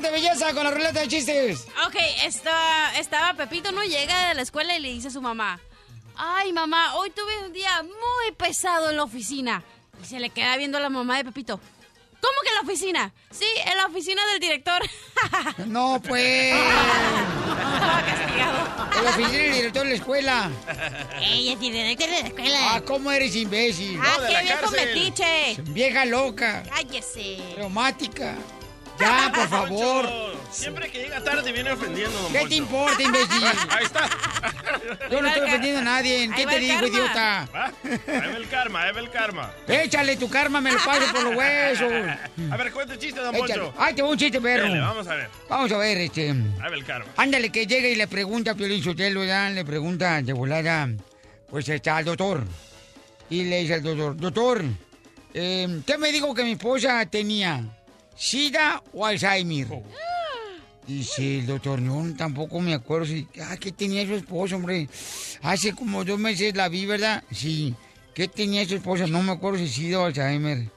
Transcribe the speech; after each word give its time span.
Adelante, 0.00 0.10
belleza, 0.10 0.54
con 0.54 0.64
la 0.64 0.70
ruleta 0.70 1.00
de 1.00 1.08
chistes. 1.08 1.66
Ok, 1.86 1.96
estaba, 2.24 2.96
estaba 2.98 3.34
Pepito, 3.34 3.70
no 3.70 3.82
llega 3.84 4.28
de 4.28 4.34
la 4.34 4.42
escuela 4.42 4.74
y 4.76 4.80
le 4.80 4.88
dice 4.88 5.08
a 5.08 5.10
su 5.10 5.20
mamá, 5.20 5.60
ay 6.16 6.54
mamá, 6.54 6.94
hoy 6.96 7.10
tuve 7.10 7.44
un 7.44 7.52
día 7.52 7.82
muy 7.82 8.32
pesado 8.36 8.88
en 8.90 8.96
la 8.96 9.04
oficina. 9.04 9.62
Y 10.02 10.06
se 10.06 10.18
le 10.18 10.30
queda 10.30 10.56
viendo 10.56 10.78
a 10.78 10.80
la 10.80 10.88
mamá 10.88 11.18
de 11.18 11.24
Pepito. 11.24 11.58
¿Cómo 11.58 12.34
que 12.42 12.48
en 12.48 12.54
la 12.54 12.60
oficina? 12.62 13.12
Sí, 13.30 13.44
en 13.66 13.76
la 13.76 13.86
oficina 13.86 14.22
del 14.28 14.40
director. 14.40 14.82
No, 15.66 16.00
pues. 16.06 16.54
Estaba 16.54 18.02
castigado. 18.02 18.88
En 18.96 19.04
la 19.04 19.10
oficina 19.10 19.42
del 19.42 19.52
director 19.52 19.82
de 19.82 19.88
la 19.90 19.94
escuela. 19.96 20.50
Ella 21.20 21.52
es 21.52 21.60
director 21.60 22.08
de 22.08 22.22
la 22.22 22.28
escuela. 22.28 22.58
Ah, 22.74 22.80
¿cómo 22.86 23.12
eres 23.12 23.36
imbécil? 23.36 24.00
Ah, 24.02 24.16
qué 24.26 24.42
viejo 24.44 24.70
metiche. 24.70 25.56
Vieja 25.64 26.04
loca, 26.06 26.62
Cállese. 26.74 27.38
reumática. 27.56 28.34
Ya, 29.00 29.32
por 29.34 29.48
favor. 29.48 30.30
Siempre 30.50 30.90
que 30.90 30.98
llega 31.02 31.22
tarde 31.22 31.52
viene 31.52 31.70
ofendiendo, 31.70 32.18
don 32.22 32.32
¿Qué 32.32 32.46
te 32.46 32.54
importa, 32.56 33.00
imbécil? 33.00 33.44
Ahí 33.70 33.84
está. 33.84 34.10
Yo 35.10 35.22
no 35.22 35.28
estoy 35.28 35.48
ofendiendo 35.48 35.80
a 35.80 35.84
nadie. 35.84 36.28
¿Qué 36.34 36.44
te 36.46 36.56
el 36.56 36.60
digo, 36.60 36.74
karma. 36.74 36.88
idiota? 36.88 37.48
¿Va? 37.54 37.64
Ahí 37.66 38.30
va 38.32 38.36
el 38.36 38.48
karma, 38.48 38.82
ahí 38.82 38.92
va 38.92 39.00
el 39.00 39.10
karma. 39.10 39.52
Échale 39.68 40.16
tu 40.16 40.28
karma, 40.28 40.60
me 40.60 40.72
lo 40.72 40.78
paso 40.78 41.12
por 41.12 41.22
los 41.22 41.36
huesos. 41.36 41.92
A 42.50 42.56
ver, 42.56 42.72
cuente 42.72 42.98
chiste, 42.98 43.20
don 43.20 43.34
Échale. 43.34 43.62
Poncho. 43.62 43.74
Ay, 43.78 43.94
te 43.94 44.02
voy 44.02 44.12
un 44.12 44.18
chiste, 44.18 44.40
perro. 44.40 44.68
Vamos 44.68 45.06
a 45.06 45.14
ver. 45.14 45.28
Vamos 45.48 45.72
a 45.72 45.76
ver, 45.78 45.98
este. 45.98 46.30
Ahí 46.30 46.36
va 46.58 46.74
el 46.74 46.84
karma. 46.84 47.06
Ándale, 47.16 47.50
que 47.50 47.66
llega 47.66 47.88
y 47.88 47.94
le 47.94 48.08
pregunta 48.08 48.50
a 48.50 48.54
Piolín 48.54 48.82
Sotelo, 48.82 49.22
le 49.22 49.64
pregunta 49.64 50.20
de 50.20 50.32
volada, 50.32 50.88
pues 51.48 51.68
está 51.68 51.98
al 51.98 52.04
doctor. 52.04 52.44
Y 53.28 53.44
le 53.44 53.60
dice 53.60 53.74
al 53.74 53.82
doctor, 53.82 54.16
doctor, 54.16 54.64
eh, 55.32 55.80
¿qué 55.86 55.96
me 55.98 56.10
dijo 56.10 56.34
que 56.34 56.42
mi 56.42 56.52
esposa 56.52 57.06
tenía? 57.06 57.62
¿Sida 58.20 58.82
o 58.92 59.06
Alzheimer? 59.06 59.66
Dice 60.86 61.38
el 61.38 61.46
doctor, 61.46 61.80
no, 61.80 62.14
tampoco 62.14 62.60
me 62.60 62.74
acuerdo 62.74 63.06
si... 63.06 63.26
Ah, 63.40 63.56
¿qué 63.58 63.72
tenía 63.72 64.06
su 64.06 64.14
esposa, 64.14 64.56
hombre? 64.56 64.90
Hace 65.40 65.72
como 65.72 66.04
dos 66.04 66.18
meses 66.18 66.54
la 66.54 66.68
vi, 66.68 66.84
¿verdad? 66.84 67.24
Sí. 67.32 67.74
¿Qué 68.12 68.28
tenía 68.28 68.68
su 68.68 68.74
esposa? 68.74 69.06
No 69.06 69.22
me 69.22 69.32
acuerdo 69.32 69.58
si 69.58 69.68
SIDA 69.68 70.00
o 70.00 70.04
Alzheimer. 70.04 70.68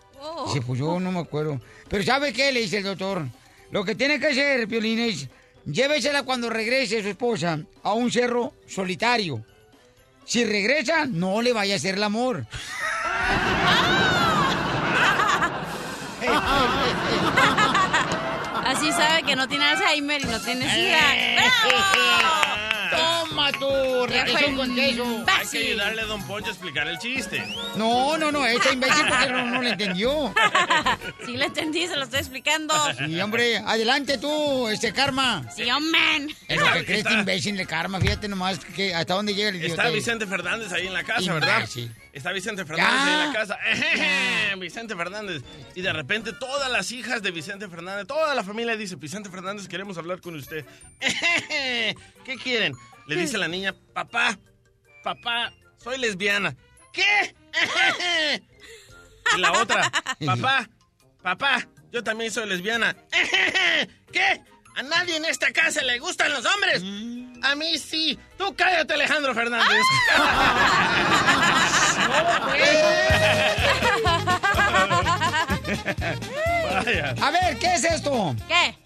Dice, 0.46 0.62
pues 0.66 0.80
yo 0.80 1.02
no 1.02 1.12
me 1.12 1.20
acuerdo. 1.20 1.60
Pero 1.90 2.02
¿sabe 2.06 2.32
qué? 2.32 2.50
Le 2.54 2.62
dice 2.62 2.78
el 2.78 2.86
doctor. 2.86 3.28
Lo 3.72 3.84
que 3.84 3.96
tiene 3.96 4.22
que 4.22 4.28
hacer, 4.28 4.66
Piolín, 4.70 5.00
es 5.00 5.28
llévesela 5.66 6.24
cuando 6.24 6.50
regrese 6.50 7.02
su 7.02 7.10
esposa 7.10 7.60
a 7.84 7.92
un 7.92 8.10
cerro 8.10 8.54
solitario. 8.66 9.44
Si 10.24 10.46
regresa, 10.46 11.06
no 11.08 11.42
le 11.42 11.52
vaya 11.52 11.74
a 11.74 11.78
hacer 11.78 11.96
el 11.96 12.04
amor. 12.04 12.48
Así 18.84 18.92
sabe 18.92 19.24
que 19.24 19.38
no 19.38 19.48
tiene 19.48 19.64
Alzheimer 19.64 20.22
y 20.22 20.26
no 20.26 20.42
tiene 20.42 20.70
SIDA. 20.70 21.00
¡Bravo! 22.92 23.28
¡Toma 23.30 23.52
tu 23.54 24.06
regresión 24.08 24.58
con 24.58 24.76
queso! 24.76 25.24
Hay 25.26 25.48
que 25.48 25.58
ayudarle 25.58 26.02
a 26.02 26.06
don 26.06 26.22
Poncho 26.28 26.50
a 26.50 26.52
explicar 26.52 26.90
el 26.90 26.98
chiste. 26.98 27.42
No, 27.78 28.18
no, 28.18 28.30
no, 28.30 28.46
esta 28.46 28.74
imbécil 28.74 29.06
porque 29.08 29.30
no, 29.30 29.46
no 29.46 29.62
le 29.62 29.70
entendió. 29.70 30.34
Sí 31.26 31.38
le 31.38 31.46
entendí, 31.46 31.88
se 31.88 31.96
lo 31.96 32.04
estoy 32.04 32.20
explicando. 32.20 32.74
Sí, 32.98 33.22
hombre, 33.22 33.60
adelante 33.60 34.18
tú, 34.18 34.68
este 34.68 34.92
karma. 34.92 35.46
Sí, 35.56 35.72
hombre. 35.72 36.36
Es 36.50 36.60
lo 36.60 36.74
que 36.74 36.84
crees 36.84 37.06
este 37.06 37.14
imbécil 37.14 37.56
de 37.56 37.66
karma, 37.66 38.02
fíjate 38.02 38.28
nomás 38.28 38.60
que 38.60 38.94
hasta 38.94 39.14
dónde 39.14 39.34
llega 39.34 39.50
el 39.50 39.56
idiota. 39.56 39.84
Está 39.84 39.90
Vicente 39.96 40.28
Fernández 40.28 40.74
ahí 40.74 40.88
en 40.88 40.94
la 40.94 41.06
casa, 41.06 41.34
¿verdad? 41.34 41.60
Imbécil. 41.60 41.92
Está 42.14 42.32
Vicente 42.32 42.64
Fernández 42.64 42.94
ahí 42.94 43.14
en 43.14 43.28
la 43.28 43.34
casa. 43.34 43.56
Ejeje, 43.66 44.56
Vicente 44.60 44.96
Fernández. 44.96 45.42
Y 45.74 45.82
de 45.82 45.92
repente 45.92 46.32
todas 46.32 46.72
las 46.72 46.92
hijas 46.92 47.24
de 47.24 47.32
Vicente 47.32 47.68
Fernández, 47.68 48.06
toda 48.06 48.36
la 48.36 48.44
familia 48.44 48.78
dice, 48.78 48.96
Vicente 48.96 49.32
Fernández, 49.32 49.68
queremos 49.68 49.98
hablar 49.98 50.22
con 50.22 50.36
usted. 50.36 50.64
Ejeje, 51.00 51.98
¿Qué 52.24 52.36
quieren? 52.38 52.76
Le 53.08 53.16
dice 53.16 53.40
la 53.40 53.48
niña, 53.48 53.76
papá, 53.94 54.38
papá, 55.04 55.52
soy 55.78 55.98
lesbiana. 55.98 56.56
¿Qué? 56.94 57.36
Ejeje. 57.52 58.44
Y 59.38 59.40
la 59.40 59.54
otra, 59.54 59.90
papá, 60.26 60.70
papá, 61.22 61.66
yo 61.94 62.04
también 62.04 62.30
soy 62.30 62.46
lesbiana. 62.46 62.94
Ejeje. 63.10 63.90
¿Qué? 64.12 64.42
¿A 64.76 64.84
nadie 64.84 65.16
en 65.18 65.26
esta 65.26 65.52
casa 65.52 65.82
le 65.84 66.00
gustan 66.00 66.32
los 66.32 66.46
hombres? 66.46 66.82
A 67.44 67.56
mí 67.56 67.78
sí. 67.78 68.18
Tú 68.38 68.56
cállate, 68.56 68.94
Alejandro 68.94 69.34
Fernández. 69.36 69.82
Vaya. 76.70 77.16
A 77.22 77.32
ver, 77.32 77.58
¿qué 77.60 77.74
es 77.76 77.84
esto? 77.84 78.36
¿Qué? 78.48 78.78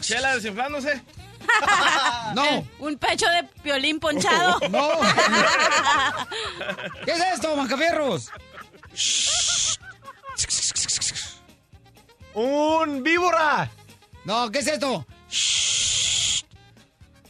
Chela 0.00 0.34
desinflándose. 0.34 1.02
No, 2.34 2.66
Un 2.78 2.96
pecho 2.96 3.26
de 3.28 3.44
piolín 3.62 4.00
ponchado. 4.00 4.58
no. 4.70 4.88
¿Qué 7.04 7.12
es 7.12 7.20
esto, 7.34 7.54
Mancafierros? 7.54 8.30
¡Un 12.34 13.02
víbora! 13.02 13.70
No, 14.24 14.50
¿qué 14.50 14.58
es 14.60 14.66
esto? 14.66 15.06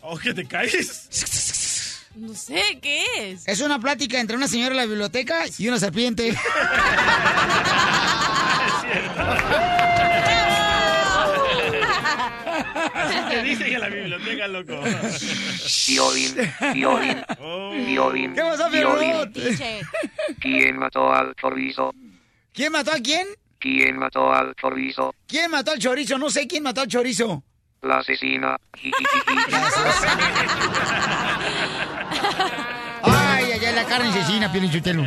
Oh, 0.00 0.16
que 0.18 0.32
te 0.34 0.46
caes. 0.46 2.00
No 2.14 2.32
sé, 2.34 2.78
¿qué 2.80 3.04
es? 3.32 3.46
Es 3.48 3.60
una 3.60 3.78
plática 3.78 4.20
entre 4.20 4.36
una 4.36 4.46
señora 4.48 4.70
en 4.72 4.76
la 4.76 4.86
biblioteca 4.86 5.44
y 5.58 5.68
una 5.68 5.78
serpiente. 5.78 6.34
Así 12.94 13.18
te 13.30 13.42
dicen 13.42 13.72
en 13.74 13.80
la 13.80 13.88
biblioteca, 13.88 14.48
loco. 14.48 14.80
Violín, 15.88 16.34
violín, 16.74 17.24
Oh. 17.40 17.70
violín. 17.72 18.34
¿Qué 18.34 18.40
pasó, 18.42 18.70
violín. 18.70 19.32
¿Quién 20.40 20.78
mató 20.78 21.12
al 21.12 21.34
chorizo? 21.36 21.94
¿Quién 22.52 22.72
mató 22.72 22.92
a 22.92 22.98
quién? 23.00 23.26
¿Quién 23.64 23.96
mató 23.96 24.30
al 24.30 24.54
chorizo? 24.56 25.14
¿Quién 25.26 25.50
mató 25.50 25.70
al 25.70 25.78
chorizo? 25.78 26.18
No 26.18 26.28
sé 26.28 26.46
quién 26.46 26.62
mató 26.62 26.82
al 26.82 26.86
chorizo. 26.86 27.42
La 27.80 27.96
asesina. 28.00 28.58
Ay, 33.06 33.52
ay, 33.52 33.64
ay, 33.64 33.74
la 33.74 33.84
carne 33.84 34.08
asesina, 34.08 34.52
Sotelo. 34.70 35.04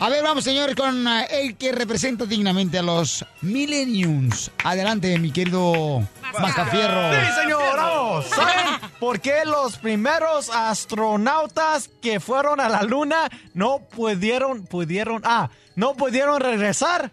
A 0.00 0.08
ver, 0.08 0.22
vamos, 0.24 0.42
señores, 0.42 0.74
con 0.74 1.06
ah, 1.06 1.22
el 1.24 1.56
que 1.56 1.70
representa 1.72 2.26
dignamente 2.26 2.78
a 2.78 2.82
los 2.82 3.24
Millenniums. 3.42 4.50
Adelante, 4.64 5.16
mi 5.18 5.30
querido 5.32 6.02
Macafierro. 6.40 7.12
Sí, 7.12 7.32
señor, 7.42 7.76
vamos. 7.76 8.26
¿Saben 8.26 8.80
por 8.98 9.20
qué 9.20 9.44
los 9.44 9.78
primeros 9.78 10.50
astronautas 10.50 11.90
que 12.02 12.18
fueron 12.18 12.60
a 12.60 12.68
la 12.68 12.82
luna 12.82 13.28
no 13.52 13.78
pudieron, 13.78 14.64
pudieron, 14.66 15.22
ah, 15.24 15.50
no 15.76 15.94
pudieron 15.94 16.40
regresar? 16.40 17.12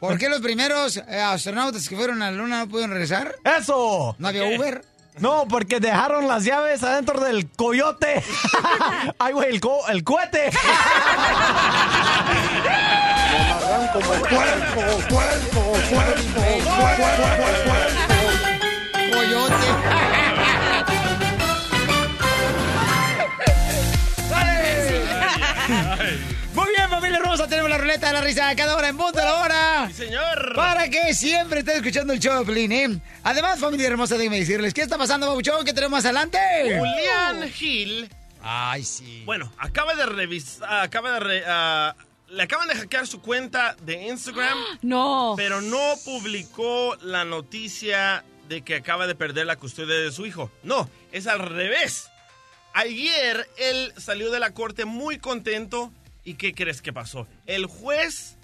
¿Por 0.00 0.18
qué 0.18 0.28
los 0.30 0.40
primeros 0.40 0.96
eh, 0.96 1.20
astronautas 1.20 1.88
que 1.88 1.94
fueron 1.96 2.22
a 2.22 2.30
la 2.30 2.36
luna 2.36 2.58
no 2.60 2.68
pudieron 2.68 2.92
regresar? 2.92 3.34
¡Eso! 3.44 4.16
¿No 4.18 4.28
había 4.28 4.44
Uber? 4.58 4.82
No, 5.18 5.46
porque 5.48 5.80
dejaron 5.80 6.26
las 6.26 6.44
llaves 6.44 6.82
adentro 6.82 7.20
del 7.20 7.50
coyote. 7.50 8.22
Ay, 9.18 9.32
güey, 9.34 9.50
el, 9.50 9.60
co- 9.60 9.86
el 9.88 10.02
cohete. 10.02 10.50
Muy 19.12 19.26
familia 27.30 27.44
hermosa, 27.44 27.48
tenemos 27.48 27.70
la 27.70 27.78
ruleta 27.78 28.06
de 28.08 28.12
la 28.14 28.20
risa 28.22 28.48
a 28.48 28.56
cada 28.56 28.76
hora 28.76 28.88
en 28.88 28.96
punto 28.96 29.18
de 29.18 29.24
la 29.24 29.34
hora. 29.42 29.86
Sí, 29.88 29.94
señor. 30.04 30.54
Para 30.54 30.88
que 30.88 31.14
siempre 31.14 31.60
esté 31.60 31.76
escuchando 31.76 32.12
el 32.12 32.18
show 32.20 32.38
de 32.40 32.44
Pelín, 32.46 32.72
¿eh? 32.72 33.00
Además, 33.22 33.58
familia 33.60 33.86
hermosa, 33.88 34.16
déjenme 34.16 34.40
decirles, 34.40 34.74
¿qué 34.74 34.82
está 34.82 34.98
pasando, 34.98 35.26
Babuchón? 35.28 35.64
¿Qué 35.64 35.72
tenemos 35.72 35.92
más 35.98 36.04
adelante? 36.04 36.38
Julián 36.78 37.50
Gil 37.52 38.08
Ay, 38.42 38.84
sí. 38.84 39.22
Bueno, 39.26 39.52
acaba 39.58 39.94
de 39.94 40.06
revisar, 40.06 40.80
acaba 40.82 41.12
de 41.14 41.20
re- 41.20 41.44
ah, 41.46 41.94
le 42.28 42.42
acaban 42.42 42.68
de 42.68 42.74
hackear 42.74 43.06
su 43.06 43.20
cuenta 43.20 43.76
de 43.82 44.06
Instagram, 44.08 44.56
No. 44.82 45.34
pero 45.36 45.60
no 45.60 45.94
publicó 46.04 46.96
la 47.02 47.24
noticia 47.24 48.24
de 48.48 48.62
que 48.62 48.76
acaba 48.76 49.06
de 49.06 49.14
perder 49.14 49.46
la 49.46 49.56
custodia 49.56 49.96
de 49.96 50.10
su 50.10 50.24
hijo. 50.26 50.50
No, 50.62 50.88
es 51.12 51.26
al 51.26 51.38
revés. 51.40 52.08
Ayer 52.72 53.48
él 53.58 53.92
salió 53.98 54.30
de 54.30 54.40
la 54.40 54.52
corte 54.54 54.84
muy 54.84 55.18
contento 55.18 55.92
y 56.24 56.34
¿qué 56.34 56.54
crees 56.54 56.82
que 56.82 56.92
pasó? 56.92 57.26
El 57.46 57.66
juez 57.66 58.38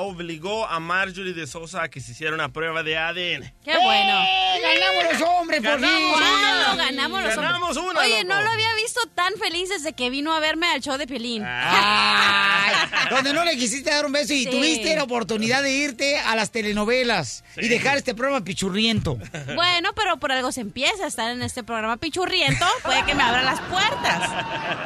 obligó 0.00 0.66
a 0.66 0.80
Marjorie 0.80 1.32
de 1.34 1.46
Sosa 1.46 1.84
a 1.84 1.88
que 1.88 2.00
se 2.00 2.12
hiciera 2.12 2.34
una 2.34 2.52
prueba 2.52 2.82
de 2.82 2.96
ADN. 2.98 3.52
Qué 3.64 3.76
bueno. 3.76 4.22
¡Eh, 4.22 4.60
¡Ganamos 4.62 5.12
los 5.20 5.28
hombres, 5.28 5.60
por 5.62 5.72
fin! 5.74 5.82
Ganamos 5.82 6.10
Wow, 6.10 6.74
una. 6.74 6.84
ganamos 6.84 7.22
los 7.22 7.36
Ganamos 7.36 7.76
hombres. 7.76 7.92
una, 7.92 8.00
Oye, 8.00 8.22
loco. 8.24 8.34
no 8.34 8.42
lo 8.42 8.50
había 8.50 8.74
visto 8.74 9.00
tan 9.14 9.34
feliz 9.34 9.68
desde 9.68 9.92
que 9.92 10.10
vino 10.10 10.32
a 10.34 10.40
verme 10.40 10.66
al 10.68 10.80
show 10.80 10.96
de 10.96 11.06
Piolín. 11.06 11.44
Ay, 11.46 12.74
donde 13.10 13.32
no 13.32 13.44
le 13.44 13.56
quisiste 13.56 13.90
dar 13.90 14.06
un 14.06 14.12
beso 14.12 14.32
y 14.34 14.44
Sí. 14.44 14.50
tuviste 14.50 14.96
la 14.96 15.02
oportunidad 15.04 15.62
de 15.62 15.70
irte 15.72 16.18
a 16.18 16.34
las 16.36 16.50
telenovelas 16.50 17.44
y 17.56 17.68
dejar 17.68 17.96
este 17.96 18.14
programa 18.14 18.42
pichurriento. 18.44 19.16
Bueno, 19.54 19.92
pero 19.94 20.18
por 20.18 20.32
algo 20.32 20.50
se 20.52 20.60
empieza 20.62 21.04
a 21.04 21.08
estar 21.08 21.30
en 21.30 21.42
este 21.42 21.62
programa 21.62 21.96
pichurriento. 21.98 22.66
Puede 22.82 23.04
que 23.04 23.14
me 23.14 23.22
abra 23.22 23.42
las 23.42 23.60
puertas. 23.60 24.30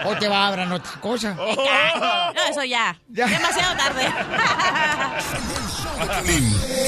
O 0.06 0.16
te 0.16 0.28
va 0.28 0.44
a 0.44 0.48
abrir 0.48 0.66
otra 0.72 1.00
cosa. 1.00 1.34
No, 1.34 2.42
eso 2.50 2.64
ya. 2.64 2.98
Ya. 3.08 3.26
Demasiado 3.26 3.76
tarde. 3.76 4.04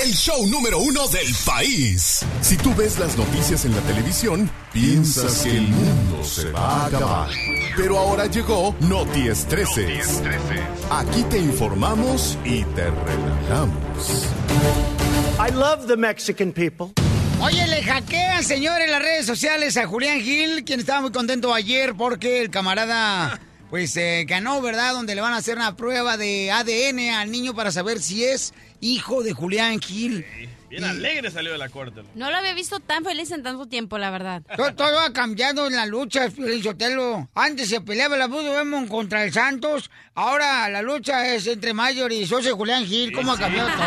El 0.03 0.13
show 0.15 0.47
número 0.47 0.79
uno 0.79 1.07
del 1.09 1.35
país. 1.45 2.25
Si 2.41 2.57
tú 2.57 2.75
ves 2.75 2.99
las 2.99 3.17
noticias 3.17 3.65
en 3.65 3.75
la 3.75 3.81
televisión, 3.83 4.51
piensas 4.73 5.43
que 5.43 5.57
el 5.57 5.69
mundo 5.69 6.25
se 6.25 6.51
va 6.51 6.83
a 6.83 6.87
acabar. 6.87 7.31
Pero 7.77 7.99
ahora 7.99 8.27
llegó 8.27 8.75
Noti 8.81 9.29
Estreses. 9.29 10.23
Aquí 10.91 11.23
te 11.25 11.39
informamos 11.39 12.39
y 12.45 12.65
te 12.65 12.91
relajamos. 12.91 14.27
I 15.39 15.53
love 15.53 15.87
the 15.87 15.97
Mexican 15.97 16.53
people. 16.53 16.93
Oye, 17.41 17.67
le 17.67 17.83
hackean, 17.83 18.43
señor, 18.43 18.81
en 18.81 18.91
las 18.91 19.03
redes 19.03 19.27
sociales 19.27 19.77
a 19.77 19.87
Julián 19.87 20.21
Gil, 20.21 20.65
quien 20.65 20.81
estaba 20.81 21.03
muy 21.03 21.13
contento 21.13 21.53
ayer 21.53 21.95
porque 21.95 22.41
el 22.41 22.51
camarada, 22.51 23.39
pues, 23.71 23.97
eh, 23.97 24.25
ganó, 24.27 24.61
¿verdad? 24.63 24.93
Donde 24.93 25.15
le 25.15 25.21
van 25.21 25.33
a 25.33 25.39
hacer 25.39 25.57
una 25.57 25.77
prueba 25.77 26.17
de 26.17 26.51
ADN 26.51 27.11
al 27.15 27.31
niño 27.31 27.55
para 27.55 27.73
saber 27.73 28.01
si 28.01 28.25
es 28.25 28.55
hijo 28.81 29.23
de 29.23 29.33
Julián 29.33 29.81
Gil. 29.81 30.25
Bien 30.69 30.85
alegre 30.85 31.31
salió 31.31 31.53
de 31.53 31.59
la 31.59 31.69
corte. 31.69 32.03
No 32.15 32.31
lo 32.31 32.37
había 32.37 32.53
visto 32.53 32.81
tan 32.81 33.05
feliz 33.05 33.31
en 33.31 33.43
tanto 33.43 33.67
tiempo, 33.67 33.99
la 33.99 34.11
verdad. 34.11 34.43
Todo, 34.57 34.75
todo 34.75 34.99
ha 35.01 35.13
cambiado 35.13 35.67
en 35.69 35.77
la 35.77 35.87
lucha, 35.87 36.29
Sotelo. 36.63 37.29
Antes 37.35 37.69
se 37.69 37.81
peleaba 37.81 38.17
la 38.17 38.27
Budo 38.27 38.53
Demon 38.53 38.89
contra 38.89 39.25
el 39.25 39.33
Santos. 39.33 39.91
Ahora 40.15 40.69
la 40.69 40.83
lucha 40.83 41.35
es 41.35 41.47
entre 41.47 41.73
Mayor 41.73 42.13
y 42.13 42.23
y 42.23 42.27
Julián 42.27 42.85
Gil. 42.85 43.13
¿Cómo 43.13 43.33
ha 43.33 43.39
cambiado 43.39 43.69
todo? 43.69 43.87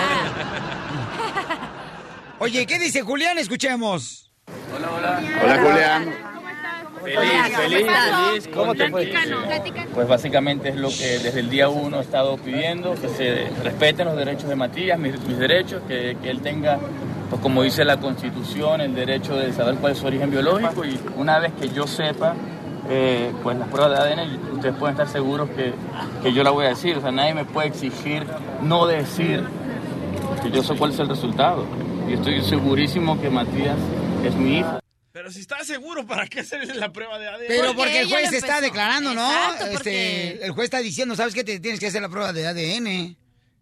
Oye, 2.39 2.65
¿qué 2.65 2.79
dice 2.79 3.01
Julián? 3.01 3.37
Escuchemos. 3.37 4.31
Hola 4.73 5.59
Julián. 5.61 6.38
Feliz, 7.03 7.57
feliz, 7.57 7.87
feliz. 7.87 8.49
¿Cómo 8.53 8.75
te 8.75 8.89
fue? 8.89 9.11
Pues 9.93 10.07
básicamente 10.07 10.69
es 10.69 10.75
lo 10.75 10.89
que 10.89 11.19
desde 11.19 11.39
el 11.39 11.49
día 11.49 11.69
uno 11.69 11.97
he 11.97 12.01
estado 12.01 12.37
pidiendo, 12.37 12.95
que 12.95 13.09
se 13.09 13.49
respeten 13.63 14.05
los 14.05 14.17
derechos 14.17 14.49
de 14.49 14.55
Matías, 14.55 14.99
mis, 14.99 15.19
mis 15.21 15.37
derechos, 15.37 15.81
que, 15.87 16.17
que 16.21 16.29
él 16.29 16.41
tenga, 16.41 16.79
pues 17.29 17.41
como 17.41 17.63
dice 17.63 17.85
la 17.85 17.97
Constitución, 17.97 18.81
el 18.81 18.93
derecho 18.93 19.35
de 19.35 19.53
saber 19.53 19.75
cuál 19.75 19.93
es 19.93 19.99
su 19.99 20.07
origen 20.07 20.29
biológico 20.31 20.85
y 20.85 20.99
una 21.15 21.39
vez 21.39 21.53
que 21.59 21.69
yo 21.69 21.87
sepa, 21.87 22.35
eh, 22.89 23.31
pues 23.43 23.57
las 23.57 23.67
pruebas 23.67 23.91
de 23.91 24.13
ADN, 24.13 24.53
ustedes 24.55 24.75
pueden 24.75 24.93
estar 24.93 25.07
seguros 25.07 25.49
que, 25.51 25.73
que 26.23 26.33
yo 26.33 26.43
la 26.43 26.49
voy 26.49 26.65
a 26.65 26.69
decir, 26.69 26.97
o 26.97 27.01
sea, 27.01 27.11
nadie 27.11 27.33
me 27.33 27.45
puede 27.45 27.67
exigir 27.67 28.25
no 28.63 28.87
decir 28.87 29.43
que 30.41 30.51
yo 30.51 30.63
sé 30.63 30.75
cuál 30.75 30.91
es 30.91 30.99
el 30.99 31.07
resultado. 31.07 31.65
Y 32.07 32.13
estoy 32.13 32.41
segurísimo 32.41 33.19
que 33.21 33.29
Matías 33.29 33.77
es 34.25 34.35
mi 34.35 34.59
hijo. 34.59 34.79
Pero 35.11 35.31
si 35.31 35.39
estás 35.39 35.65
seguro, 35.65 36.05
¿para 36.05 36.27
qué 36.27 36.41
hacerle 36.41 36.75
la 36.75 36.91
prueba 36.91 37.17
de 37.17 37.27
ADN? 37.27 37.45
Pero 37.47 37.63
Porque 37.67 37.77
porque 37.77 37.99
el 38.01 38.09
juez 38.09 38.31
está 38.31 38.61
declarando, 38.61 39.13
¿no? 39.13 39.27
Exacto, 39.31 39.65
Este, 39.65 40.45
el 40.45 40.51
juez 40.51 40.65
está 40.65 40.79
diciendo, 40.79 41.15
¿sabes 41.15 41.33
qué? 41.33 41.43
Te 41.43 41.59
tienes 41.59 41.79
que 41.79 41.87
hacer 41.87 42.01
la 42.01 42.09
prueba 42.09 42.31
de 42.31 42.45
ADN. 42.47 43.17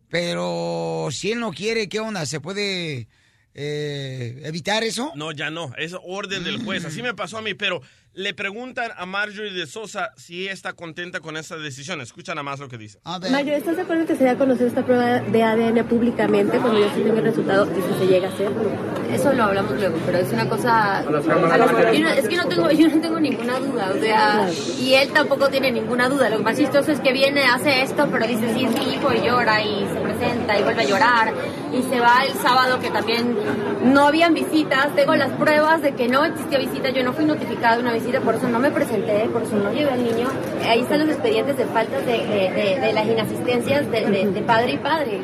Pero 0.09 1.09
si 1.11 1.31
él 1.31 1.39
no 1.39 1.51
quiere, 1.51 1.89
¿qué 1.89 1.99
onda? 1.99 2.25
¿Se 2.25 2.39
puede 2.39 3.07
eh, 3.53 4.41
evitar 4.43 4.83
eso? 4.83 5.11
No, 5.15 5.31
ya 5.31 5.49
no. 5.49 5.73
Es 5.77 5.93
orden 6.03 6.43
del 6.43 6.63
juez. 6.63 6.85
Así 6.85 7.01
me 7.01 7.13
pasó 7.13 7.37
a 7.37 7.41
mí, 7.41 7.53
pero 7.53 7.81
le 8.17 8.33
preguntan 8.33 8.89
a 8.97 9.05
Marjorie 9.05 9.53
de 9.53 9.67
Sosa 9.67 10.09
si 10.17 10.41
ella 10.41 10.51
está 10.51 10.73
contenta 10.73 11.19
con 11.19 11.37
esta 11.37 11.55
decisión. 11.55 12.01
Escucha 12.01 12.33
nada 12.33 12.41
más 12.41 12.59
lo 12.59 12.67
que 12.67 12.79
dice. 12.79 12.97
Mario, 13.31 13.55
¿estás 13.55 13.75
de 13.75 13.83
acuerdo 13.83 14.07
que 14.07 14.15
se 14.15 14.23
dé 14.23 14.31
a 14.31 14.37
conocer 14.39 14.65
esta 14.65 14.83
prueba 14.83 15.19
de 15.19 15.43
ADN 15.43 15.85
públicamente 15.87 16.57
cuando 16.57 16.79
ya 16.79 16.91
se 16.95 17.01
tenga 17.01 17.19
el 17.19 17.25
resultado 17.25 17.67
y 17.71 17.75
si 17.93 17.99
se 17.99 18.07
llega 18.07 18.27
a 18.29 18.31
hacer? 18.33 18.49
Eso 19.13 19.33
lo 19.33 19.43
hablamos 19.43 19.71
luego, 19.77 19.99
pero 20.03 20.17
es 20.17 20.33
una 20.33 20.49
cosa... 20.49 20.97
a 20.97 21.03
las- 21.03 21.25
yo 21.93 21.99
no- 22.01 22.09
es 22.09 22.27
que 22.27 22.35
no 22.37 22.47
tengo, 22.47 22.71
yo 22.71 22.87
no 22.87 22.99
tengo 23.01 23.19
ninguna 23.19 23.59
duda, 23.59 23.91
o 23.95 23.99
sea, 24.01 24.49
y 24.81 24.95
él 24.95 25.09
tampoco 25.13 25.47
tiene 25.49 25.71
ninguna 25.71 26.09
duda. 26.09 26.29
Lo 26.31 26.39
más 26.39 26.57
chistoso 26.57 26.91
es 26.91 26.99
que 26.99 27.13
viene, 27.13 27.43
hace 27.45 27.83
esto, 27.83 28.07
pero 28.11 28.25
dice, 28.25 28.51
sí, 28.55 28.65
es 28.65 28.71
mi 28.83 28.95
hijo, 28.95 29.13
y 29.13 29.21
llora, 29.27 29.61
y 29.63 29.85
se 29.93 29.99
presenta, 30.01 30.59
y 30.59 30.63
vuelve 30.63 30.81
a 30.81 30.85
llorar, 30.87 31.33
y 31.71 31.83
se 31.83 31.99
va 31.99 32.23
el 32.27 32.33
sábado 32.33 32.79
que 32.79 32.89
también 32.89 33.37
no 33.83 34.07
habían 34.07 34.33
visitas. 34.33 34.93
Tengo 34.95 35.15
las 35.15 35.31
pruebas 35.33 35.83
de 35.83 35.93
que 35.93 36.07
no 36.07 36.25
existía 36.25 36.57
visita, 36.57 36.89
yo 36.89 37.03
no 37.03 37.13
fui 37.13 37.23
notificada 37.25 37.75
de 37.77 37.83
una 37.83 37.93
visita, 37.93 38.06
por 38.23 38.35
eso 38.35 38.47
no 38.49 38.59
me 38.59 38.71
presenté, 38.71 39.27
por 39.29 39.43
eso 39.43 39.55
no 39.55 39.71
llevé 39.71 39.91
al 39.91 40.03
niño. 40.03 40.27
Ahí 40.63 40.81
están 40.81 40.99
los 40.99 41.09
expedientes 41.09 41.57
de 41.57 41.65
faltas 41.65 42.05
de, 42.05 42.11
de- 42.13 42.51
de- 42.51 42.79
de 42.79 42.93
las 42.93 43.05
inasistencias 43.05 43.89
de, 43.91 44.01
de- 44.09 44.31
de 44.31 44.41
padre 44.41 44.73
y 44.73 44.77
padre. 44.77 45.21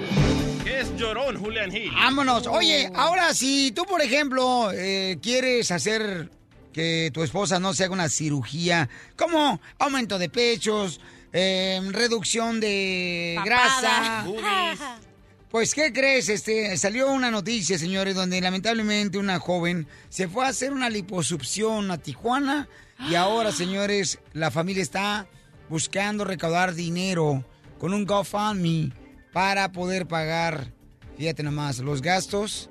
¿Qué 0.63 0.79
es 0.81 0.95
llorón, 0.95 1.37
Julian 1.37 1.75
Hill? 1.75 1.91
Vámonos. 1.93 2.47
Oye, 2.47 2.89
ahora 2.95 3.33
si 3.33 3.71
tú, 3.71 3.83
por 3.85 4.01
ejemplo, 4.01 4.71
eh, 4.73 5.17
quieres 5.21 5.71
hacer 5.71 6.29
que 6.71 7.11
tu 7.13 7.23
esposa 7.23 7.59
no 7.59 7.73
se 7.73 7.83
haga 7.83 7.93
una 7.93 8.09
cirugía, 8.09 8.89
como 9.15 9.59
aumento 9.79 10.17
de 10.17 10.29
pechos, 10.29 10.99
eh, 11.31 11.79
reducción 11.91 12.59
de 12.59 13.39
grasa, 13.45 14.25
Pues, 15.53 15.75
¿qué 15.75 15.93
crees? 15.93 16.29
Este, 16.29 16.75
salió 16.77 17.11
una 17.11 17.29
noticia, 17.29 17.77
señores, 17.77 18.15
donde 18.15 18.41
lamentablemente 18.41 19.19
una 19.19 19.37
joven 19.37 19.85
se 20.09 20.27
fue 20.27 20.45
a 20.45 20.49
hacer 20.49 20.73
una 20.73 20.89
liposucción 20.89 21.91
a 21.91 21.99
Tijuana 21.99 22.67
y 23.07 23.13
ahora, 23.15 23.51
señores, 23.51 24.17
la 24.33 24.49
familia 24.49 24.81
está 24.81 25.27
buscando 25.69 26.23
recaudar 26.25 26.73
dinero 26.73 27.45
con 27.77 27.93
un 27.93 28.03
GoFundMe 28.03 28.93
para 29.31 29.71
poder 29.71 30.07
pagar, 30.07 30.71
fíjate 31.19 31.43
nomás, 31.43 31.77
los 31.77 32.01
gastos 32.01 32.67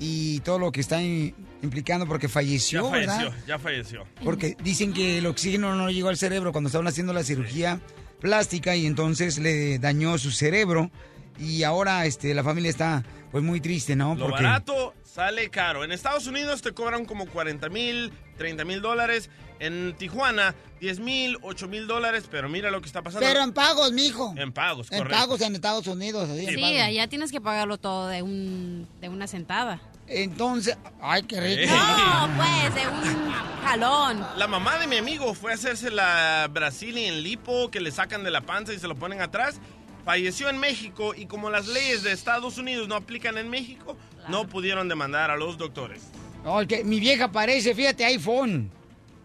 y 0.00 0.40
todo 0.40 0.58
lo 0.58 0.72
que 0.72 0.80
está 0.80 1.00
in- 1.00 1.36
implicando 1.62 2.04
porque 2.04 2.26
Ya 2.26 2.32
falleció, 2.32 2.90
falleció, 2.90 3.16
¿verdad? 3.30 3.38
ya 3.46 3.58
falleció. 3.60 4.04
Porque 4.24 4.56
dicen 4.60 4.92
que 4.92 5.18
el 5.18 5.26
oxígeno 5.26 5.76
no 5.76 5.88
llegó 5.88 6.08
al 6.08 6.16
cerebro 6.16 6.50
cuando 6.50 6.66
estaban 6.66 6.88
haciendo 6.88 7.12
la 7.12 7.22
cirugía 7.22 7.80
plástica 8.20 8.74
y 8.74 8.86
entonces 8.86 9.38
le 9.38 9.78
dañó 9.78 10.18
su 10.18 10.32
cerebro 10.32 10.90
y 11.38 11.62
ahora 11.62 12.06
este 12.06 12.34
la 12.34 12.44
familia 12.44 12.70
está 12.70 13.04
pues 13.30 13.42
muy 13.42 13.60
triste, 13.60 13.96
¿no? 13.96 14.14
Lo 14.14 14.28
barato 14.28 14.94
sale 15.02 15.50
caro. 15.50 15.82
En 15.84 15.90
Estados 15.92 16.26
Unidos 16.26 16.62
te 16.62 16.72
cobran 16.72 17.04
como 17.04 17.26
40 17.26 17.68
mil, 17.68 18.12
30 18.38 18.64
mil 18.64 18.80
dólares. 18.80 19.28
En 19.60 19.94
Tijuana, 19.96 20.54
10 20.80 20.98
mil, 21.00 21.38
8 21.42 21.68
mil 21.68 21.86
dólares. 21.86 22.24
Pero 22.30 22.48
mira 22.48 22.70
lo 22.70 22.80
que 22.80 22.86
está 22.86 23.02
pasando. 23.02 23.26
Pero 23.26 23.40
en 23.42 23.52
pagos, 23.52 23.92
mijo. 23.92 24.34
En 24.36 24.52
pagos, 24.52 24.90
En 24.92 24.98
correcto. 24.98 25.18
pagos 25.20 25.40
en 25.40 25.54
Estados 25.54 25.86
Unidos, 25.86 26.28
así, 26.30 26.46
en 26.46 26.54
Sí, 26.54 26.60
pagos. 26.60 26.80
allá 26.80 27.08
tienes 27.08 27.30
que 27.32 27.40
pagarlo 27.40 27.78
todo 27.78 28.08
de 28.08 28.22
un 28.22 28.88
de 29.00 29.08
una 29.08 29.26
sentada. 29.26 29.80
Entonces, 30.06 30.76
ay, 31.00 31.22
qué 31.22 31.40
rico. 31.40 31.72
No, 31.74 32.30
pues, 32.36 32.74
de 32.74 32.88
un 32.88 33.32
jalón. 33.64 34.26
La 34.36 34.46
mamá 34.46 34.78
de 34.78 34.86
mi 34.86 34.96
amigo 34.98 35.34
fue 35.34 35.52
a 35.52 35.54
hacerse 35.54 35.90
la 35.90 36.48
Brazilian 36.52 37.22
lipo 37.22 37.70
que 37.70 37.80
le 37.80 37.90
sacan 37.90 38.22
de 38.22 38.30
la 38.30 38.42
panza 38.42 38.72
y 38.74 38.78
se 38.78 38.86
lo 38.88 38.94
ponen 38.96 39.20
atrás. 39.22 39.56
Falleció 40.04 40.50
en 40.50 40.58
México 40.58 41.14
y 41.16 41.26
como 41.26 41.48
las 41.50 41.66
leyes 41.66 42.02
de 42.02 42.12
Estados 42.12 42.58
Unidos 42.58 42.88
no 42.88 42.94
aplican 42.94 43.38
en 43.38 43.48
México, 43.48 43.96
no 44.28 44.46
pudieron 44.46 44.88
demandar 44.88 45.30
a 45.30 45.36
los 45.36 45.56
doctores. 45.56 46.02
No, 46.44 46.66
que 46.66 46.84
mi 46.84 47.00
vieja 47.00 47.32
parece, 47.32 47.74
fíjate, 47.74 48.04
iPhone. 48.04 48.70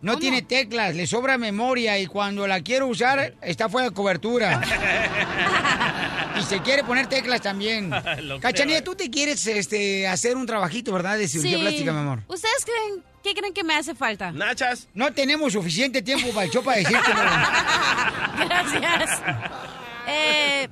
No 0.01 0.17
tiene 0.17 0.41
teclas, 0.41 0.95
le 0.95 1.05
sobra 1.05 1.37
memoria 1.37 1.99
y 1.99 2.07
cuando 2.07 2.47
la 2.47 2.61
quiero 2.61 2.87
usar 2.87 3.33
está 3.41 3.67
fuera 3.67 3.89
de 3.89 3.93
cobertura. 3.93 4.61
y 6.39 6.43
se 6.43 6.61
quiere 6.61 6.85
poner 6.85 7.07
teclas 7.07 7.41
también. 7.41 7.91
Lo 8.23 8.39
Cachanilla, 8.39 8.81
tú 8.81 8.95
te 8.95 9.09
quieres 9.09 9.45
este, 9.47 10.07
hacer 10.07 10.37
un 10.37 10.45
trabajito, 10.45 10.93
¿verdad? 10.93 11.17
De 11.17 11.27
cirugía 11.27 11.57
Sí. 11.57 11.61
plástica, 11.61 11.91
mi 11.91 11.99
amor. 11.99 12.19
¿Ustedes 12.29 12.63
creen 12.63 13.03
qué 13.21 13.33
creen 13.33 13.53
que 13.53 13.65
me 13.65 13.75
hace 13.75 13.93
falta? 13.93 14.31
Nachas. 14.31 14.87
No 14.93 15.11
tenemos 15.11 15.51
suficiente 15.51 16.01
tiempo 16.01 16.29
para 16.29 16.45
el 16.45 16.51
show 16.51 16.63
para 16.63 16.77
decírtelo. 16.77 17.19
Gracias. 18.47 19.21
Eh, 20.11 20.67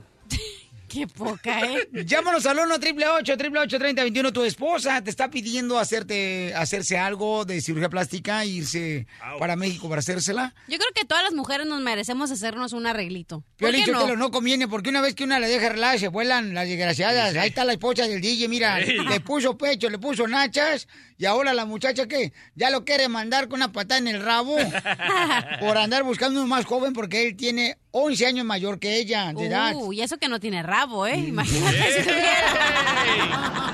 Qué 0.98 1.06
poca, 1.08 1.62
¿eh? 1.62 1.88
Llámanos 2.06 2.48
al 2.48 2.58
1 2.58 2.74
888 2.74 3.77
3021 3.77 4.34
Tu 4.34 4.44
esposa 4.46 5.00
te 5.04 5.12
está 5.12 5.30
pidiendo 5.30 5.77
hacerte, 5.77 6.56
hacerse 6.56 6.98
algo 6.98 7.46
de 7.46 7.62
cirugía 7.62 7.88
plástica, 7.88 8.44
irse 8.46 9.06
para 9.38 9.56
México 9.56 9.88
para 9.89 10.00
hacérsela. 10.00 10.56
Yo 10.68 10.77
creo 10.80 10.89
que 10.96 11.06
todas 11.06 11.24
las 11.24 11.34
mujeres 11.34 11.68
nos 11.68 11.82
merecemos 11.82 12.32
hacernos 12.32 12.74
un 12.74 12.88
arreglito. 12.88 13.42
¿Por 13.42 13.70
Piolín, 13.70 13.86
qué 13.86 13.92
Sotelo, 13.92 14.16
no? 14.16 14.25
no? 14.25 14.32
conviene, 14.32 14.68
porque 14.68 14.89
una 14.89 15.01
vez 15.01 15.13
que 15.13 15.24
una 15.24 15.39
le 15.39 15.48
deja 15.48 15.70
relajar, 15.70 16.00
se 16.00 16.08
vuelan 16.08 16.56
las 16.56 16.68
desgraciadas. 16.68 17.36
Ahí 17.36 17.50
está 17.50 17.63
la 17.63 17.74
esposa 17.74 18.08
del 18.08 18.20
DJ, 18.20 18.48
mira, 18.48 18.84
Sí. 18.84 18.94
le 18.98 19.20
puso 19.20 19.56
pecho, 19.58 19.89
le 19.89 20.00
puso 20.00 20.27
nachas, 20.27 20.88
y 21.20 21.25
ahora 21.25 21.54
la 21.54 21.66
muchacha, 21.66 22.08
¿qué? 22.08 22.34
Ya 22.56 22.70
lo 22.72 22.86
quiere 22.86 23.08
mandar 23.08 23.48
con 23.50 23.58
una 23.58 23.72
patada 23.72 24.00
en 24.00 24.08
el 24.08 24.22
rabo 24.24 24.56
por 25.60 25.77
andar 25.77 26.04
buscando 26.04 26.39
uno 26.39 26.48
más 26.48 26.66
joven, 26.66 26.94
porque 26.94 27.27
él 27.27 27.36
tiene 27.36 27.77
11 27.92 28.25
años 28.27 28.46
mayor 28.46 28.80
que 28.80 28.98
ella, 28.98 29.34
de 29.34 29.48
edad. 29.48 29.74
Uh, 29.75 29.92
y 29.94 30.01
eso 30.01 30.18
que 30.18 30.30
no 30.30 30.39
tiene 30.39 30.62
rabo, 30.62 30.87
¿eh? 31.08 31.17
Imagínate 31.17 31.91
si 31.98 32.03
tuviera. 32.03 33.74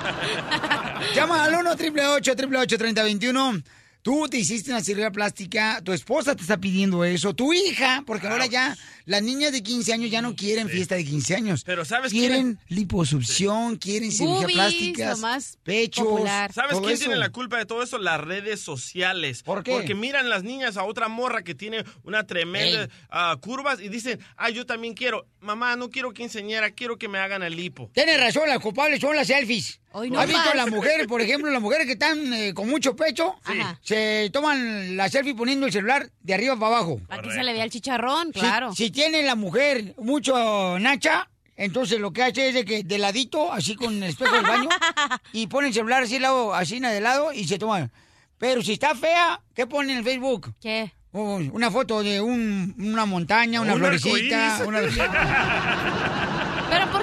Llama 1.16 1.44
al 1.44 1.56
1 1.56 1.72
888 1.72 2.78
3021 2.78 3.64
Tú 4.04 4.28
te 4.30 4.38
hiciste 4.38 4.70
una 4.70 4.82
cirugía 4.82 5.12
plástica, 5.12 5.80
tu 5.82 5.94
esposa 5.94 6.36
te 6.36 6.42
está 6.42 6.58
pidiendo 6.58 7.06
eso, 7.06 7.34
tu 7.34 7.54
hija, 7.54 8.04
porque 8.06 8.28
ahora 8.28 8.48
ya 8.48 8.76
las 9.06 9.22
niñas 9.22 9.52
de 9.52 9.64
15 9.64 9.94
años 9.94 10.12
ya 10.12 10.22
no 10.22 10.36
quieren 10.36 10.70
fiesta 10.70 10.96
de 10.96 11.06
15 11.06 11.36
años. 11.36 11.64
Pero 11.66 11.86
¿sabes 11.86 12.12
quién 12.12 12.24
Quieren 12.24 12.60
liposucción, 12.70 13.76
quieren 13.78 14.12
cirugía 14.12 14.42
Boobies, 14.42 14.56
plástica, 14.56 15.16
más 15.18 15.58
pechos. 15.64 16.08
¿Sabes 16.54 16.80
quién 16.80 16.92
eso. 16.92 17.06
tiene 17.06 17.16
la 17.18 17.30
culpa 17.30 17.58
de 17.58 17.66
todo 17.66 17.84
eso? 17.84 17.98
Las 17.98 18.22
redes 18.22 18.62
sociales. 18.62 19.44
¿Por 19.44 19.64
qué? 19.64 19.72
Porque 19.72 19.96
miran 19.96 20.30
las 20.30 20.44
niñas 20.44 20.78
a 20.78 20.84
otra 20.84 21.08
morra 21.08 21.44
que 21.44 21.56
tiene 21.56 21.84
una 22.04 22.26
tremenda 22.26 22.90
ah, 23.10 23.36
curvas 23.42 23.80
y 23.82 23.90
dicen, 23.90 24.20
ah, 24.38 24.50
yo 24.50 24.66
también 24.66 24.94
quiero. 24.94 25.28
Mamá, 25.40 25.76
no 25.76 25.90
quiero 25.90 26.14
quinceañera, 26.14 26.72
quiero 26.72 26.98
que 26.98 27.10
me 27.10 27.20
hagan 27.20 27.44
el 27.44 27.56
lipo. 27.56 27.90
Tienes 27.94 28.20
razón, 28.20 28.48
las 28.48 28.60
culpables 28.60 29.02
son 29.02 29.16
las 29.16 29.28
selfies. 29.28 29.82
Hoy 29.96 30.10
no 30.10 30.20
¿Has 30.20 30.28
visto 30.28 30.54
las 30.56 30.72
mujeres, 30.72 31.06
por 31.06 31.22
ejemplo, 31.22 31.52
las 31.52 31.62
mujeres 31.62 31.86
que 31.86 31.94
están 31.94 32.34
eh, 32.34 32.54
con 32.56 32.68
mucho 32.68 32.96
pecho? 32.96 33.36
Se 33.82 34.30
toman 34.34 34.98
la 34.98 35.08
selfie 35.08 35.36
poniendo 35.36 35.68
el 35.68 35.72
celular 35.72 36.10
de 36.22 36.34
arriba 36.34 36.56
para 36.56 36.78
abajo. 36.78 37.00
Para 37.08 37.22
que 37.22 37.32
se 37.32 37.44
le 37.44 37.54
vea 37.54 37.64
el 37.64 37.70
chicharrón, 37.70 38.34
Si- 38.34 38.40
claro. 38.40 38.74
Si, 38.74 38.90
tiene 38.94 39.24
la 39.24 39.36
mujer 39.36 39.94
mucho 39.98 40.80
nacha, 40.80 41.28
entonces 41.58 42.00
lo 42.00 42.14
que 42.14 42.24
hace 42.24 42.48
es 42.50 42.54
de 42.54 42.64
que 42.64 42.84
de 42.84 42.98
ladito, 42.98 43.52
así 43.52 43.76
con 43.76 43.96
el 44.02 44.04
espejo 44.04 44.34
del 44.36 44.46
baño, 44.46 44.70
y 45.34 45.48
pone 45.48 45.68
el 45.68 45.74
celular 45.74 46.04
así, 46.04 46.18
lado, 46.20 46.54
así 46.54 46.80
de 46.80 47.02
lado 47.02 47.34
y 47.34 47.46
se 47.46 47.60
toma. 47.60 47.90
Pero 48.38 48.62
si 48.62 48.74
está 48.74 48.96
fea, 48.96 49.42
¿qué 49.54 49.68
pone 49.68 49.92
en 49.92 49.98
el 50.00 50.04
Facebook? 50.06 50.54
¿Qué? 50.62 50.94
una 51.16 51.70
foto 51.70 52.02
de 52.02 52.20
un- 52.22 52.74
una 52.80 53.06
montaña, 53.06 53.62
una 53.62 53.74
Un 53.74 53.80
florecita. 53.80 54.56
arcoíris. 54.58 54.98
Una... 54.98 56.13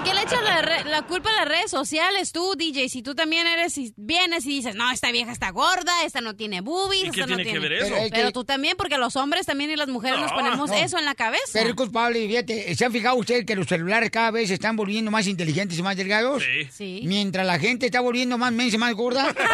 ¿por 0.00 0.08
qué 0.08 0.14
le 0.14 0.22
echas 0.22 0.84
la, 0.86 1.02
culpa 1.02 1.30
a 1.30 1.36
las 1.44 1.48
redes 1.48 1.70
sociales 1.70 2.32
tú, 2.32 2.54
DJ? 2.56 2.88
Si 2.88 3.02
tú 3.02 3.14
también 3.14 3.46
eres 3.46 3.76
y 3.78 3.92
vienes 3.96 4.46
y 4.46 4.50
dices, 4.50 4.74
no, 4.74 4.90
esta 4.90 5.10
vieja 5.12 5.30
está 5.32 5.50
gorda, 5.50 5.92
esta 6.04 6.20
no 6.20 6.34
tiene 6.36 6.60
boobies, 6.62 7.04
¿Y 7.04 7.06
esta 7.08 7.14
qué 7.14 7.20
no 7.20 7.26
tiene 7.36 7.44
que 7.44 7.50
tiene... 7.50 7.68
ver 7.68 7.72
eso? 7.74 7.88
Pero 7.90 8.04
es 8.04 8.10
Pero 8.10 8.26
que- 8.28 8.32
tú 8.32 8.44
también, 8.44 8.76
porque 8.76 8.96
los 8.98 9.16
hombres 9.16 9.46
también 9.46 9.70
y 9.70 9.76
las 9.76 9.88
mujeres 9.88 10.18
nos 10.20 10.30
No, 10.30 10.36
ponemos 10.38 10.70
no. 10.70 10.76
eso 10.76 10.98
en 10.98 11.04
la 11.04 11.14
cabeza. 11.14 11.42
Pero 11.52 11.68
es 11.70 11.74
culpable, 11.74 12.26
fíjate, 12.26 12.74
¿se 12.74 12.84
han 12.84 12.92
fijado 12.92 13.16
ustedes 13.16 13.44
que 13.44 13.54
los 13.56 13.66
celulares 13.66 14.10
cada 14.10 14.30
vez 14.30 14.48
se 14.48 14.54
están 14.54 14.76
volviendo 14.76 15.10
más 15.10 15.26
inteligentes 15.26 15.78
y 15.78 15.82
más 15.82 15.96
delgados? 15.96 16.42
Sí. 16.42 16.68
Sí. 16.72 17.00
Mientras 17.04 17.46
la 17.46 17.58
gente 17.58 17.86
está 17.86 18.00
volviendo 18.00 18.38
más 18.38 18.52
mensa 18.52 18.76
y 18.76 18.78
más 18.78 18.94
gorda. 18.94 19.34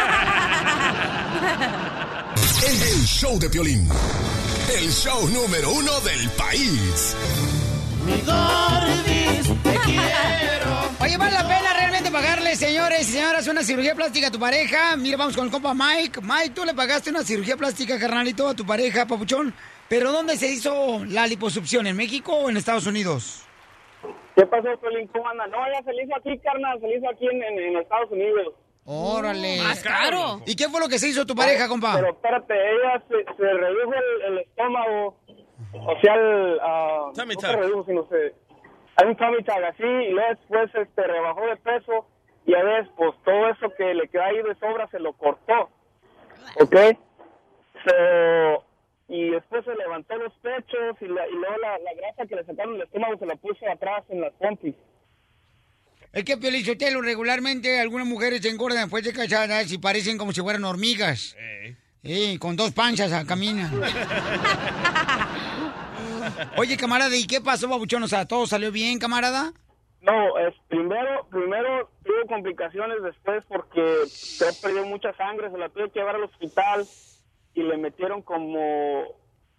El, 2.67 2.73
el 2.81 3.05
show 3.05 3.37
de 3.39 3.49
Piolín. 3.49 3.87
El 4.77 4.91
show 4.91 5.27
número 5.29 5.71
uno 5.71 5.99
del 6.01 6.29
país. 6.31 7.15
Mi 8.05 8.21
gordis, 8.21 9.47
quiero. 9.91 10.89
Oye, 11.01 11.17
¿vale 11.17 11.31
la 11.31 11.43
pena 11.43 11.73
realmente 11.77 12.11
pagarle, 12.11 12.55
señores 12.55 13.01
y 13.09 13.13
señoras, 13.13 13.47
una 13.47 13.63
cirugía 13.63 13.95
plástica 13.95 14.27
a 14.27 14.31
tu 14.31 14.39
pareja? 14.39 14.95
Mira, 14.97 15.17
vamos 15.17 15.35
con 15.35 15.45
el 15.45 15.51
compa 15.51 15.73
Mike. 15.73 16.21
Mike, 16.21 16.51
tú 16.55 16.65
le 16.65 16.73
pagaste 16.73 17.09
una 17.09 17.23
cirugía 17.23 17.55
plástica, 17.57 17.99
carnalito, 17.99 18.47
a 18.49 18.53
tu 18.55 18.65
pareja, 18.65 19.05
papuchón. 19.05 19.53
¿Pero 19.89 20.11
dónde 20.11 20.35
se 20.35 20.47
hizo 20.47 21.03
la 21.05 21.25
liposucción? 21.27 21.87
¿En 21.87 21.95
México 21.95 22.33
o 22.33 22.49
en 22.49 22.57
Estados 22.57 22.87
Unidos? 22.87 23.43
¿Qué 24.35 24.45
pasó, 24.45 24.67
Pelín? 24.81 25.07
¿Cómo 25.07 25.27
anda? 25.29 25.47
No, 25.47 25.57
ya 25.73 25.81
se 25.83 25.93
le 25.93 26.03
hizo 26.03 26.15
aquí, 26.15 26.37
carnal, 26.39 26.79
se 26.79 26.87
le 26.87 26.97
hizo 26.97 27.09
aquí 27.09 27.25
en, 27.25 27.41
en- 27.43 27.59
en 27.59 27.77
Estados 27.77 28.11
Unidos. 28.11 28.53
Órale. 28.85 29.61
Más 29.63 29.81
caro. 29.81 30.41
¿Y 30.45 30.55
qué 30.55 30.69
fue 30.69 30.79
lo 30.79 30.87
que 30.87 30.99
se 30.99 31.09
hizo 31.09 31.25
tu 31.25 31.35
pareja, 31.35 31.67
compa? 31.67 31.95
Pero 31.95 32.09
espérate, 32.11 32.53
ella 32.53 33.01
se, 33.07 33.15
se 33.35 33.43
redujo 33.53 33.93
el, 33.93 34.33
el 34.33 34.37
estómago, 34.39 35.17
o 35.73 35.99
sea, 36.01 36.13
el... 36.15 36.59
Tummy 37.15 37.33
no 37.35 37.41
se 37.41 37.55
redujo, 37.55 37.85
sino 37.85 38.07
se... 38.09 38.33
Hay 38.97 39.07
un 39.07 39.15
tuck 39.15 39.49
así, 39.49 39.83
y 39.83 40.11
luego 40.11 40.29
después 40.29 40.71
este, 40.75 41.03
rebajó 41.03 41.45
de 41.45 41.55
peso, 41.57 42.07
y 42.45 42.53
a 42.55 42.63
veces, 42.63 42.89
pues, 42.97 43.11
todo 43.23 43.49
eso 43.49 43.71
que 43.77 43.93
le 43.93 44.07
queda 44.07 44.25
ahí 44.25 44.37
de 44.41 44.55
sobra 44.55 44.87
se 44.89 44.99
lo 44.99 45.13
cortó, 45.13 45.69
¿ok? 46.59 46.75
So, 47.85 48.63
y 49.09 49.29
después 49.29 49.63
se 49.65 49.75
levantó 49.75 50.15
los 50.17 50.33
pechos, 50.39 50.95
y, 51.01 51.07
la- 51.07 51.27
y 51.27 51.31
luego 51.33 51.57
la, 51.61 51.77
la 51.79 51.93
grasa 51.95 52.25
que 52.27 52.35
le 52.35 52.43
sacaron 52.43 52.73
del 52.73 52.83
estómago 52.83 53.17
se 53.19 53.25
la 53.25 53.35
puso 53.35 53.69
atrás 53.69 54.03
en 54.09 54.21
las 54.21 54.33
pompis. 54.33 54.75
Es 56.13 56.23
que 56.23 56.37
Piolichotelo, 56.37 57.01
regularmente 57.01 57.79
algunas 57.79 58.07
mujeres 58.07 58.41
se 58.41 58.49
engordan 58.49 58.83
después 58.83 59.03
de 59.03 59.13
casadas 59.13 59.71
y 59.71 59.77
parecen 59.77 60.17
como 60.17 60.31
si 60.31 60.41
fueran 60.41 60.63
hormigas. 60.63 61.37
Sí, 62.03 62.37
con 62.39 62.55
dos 62.55 62.71
panchas 62.71 63.25
caminan. 63.25 63.69
Oye, 66.57 66.77
camarada, 66.77 67.15
¿y 67.15 67.27
qué 67.27 67.41
pasó, 67.41 67.67
babuchón? 67.67 68.03
O 68.03 68.07
sea, 68.07 68.27
¿todo 68.27 68.45
salió 68.45 68.71
bien, 68.71 68.99
camarada? 68.99 69.53
No, 70.01 70.37
es 70.37 70.53
primero, 70.67 71.27
primero 71.29 71.89
tuvo 72.03 72.27
complicaciones 72.27 73.01
después 73.01 73.43
porque 73.47 74.05
se 74.05 74.53
perdió 74.61 74.85
mucha 74.85 75.13
sangre, 75.13 75.51
se 75.51 75.57
la 75.57 75.69
tuve 75.69 75.89
que 75.89 75.99
llevar 75.99 76.15
al 76.15 76.23
hospital 76.23 76.85
y 77.53 77.63
le 77.63 77.77
metieron 77.77 78.21
como, 78.21 79.03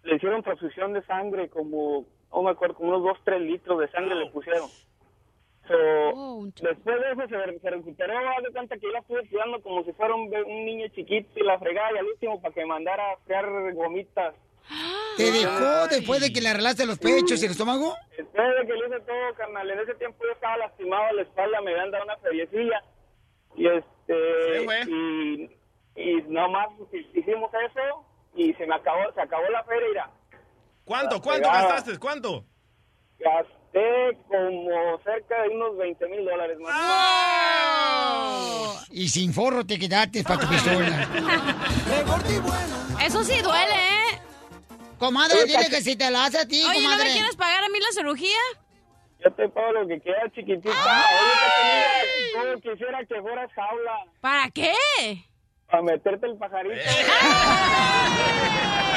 le 0.03 0.15
hicieron 0.15 0.41
transfusión 0.41 0.93
de 0.93 1.03
sangre 1.05 1.49
como, 1.49 2.05
no 2.33 2.43
me 2.43 2.51
acuerdo, 2.51 2.75
como 2.75 2.89
unos 2.89 3.03
2, 3.03 3.17
3 3.25 3.41
litros 3.41 3.79
de 3.79 3.91
sangre 3.91 4.15
le 4.15 4.31
pusieron. 4.31 4.69
So, 5.67 6.47
después 6.63 6.99
de 6.99 7.11
eso 7.11 7.21
se, 7.27 7.59
se 7.59 7.69
recuperó, 7.69 8.13
de 8.41 8.51
cuenta 8.51 8.75
que 8.75 8.87
yo 8.87 8.91
la 8.91 8.99
estuve 8.99 9.27
cuidando 9.27 9.61
como 9.61 9.83
si 9.83 9.91
fuera 9.93 10.15
un, 10.15 10.33
un 10.33 10.65
niño 10.65 10.87
chiquito 10.95 11.29
y 11.35 11.43
la 11.43 11.59
fregaba 11.59 11.91
y 11.93 11.97
al 11.99 12.07
último 12.07 12.41
para 12.41 12.53
que 12.55 12.65
mandara 12.65 13.11
a 13.11 13.17
frear 13.17 13.73
gomitas. 13.73 14.33
¿Te 15.17 15.31
dejó 15.31 15.87
después 15.87 16.21
de 16.21 16.31
que 16.31 16.41
le 16.41 16.49
arreglaste 16.49 16.85
los 16.85 16.99
pechos 16.99 17.41
y 17.41 17.45
el 17.45 17.51
estómago? 17.51 17.95
Después 18.17 18.47
de 18.59 18.67
que 18.67 18.73
le 18.73 18.87
hice 18.87 18.99
todo, 19.01 19.33
carnal, 19.37 19.69
en 19.69 19.79
ese 19.79 19.95
tiempo 19.95 20.23
yo 20.23 20.31
estaba 20.31 20.57
lastimado 20.57 21.07
de 21.07 21.13
la 21.13 21.21
espalda, 21.23 21.61
me 21.61 21.71
habían 21.71 21.91
dado 21.91 22.03
una 22.05 22.17
feriecilla. 22.17 22.83
Y 23.55 23.67
este, 23.67 24.63
y, 24.87 25.49
y 25.95 26.21
nomás 26.27 26.69
hicimos 27.13 27.51
eso 27.53 28.05
y 28.35 28.53
se 28.53 28.65
me 28.67 28.75
acabó, 28.75 29.11
se 29.13 29.21
acabó 29.21 29.49
la 29.49 29.63
feria. 29.63 30.09
¿Cuánto? 30.85 31.21
¿Cuánto 31.21 31.49
Pegada. 31.49 31.67
gastaste? 31.67 31.99
¿Cuánto? 31.99 32.45
gasté 33.19 34.17
como 34.27 34.97
cerca 35.03 35.41
de 35.43 35.49
unos 35.49 35.77
20 35.77 36.07
mil 36.07 36.25
dólares 36.25 36.57
más. 36.59 36.73
Y 38.89 39.09
sin 39.09 39.33
forro 39.33 39.65
te 39.65 39.77
quedaste 39.77 40.23
para 40.23 40.39
tu 40.39 40.47
pistola. 40.47 41.07
Eso 43.05 43.23
sí 43.23 43.41
duele, 43.41 43.73
¿eh? 43.75 44.19
Comadre, 44.99 45.45
dile 45.45 45.69
que 45.69 45.81
si 45.81 45.95
te 45.95 46.09
la 46.11 46.25
hace 46.25 46.39
a 46.39 46.45
ti, 46.47 46.61
Oye, 46.61 46.81
¿no 46.81 46.89
comadre. 46.89 47.05
me 47.05 47.11
quieres 47.13 47.35
pagar 47.35 47.63
a 47.63 47.69
mí 47.69 47.79
la 47.79 47.91
cirugía? 47.93 48.37
Yo 49.23 49.31
te 49.33 49.49
pago 49.49 49.71
lo 49.73 49.87
que 49.87 49.99
queda, 50.01 50.21
chiquitita. 50.33 50.71
Ahorita 50.71 51.53
tenía, 51.55 51.83
como 52.43 52.61
quisiera 52.61 52.99
que 53.05 53.21
fueras 53.21 53.51
jaula. 53.53 54.05
¿Para 54.21 54.49
qué? 54.51 54.73
Para 55.69 55.83
meterte 55.83 56.25
el 56.27 56.37
pajarito. 56.37 56.75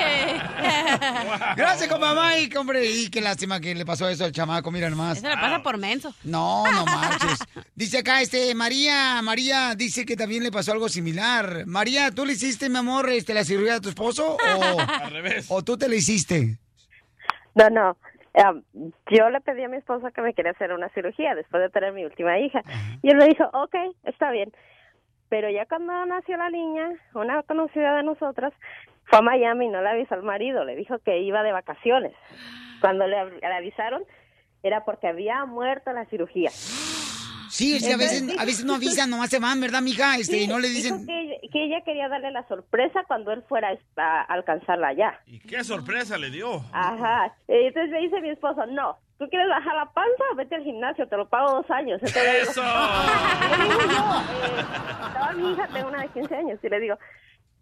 Gracias, 1.56 1.88
compa 1.88 2.14
Mike, 2.14 2.56
hombre. 2.58 2.84
Y 2.84 3.10
qué 3.10 3.20
lástima 3.20 3.60
que 3.60 3.74
le 3.74 3.84
pasó 3.84 4.08
eso 4.08 4.24
al 4.24 4.32
chamaco, 4.32 4.70
mira 4.70 4.90
nomás. 4.90 5.18
Eso 5.18 5.28
le 5.28 5.34
pasa 5.34 5.62
por 5.62 5.78
menso. 5.78 6.14
No, 6.24 6.64
no 6.70 6.84
marches. 6.84 7.38
Dice 7.74 7.98
acá, 7.98 8.20
este, 8.20 8.54
María, 8.54 9.20
María 9.22 9.74
dice 9.74 10.04
que 10.04 10.16
también 10.16 10.42
le 10.42 10.50
pasó 10.50 10.72
algo 10.72 10.88
similar. 10.88 11.64
María, 11.66 12.10
¿tú 12.10 12.24
le 12.24 12.32
hiciste, 12.32 12.68
mi 12.68 12.78
amor, 12.78 13.08
este, 13.10 13.34
la 13.34 13.44
cirugía 13.44 13.76
a 13.76 13.80
tu 13.80 13.88
esposo 13.88 14.36
o, 14.36 14.80
Al 15.04 15.10
revés. 15.10 15.46
o 15.48 15.62
tú 15.62 15.76
te 15.76 15.88
la 15.88 15.94
hiciste? 15.94 16.58
No, 17.54 17.68
no. 17.70 17.96
Yo 19.10 19.28
le 19.28 19.40
pedí 19.40 19.64
a 19.64 19.68
mi 19.68 19.76
esposo 19.76 20.08
que 20.14 20.22
me 20.22 20.34
quería 20.34 20.52
hacer 20.52 20.72
una 20.72 20.88
cirugía 20.90 21.34
después 21.34 21.62
de 21.62 21.68
tener 21.68 21.92
mi 21.92 22.04
última 22.04 22.38
hija. 22.38 22.62
Y 23.02 23.10
él 23.10 23.16
me 23.16 23.26
dijo, 23.26 23.44
ok, 23.52 23.74
está 24.04 24.30
bien. 24.30 24.52
Pero 25.28 25.50
ya 25.50 25.66
cuando 25.66 26.06
nació 26.06 26.36
la 26.36 26.50
niña, 26.50 26.90
una 27.14 27.42
conocida 27.42 27.96
de 27.96 28.02
nosotras 28.02 28.52
fue 29.10 29.18
a 29.18 29.22
Miami 29.22 29.66
y 29.66 29.68
no 29.68 29.82
le 29.82 29.88
avisó 29.90 30.14
al 30.14 30.22
marido, 30.22 30.64
le 30.64 30.76
dijo 30.76 30.98
que 31.00 31.18
iba 31.20 31.42
de 31.42 31.52
vacaciones. 31.52 32.12
Cuando 32.80 33.06
le, 33.06 33.38
le 33.40 33.46
avisaron 33.54 34.02
era 34.62 34.84
porque 34.84 35.08
había 35.08 35.44
muerto 35.44 35.92
la 35.92 36.06
cirugía. 36.06 36.50
Sí, 36.50 37.76
es 37.76 37.84
que 37.86 37.92
a 37.94 37.96
veces, 37.96 38.38
a 38.38 38.44
veces 38.44 38.64
no 38.64 38.74
avisan, 38.76 39.10
nomás 39.10 39.28
se 39.28 39.40
van, 39.40 39.60
¿verdad, 39.60 39.82
mija? 39.82 40.16
Este, 40.16 40.36
y 40.36 40.40
Sí, 40.42 40.46
no 40.46 40.58
le 40.60 40.68
dijo 40.68 40.94
dicen... 40.96 41.06
que, 41.06 41.40
que 41.52 41.64
ella 41.64 41.80
quería 41.84 42.08
darle 42.08 42.30
la 42.30 42.46
sorpresa 42.46 43.02
cuando 43.08 43.32
él 43.32 43.42
fuera 43.48 43.76
a 43.96 44.22
alcanzarla 44.22 44.88
allá. 44.88 45.18
¿Y 45.26 45.40
qué 45.40 45.64
sorpresa 45.64 46.16
le 46.16 46.30
dio? 46.30 46.62
Ajá. 46.72 47.26
Eh, 47.48 47.66
Entonces 47.66 47.90
me 47.90 47.98
dice 48.02 48.20
mi 48.20 48.30
esposo, 48.30 48.64
no, 48.66 48.96
¿tú 49.18 49.28
quieres 49.28 49.48
bajar 49.48 49.74
la 49.74 49.86
panza? 49.92 50.24
Vete 50.36 50.54
al 50.54 50.62
gimnasio, 50.62 51.08
te 51.08 51.16
lo 51.16 51.28
pago 51.28 51.50
dos 51.56 51.70
años. 51.72 52.00
Entonces 52.00 52.48
¡Eso! 52.50 52.62
Le 53.58 53.64
digo 53.64 53.80
yo, 53.80 54.22
eh, 54.46 54.64
estaba 55.08 55.32
mi 55.32 55.52
hija, 55.52 55.68
tengo 55.72 55.88
una 55.88 56.02
de 56.02 56.08
15 56.08 56.36
años, 56.36 56.58
y 56.62 56.68
le 56.68 56.80
digo, 56.80 56.98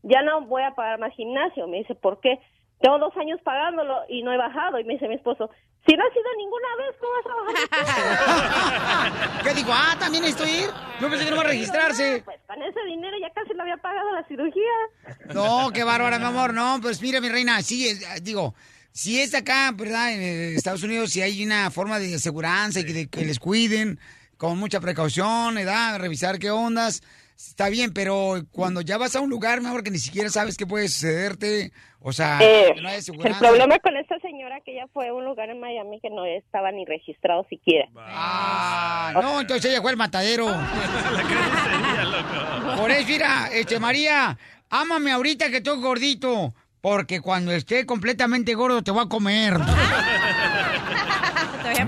ya 0.02 0.23
no 0.23 0.43
voy 0.47 0.62
a 0.62 0.75
pagar 0.75 0.99
más 0.99 1.12
gimnasio. 1.14 1.67
Me 1.69 1.78
dice, 1.78 1.95
¿por 1.95 2.21
qué? 2.21 2.38
Tengo 2.81 2.99
dos 2.99 3.17
años 3.17 3.40
pagándolo 3.43 3.95
y 4.09 4.23
no 4.23 4.33
he 4.33 4.37
bajado. 4.37 4.78
Y 4.78 4.85
me 4.85 4.95
dice 4.95 5.09
mi 5.09 5.14
esposo, 5.17 5.50
si 5.87 5.97
no 5.97 6.05
has 6.05 6.12
ido 6.14 6.25
ninguna 6.37 6.69
vez, 6.78 6.97
¿cómo 7.00 7.12
vas 7.14 7.26
a 7.26 7.35
bajar? 7.83 9.43
¿Qué 9.45 9.55
digo? 9.55 9.71
Ah, 9.73 9.97
¿también 9.99 10.23
necesito 10.25 10.49
ir? 10.49 10.71
Yo 11.00 11.09
pensé 11.09 11.25
que 11.25 11.31
no 11.31 11.37
va 11.37 11.43
a 11.43 11.47
registrarse. 11.47 12.23
Pues 12.25 12.38
con 12.47 12.62
ese 12.62 12.81
dinero 12.87 13.17
ya 13.21 13.31
casi 13.33 13.55
le 13.55 13.62
había 13.62 13.76
pagado 13.78 14.12
la 14.12 14.25
cirugía. 14.25 15.35
No, 15.35 15.71
qué 15.73 15.85
bárbara, 15.85 16.19
mi 16.19 16.25
amor. 16.26 16.55
No, 16.55 16.78
pues 16.81 17.00
mira, 17.02 17.21
mi 17.21 17.28
reina, 17.28 17.61
sí, 17.62 17.88
es- 17.88 18.23
digo, 18.23 18.55
si 18.93 19.21
es 19.21 19.35
acá, 19.35 19.71
¿verdad? 19.75 20.12
En 20.12 20.21
eh, 20.21 20.55
Estados 20.55 20.83
Unidos, 20.83 21.11
si 21.11 21.21
hay 21.23 21.45
una 21.45 21.71
forma 21.71 21.99
de 21.99 22.14
aseguranza 22.14 22.81
y 22.81 22.85
que, 22.85 22.93
de- 22.93 23.09
que 23.09 23.25
les 23.25 23.38
cuiden 23.38 23.99
con 24.37 24.59
mucha 24.59 24.81
precaución, 24.81 25.55
¿verdad? 25.57 25.99
Revisar 25.99 26.38
qué 26.38 26.50
ondas. 26.50 27.02
Está 27.38 27.68
bien, 27.68 27.92
pero 27.95 28.35
cuando 28.50 28.80
ya 28.80 28.99
vas 28.99 29.14
a 29.14 29.21
un 29.21 29.30
lugar, 29.30 29.61
mejor 29.61 29.85
que 29.85 29.92
ni 29.92 29.99
siquiera 29.99 30.28
sabes 30.28 30.57
qué 30.57 30.66
puede 30.66 30.88
sucederte, 30.88 31.71
o 32.00 32.12
sea, 32.12 32.40
Eh, 32.42 32.75
no 32.83 32.88
hay 32.88 32.99
el 32.99 33.37
problema 33.37 33.78
con 33.78 33.97
esta 33.97 34.18
señora 34.18 34.61
que 34.64 34.73
ella 34.73 34.87
fue 34.92 35.07
a 35.07 35.14
un 35.14 35.25
lugar 35.25 35.49
en 35.49 35.61
Miami 35.61 36.00
que 36.00 36.11
no 36.11 36.26
estaba 36.26 36.73
ni 36.73 36.85
registrado 36.85 37.47
siquiera. 37.49 37.87
Ah, 37.97 39.12
no, 39.23 39.40
entonces 39.40 39.71
ella 39.71 39.80
fue 39.80 39.92
el 39.92 39.97
matadero. 39.97 40.47
Por 42.76 42.90
eso, 42.90 43.07
mira, 43.07 43.49
este, 43.52 43.78
María, 43.78 44.37
ámame 44.68 45.12
ahorita 45.12 45.49
que 45.49 45.59
estoy 45.59 45.80
gordito, 45.80 46.54
porque 46.80 47.21
cuando 47.21 47.52
esté 47.52 47.87
completamente 47.87 48.52
gordo 48.54 48.83
te 48.83 48.90
voy 48.90 49.04
a 49.04 49.09
comer. 49.09 49.54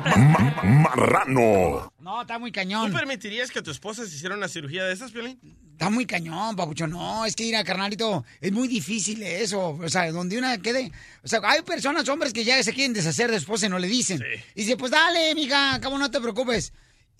Ma- 0.06 0.64
marrano. 0.64 1.92
No, 1.98 2.20
está 2.22 2.38
muy 2.38 2.50
¿Tú 2.50 2.56
cañón. 2.56 2.92
permitirías 2.92 3.50
que 3.50 3.62
tu 3.62 3.70
esposa 3.70 4.06
se 4.06 4.14
hiciera 4.16 4.34
una 4.36 4.48
cirugía 4.48 4.84
de 4.84 4.92
esas, 4.92 5.10
Piolín? 5.12 5.38
Está 5.72 5.88
muy 5.88 6.04
cañón, 6.06 6.56
papucho. 6.56 6.86
No, 6.86 7.24
es 7.24 7.34
que 7.34 7.44
ir 7.44 7.56
a 7.56 7.64
carnalito, 7.64 8.24
es 8.40 8.52
muy 8.52 8.68
difícil 8.68 9.22
eso. 9.22 9.78
O 9.80 9.88
sea, 9.88 10.10
donde 10.12 10.36
una 10.36 10.58
quede. 10.58 10.92
O 11.24 11.28
sea, 11.28 11.40
hay 11.44 11.62
personas, 11.62 12.08
hombres, 12.08 12.32
que 12.32 12.44
ya 12.44 12.62
se 12.62 12.74
quieren 12.74 12.92
deshacer 12.92 13.30
de 13.30 13.38
su 13.38 13.44
esposa 13.44 13.66
y 13.66 13.68
no 13.70 13.78
le 13.78 13.88
dicen. 13.88 14.22
Y 14.54 14.60
dice, 14.62 14.76
pues 14.76 14.90
dale, 14.92 15.34
mija, 15.34 15.80
cómo 15.82 15.96
no 15.98 16.10
te 16.10 16.20
preocupes. 16.20 16.72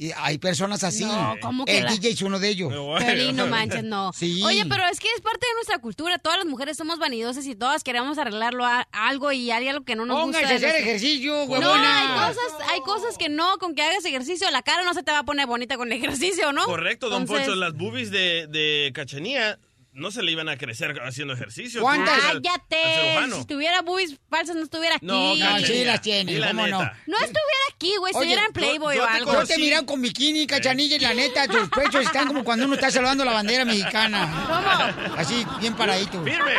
Y 0.03 0.13
hay 0.17 0.39
personas 0.39 0.83
así. 0.83 1.05
No, 1.05 1.37
¿cómo 1.43 1.67
que 1.67 1.77
El 1.77 1.85
la- 1.85 1.91
DJ 1.91 2.09
es 2.13 2.23
uno 2.23 2.39
de 2.39 2.49
ellos. 2.49 2.73
Piolín, 2.99 3.37
no 3.37 3.47
manches, 3.49 3.85
no. 3.85 4.15
Sí. 4.15 4.43
Oye, 4.43 4.65
pero 4.67 4.83
es 4.91 4.99
que 4.99 5.09
es 5.15 5.21
parte 5.21 5.47
de 5.47 5.53
nuestra 5.57 5.79
cultura. 5.79 6.17
Todas 6.17 6.39
las 6.39 6.47
mujeres 6.47 6.79
somos 6.79 6.99
vanidosas 6.99 7.45
y 7.45 7.55
todas 7.55 7.85
queremos 7.85 8.17
arreglarlo 8.17 8.65
a 8.65 8.89
algo 8.93 9.31
y 9.31 9.51
hay 9.51 9.69
algo 9.69 9.85
que 9.85 9.97
no 9.97 10.07
nos 10.07 10.19
Póngase 10.19 10.55
gusta. 10.55 10.67
a 10.67 10.71
hacer 10.71 10.81
ejercicio, 10.83 11.35
No, 11.35 11.45
huevona. 11.45 11.99
hay 12.01 12.29
cosas, 12.35 12.69
hay 12.71 12.81
cosas 12.81 13.19
que 13.19 13.29
no, 13.29 13.59
con 13.59 13.75
que 13.75 13.83
hagas 13.83 14.03
ejercicio, 14.07 14.51
la 14.51 14.63
cara 14.63 14.85
no 14.85 14.95
se 14.95 15.03
te 15.03 15.13
va 15.13 15.19
a 15.19 15.25
poner 15.25 15.47
bonita 15.47 15.77
con 15.77 15.93
el 15.93 15.99
ejercicio, 15.99 16.51
¿no? 16.55 16.65
Correcto, 16.65 17.11
don 17.11 17.21
Entonces- 17.25 17.47
Poncho. 17.49 17.61
Las 17.61 17.75
boobies 17.75 18.11
de, 18.11 18.47
de 18.47 18.93
Cachanía 18.95 19.59
no 19.93 20.11
se 20.13 20.23
le 20.23 20.31
iban 20.33 20.49
a 20.49 20.57
crecer 20.57 21.01
haciendo 21.05 21.35
ejercicio. 21.35 21.81
¿Cuántas? 21.83 22.17
Cállate. 22.21 23.37
Si 23.39 23.45
tuviera 23.47 23.83
boobies 23.83 24.17
falsas, 24.31 24.55
no 24.57 24.63
estuviera 24.63 24.97
aquí. 24.97 25.07
No, 25.07 25.35
No, 25.35 25.59
sí 25.59 25.85
las 25.85 26.01
tiene, 26.01 26.39
la 26.39 26.49
¿cómo 26.49 26.67
no? 26.69 26.79
neta. 26.79 26.97
No 27.07 27.17
estuviera 27.17 27.61
aquí, 27.75 27.97
güey. 27.99 28.13
Estuviera 28.13 28.45
en 28.47 28.53
Playboy 28.53 28.97
yo- 28.97 29.03
o 29.03 29.07
yo 29.07 29.11
te 29.13 29.17
algo. 29.19 29.33
Yo 29.33 29.47
te 29.47 29.59
miran 29.59 29.85
con 29.87 30.01
bikini, 30.01 30.47
cachanilla, 30.47 30.97
y 30.97 31.01
la 31.01 31.13
neta, 31.15 31.49
tus 31.49 31.69
pechos 31.71 32.05
están 32.05 32.29
como 32.29 32.45
cuando 32.45 32.67
uno 32.67 32.75
está 32.75 32.91
saludando 32.91 33.25
la 33.25 33.33
bandera 33.33 33.65
mexicana. 33.65 34.29
¿Cómo? 34.47 35.17
Así, 35.17 35.45
bien 35.61 35.75
paradito. 35.75 36.23
¡Firme! 36.25 36.55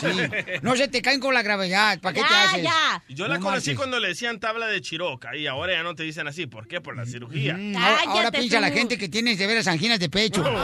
Sí. 0.00 0.58
No 0.62 0.76
se 0.76 0.88
te 0.88 1.00
caen 1.00 1.20
con 1.20 1.32
la 1.32 1.42
gravedad. 1.42 1.98
¿Para 2.00 2.12
qué 2.14 2.20
te 2.20 2.34
haces? 2.34 2.62
ya. 2.64 3.02
Yo 3.08 3.26
la 3.28 3.34
No 3.38 3.40
conocí 3.44 3.70
marches. 3.70 3.76
cuando 3.76 3.98
le 4.00 4.08
decían 4.08 4.38
tabla 4.40 4.66
de 4.66 4.80
Chiroca 4.82 5.34
y 5.36 5.46
ahora 5.46 5.72
ya 5.72 5.82
no 5.82 5.94
te 5.94 6.02
dicen 6.02 6.26
así. 6.28 6.46
¿Por 6.46 6.68
qué? 6.68 6.80
Por 6.82 6.96
la 6.96 7.06
cirugía. 7.06 7.54
Mm, 7.56 7.76
ahora, 8.08 8.30
piensa 8.30 8.60
la 8.60 8.70
gente 8.70 8.98
que 8.98 9.08
tiene 9.08 9.36
de 9.36 9.46
veras 9.46 9.66
anginas 9.68 9.98
de 9.98 10.08
pecho. 10.10 10.44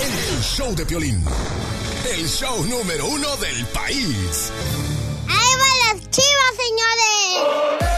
El 0.00 0.42
show 0.42 0.74
de 0.74 0.84
Piolín. 0.86 1.22
El 2.12 2.26
show 2.26 2.64
número 2.64 3.06
uno 3.06 3.36
del 3.36 3.64
país. 3.66 4.52
¡Ahí 5.28 5.52
van 5.58 5.98
las 5.98 6.10
chivas, 6.10 6.54
señores! 6.56 7.88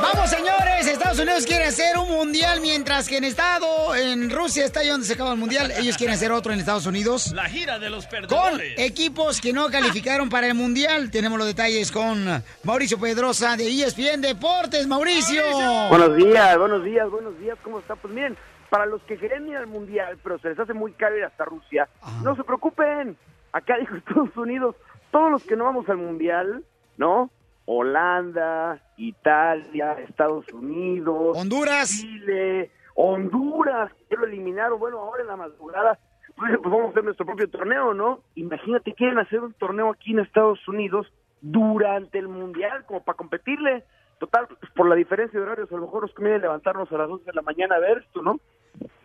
Vamos, 0.00 0.30
señores. 0.30 0.86
Estados 0.86 1.18
Unidos 1.18 1.44
quiere 1.46 1.64
hacer 1.66 1.96
un 1.98 2.08
mundial 2.10 2.60
mientras 2.60 3.08
que 3.08 3.16
en 3.18 3.24
Estado, 3.24 3.94
en 3.94 4.30
Rusia 4.30 4.64
está 4.64 4.80
ahí 4.80 4.88
donde 4.88 5.06
se 5.06 5.12
acaba 5.14 5.32
el 5.32 5.38
mundial. 5.38 5.70
Ellos 5.76 5.96
quieren 5.96 6.14
hacer 6.14 6.32
otro 6.32 6.52
en 6.52 6.58
Estados 6.60 6.86
Unidos. 6.86 7.32
La 7.32 7.44
gira 7.48 7.78
de 7.78 7.90
los 7.90 8.04
Con 8.06 8.10
perdedores. 8.10 8.74
equipos 8.78 9.40
que 9.40 9.52
no 9.52 9.68
calificaron 9.70 10.28
para 10.28 10.46
el 10.48 10.54
mundial. 10.54 11.10
Tenemos 11.10 11.38
los 11.38 11.46
detalles 11.46 11.90
con 11.92 12.42
Mauricio 12.64 12.98
Pedrosa 12.98 13.56
de 13.56 13.68
ESPN 13.68 14.20
Deportes. 14.22 14.86
Mauricio. 14.86 15.42
Buenos 15.88 16.16
días, 16.16 16.58
buenos 16.58 16.84
días, 16.84 17.10
buenos 17.10 17.38
días, 17.38 17.56
¿cómo 17.62 17.78
está? 17.78 17.94
Pues 17.96 18.12
miren, 18.12 18.36
para 18.72 18.86
los 18.86 19.02
que 19.02 19.18
querían 19.18 19.46
ir 19.46 19.58
al 19.58 19.66
Mundial, 19.66 20.16
pero 20.22 20.38
se 20.38 20.48
les 20.48 20.58
hace 20.58 20.72
muy 20.72 20.92
caro 20.92 21.14
ir 21.18 21.24
hasta 21.24 21.44
Rusia, 21.44 21.90
no 22.24 22.34
se 22.34 22.42
preocupen. 22.42 23.18
Acá 23.52 23.76
dijo 23.76 23.94
Estados 23.96 24.34
Unidos, 24.34 24.76
todos 25.10 25.30
los 25.30 25.44
que 25.44 25.56
no 25.56 25.64
vamos 25.64 25.86
al 25.90 25.98
Mundial, 25.98 26.64
¿no? 26.96 27.30
Holanda, 27.66 28.80
Italia, 28.96 29.92
Estados 30.08 30.50
Unidos, 30.54 31.36
Honduras, 31.36 31.90
Chile, 32.00 32.70
Honduras, 32.94 33.92
que 34.08 34.16
lo 34.16 34.24
eliminaron, 34.24 34.78
bueno, 34.78 35.00
ahora 35.00 35.20
en 35.20 35.28
la 35.28 35.36
madrugada, 35.36 35.98
pues, 36.34 36.52
pues 36.56 36.72
vamos 36.72 36.86
a 36.86 36.90
hacer 36.92 37.04
nuestro 37.04 37.26
propio 37.26 37.50
torneo, 37.50 37.92
¿no? 37.92 38.20
Imagínate, 38.36 38.94
quieren 38.94 39.18
hacer 39.18 39.40
un 39.40 39.52
torneo 39.52 39.90
aquí 39.90 40.12
en 40.12 40.20
Estados 40.20 40.66
Unidos 40.66 41.12
durante 41.42 42.18
el 42.18 42.28
Mundial, 42.28 42.86
como 42.86 43.04
para 43.04 43.18
competirle. 43.18 43.84
Total, 44.18 44.46
pues, 44.46 44.72
por 44.72 44.88
la 44.88 44.94
diferencia 44.94 45.38
de 45.38 45.44
horarios, 45.44 45.70
a 45.70 45.74
lo 45.74 45.82
mejor 45.82 46.04
nos 46.04 46.14
conviene 46.14 46.38
levantarnos 46.38 46.90
a 46.90 46.96
las 46.96 47.10
11 47.10 47.26
de 47.26 47.32
la 47.34 47.42
mañana 47.42 47.74
a 47.74 47.80
ver 47.80 47.98
esto, 47.98 48.22
¿no? 48.22 48.40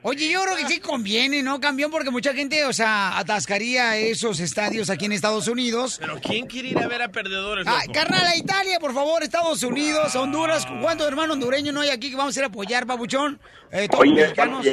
Oye, 0.04 0.32
yo 0.32 0.42
creo 0.44 0.56
que 0.56 0.66
sí 0.68 0.80
conviene, 0.80 1.44
¿no, 1.44 1.60
campeón? 1.60 1.92
Porque 1.92 2.10
mucha 2.12 2.34
gente, 2.34 2.64
o 2.64 2.72
sea, 2.72 3.18
atascaría 3.18 3.98
esos 3.98 4.40
estadios 4.40 4.90
aquí 4.90 5.06
en 5.06 5.12
Estados 5.12 5.48
Unidos. 5.50 5.98
Pero 6.00 6.18
¿quién 6.22 6.46
quiere 6.48 6.70
ir 6.70 6.80
a 6.80 6.88
ver 6.88 7.02
a 7.02 7.10
perdedores, 7.10 7.66
Ah, 7.68 7.82
carnal, 7.94 8.26
a 8.26 8.36
Italia, 8.38 8.80
por 8.80 8.94
favor, 8.94 9.22
Estados 9.24 9.64
Unidos, 9.64 10.16
Honduras. 10.16 10.66
¿Cuántos 10.82 11.08
hermanos 11.08 11.34
hondureños 11.34 11.74
no 11.74 11.82
hay 11.82 11.90
aquí 11.90 12.10
que 12.10 12.16
vamos 12.16 12.38
a 12.38 12.40
ir 12.40 12.44
a 12.46 12.48
apoyar, 12.48 12.86
Pabuchón? 12.86 13.40
Eh, 13.72 13.90
todos 13.90 14.06
los 14.06 14.14
Oye, 14.14 14.22
mexicanos. 14.22 14.66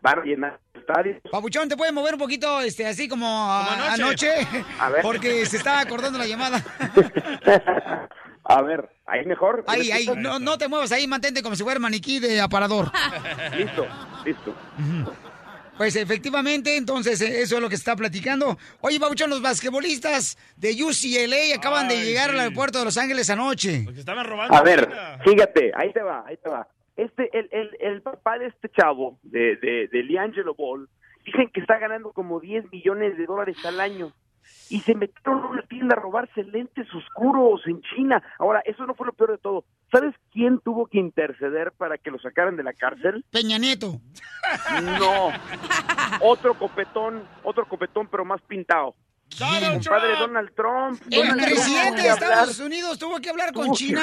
van 0.00 0.18
a 0.20 0.22
llenar 0.22 0.60
estadios. 0.74 1.16
Pabuchón, 1.28 1.68
¿te 1.68 1.76
puedes 1.76 1.92
mover 1.92 2.14
un 2.14 2.20
poquito, 2.20 2.60
este, 2.60 2.86
así 2.86 3.08
como, 3.08 3.26
a- 3.50 3.94
anoche? 3.94 4.30
anoche? 4.32 4.64
A 4.78 4.90
ver. 4.90 5.02
Porque 5.02 5.44
se 5.46 5.56
está 5.56 5.80
acordando 5.80 6.18
la 6.18 6.26
llamada. 6.26 6.62
A 8.48 8.62
ver, 8.62 8.88
ahí 9.06 9.26
mejor. 9.26 9.64
Ahí, 9.66 9.90
ahí, 9.90 10.06
no, 10.16 10.38
no 10.38 10.56
te 10.56 10.68
muevas 10.68 10.92
ahí, 10.92 11.06
mantente 11.06 11.42
como 11.42 11.56
si 11.56 11.64
fuera 11.64 11.80
maniquí 11.80 12.20
de 12.20 12.40
aparador. 12.40 12.90
Listo, 13.56 13.86
listo. 14.24 14.54
Pues 15.76 15.94
efectivamente, 15.96 16.76
entonces 16.76 17.20
eh, 17.20 17.42
eso 17.42 17.56
es 17.56 17.60
lo 17.60 17.68
que 17.68 17.76
se 17.76 17.80
está 17.80 17.96
platicando. 17.96 18.56
Oye, 18.80 18.98
Pabuchón, 18.98 19.30
los 19.30 19.42
basquetbolistas 19.42 20.38
de 20.56 20.70
UCLA 20.82 21.54
acaban 21.56 21.88
de 21.88 22.02
llegar 22.02 22.30
al 22.30 22.40
aeropuerto 22.40 22.78
de 22.78 22.86
Los 22.86 22.96
Ángeles 22.96 23.28
anoche. 23.28 23.84
Estaban 23.96 24.24
robando. 24.26 24.56
A 24.56 24.62
ver, 24.62 24.88
fíjate, 25.24 25.72
ahí 25.74 25.92
te 25.92 26.02
va, 26.02 26.24
ahí 26.26 26.38
te 26.38 26.48
va. 26.48 26.66
Este, 26.96 27.28
el, 27.38 27.48
el, 27.52 27.76
el 27.80 28.00
papá 28.00 28.38
de 28.38 28.46
este 28.46 28.70
chavo, 28.70 29.18
de, 29.22 29.56
de, 29.56 29.88
de 29.92 30.02
Liangelo 30.02 30.54
Ball, 30.54 30.88
dicen 31.26 31.50
que 31.52 31.60
está 31.60 31.78
ganando 31.78 32.12
como 32.12 32.40
10 32.40 32.72
millones 32.72 33.18
de 33.18 33.26
dólares 33.26 33.56
al 33.66 33.80
año. 33.80 34.12
Y 34.68 34.80
se 34.80 34.94
metieron 34.94 35.44
a 35.44 35.46
una 35.48 35.62
tienda 35.62 35.94
a 35.96 36.00
robarse 36.00 36.42
lentes 36.42 36.86
oscuros 36.92 37.60
en 37.66 37.80
China. 37.94 38.22
Ahora, 38.38 38.62
eso 38.64 38.84
no 38.86 38.94
fue 38.94 39.06
lo 39.06 39.12
peor 39.12 39.32
de 39.32 39.38
todo. 39.38 39.64
¿Sabes 39.92 40.14
quién 40.32 40.58
tuvo 40.60 40.86
que 40.86 40.98
interceder 40.98 41.72
para 41.72 41.98
que 41.98 42.10
lo 42.10 42.18
sacaran 42.18 42.56
de 42.56 42.64
la 42.64 42.72
cárcel? 42.72 43.24
Peña 43.30 43.58
Nieto. 43.58 44.00
No. 44.98 45.28
otro 46.20 46.54
copetón, 46.58 47.22
otro 47.42 47.66
copetón, 47.68 48.08
pero 48.08 48.24
más 48.24 48.40
pintado. 48.42 48.94
Donald 49.38 49.84
Compadre 49.84 50.08
Trump. 50.14 50.20
Donald 50.20 50.54
Trump. 50.54 51.02
El 51.10 51.28
Donald 51.28 51.42
presidente 51.44 52.02
de 52.02 52.08
Estados 52.08 52.60
Unidos 52.60 52.98
tuvo 52.98 53.20
que 53.20 53.30
hablar 53.30 53.52
con 53.52 53.68
que- 53.68 53.74
China. 53.74 54.02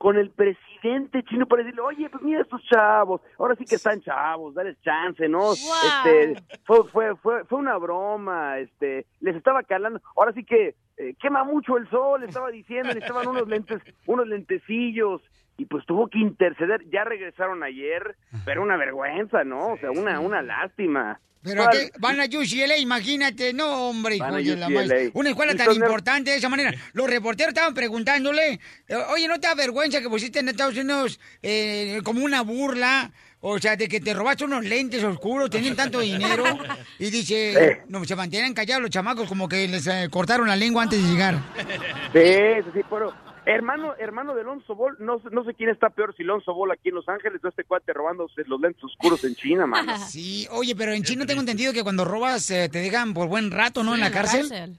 Con 0.00 0.16
el 0.16 0.30
presidente 0.30 1.22
chino 1.24 1.44
para 1.44 1.62
decirle, 1.62 1.82
oye, 1.82 2.08
pues 2.08 2.22
mira 2.22 2.40
estos 2.40 2.62
chavos, 2.64 3.20
ahora 3.38 3.54
sí 3.54 3.66
que 3.66 3.74
están 3.74 4.00
chavos, 4.00 4.54
dale 4.54 4.74
chance, 4.82 5.28
¿no? 5.28 5.52
Este, 5.52 6.42
fue, 6.64 6.84
fue, 6.84 7.14
fue, 7.16 7.44
fue 7.44 7.58
una 7.58 7.76
broma, 7.76 8.58
este, 8.60 9.04
les 9.20 9.36
estaba 9.36 9.62
calando, 9.62 10.00
ahora 10.16 10.32
sí 10.32 10.42
que 10.42 10.74
eh, 10.96 11.14
quema 11.20 11.44
mucho 11.44 11.76
el 11.76 11.86
sol, 11.90 12.22
estaba 12.22 12.50
diciendo, 12.50 12.88
necesitaban 12.88 13.28
unos 13.28 13.46
lentes, 13.46 13.82
unos 14.06 14.26
lentecillos, 14.26 15.20
y 15.60 15.66
pues 15.66 15.84
tuvo 15.84 16.08
que 16.08 16.18
interceder. 16.18 16.80
Ya 16.90 17.04
regresaron 17.04 17.62
ayer, 17.62 18.16
pero 18.46 18.62
una 18.62 18.78
vergüenza, 18.78 19.44
¿no? 19.44 19.74
O 19.74 19.78
sea, 19.78 19.90
una, 19.90 20.18
una 20.18 20.40
lástima. 20.40 21.20
Pero 21.42 21.66
van 21.98 22.20
a 22.20 22.24
UCLA, 22.24 22.78
imagínate, 22.78 23.52
no, 23.52 23.88
hombre, 23.88 24.16
hijo 24.16 24.24
Van 24.24 24.34
a 24.34 24.38
de 24.38 24.56
la 24.56 24.68
madre. 24.70 25.10
Una 25.12 25.30
escuela 25.30 25.52
tan 25.52 25.60
Entonces- 25.60 25.82
importante 25.82 26.30
de 26.30 26.36
esa 26.38 26.48
manera. 26.48 26.72
Los 26.94 27.08
reporteros 27.10 27.50
estaban 27.52 27.74
preguntándole, 27.74 28.58
eh, 28.88 28.94
oye, 29.10 29.28
¿no 29.28 29.38
te 29.38 29.48
da 29.48 29.54
vergüenza 29.54 30.00
que 30.00 30.08
pusiste 30.08 30.38
en 30.40 30.48
Estados 30.48 30.76
Unidos 30.76 31.20
eh, 31.42 32.00
como 32.04 32.24
una 32.24 32.40
burla? 32.42 33.10
O 33.42 33.58
sea, 33.58 33.76
de 33.76 33.88
que 33.88 34.00
te 34.00 34.12
robaste 34.12 34.44
unos 34.44 34.64
lentes 34.64 35.02
oscuros, 35.02 35.48
tenían 35.48 35.76
tanto 35.76 36.00
dinero. 36.00 36.44
Y 36.98 37.10
dice, 37.10 37.82
no, 37.88 38.04
se 38.04 38.16
mantienen 38.16 38.52
callados 38.52 38.82
los 38.82 38.90
chamacos 38.90 39.26
como 39.28 39.48
que 39.48 39.66
les 39.66 39.86
eh, 39.86 40.08
cortaron 40.10 40.46
la 40.46 40.56
lengua 40.56 40.82
antes 40.82 41.02
de 41.02 41.08
llegar. 41.10 41.36
Sí, 42.12 42.62
sí, 42.64 42.70
sí, 42.74 42.80
pero 42.90 43.14
hermano, 43.46 43.94
hermano 43.98 44.34
de 44.34 44.44
Lonzo 44.44 44.74
Ball, 44.74 44.96
no, 44.98 45.18
sé- 45.20 45.28
no 45.30 45.44
sé 45.44 45.54
quién 45.54 45.70
está 45.70 45.90
peor, 45.90 46.14
si 46.16 46.22
Lonzo 46.22 46.54
Ball 46.54 46.70
aquí 46.72 46.88
en 46.90 46.94
Los 46.96 47.08
Ángeles 47.08 47.42
o 47.44 47.48
este 47.48 47.64
cuate 47.64 47.92
robándose 47.92 48.42
los 48.46 48.60
lentes 48.60 48.82
oscuros 48.84 49.22
en 49.24 49.34
China, 49.34 49.66
mano. 49.66 49.92
Sí, 50.08 50.46
oye, 50.50 50.74
pero 50.76 50.92
en 50.92 51.02
China 51.02 51.26
tengo 51.26 51.40
entendido 51.40 51.72
que 51.72 51.82
cuando 51.82 52.04
robas 52.04 52.50
eh, 52.50 52.68
te 52.70 52.78
dejan 52.78 53.14
por 53.14 53.28
buen 53.28 53.50
rato, 53.50 53.82
¿no? 53.82 53.94
en 53.94 54.00
la 54.00 54.10
cárcel. 54.10 54.78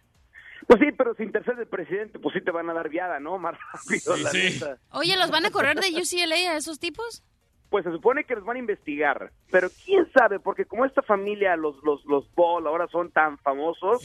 Pues 0.68 0.80
sí, 0.80 0.88
pero 0.98 1.14
si 1.16 1.24
intercede 1.24 1.62
el 1.64 1.68
presidente, 1.68 2.20
pues 2.20 2.34
sí 2.34 2.42
te 2.42 2.52
van 2.52 2.70
a 2.70 2.74
dar 2.74 2.88
viada, 2.88 3.20
¿no? 3.20 3.38
Más 3.38 3.56
rápido, 3.74 4.16
Sí, 4.16 4.24
la 4.24 4.30
sí. 4.30 4.60
Oye, 4.92 5.18
¿los 5.18 5.32
van 5.32 5.46
a 5.46 5.52
correr 5.52 5.78
de 5.80 5.88
UCLA 5.90 6.36
a 6.52 6.56
esos 6.58 6.80
tipos? 6.80 7.24
Pues 7.72 7.86
se 7.86 7.92
supone 7.92 8.26
que 8.26 8.36
los 8.36 8.44
van 8.44 8.58
a 8.58 8.60
investigar, 8.60 9.32
pero 9.50 9.70
quién 9.86 10.06
sabe, 10.12 10.40
porque 10.42 10.66
como 10.66 10.86
esta 10.86 11.02
familia, 11.02 11.56
los 11.56 11.82
los 11.84 12.06
los 12.06 12.26
Ball 12.36 12.68
ahora 12.68 12.86
son 12.92 13.12
tan 13.12 13.38
famosos, 13.40 14.04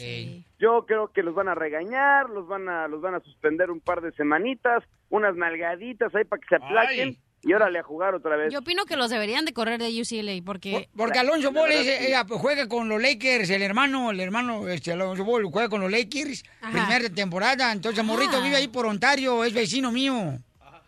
yo 0.61 0.87
creo 0.87 1.09
que 1.13 1.23
los 1.25 1.35
van 1.35 1.49
a 1.49 1.55
regañar, 1.57 2.31
los 2.31 2.47
van 2.47 2.69
a 2.69 2.87
los 2.87 3.01
van 3.03 3.17
a 3.17 3.21
suspender 3.21 3.73
un 3.73 3.81
par 3.81 4.01
de 4.03 4.13
semanitas, 4.13 4.85
unas 5.11 5.35
nalgaditas 5.37 6.15
ahí 6.15 6.23
para 6.25 6.41
que 6.41 6.49
se 6.49 6.55
aplaquen 6.57 7.17
y 7.43 7.53
órale 7.55 7.81
a 7.81 7.83
jugar 7.83 8.15
otra 8.15 8.37
vez. 8.37 8.53
Yo 8.53 8.61
opino 8.61 8.85
que 8.87 8.97
los 8.97 9.11
deberían 9.11 9.45
de 9.45 9.53
correr 9.53 9.81
de 9.81 9.89
UCLA 10.01 10.41
porque... 10.45 10.89
Porque 10.97 11.19
Alonso 11.19 11.51
Ball 11.53 11.71
es- 11.73 11.87
sí. 11.99 12.07
ella, 12.07 12.25
juega 12.29 12.69
con 12.69 12.89
los 12.89 13.01
Lakers, 13.03 13.51
el 13.51 13.63
hermano, 13.63 14.11
el 14.13 14.21
hermano, 14.21 14.67
este 14.69 14.93
Alonso 14.93 15.25
Ball 15.25 15.45
juega 15.45 15.69
con 15.69 15.81
los 15.81 15.91
Lakers, 15.91 16.45
Ajá. 16.61 16.71
primera 16.73 17.13
temporada, 17.15 17.73
entonces 17.73 18.05
Morrito 18.05 18.37
Ah. 18.39 18.43
vive 18.45 18.57
ahí 18.57 18.69
por 18.69 18.87
Ontario, 18.87 19.43
es 19.45 19.53
vecino 19.53 19.91
mío. 19.93 20.39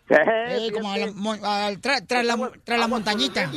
Eh, 0.09 0.67
Eh, 0.67 0.71
como 0.73 0.91
a 0.91 0.97
la 0.97 1.71
tra- 1.73 2.05
tras 2.05 2.25
la, 2.25 2.87
montañita. 2.87 3.49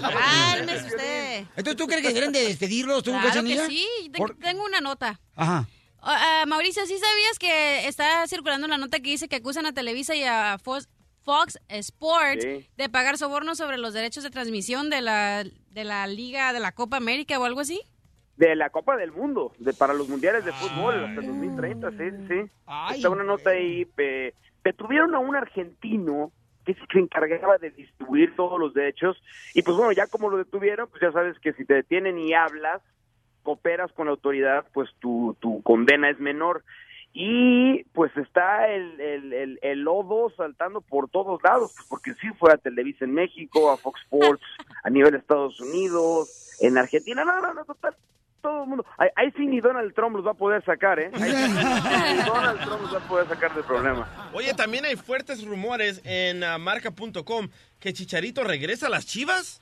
Cálmese 0.00 0.86
usted. 0.86 1.40
Entonces, 1.56 1.76
¿tú 1.76 1.86
crees 1.86 2.02
que 2.06 2.12
deben 2.12 2.32
de 2.32 2.40
despedirlos 2.44 3.02
tú, 3.02 3.12
Claro 3.12 3.42
que 3.42 3.66
sí. 3.66 3.86
Por- 4.16 4.36
Tengo 4.36 4.64
una 4.64 4.80
nota. 4.80 5.20
Ajá. 5.34 5.66
Ah, 6.00 6.44
Mauricio, 6.46 6.86
¿sí 6.86 6.96
sabías 6.98 7.38
que 7.38 7.88
está 7.88 8.26
circulando 8.28 8.66
una 8.66 8.78
nota 8.78 8.98
que 9.00 9.10
dice 9.10 9.28
que 9.28 9.36
acusan 9.36 9.66
a 9.66 9.72
Televisa 9.72 10.14
y 10.14 10.22
a 10.22 10.56
Fox, 10.62 10.88
Fox 11.24 11.58
Sports 11.68 12.42
Sí. 12.44 12.68
de 12.76 12.88
pagar 12.88 13.18
sobornos 13.18 13.58
sobre 13.58 13.76
los 13.78 13.92
derechos 13.92 14.22
de 14.22 14.30
transmisión 14.30 14.88
de 14.88 15.00
la, 15.00 15.42
de 15.70 15.84
la 15.84 16.06
Liga 16.06 16.52
de 16.52 16.60
la 16.60 16.70
Copa 16.72 16.96
América 16.98 17.38
o 17.40 17.44
algo 17.44 17.60
así? 17.60 17.80
de 18.36 18.54
la 18.54 18.68
Copa 18.68 18.98
del 18.98 19.12
Mundo, 19.12 19.54
de 19.58 19.72
para 19.72 19.94
los 19.94 20.10
mundiales 20.10 20.44
de 20.44 20.52
fútbol 20.52 21.02
hasta 21.06 21.20
el 21.22 21.26
2030, 21.26 21.90
sí, 21.92 21.96
sí, 21.96 22.26
sí. 22.28 22.50
Está 22.94 23.08
una 23.08 23.24
nota 23.24 23.48
ahí, 23.48 23.86
eh, 23.96 24.34
detuvieron 24.66 25.14
a 25.14 25.18
un 25.18 25.36
argentino 25.36 26.32
que 26.64 26.74
se 26.74 26.98
encargaba 26.98 27.58
de 27.58 27.70
distribuir 27.70 28.34
todos 28.34 28.58
los 28.58 28.74
derechos 28.74 29.22
y 29.54 29.62
pues 29.62 29.76
bueno, 29.76 29.92
ya 29.92 30.08
como 30.08 30.28
lo 30.28 30.36
detuvieron, 30.36 30.88
pues 30.88 31.00
ya 31.00 31.12
sabes 31.12 31.38
que 31.38 31.52
si 31.52 31.64
te 31.64 31.74
detienen 31.74 32.18
y 32.18 32.34
hablas, 32.34 32.82
cooperas 33.44 33.92
con 33.92 34.06
la 34.06 34.12
autoridad, 34.12 34.66
pues 34.74 34.90
tu, 34.98 35.36
tu 35.40 35.62
condena 35.62 36.10
es 36.10 36.18
menor. 36.18 36.64
Y 37.12 37.84
pues 37.94 38.14
está 38.16 38.68
el, 38.68 39.00
el, 39.00 39.32
el, 39.32 39.58
el 39.62 39.80
lodo 39.80 40.30
saltando 40.36 40.82
por 40.82 41.08
todos 41.08 41.42
lados, 41.42 41.72
pues 41.74 41.86
porque 41.88 42.12
sí 42.14 42.28
fue 42.38 42.52
a 42.52 42.58
Televisa 42.58 43.06
en 43.06 43.14
México, 43.14 43.70
a 43.70 43.78
Fox 43.78 44.02
Sports, 44.02 44.42
a 44.84 44.90
nivel 44.90 45.12
de 45.12 45.18
Estados 45.18 45.58
Unidos, 45.60 46.58
en 46.60 46.76
Argentina, 46.76 47.24
no, 47.24 47.40
no, 47.40 47.54
no, 47.54 47.64
total, 47.64 47.96
todo 48.46 48.62
el 48.62 48.68
mundo. 48.68 48.86
Ahí, 48.96 49.08
ahí 49.16 49.32
sí 49.36 49.44
ni 49.44 49.60
Donald 49.60 49.92
Trump 49.92 50.14
los 50.14 50.24
va 50.24 50.30
a 50.30 50.34
poder 50.34 50.64
sacar, 50.64 51.00
¿eh? 51.00 51.10
Ahí 51.14 51.32
sí 51.32 51.52
ni 51.52 52.22
Donald 52.22 52.60
Trump 52.60 52.82
los 52.82 52.94
va 52.94 52.98
a 52.98 53.08
poder 53.08 53.26
sacar 53.26 53.52
del 53.54 53.64
problema. 53.64 54.30
Oye, 54.32 54.54
también 54.54 54.84
hay 54.84 54.94
fuertes 54.94 55.44
rumores 55.44 56.00
en 56.04 56.44
ah, 56.44 56.56
marca.com 56.56 57.48
que 57.80 57.92
Chicharito 57.92 58.44
regresa 58.44 58.86
a 58.86 58.90
las 58.90 59.04
chivas. 59.04 59.60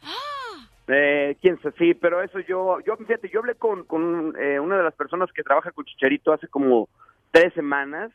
Eh, 0.86 1.36
quién 1.40 1.56
sabe, 1.62 1.74
sí, 1.78 1.94
pero 1.94 2.22
eso 2.22 2.40
yo, 2.40 2.78
yo 2.86 2.96
fíjate, 2.98 3.30
yo 3.30 3.40
hablé 3.40 3.54
con, 3.54 3.84
con 3.84 4.34
eh, 4.38 4.60
una 4.60 4.76
de 4.76 4.82
las 4.82 4.94
personas 4.94 5.32
que 5.32 5.42
trabaja 5.42 5.72
con 5.72 5.86
Chicharito 5.86 6.30
hace 6.30 6.46
como 6.48 6.90
tres 7.30 7.54
semanas. 7.54 8.12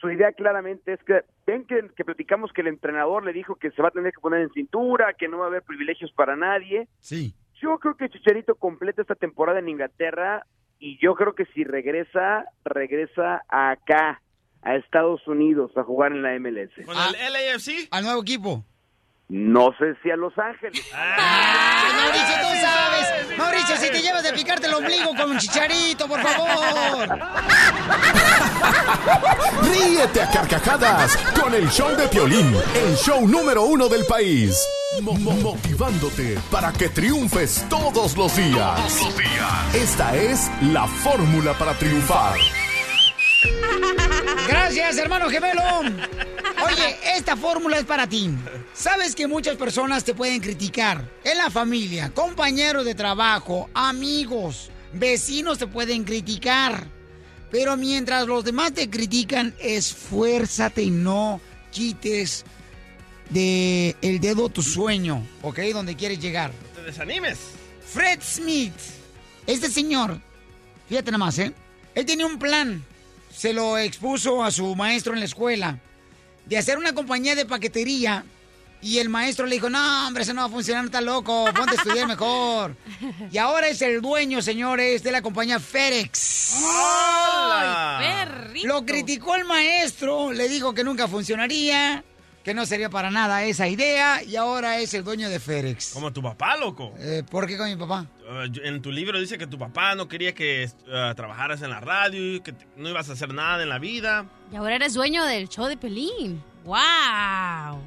Su 0.00 0.10
idea 0.10 0.32
claramente 0.32 0.94
es 0.94 1.00
que, 1.04 1.24
ven 1.46 1.66
que, 1.66 1.90
que 1.94 2.06
platicamos 2.06 2.54
que 2.54 2.62
el 2.62 2.68
entrenador 2.68 3.22
le 3.22 3.34
dijo 3.34 3.56
que 3.56 3.70
se 3.72 3.82
va 3.82 3.88
a 3.88 3.90
tener 3.90 4.14
que 4.14 4.20
poner 4.20 4.40
en 4.40 4.50
cintura, 4.52 5.12
que 5.12 5.28
no 5.28 5.38
va 5.38 5.44
a 5.44 5.48
haber 5.48 5.62
privilegios 5.62 6.10
para 6.12 6.36
nadie. 6.36 6.88
Sí. 7.00 7.34
Yo 7.62 7.78
creo 7.78 7.94
que 7.96 8.08
Chicharito 8.08 8.54
completa 8.54 9.02
esta 9.02 9.14
temporada 9.14 9.58
en 9.58 9.68
Inglaterra 9.68 10.46
y 10.78 10.98
yo 11.02 11.14
creo 11.14 11.34
que 11.34 11.44
si 11.54 11.62
regresa, 11.64 12.46
regresa 12.64 13.42
acá, 13.48 14.22
a 14.62 14.76
Estados 14.76 15.26
Unidos, 15.26 15.70
a 15.76 15.82
jugar 15.82 16.12
en 16.12 16.22
la 16.22 16.38
MLS. 16.38 16.70
¿Con 16.84 16.96
el 16.96 17.32
LAFC? 17.32 17.88
Al 17.90 18.04
nuevo 18.04 18.22
equipo. 18.22 18.64
No 19.28 19.72
sé 19.78 19.94
si 20.02 20.10
a 20.10 20.16
Los 20.16 20.36
Ángeles. 20.38 20.84
Ay, 20.92 21.92
Mauricio, 21.94 22.34
tú 22.40 22.48
sabes. 22.60 23.38
Mauricio, 23.38 23.76
si 23.76 23.90
te 23.90 24.02
llevas 24.02 24.22
de 24.24 24.32
picarte 24.32 24.66
el 24.66 24.74
ombligo 24.74 25.14
con 25.14 25.30
un 25.30 25.38
chicharito, 25.38 26.08
por 26.08 26.20
favor. 26.20 27.08
Ríete 29.62 30.22
a 30.22 30.30
carcajadas 30.30 31.16
con 31.40 31.54
el 31.54 31.68
show 31.68 31.94
de 31.96 32.08
Piolín, 32.08 32.54
el 32.74 32.96
show 32.96 33.26
número 33.28 33.64
uno 33.64 33.88
del 33.88 34.04
país. 34.06 34.66
Mo- 35.02 35.14
mo- 35.14 35.32
motivándote 35.32 36.38
para 36.50 36.72
que 36.72 36.88
triunfes 36.90 37.64
todos 37.70 38.16
los 38.16 38.36
días. 38.36 38.78
Esta 39.74 40.14
es 40.16 40.50
la 40.62 40.86
fórmula 40.86 41.56
para 41.56 41.72
triunfar. 41.74 42.36
Gracias, 44.46 44.98
hermano 44.98 45.30
gemelo. 45.30 45.62
Oye, 45.80 46.96
esta 47.16 47.36
fórmula 47.36 47.78
es 47.78 47.84
para 47.84 48.06
ti. 48.06 48.30
Sabes 48.74 49.14
que 49.14 49.26
muchas 49.26 49.56
personas 49.56 50.04
te 50.04 50.12
pueden 50.14 50.40
criticar. 50.40 51.08
En 51.24 51.38
la 51.38 51.50
familia, 51.50 52.10
compañeros 52.14 52.84
de 52.84 52.94
trabajo, 52.94 53.70
amigos, 53.72 54.70
vecinos 54.92 55.58
te 55.58 55.66
pueden 55.66 56.04
criticar. 56.04 56.86
Pero 57.50 57.76
mientras 57.76 58.26
los 58.26 58.44
demás 58.44 58.74
te 58.74 58.90
critican, 58.90 59.54
esfuérzate 59.58 60.82
y 60.82 60.90
no 60.90 61.40
quites 61.72 62.44
de 63.30 63.96
el 64.02 64.20
dedo 64.20 64.48
tu 64.48 64.62
sueño, 64.62 65.26
¿ok? 65.42 65.58
Donde 65.72 65.96
quieres 65.96 66.20
llegar. 66.20 66.52
Te 66.74 66.82
desanimes. 66.82 67.38
Fred 67.84 68.20
Smith, 68.22 68.74
este 69.46 69.68
señor, 69.68 70.20
fíjate 70.88 71.10
nada 71.10 71.24
más, 71.24 71.38
¿eh? 71.38 71.52
Él 71.94 72.06
tenía 72.06 72.26
un 72.26 72.38
plan, 72.38 72.84
se 73.34 73.52
lo 73.52 73.78
expuso 73.78 74.44
a 74.44 74.50
su 74.50 74.76
maestro 74.76 75.12
en 75.12 75.20
la 75.20 75.24
escuela, 75.24 75.78
de 76.46 76.58
hacer 76.58 76.78
una 76.78 76.92
compañía 76.92 77.34
de 77.34 77.46
paquetería. 77.46 78.24
Y 78.82 78.96
el 78.96 79.10
maestro 79.10 79.44
le 79.44 79.56
dijo, 79.56 79.68
no, 79.68 80.06
hombre, 80.06 80.22
eso 80.22 80.32
no 80.32 80.40
va 80.40 80.46
a 80.46 80.50
funcionar, 80.50 80.84
no 80.84 80.86
está 80.86 81.02
loco, 81.02 81.44
ponte 81.54 81.72
a 81.72 81.74
estudiar 81.74 82.08
mejor. 82.08 82.74
Y 83.30 83.36
ahora 83.36 83.68
es 83.68 83.82
el 83.82 84.00
dueño, 84.00 84.40
señores, 84.40 85.02
de 85.02 85.12
la 85.12 85.20
compañía 85.20 85.60
FedEx. 85.60 86.54
¡Ay, 86.64 88.06
perrito! 88.06 88.68
Lo 88.68 88.86
criticó 88.86 89.34
el 89.34 89.44
maestro, 89.44 90.32
le 90.32 90.48
dijo 90.48 90.72
que 90.72 90.82
nunca 90.82 91.08
funcionaría, 91.08 92.02
que 92.44 92.54
no 92.54 92.64
sería 92.66 92.88
para 92.90 93.10
nada 93.10 93.42
esa 93.44 93.68
idea, 93.68 94.22
y 94.22 94.36
ahora 94.36 94.78
es 94.78 94.94
el 94.94 95.04
dueño 95.04 95.28
de 95.28 95.38
FedEx. 95.40 95.90
Como 95.92 96.12
tu 96.12 96.22
papá, 96.22 96.56
loco. 96.56 96.94
Eh, 96.98 97.22
¿Por 97.30 97.46
qué 97.46 97.56
con 97.58 97.68
mi 97.68 97.76
papá? 97.76 98.06
Uh, 98.28 98.46
yo- 98.50 98.62
en 98.62 98.80
tu 98.80 98.90
libro 98.90 99.20
dice 99.20 99.36
que 99.38 99.46
tu 99.46 99.58
papá 99.58 99.94
no 99.94 100.08
quería 100.08 100.34
que 100.34 100.70
uh, 100.86 101.14
trabajaras 101.14 101.60
en 101.62 101.70
la 101.70 101.80
radio 101.80 102.36
y 102.36 102.40
que 102.40 102.52
te- 102.52 102.66
no 102.76 102.88
ibas 102.88 103.08
a 103.10 103.12
hacer 103.12 103.32
nada 103.34 103.62
en 103.62 103.68
la 103.68 103.78
vida. 103.78 104.26
Y 104.52 104.56
ahora 104.56 104.76
eres 104.76 104.94
dueño 104.94 105.24
del 105.24 105.48
show 105.48 105.66
de 105.66 105.76
Pelín. 105.76 106.42
¡Wow! 106.64 107.80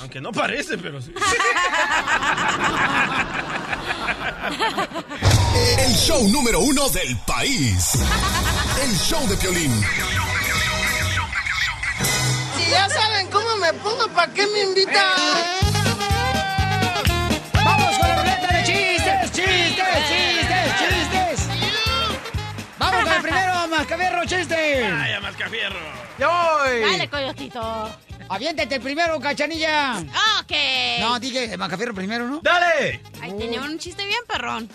Aunque 0.00 0.20
no 0.20 0.30
parece, 0.32 0.76
pero 0.78 1.00
sí. 1.02 1.12
El 5.78 5.92
show 5.94 6.28
número 6.28 6.60
uno 6.60 6.88
del 6.90 7.16
país. 7.26 7.92
El 8.82 8.96
show 8.98 9.26
de 9.28 9.36
Piolín. 9.36 9.72
Si 12.70 12.76
ya 12.76 12.88
saben 12.88 13.26
cómo 13.32 13.56
me 13.56 13.72
pongo, 13.72 14.06
¿para 14.14 14.32
qué 14.32 14.46
me 14.46 14.62
invitan? 14.62 14.94
¡Vamos 17.52 17.98
con 17.98 18.08
la 18.08 18.16
ruleta 18.16 18.46
de 18.46 18.62
chistes! 18.62 19.32
¡Chistes, 19.32 20.08
chistes, 20.08 20.78
chistes! 20.78 21.48
¡Vamos 22.78 23.02
con 23.02 23.12
el 23.12 23.22
primero, 23.22 23.66
Mascabierro, 23.66 24.24
chiste! 24.24 24.88
¡Vaya, 24.88 25.20
Mascafierro! 25.20 25.80
¡Ya 26.16 26.28
voy! 26.28 26.80
Dale, 26.82 27.10
coyotito. 27.10 27.90
¡Aviéntate 28.28 28.76
el 28.76 28.80
primero, 28.80 29.18
cachanilla! 29.18 29.96
Ok. 30.40 30.52
No, 31.00 31.18
dije 31.18 31.56
Mascafierro 31.56 31.92
primero, 31.92 32.28
¿no? 32.28 32.38
¡Dale! 32.40 33.02
Ahí 33.20 33.32
tenía 33.36 33.62
un 33.62 33.80
chiste 33.80 34.04
bien 34.06 34.22
perrón. 34.28 34.70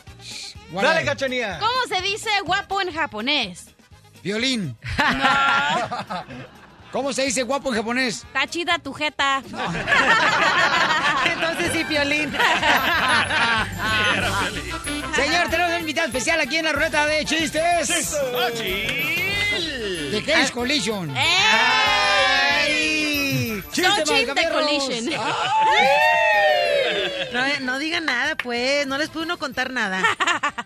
Guarda. 0.70 0.96
Dale, 0.96 1.06
cachanía. 1.06 1.60
¿Cómo 1.60 1.80
se 1.88 2.02
dice 2.02 2.30
guapo 2.44 2.82
en 2.82 2.94
japonés? 2.94 3.68
Violín. 4.22 4.78
¿Cómo 6.96 7.12
se 7.12 7.24
dice 7.26 7.44
guapo 7.44 7.68
en 7.68 7.76
japonés? 7.76 8.24
Está 8.24 8.48
chida 8.48 8.80
tu 8.80 8.94
jeta. 8.94 9.44
Entonces 11.26 11.74
sí, 11.74 11.84
Piolín. 11.84 12.32
Señor, 15.14 15.50
tenemos 15.50 15.74
un 15.74 15.80
invitado 15.82 16.08
especial 16.08 16.40
aquí 16.40 16.56
en 16.56 16.64
la 16.64 16.72
rueda 16.72 17.06
de 17.06 17.26
chistes. 17.26 18.16
¿De 20.10 20.24
qué 20.24 20.42
es 20.42 20.52
Collision? 20.52 21.14
¡Ey! 23.56 23.64
¡Chiste, 23.72 23.90
Xochitl 24.06 24.14
de 24.14 24.26
Malcavierros! 24.34 24.64
Collision. 24.86 25.20
No, 27.34 27.42
no 27.62 27.80
digan 27.80 28.06
nada, 28.06 28.36
pues. 28.36 28.86
No 28.88 28.98
les 28.98 29.10
puede 29.10 29.26
uno 29.26 29.38
contar 29.38 29.72
nada. 29.72 30.02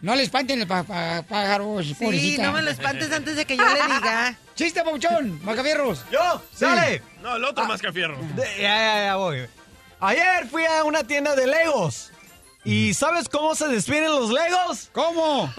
No 0.01 0.15
le 0.15 0.23
espanten 0.23 0.67
pa- 0.67 0.83
pa- 0.83 1.23
pájaros, 1.27 1.85
Sí, 1.87 1.93
pobrecita. 1.95 2.43
no 2.43 2.51
me 2.53 2.61
lo 2.61 2.69
espantes 2.71 3.11
antes 3.11 3.35
de 3.35 3.45
que 3.45 3.57
yo 3.57 3.63
le 3.65 3.81
diga. 3.93 4.35
¡Chiste, 4.55 4.83
Pauchón! 4.83 5.43
¡Malcavierros! 5.43 6.05
¿Yo? 6.11 6.41
Sí. 6.53 6.65
¡Dale! 6.65 7.01
No, 7.21 7.35
el 7.37 7.43
otro 7.43 7.65
más 7.65 7.81
que 7.81 7.91
fierro. 7.91 8.17
De- 8.35 8.61
ya, 8.61 8.77
ya, 8.77 9.03
ya 9.05 9.15
voy. 9.15 9.47
Ayer 10.01 10.47
fui 10.49 10.65
a 10.65 10.83
una 10.83 11.03
tienda 11.03 11.35
de 11.35 11.47
Legos. 11.47 12.11
¿Y 12.63 12.93
sabes 12.93 13.27
cómo 13.29 13.55
se 13.55 13.67
despiden 13.67 14.05
los 14.11 14.29
Legos? 14.31 14.89
¿Cómo? 14.93 15.51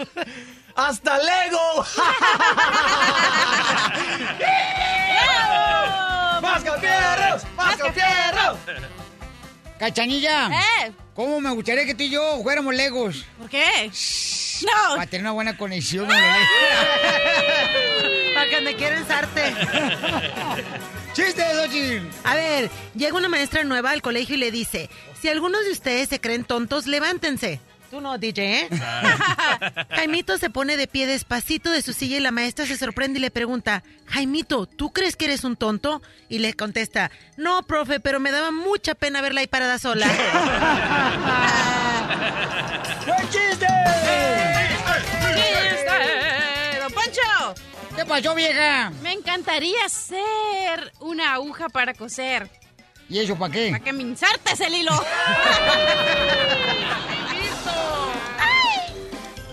¡Hasta 0.75 1.17
Lego! 1.17 1.85
¡Más 6.41 6.63
fierros! 6.63 7.43
¡Más! 7.55 7.77
¡Cachanilla! 9.77 10.47
¿Eh? 10.47 10.91
¿Cómo 11.15 11.41
me 11.41 11.49
gustaría 11.51 11.85
que 11.85 11.95
tú 11.95 12.03
y 12.03 12.09
yo 12.09 12.41
fuéramos 12.43 12.73
legos? 12.73 13.25
¿Por 13.37 13.49
qué? 13.49 13.91
No. 14.63 14.95
Para 14.95 15.07
tener 15.07 15.21
una 15.21 15.31
buena 15.31 15.57
conexión. 15.57 16.05
con 16.05 16.15
los 16.15 16.23
legos. 16.23 16.47
Para 18.33 18.49
que 18.49 18.61
me 18.61 18.75
quieren 18.75 19.07
sarte. 19.07 19.41
¡Chiste, 21.13 21.43
Xochitl! 21.53 22.07
A 22.23 22.35
ver, 22.35 22.69
llega 22.95 23.17
una 23.17 23.27
maestra 23.27 23.63
nueva 23.63 23.91
al 23.91 24.01
colegio 24.01 24.35
y 24.35 24.39
le 24.39 24.51
dice, 24.51 24.89
si 25.19 25.29
algunos 25.29 25.65
de 25.65 25.71
ustedes 25.71 26.09
se 26.09 26.21
creen 26.21 26.45
tontos, 26.45 26.87
levántense. 26.87 27.59
Tú 27.91 27.99
no, 27.99 28.17
DJ, 28.17 28.61
¿eh? 28.61 28.69
Jaimito 29.89 30.37
se 30.37 30.49
pone 30.49 30.77
de 30.77 30.87
pie 30.87 31.07
despacito 31.07 31.69
de 31.69 31.81
su 31.81 31.91
silla 31.91 32.15
y 32.15 32.21
la 32.21 32.31
maestra 32.31 32.65
se 32.65 32.77
sorprende 32.77 33.19
y 33.19 33.21
le 33.21 33.31
pregunta, 33.31 33.83
Jaimito, 34.05 34.65
¿tú 34.65 34.93
crees 34.93 35.17
que 35.17 35.25
eres 35.25 35.43
un 35.43 35.57
tonto? 35.57 36.01
Y 36.29 36.39
le 36.39 36.53
contesta, 36.53 37.11
no, 37.35 37.63
profe, 37.63 37.99
pero 37.99 38.21
me 38.21 38.31
daba 38.31 38.51
mucha 38.51 38.95
pena 38.95 39.19
verla 39.19 39.41
ahí 39.41 39.47
parada 39.47 39.77
sola. 39.77 40.07
¡Buen 43.05 43.29
chiste! 43.29 43.67
¡Chiste! 45.35 45.91
¿Qué 47.97 48.05
pasó, 48.05 48.33
vieja? 48.33 48.93
Me 49.03 49.11
encantaría 49.11 49.89
ser 49.89 50.93
una 51.01 51.33
aguja 51.33 51.67
para 51.67 51.93
coser. 51.93 52.49
¿Y 53.09 53.19
eso 53.19 53.37
para 53.37 53.51
qué? 53.51 53.69
Para 53.69 53.83
que 53.83 53.91
me 53.91 54.03
insertes 54.03 54.61
el 54.61 54.75
hilo. 54.75 54.93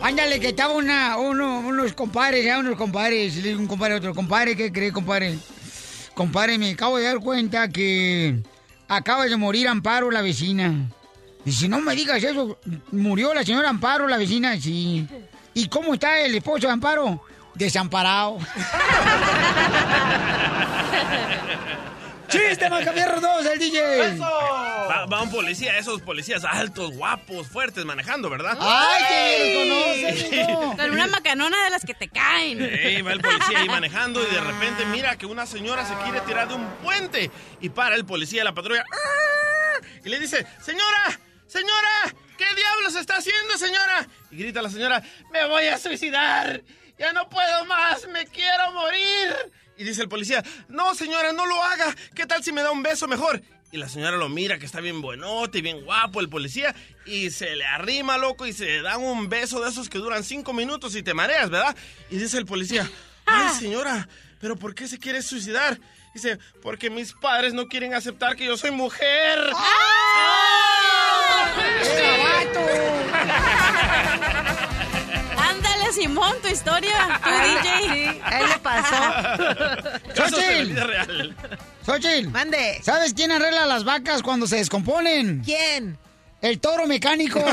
Ándale, 0.01 0.41
que 0.41 0.49
estaba 0.49 0.75
una, 0.75 1.17
uno, 1.17 1.59
unos 1.59 1.93
compadres, 1.93 2.45
ya 2.45 2.59
unos 2.59 2.77
compadres, 2.77 3.37
y 3.37 3.43
le 3.43 3.49
digo 3.51 3.61
un 3.61 3.67
compadre 3.67 3.97
otro, 3.97 4.15
compadre, 4.15 4.57
¿qué 4.57 4.73
cree, 4.73 4.93
compadre? 4.93 5.39
Compadre, 6.15 6.57
me 6.57 6.71
acabo 6.71 6.99
de 6.99 7.05
dar 7.05 7.19
cuenta 7.19 7.69
que 7.69 8.41
acaba 8.89 9.27
de 9.27 9.37
morir 9.37 9.69
Amparo, 9.69 10.11
la 10.11 10.23
vecina. 10.23 10.89
Y 11.45 11.53
si 11.53 11.69
no 11.69 11.81
me 11.81 11.95
digas 11.95 12.23
eso, 12.23 12.59
murió 12.91 13.35
la 13.35 13.45
señora 13.45 13.69
Amparo, 13.69 14.09
la 14.09 14.17
vecina, 14.17 14.59
sí. 14.61 15.07
¿Y 15.55 15.69
cómo 15.69 15.95
está 15.95 16.21
el 16.21 16.35
esposo 16.35 16.67
de 16.67 16.73
Amparo? 16.73 17.23
Desamparado. 17.55 18.39
¡Chiste, 22.29 22.69
Macabierro 22.69 23.21
2, 23.21 23.47
el 23.47 23.59
DJ! 23.59 24.19
Va, 24.21 25.07
va 25.07 25.23
un 25.23 25.31
policía, 25.31 25.79
esos 25.79 26.03
policías 26.03 26.45
altos, 26.45 26.93
guapos, 26.93 27.49
fuertes, 27.49 27.85
manejando, 27.85 28.29
¿verdad? 28.29 28.57
¡Ay, 28.61 29.05
qué 29.09 29.45
bien 29.45 29.69
conoces! 29.69 30.77
Con 30.77 30.91
una 30.91 31.07
macanona 31.07 31.65
de 31.65 31.71
las 31.71 31.85
que 31.85 31.95
te 31.95 32.09
caen. 32.09 32.63
Ey, 32.63 33.01
va 33.03 33.13
el 33.13 33.21
policía 33.21 33.61
ahí 33.61 33.69
manejando 33.69 34.23
y 34.23 34.35
de 34.35 34.41
repente 34.41 34.85
mira 34.87 35.17
que 35.17 35.27
una 35.27 35.47
señora 35.47 35.87
se 35.87 35.95
quiere 36.05 36.21
tirar 36.23 36.49
de 36.49 36.55
un 36.55 36.67
puente 36.83 37.31
y 37.61 37.69
para 37.71 37.95
el 37.97 38.05
policía 38.05 38.41
de 38.41 38.45
la 38.45 38.55
patrulla 38.55 38.85
¡Ah! 38.93 39.87
y 40.05 40.09
le 40.09 40.19
dice, 40.19 40.47
señora, 40.61 41.19
señora, 41.47 42.15
¿qué 42.37 42.47
diablos 42.55 42.95
está 42.97 43.17
haciendo, 43.17 43.57
señora? 43.57 44.07
Y 44.31 44.37
grita 44.37 44.61
la 44.61 44.71
señora, 44.71 45.03
me 45.33 45.47
voy 45.47 45.67
a 45.67 45.79
suicidar, 45.79 46.63
ya 46.99 47.13
no 47.13 47.29
puedo 47.29 47.65
más, 47.65 48.07
me 48.09 48.27
quiero 48.27 48.73
morir. 48.73 49.53
Y 49.79 49.85
dice 49.85 50.03
el 50.03 50.09
policía, 50.09 50.45
no, 50.69 50.95
señora, 50.97 51.33
no 51.33 51.47
lo 51.47 51.63
haga, 51.63 51.95
¿qué 52.15 52.27
tal 52.27 52.43
si 52.43 52.51
me 52.51 52.63
da 52.63 52.73
un 52.73 52.83
beso 52.83 53.07
mejor? 53.07 53.41
Y 53.71 53.77
la 53.77 53.89
señora 53.89 54.17
lo 54.17 54.29
mira, 54.29 54.59
que 54.59 54.67
está 54.67 54.81
bien 54.81 55.01
buenote 55.01 55.59
y 55.59 55.63
bien 55.63 55.85
guapo 55.85 56.21
el 56.21 56.29
policía, 56.29 56.75
y 57.07 57.31
se 57.31 57.55
le 57.55 57.65
arrima, 57.65 58.19
loco, 58.19 58.45
y 58.45 58.53
se 58.53 58.83
dan 58.83 59.01
un 59.01 59.29
beso 59.29 59.61
de 59.61 59.71
esos 59.71 59.89
que 59.89 59.99
duran 59.99 60.25
cinco 60.25 60.53
minutos 60.53 60.97
y 60.97 61.05
te 61.05 61.15
mareas, 61.15 61.49
¿verdad? 61.49 61.77
Y 62.11 62.17
dice 62.17 62.39
el 62.39 62.47
policía, 62.47 62.91
ay, 63.25 63.51
señora, 63.57 64.09
¿pero 64.41 64.57
por 64.57 64.75
qué 64.75 64.89
se 64.89 64.99
quiere 64.99 65.23
suicidar? 65.23 65.79
Dice, 66.13 66.39
porque 66.61 66.91
mis 66.91 67.13
padres 67.13 67.55
no 67.55 67.69
quieren 67.69 67.95
aceptar 67.95 68.35
que 68.35 68.47
yo 68.47 68.57
soy 68.57 68.73
mujer. 68.73 69.39
Simón, 75.93 76.37
tu 76.43 76.49
historia. 76.49 77.21
Tu 77.23 77.31
DJ. 77.31 78.21
a 78.23 78.41
él 78.41 78.49
le 78.49 78.59
pasó. 78.59 78.97
¡Xochitl! 80.15 80.75
real. 80.75 81.37
¡Xochitl! 81.85 82.29
Mande. 82.31 82.81
¿Sabes 82.83 83.15
quién 83.15 83.33
arregla 83.33 83.67
las 83.67 83.85
vacas 83.85 84.23
cuando 84.23 84.47
se 84.47 84.57
descomponen? 84.57 85.43
¿Quién? 85.45 85.99
El 86.41 86.61
toro 86.61 86.87
mecánico. 86.87 87.41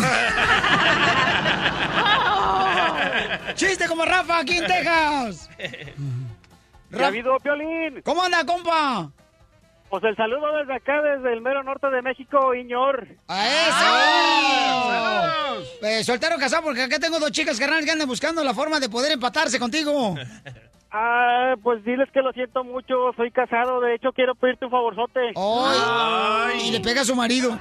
¡Chiste 3.55 3.87
como 3.87 4.05
Rafa 4.05 4.39
aquí 4.39 4.57
en 4.57 4.67
Texas! 4.67 5.49
¿Ya 6.91 7.05
ha 7.05 7.07
habido, 7.07 7.37
Piolín? 7.39 8.01
¿Cómo 8.03 8.23
anda, 8.23 8.45
compa? 8.45 9.11
Pues 9.95 10.11
el 10.11 10.17
saludo 10.17 10.53
desde 10.57 10.75
acá, 10.75 11.01
desde 11.01 11.31
el 11.31 11.39
mero 11.39 11.63
norte 11.63 11.87
de 11.89 12.01
México, 12.01 12.53
Iñor. 12.53 13.07
¡A 13.29 13.47
eso! 15.61 15.87
Eh, 15.87 16.03
soltero 16.03 16.35
casado, 16.37 16.63
porque 16.63 16.81
acá 16.81 16.99
tengo 16.99 17.17
dos 17.17 17.31
chicas 17.31 17.57
carnales 17.57 17.85
que 17.85 17.91
andan 17.91 18.09
buscando 18.09 18.43
la 18.43 18.53
forma 18.53 18.81
de 18.81 18.89
poder 18.89 19.13
empatarse 19.13 19.57
contigo. 19.57 20.15
Ah, 20.97 21.55
pues 21.61 21.83
diles 21.83 22.07
que 22.13 22.21
lo 22.21 22.31
siento 22.31 22.63
mucho, 22.63 23.11
soy 23.17 23.29
casado, 23.29 23.81
de 23.81 23.95
hecho 23.95 24.13
quiero 24.13 24.33
pedirte 24.33 24.63
un 24.63 24.71
favorzote. 24.71 25.33
¡Ay! 25.35 26.69
Y 26.69 26.71
le 26.71 26.79
pega 26.79 27.01
a 27.01 27.03
su 27.03 27.13
marido. 27.17 27.59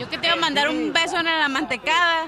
Yo 0.00 0.08
que 0.08 0.18
te 0.18 0.26
iba 0.26 0.34
a 0.34 0.40
mandar 0.40 0.68
un 0.68 0.92
beso 0.92 1.16
en 1.16 1.26
la 1.26 1.48
mantecada. 1.48 2.26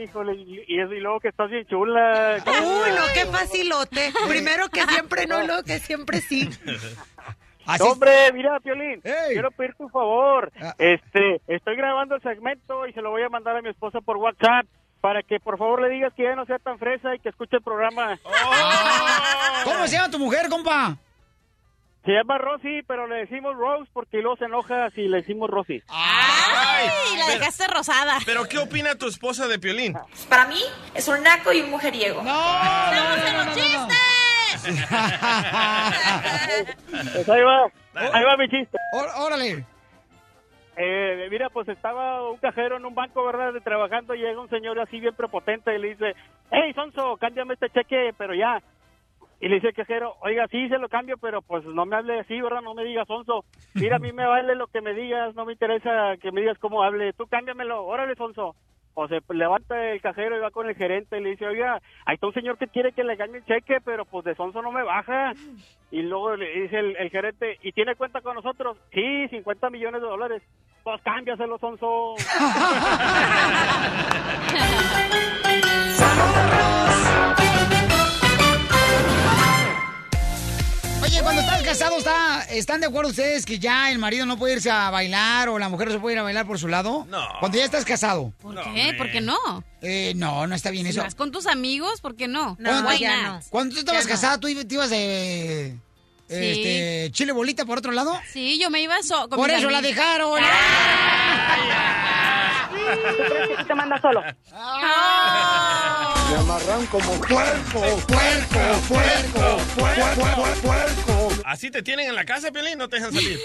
Híjole, 0.00 0.34
y, 0.36 0.64
y, 0.68 0.80
y 0.80 1.00
luego 1.00 1.18
que 1.18 1.28
estás 1.28 1.50
bien 1.50 1.66
chula. 1.66 2.36
Uy, 2.46 2.90
no, 2.96 3.02
qué 3.12 3.26
facilote. 3.26 4.12
Primero 4.28 4.68
que 4.68 4.84
siempre 4.84 5.26
no, 5.26 5.42
luego 5.42 5.64
que 5.64 5.80
siempre 5.80 6.20
sí. 6.20 6.48
Así- 7.68 7.82
Hombre, 7.82 8.32
mira, 8.32 8.58
Piolín, 8.60 9.00
quiero 9.02 9.50
pedirte 9.50 9.82
un 9.82 9.90
favor. 9.90 10.50
Ah. 10.60 10.74
Este, 10.78 11.40
estoy 11.46 11.76
grabando 11.76 12.14
el 12.16 12.22
segmento 12.22 12.86
y 12.86 12.92
se 12.92 13.02
lo 13.02 13.10
voy 13.10 13.22
a 13.22 13.28
mandar 13.28 13.56
a 13.56 13.62
mi 13.62 13.68
esposa 13.68 14.00
por 14.00 14.16
WhatsApp 14.16 14.66
para 15.00 15.22
que 15.22 15.38
por 15.38 15.58
favor 15.58 15.82
le 15.82 15.90
digas 15.90 16.12
que 16.16 16.24
ya 16.24 16.34
no 16.34 16.44
sea 16.46 16.58
tan 16.58 16.78
fresa 16.78 17.14
y 17.14 17.20
que 17.20 17.28
escuche 17.28 17.56
el 17.56 17.62
programa. 17.62 18.18
¿Cómo 19.64 19.86
se 19.86 19.96
llama 19.96 20.10
tu 20.10 20.18
mujer, 20.18 20.48
compa? 20.48 20.96
Se 22.04 22.12
llama 22.12 22.38
Rosy, 22.38 22.80
pero 22.86 23.06
le 23.06 23.16
decimos 23.16 23.54
Rose 23.54 23.90
porque 23.92 24.22
luego 24.22 24.36
se 24.38 24.46
enoja 24.46 24.88
si 24.94 25.02
le 25.08 25.18
decimos 25.18 25.50
Rosy. 25.50 25.82
Ay, 25.88 26.86
la 27.18 27.26
pero- 27.26 27.38
dejaste 27.38 27.66
rosada. 27.66 28.18
Pero 28.24 28.44
¿qué 28.48 28.58
opina 28.58 28.94
tu 28.94 29.08
esposa 29.08 29.46
de 29.46 29.58
Piolín? 29.58 29.94
Para 30.28 30.46
mí 30.46 30.58
es 30.94 31.06
un 31.06 31.22
naco 31.22 31.52
y 31.52 31.60
un 31.60 31.70
mujeriego. 31.70 32.22
¡No! 32.22 32.30
¡Estamos 32.30 33.28
en 33.28 33.36
los 33.36 33.54
chistes! 33.54 33.98
Pues 37.14 37.28
ahí 37.28 37.42
va, 37.42 37.64
ahí 37.94 38.24
va 38.24 38.36
mi 38.36 38.48
chiste. 38.48 38.78
¡Órale! 39.18 39.64
Eh, 40.80 41.26
mira, 41.28 41.50
pues 41.50 41.68
estaba 41.68 42.30
un 42.30 42.36
cajero 42.36 42.76
en 42.76 42.84
un 42.84 42.94
banco, 42.94 43.24
¿verdad? 43.24 43.52
De 43.52 43.60
trabajando 43.60 44.14
y 44.14 44.20
llega 44.20 44.40
un 44.40 44.48
señor 44.48 44.78
así 44.78 45.00
bien 45.00 45.14
prepotente 45.14 45.74
y 45.74 45.78
le 45.78 45.88
dice, 45.88 46.14
hey, 46.52 46.72
Sonso, 46.72 47.16
cámbiame 47.16 47.54
este 47.54 47.70
cheque, 47.70 48.14
pero 48.16 48.32
ya. 48.32 48.62
Y 49.40 49.48
le 49.48 49.56
dice 49.56 49.68
el 49.68 49.74
cajero, 49.74 50.14
oiga, 50.20 50.46
sí, 50.48 50.68
se 50.68 50.78
lo 50.78 50.88
cambio, 50.88 51.16
pero 51.18 51.42
pues 51.42 51.64
no 51.64 51.84
me 51.84 51.96
hable 51.96 52.20
así, 52.20 52.40
¿verdad? 52.40 52.60
No 52.60 52.74
me 52.74 52.84
digas 52.84 53.08
Sonso. 53.08 53.44
Mira, 53.74 53.96
a 53.96 53.98
mí 53.98 54.12
me 54.12 54.24
vale 54.24 54.54
lo 54.54 54.68
que 54.68 54.80
me 54.80 54.94
digas, 54.94 55.34
no 55.34 55.44
me 55.44 55.52
interesa 55.52 56.16
que 56.20 56.30
me 56.30 56.42
digas 56.42 56.58
cómo 56.58 56.82
hable. 56.82 57.12
Tú 57.12 57.26
cámbiamelo, 57.26 57.84
órale, 57.84 58.14
Sonso. 58.14 58.54
O 59.00 59.06
se 59.06 59.20
levanta 59.28 59.92
el 59.92 60.00
cajero 60.00 60.36
y 60.36 60.40
va 60.40 60.50
con 60.50 60.68
el 60.68 60.74
gerente 60.74 61.16
y 61.16 61.22
le 61.22 61.30
dice, 61.30 61.46
oiga, 61.46 61.80
hay 62.04 62.16
está 62.16 62.26
un 62.26 62.34
señor 62.34 62.58
que 62.58 62.66
quiere 62.66 62.90
que 62.90 63.04
le 63.04 63.16
cambie 63.16 63.38
el 63.38 63.44
cheque, 63.44 63.78
pero 63.84 64.04
pues 64.04 64.24
de 64.24 64.34
Sonso 64.34 64.60
no 64.60 64.72
me 64.72 64.82
baja. 64.82 65.34
Y 65.92 66.02
luego 66.02 66.34
le 66.34 66.62
dice 66.62 66.80
el, 66.80 66.96
el 66.96 67.08
gerente, 67.08 67.58
¿y 67.62 67.70
tiene 67.70 67.94
cuenta 67.94 68.20
con 68.22 68.34
nosotros? 68.34 68.76
Sí, 68.92 69.28
50 69.28 69.70
millones 69.70 70.02
de 70.02 70.08
dólares. 70.08 70.42
Pues 70.82 71.00
cámbiaselo, 71.02 71.58
Sonso. 71.58 72.16
Oye, 81.10 81.22
cuando 81.22 81.40
estás 81.40 81.62
casado, 81.62 81.96
¿está, 81.98 82.42
¿están 82.50 82.80
de 82.80 82.86
acuerdo 82.86 83.10
ustedes 83.10 83.46
que 83.46 83.58
ya 83.58 83.90
el 83.90 83.98
marido 83.98 84.26
no 84.26 84.36
puede 84.38 84.54
irse 84.54 84.70
a 84.70 84.90
bailar 84.90 85.48
o 85.48 85.58
la 85.58 85.68
mujer 85.70 85.88
no 85.88 85.94
se 85.94 86.00
puede 86.00 86.14
ir 86.14 86.18
a 86.20 86.22
bailar 86.22 86.46
por 86.46 86.58
su 86.58 86.68
lado? 86.68 87.06
No. 87.08 87.26
Cuando 87.40 87.56
ya 87.58 87.64
estás 87.64 87.84
casado. 87.86 88.32
¿Por 88.42 88.54
qué? 88.74 88.94
¿Por 88.96 89.10
qué 89.10 89.20
no? 89.22 89.36
Eh, 89.80 90.12
no, 90.16 90.46
no 90.46 90.54
está 90.54 90.70
bien 90.70 90.84
Si 90.84 90.90
eso. 90.90 91.02
vas 91.02 91.14
con 91.14 91.30
tus 91.32 91.46
amigos, 91.46 92.00
¿por 92.02 92.14
qué 92.14 92.28
no? 92.28 92.56
Cuando- 92.62 92.88
Why 92.90 93.00
not? 93.04 93.42
Cuando 93.48 93.74
tú 93.74 93.80
estabas 93.80 94.04
Ya 94.04 94.08
no. 94.08 94.14
casada, 94.14 94.38
¿tú 94.38 94.48
te 94.48 94.74
ibas 94.74 94.90
de... 94.90 95.76
Sí. 96.28 96.34
Este, 96.34 97.08
chile 97.12 97.32
bolita 97.32 97.64
por 97.64 97.78
otro 97.78 97.90
lado? 97.92 98.20
Sí, 98.30 98.58
yo 98.60 98.68
me 98.68 98.82
iba 98.82 99.02
so 99.02 99.30
con 99.30 99.38
Por 99.38 99.50
eso 99.50 99.70
la 99.70 99.80
dejaron. 99.80 100.38
¿Tú 102.94 103.22
crees 103.28 103.48
que 103.48 103.56
sí 103.56 103.64
te 103.64 103.74
manda 103.74 104.00
solo? 104.00 104.22
Me 104.52 106.36
amarran 106.36 106.86
como 106.86 107.12
puerco, 107.20 107.80
puerco, 108.06 108.60
puerco, 108.88 109.58
puerco, 109.76 110.24
puerco. 110.62 111.17
¿Así 111.44 111.70
te 111.70 111.82
tienen 111.82 112.08
en 112.08 112.14
la 112.14 112.24
casa, 112.24 112.50
Piolín? 112.50 112.78
No 112.78 112.88
te 112.88 112.96
dejan 112.96 113.12
salir. 113.12 113.38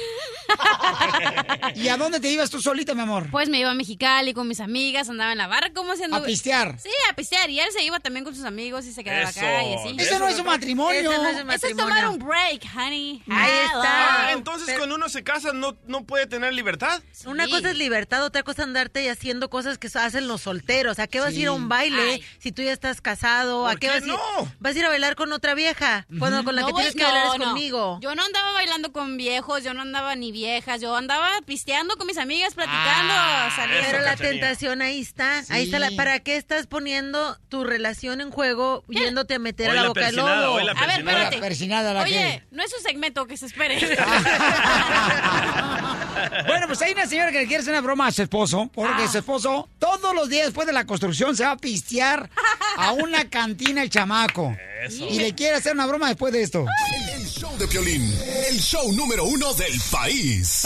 ¿Y 1.75 1.87
a 1.87 1.97
dónde 1.97 2.19
te 2.19 2.29
ibas 2.31 2.49
tú 2.49 2.61
solita, 2.61 2.93
mi 2.93 3.01
amor? 3.01 3.27
Pues 3.31 3.49
me 3.49 3.59
iba 3.59 3.71
a 3.71 3.73
Mexicali 3.73 4.33
con 4.33 4.47
mis 4.47 4.59
amigas, 4.59 5.09
andaba 5.09 5.31
en 5.31 5.37
la 5.37 5.47
barra, 5.47 5.71
¿cómo 5.73 5.95
se 5.95 6.05
andaba? 6.05 6.23
A 6.23 6.27
pistear. 6.27 6.77
Sí, 6.79 6.89
a 7.09 7.13
pistear. 7.15 7.49
Y 7.49 7.59
él 7.59 7.69
se 7.71 7.83
iba 7.83 7.99
también 7.99 8.23
con 8.25 8.35
sus 8.35 8.45
amigos 8.45 8.85
y 8.85 8.93
se 8.93 9.03
quedaba 9.03 9.29
Eso, 9.29 9.39
acá 9.39 9.63
y 9.63 9.73
así. 9.75 9.95
Eso 9.97 10.19
no 10.19 10.27
es 10.27 10.39
un 10.39 10.45
matrimonio. 10.45 11.11
Eso 11.11 11.21
no 11.21 11.29
es, 11.29 11.43
un 11.43 11.51
Eso 11.51 11.67
es 11.67 11.75
tomar 11.77 12.07
un 12.09 12.19
break, 12.19 12.63
honey. 12.75 13.23
Ahí 13.29 13.51
está. 13.65 14.27
Ah, 14.27 14.31
entonces 14.33 14.77
cuando 14.77 14.95
uno 14.95 15.09
se 15.09 15.23
casa 15.23 15.53
no, 15.53 15.75
no 15.87 16.03
puede 16.03 16.27
tener 16.27 16.53
libertad. 16.53 17.01
Una 17.25 17.47
cosa 17.47 17.71
es 17.71 17.77
libertad, 17.77 18.23
otra 18.23 18.43
cosa 18.43 18.61
es 18.63 18.67
andarte 18.67 19.03
y 19.03 19.07
haciendo 19.07 19.49
cosas 19.49 19.77
que 19.77 19.87
hacen 19.93 20.27
los 20.27 20.41
solteros. 20.41 20.99
¿A 20.99 21.07
qué 21.07 21.19
vas 21.19 21.29
a 21.29 21.37
ir 21.37 21.47
a 21.47 21.51
un 21.51 21.69
baile 21.69 22.21
si 22.39 22.51
tú 22.51 22.61
ya 22.61 22.71
estás 22.73 23.01
casado? 23.01 23.67
¿A 23.67 23.71
¿Por 23.71 23.79
qué, 23.79 23.87
qué 23.87 23.93
vas 23.93 24.03
a 24.03 24.05
ir? 24.05 24.11
no? 24.11 24.51
¿Vas 24.59 24.75
a 24.75 24.79
ir 24.79 24.85
a 24.85 24.89
bailar 24.89 25.15
con 25.15 25.31
otra 25.33 25.53
vieja? 25.55 26.05
Cuando 26.19 26.43
con 26.43 26.55
la 26.55 26.61
No 26.61 26.67
que 26.67 26.73
voy- 26.73 26.81
tienes 26.83 26.95
que 26.95 27.03
no, 27.03 27.09
bailar 27.09 27.33
es 27.33 27.39
no. 27.39 27.53
Yo 28.01 28.15
no 28.15 28.23
andaba 28.23 28.51
bailando 28.53 28.91
con 28.91 29.17
viejos, 29.17 29.63
yo 29.63 29.73
no 29.73 29.81
andaba 29.81 30.15
ni 30.15 30.31
viejas, 30.31 30.81
yo 30.81 30.95
andaba 30.95 31.29
pisteando 31.45 31.95
con 31.97 32.07
mis 32.07 32.17
amigas, 32.17 32.53
platicando, 32.53 33.13
saliendo. 33.55 33.87
Pero 33.91 34.03
la 34.03 34.15
tentación 34.15 34.81
ahí 34.81 35.01
está, 35.01 35.43
ahí 35.49 35.65
está. 35.65 35.79
La, 35.79 35.91
¿Para 35.91 36.19
qué 36.19 36.35
estás 36.37 36.67
poniendo 36.67 37.37
tu 37.49 37.63
relación 37.63 38.21
en 38.21 38.31
juego 38.31 38.83
yéndote 38.87 39.35
a 39.35 39.39
meter 39.39 39.67
a 39.69 39.71
Hoy 39.71 39.75
la 39.77 39.81
la 39.83 39.87
boca 39.89 40.05
del 40.07 40.15
lobo? 40.15 40.51
hoy 40.53 40.63
la 40.63 40.71
A 40.73 40.87
ver, 40.87 40.99
espérate. 40.99 41.35
La 41.37 41.41
persinada, 41.41 41.93
la 41.93 42.01
Oye, 42.03 42.11
que- 42.11 42.43
no 42.55 42.63
es 42.63 42.73
un 42.77 42.83
segmento 42.83 43.25
que 43.27 43.37
se 43.37 43.45
espere. 43.47 43.79
Bueno, 46.47 46.67
pues 46.67 46.81
hay 46.81 46.93
una 46.93 47.05
señora 47.07 47.31
que 47.31 47.39
le 47.39 47.47
quiere 47.47 47.61
hacer 47.61 47.73
una 47.73 47.81
broma 47.81 48.07
a 48.07 48.11
su 48.11 48.21
esposo, 48.21 48.69
porque 48.73 49.07
su 49.07 49.17
esposo 49.17 49.67
todos 49.79 50.13
los 50.15 50.29
días 50.29 50.45
después 50.45 50.65
de 50.67 50.73
la 50.73 50.85
construcción 50.85 51.35
se 51.35 51.43
va 51.43 51.51
a 51.51 51.57
pistear 51.57 52.29
a 52.77 52.91
una 52.93 53.29
cantina 53.29 53.81
el 53.83 53.89
chamaco. 53.89 54.55
Eso. 54.83 55.05
Y 55.09 55.19
le 55.19 55.33
quiere 55.33 55.55
hacer 55.57 55.73
una 55.73 55.85
broma 55.85 56.07
después 56.07 56.31
de 56.33 56.43
esto. 56.43 56.65
El 57.13 57.25
show 57.27 57.55
de 57.57 57.67
Piolín, 57.73 58.03
el 58.51 58.59
show 58.59 58.93
número 58.93 59.23
uno 59.25 59.51
del 59.55 59.73
país. 59.91 60.63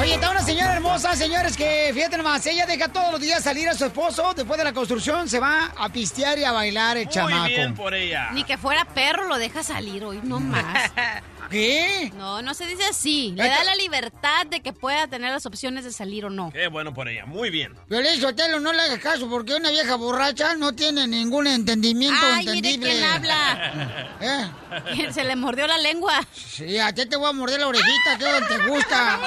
Oye, 0.00 0.14
está 0.14 0.32
una 0.32 0.42
señora 0.42 0.74
hermosa, 0.74 1.14
señores, 1.14 1.56
que 1.56 1.92
fíjate 1.94 2.16
nomás, 2.16 2.44
ella 2.46 2.66
deja 2.66 2.88
todos 2.88 3.12
los 3.12 3.20
días 3.20 3.44
salir 3.44 3.68
a 3.68 3.74
su 3.74 3.84
esposo, 3.84 4.34
después 4.34 4.58
de 4.58 4.64
la 4.64 4.72
construcción 4.72 5.28
se 5.28 5.38
va 5.38 5.72
a 5.78 5.88
pistear 5.90 6.40
y 6.40 6.42
a 6.42 6.50
bailar 6.50 6.96
el 6.96 7.08
chamaco. 7.08 7.38
Muy 7.42 7.50
bien 7.50 7.74
por 7.76 7.94
ella. 7.94 8.32
Ni 8.32 8.42
que 8.42 8.58
fuera 8.58 8.84
perro 8.84 9.28
lo 9.28 9.38
deja 9.38 9.62
salir 9.62 10.04
hoy, 10.04 10.18
no 10.24 10.40
más. 10.40 10.90
¿Qué? 11.50 12.12
No, 12.16 12.42
no 12.42 12.54
se 12.54 12.66
dice 12.66 12.84
así. 12.84 13.32
Le 13.36 13.48
da 13.48 13.64
la 13.64 13.74
libertad 13.76 14.46
de 14.46 14.60
que 14.60 14.72
pueda 14.72 15.06
tener 15.06 15.30
las 15.32 15.46
opciones 15.46 15.84
de 15.84 15.92
salir 15.92 16.24
o 16.24 16.30
no. 16.30 16.50
Qué 16.52 16.68
bueno 16.68 16.92
por 16.92 17.08
ella, 17.08 17.26
muy 17.26 17.50
bien. 17.50 17.74
Violín 17.88 18.20
Sotelo, 18.20 18.60
no 18.60 18.72
le 18.72 18.82
hagas 18.82 18.98
caso, 18.98 19.28
porque 19.28 19.54
una 19.54 19.70
vieja 19.70 19.94
borracha 19.96 20.54
no 20.56 20.72
tiene 20.72 21.06
ningún 21.06 21.46
entendimiento 21.46 22.18
Ay, 22.22 22.46
mire 22.46 22.56
entendible. 22.70 22.90
quién 22.92 23.04
habla. 23.04 24.16
¿Eh? 24.20 25.08
Se 25.12 25.24
le 25.24 25.36
mordió 25.36 25.66
la 25.66 25.78
lengua. 25.78 26.20
Sí, 26.34 26.78
a 26.78 26.92
ti 26.92 27.06
te 27.06 27.16
voy 27.16 27.28
a 27.30 27.32
morder 27.32 27.60
la 27.60 27.68
orejita, 27.68 28.18
que 28.18 28.24
es 28.24 28.32
donde 28.32 28.48
te 28.64 28.70
gusta. 28.70 29.20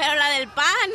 Pero 0.00 0.14
la 0.14 0.30
del 0.30 0.48
pan. 0.48 0.90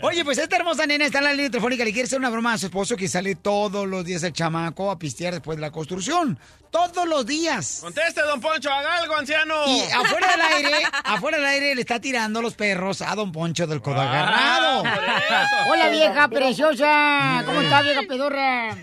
Oye, 0.00 0.24
pues 0.24 0.38
esta 0.38 0.56
hermosa 0.56 0.86
nena 0.86 1.04
está 1.04 1.18
en 1.18 1.24
la 1.24 1.32
línea 1.32 1.50
telefónica. 1.50 1.84
Le 1.84 1.92
quiere 1.92 2.06
hacer 2.06 2.18
una 2.18 2.30
broma 2.30 2.54
a 2.54 2.58
su 2.58 2.66
esposo 2.66 2.96
que 2.96 3.06
sale 3.06 3.34
todos 3.34 3.86
los 3.86 4.02
días 4.02 4.22
el 4.22 4.32
chamaco 4.32 4.90
a 4.90 4.98
pistear 4.98 5.34
después 5.34 5.58
de 5.58 5.60
la 5.60 5.70
construcción. 5.70 6.38
Todos 6.70 7.06
los 7.06 7.26
días. 7.26 7.80
Conteste, 7.82 8.22
don 8.22 8.40
Poncho, 8.40 8.72
haga 8.72 8.96
algo, 8.96 9.14
anciano. 9.14 9.66
Y 9.66 9.80
afuera 9.92 10.26
del 10.30 10.40
aire, 10.40 10.86
afuera 11.04 11.36
del 11.36 11.46
aire 11.46 11.74
le 11.74 11.82
está 11.82 12.00
tirando 12.00 12.40
los 12.40 12.54
perros 12.54 13.02
a 13.02 13.14
don 13.14 13.30
Poncho 13.30 13.66
del 13.66 13.82
codo 13.82 14.00
agarrado. 14.00 14.82
por 14.82 15.04
eso. 15.04 15.56
Hola, 15.70 15.88
vieja 15.90 16.28
preciosa. 16.28 17.42
¿Cómo 17.44 17.60
está, 17.60 17.82
vieja 17.82 18.00
pedorra? 18.08 18.74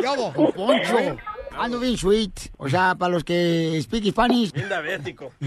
¿Qué 0.00 0.06
hago? 0.08 0.32
Don 0.36 0.52
Poncho. 0.52 1.16
Ando 1.56 1.78
bien 1.78 1.96
sweet. 1.96 2.50
O 2.56 2.68
sea, 2.68 2.96
para 2.96 3.12
los 3.12 3.22
que 3.22 3.78
speak 3.80 4.10
Spanish. 4.10 4.52
Bien 4.52 4.68
diabético. 4.68 5.32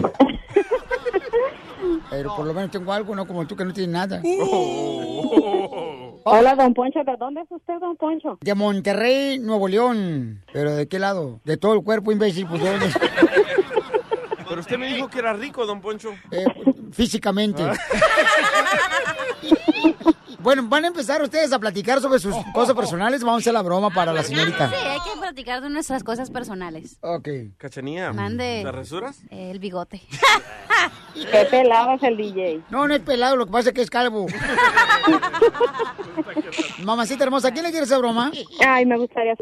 Pero 2.09 2.35
por 2.35 2.45
lo 2.45 2.53
menos 2.53 2.71
tengo 2.71 2.93
algo, 2.93 3.15
no 3.15 3.25
como 3.25 3.45
tú 3.47 3.55
que 3.55 3.65
no 3.65 3.73
tienes 3.73 3.91
nada. 3.93 4.21
Hola, 6.23 6.55
don 6.55 6.73
Poncho. 6.73 7.03
¿De 7.03 7.15
dónde 7.17 7.41
es 7.41 7.51
usted, 7.51 7.79
don 7.79 7.95
Poncho? 7.97 8.37
De 8.41 8.53
Monterrey, 8.53 9.39
Nuevo 9.39 9.67
León. 9.67 10.43
¿Pero 10.53 10.75
de 10.75 10.87
qué 10.87 10.99
lado? 10.99 11.39
De 11.43 11.57
todo 11.57 11.73
el 11.73 11.83
cuerpo, 11.83 12.11
imbécil. 12.11 12.47
Pues, 12.47 12.61
¿de 12.61 12.69
dónde? 12.69 12.87
Pero 14.47 14.59
usted 14.59 14.77
me 14.77 14.87
dijo 14.93 15.07
que 15.07 15.19
era 15.19 15.33
rico, 15.33 15.65
don 15.65 15.81
Poncho. 15.81 16.11
Eh, 16.31 16.45
físicamente. 16.91 17.63
Bueno, 20.41 20.63
van 20.67 20.85
a 20.85 20.87
empezar 20.87 21.21
ustedes 21.21 21.53
a 21.53 21.59
platicar 21.59 22.01
sobre 22.01 22.19
sus 22.19 22.35
cosas 22.53 22.75
personales. 22.75 23.23
Vamos 23.23 23.39
a 23.39 23.41
hacer 23.41 23.53
la 23.53 23.61
broma 23.61 23.91
para 23.91 24.11
la 24.11 24.23
señorita. 24.23 24.69
Sí, 24.69 24.75
hay 24.75 24.99
que 24.99 25.19
platicar 25.19 25.61
de 25.61 25.69
nuestras 25.69 26.03
cosas 26.03 26.31
personales. 26.31 26.97
Ok. 27.01 27.27
Cachanía. 27.57 28.11
Mande. 28.11 28.61
¿Las 28.63 28.73
resuras? 28.73 29.21
El 29.29 29.59
bigote. 29.59 30.01
Qué 31.13 31.47
pelado 31.49 31.93
es 31.93 32.03
el 32.03 32.17
DJ. 32.17 32.61
No, 32.69 32.87
no 32.87 32.95
es 32.95 33.01
pelado, 33.01 33.35
lo 33.35 33.45
que 33.45 33.51
pasa 33.51 33.69
es 33.69 33.75
que 33.75 33.81
es 33.81 33.89
calvo. 33.89 34.25
Mamacita 36.83 37.23
hermosa, 37.23 37.51
¿quién 37.51 37.63
le 37.63 37.71
quiere 37.71 37.83
hacer 37.83 37.99
broma? 37.99 38.31
Ay, 38.65 38.85
me 38.85 38.97
gustaría. 38.97 39.35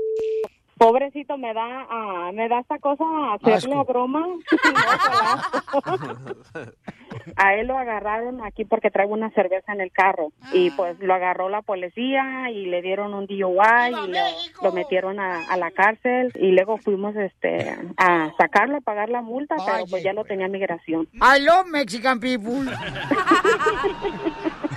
Pobrecito, 0.79 1.37
me 1.37 1.53
da, 1.53 1.85
ah, 1.89 2.31
me 2.33 2.47
da 2.47 2.59
esta 2.59 2.79
cosa 2.79 3.03
hacerle 3.33 3.53
Asco. 3.53 3.75
la 3.75 3.83
broma. 3.83 4.25
a 7.35 7.55
él 7.55 7.67
lo 7.67 7.77
agarraron 7.77 8.41
aquí 8.45 8.63
porque 8.63 8.89
traigo 8.89 9.13
una 9.13 9.29
cerveza 9.31 9.73
en 9.73 9.81
el 9.81 9.91
carro 9.91 10.31
y 10.53 10.71
pues 10.71 10.97
lo 10.99 11.13
agarró 11.13 11.49
la 11.49 11.61
policía 11.63 12.49
y 12.49 12.67
le 12.67 12.81
dieron 12.81 13.13
un 13.13 13.27
DUI 13.27 13.37
y 13.37 14.07
lo, 14.07 14.63
lo 14.63 14.71
metieron 14.71 15.19
a, 15.19 15.49
a 15.49 15.57
la 15.57 15.69
cárcel 15.71 16.31
y 16.35 16.51
luego 16.51 16.77
fuimos 16.77 17.13
este 17.17 17.75
a 17.97 18.31
sacarlo, 18.37 18.77
a 18.77 18.81
pagar 18.81 19.09
la 19.09 19.21
multa, 19.21 19.55
pero 19.65 19.85
pues 19.89 20.01
ya 20.01 20.13
lo 20.13 20.23
tenía 20.23 20.47
migración. 20.47 21.09
I 21.15 21.41
love 21.43 21.67
Mexican 21.67 22.21
people. 22.21 22.71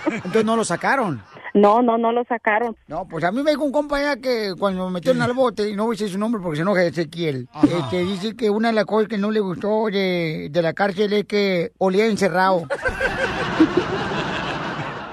Entonces 0.06 0.44
no 0.44 0.56
lo 0.56 0.64
sacaron. 0.64 1.22
No, 1.54 1.82
no, 1.82 1.98
no 1.98 2.12
lo 2.12 2.24
sacaron. 2.24 2.76
No, 2.88 3.06
pues 3.06 3.24
a 3.24 3.32
mí 3.32 3.42
me 3.42 3.50
dijo 3.50 3.64
un 3.64 3.72
compañero 3.72 4.20
que 4.20 4.54
cuando 4.58 4.86
me 4.86 4.94
metieron 4.94 5.20
al 5.22 5.34
bote, 5.34 5.68
y 5.68 5.76
no 5.76 5.84
voy 5.84 5.94
a 5.94 5.96
decir 5.98 6.08
su 6.10 6.18
nombre 6.18 6.40
porque 6.42 6.56
se 6.56 6.62
enoja 6.62 6.82
Ezequiel, 6.82 7.48
este, 7.62 8.04
dice 8.04 8.36
que 8.36 8.48
una 8.48 8.68
de 8.68 8.74
las 8.74 8.86
cosas 8.86 9.08
que 9.08 9.18
no 9.18 9.30
le 9.30 9.40
gustó 9.40 9.86
de, 9.86 10.48
de 10.50 10.62
la 10.62 10.72
cárcel 10.72 11.12
es 11.12 11.24
que 11.26 11.72
olía 11.78 12.06
encerrado. 12.06 12.66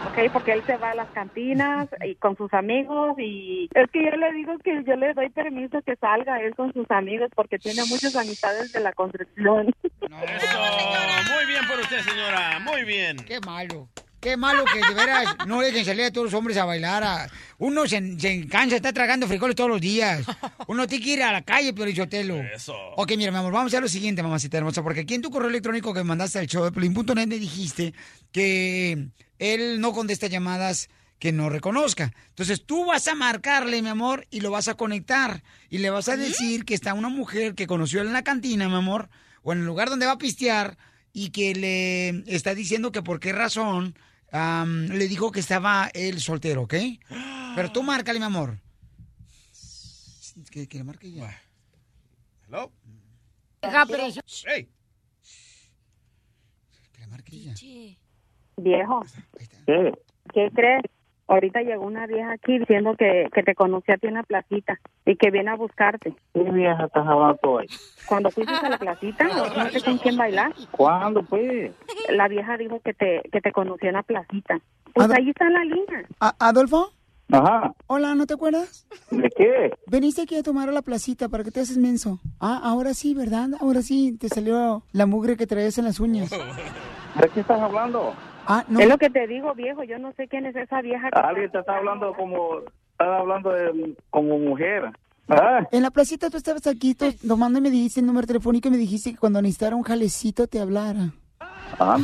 Ok, 0.07 0.31
porque 0.33 0.53
él 0.53 0.63
se 0.65 0.75
va 0.77 0.91
a 0.91 0.95
las 0.95 1.09
cantinas 1.09 1.87
y 2.05 2.15
con 2.15 2.35
sus 2.35 2.53
amigos 2.53 3.13
y 3.19 3.69
es 3.73 3.91
que 3.91 4.03
yo 4.03 4.11
le 4.17 4.33
digo 4.33 4.57
que 4.63 4.83
yo 4.83 4.95
le 4.95 5.13
doy 5.13 5.29
permiso 5.29 5.81
que 5.85 5.95
salga 5.97 6.41
él 6.41 6.55
con 6.55 6.73
sus 6.73 6.89
amigos 6.89 7.29
porque 7.35 7.59
tiene 7.59 7.83
muchas 7.89 8.15
amistades 8.15 8.71
de 8.71 8.79
la 8.79 8.91
construcción. 8.93 9.73
Eso. 10.01 10.59
Muy 11.33 11.45
bien 11.45 11.67
por 11.67 11.79
usted, 11.79 11.99
señora. 11.99 12.59
Muy 12.59 12.83
bien. 12.83 13.17
Qué 13.17 13.39
malo. 13.41 13.87
Qué 14.19 14.35
malo 14.35 14.65
que 14.65 14.79
de 14.85 14.93
veras 14.93 15.35
no 15.47 15.61
dejen 15.61 15.85
salir 15.85 16.03
a 16.05 16.11
todos 16.11 16.25
los 16.25 16.33
hombres 16.33 16.57
a 16.57 16.65
bailar. 16.65 17.03
a- 17.03 17.29
Uno 17.57 17.87
se, 17.87 18.19
se 18.19 18.47
cansa, 18.47 18.75
está 18.75 18.91
tragando 18.91 19.27
frijoles 19.27 19.55
todos 19.55 19.69
los 19.69 19.79
días. 19.81 20.25
Uno 20.67 20.87
tiene 20.87 21.05
que 21.05 21.11
ir 21.13 21.23
a 21.23 21.31
la 21.31 21.41
calle, 21.41 21.73
pero. 21.73 21.89
Eso. 22.53 22.75
Ok, 22.97 23.13
mira, 23.17 23.31
mi 23.31 23.37
amor, 23.37 23.53
vamos 23.53 23.67
a 23.67 23.77
hacer 23.77 23.81
lo 23.81 23.87
siguiente, 23.87 24.21
mamacita 24.21 24.57
hermosa, 24.57 24.83
porque 24.83 25.01
aquí 25.01 25.13
en 25.13 25.21
tu 25.21 25.29
correo 25.31 25.49
electrónico 25.49 25.93
que 25.93 26.03
mandaste 26.03 26.39
al 26.39 26.47
show 26.47 26.63
de 26.65 26.71
Pelín.net 26.71 27.27
me 27.27 27.39
dijiste 27.39 27.93
que 28.31 29.07
él 29.39 29.79
no 29.81 29.93
contesta 29.93 30.27
llamadas 30.27 30.89
que 31.17 31.31
no 31.31 31.49
reconozca. 31.49 32.13
Entonces 32.29 32.65
tú 32.65 32.85
vas 32.85 33.07
a 33.07 33.15
marcarle, 33.15 33.81
mi 33.81 33.89
amor, 33.89 34.25
y 34.31 34.39
lo 34.41 34.51
vas 34.51 34.67
a 34.67 34.75
conectar. 34.75 35.43
Y 35.69 35.79
le 35.79 35.89
vas 35.89 36.07
a 36.09 36.15
decir 36.17 36.65
que 36.65 36.73
está 36.73 36.93
una 36.93 37.09
mujer 37.09 37.55
que 37.55 37.67
conoció 37.67 38.01
en 38.01 38.13
la 38.13 38.23
cantina, 38.23 38.69
mi 38.69 38.75
amor, 38.75 39.09
o 39.43 39.51
en 39.53 39.59
el 39.59 39.65
lugar 39.65 39.89
donde 39.89 40.05
va 40.05 40.13
a 40.13 40.17
pistear, 40.17 40.77
y 41.11 41.31
que 41.31 41.55
le 41.55 42.09
está 42.33 42.53
diciendo 42.55 42.91
que 42.91 43.01
por 43.01 43.19
qué 43.19 43.33
razón 43.33 43.95
am, 44.31 44.87
le 44.87 45.07
dijo 45.07 45.31
que 45.31 45.39
estaba 45.39 45.89
él 45.93 46.19
soltero, 46.19 46.63
¿ok? 46.63 46.75
Pero 47.55 47.71
tú 47.71 47.83
márcale, 47.83 48.19
mi 48.19 48.25
amor. 48.25 48.57
Que, 50.51 50.67
que 50.67 50.77
le 50.77 50.83
marque 50.83 51.11
ya. 51.11 51.35
Hello. 52.47 52.71
Hey. 54.45 54.69
Que 56.93 57.01
le 57.01 57.07
marque 57.07 57.39
ya. 57.39 57.53
Viejo, 58.57 59.03
¿qué 60.33 60.49
crees? 60.53 60.83
Ahorita 61.29 61.61
llegó 61.61 61.85
una 61.85 62.07
vieja 62.07 62.31
aquí 62.31 62.57
diciendo 62.57 62.95
que, 62.97 63.27
que 63.33 63.43
te 63.43 63.53
conocía 63.53 63.95
a 63.95 63.97
ti 63.99 64.07
en 64.07 64.15
la 64.15 64.23
placita 64.23 64.79
y 65.05 65.15
que 65.15 65.29
viene 65.29 65.51
a 65.51 65.55
buscarte. 65.55 66.15
¿Qué 66.33 66.41
vieja 66.41 66.85
estás 66.85 67.07
hablando 67.07 67.37
hoy? 67.43 67.67
Cuando 68.07 68.31
fuiste 68.31 68.51
a 68.55 68.67
la 68.69 68.77
placita, 68.79 69.25
no 69.55 69.69
sé 69.69 69.81
con 69.83 69.99
quién 69.99 70.17
bailar. 70.17 70.51
¿Cuándo, 70.71 71.21
pues? 71.21 71.71
La 72.09 72.27
vieja 72.27 72.57
dijo 72.57 72.79
que 72.83 72.95
te, 72.95 73.21
que 73.31 73.41
te 73.41 73.51
conocía 73.51 73.89
en 73.89 73.95
la 73.95 74.03
placita. 74.03 74.59
Pues 74.95 75.07
Ad- 75.07 75.13
ahí 75.17 75.29
está 75.29 75.45
en 75.45 75.53
la 75.53 75.63
línea. 75.65 76.03
¿Adolfo? 76.19 76.89
Ajá. 77.31 77.73
Hola, 77.85 78.15
¿no 78.15 78.25
te 78.25 78.33
acuerdas? 78.33 78.87
¿De 79.11 79.29
qué? 79.29 79.71
Veniste 79.85 80.23
aquí 80.23 80.35
a 80.35 80.41
tomar 80.41 80.67
a 80.67 80.71
la 80.71 80.81
placita, 80.81 81.29
¿para 81.29 81.43
qué 81.43 81.51
te 81.51 81.59
haces 81.59 81.77
menso? 81.77 82.17
Ah, 82.39 82.59
ahora 82.63 82.95
sí, 82.95 83.13
¿verdad? 83.13 83.49
Ahora 83.61 83.83
sí, 83.83 84.17
te 84.19 84.29
salió 84.29 84.81
la 84.93 85.05
mugre 85.05 85.37
que 85.37 85.45
traes 85.45 85.77
en 85.77 85.85
las 85.85 85.99
uñas. 85.99 86.31
¿De 86.31 87.29
qué 87.35 87.41
estás 87.41 87.61
hablando? 87.61 88.15
Ah, 88.51 88.65
no. 88.67 88.79
Es 88.79 88.87
lo 88.89 88.97
que 88.97 89.09
te 89.11 89.27
digo, 89.27 89.53
viejo. 89.53 89.83
Yo 89.83 89.99
no 89.99 90.11
sé 90.13 90.27
quién 90.27 90.45
es 90.47 90.55
esa 90.55 90.81
vieja. 90.81 91.09
que- 91.11 91.19
Alguien 91.19 91.51
te 91.51 91.59
está 91.59 91.77
hablando 91.77 92.13
como... 92.15 92.59
Estás 92.91 93.19
hablando 93.19 93.51
de, 93.51 93.95
como 94.09 94.37
mujer. 94.39 94.91
Ah, 95.29 95.65
En 95.71 95.83
la 95.83 95.91
placita 95.91 96.29
tú 96.31 96.37
estabas 96.37 96.65
aquí 96.67 96.95
tomando 97.25 97.59
y 97.59 97.61
me 97.61 97.69
dijiste 97.69 97.99
el 97.99 98.07
número 98.07 98.25
telefónico 98.27 98.67
y 98.67 98.71
me 98.71 98.77
dijiste 98.77 99.11
que 99.11 99.17
cuando 99.17 99.39
necesitara 99.41 99.75
un 99.75 99.83
jalecito 99.83 100.47
te 100.47 100.59
hablara. 100.59 101.11
ah, 101.79 101.97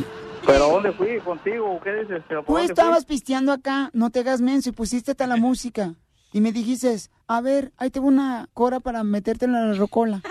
¿Pero 0.46 0.68
dónde 0.68 0.92
fui? 0.92 1.18
¿Contigo? 1.24 1.80
¿Qué 1.82 1.92
dices? 1.92 2.22
¿Pero 2.28 2.44
por 2.44 2.56
Tú 2.60 2.64
estabas 2.64 3.04
fui? 3.04 3.16
pisteando 3.16 3.52
acá, 3.52 3.90
no 3.92 4.10
te 4.10 4.20
hagas 4.20 4.40
menso 4.40 4.68
y 4.70 4.72
pusiste 4.72 5.10
hasta 5.10 5.26
la 5.26 5.36
música. 5.36 5.94
Y 6.32 6.40
me 6.40 6.52
dijiste, 6.52 6.94
a 7.26 7.40
ver, 7.40 7.72
ahí 7.76 7.90
tengo 7.90 8.06
una 8.06 8.48
cora 8.54 8.78
para 8.78 9.02
meterte 9.02 9.46
en 9.46 9.52
la 9.52 9.72
rocola. 9.74 10.22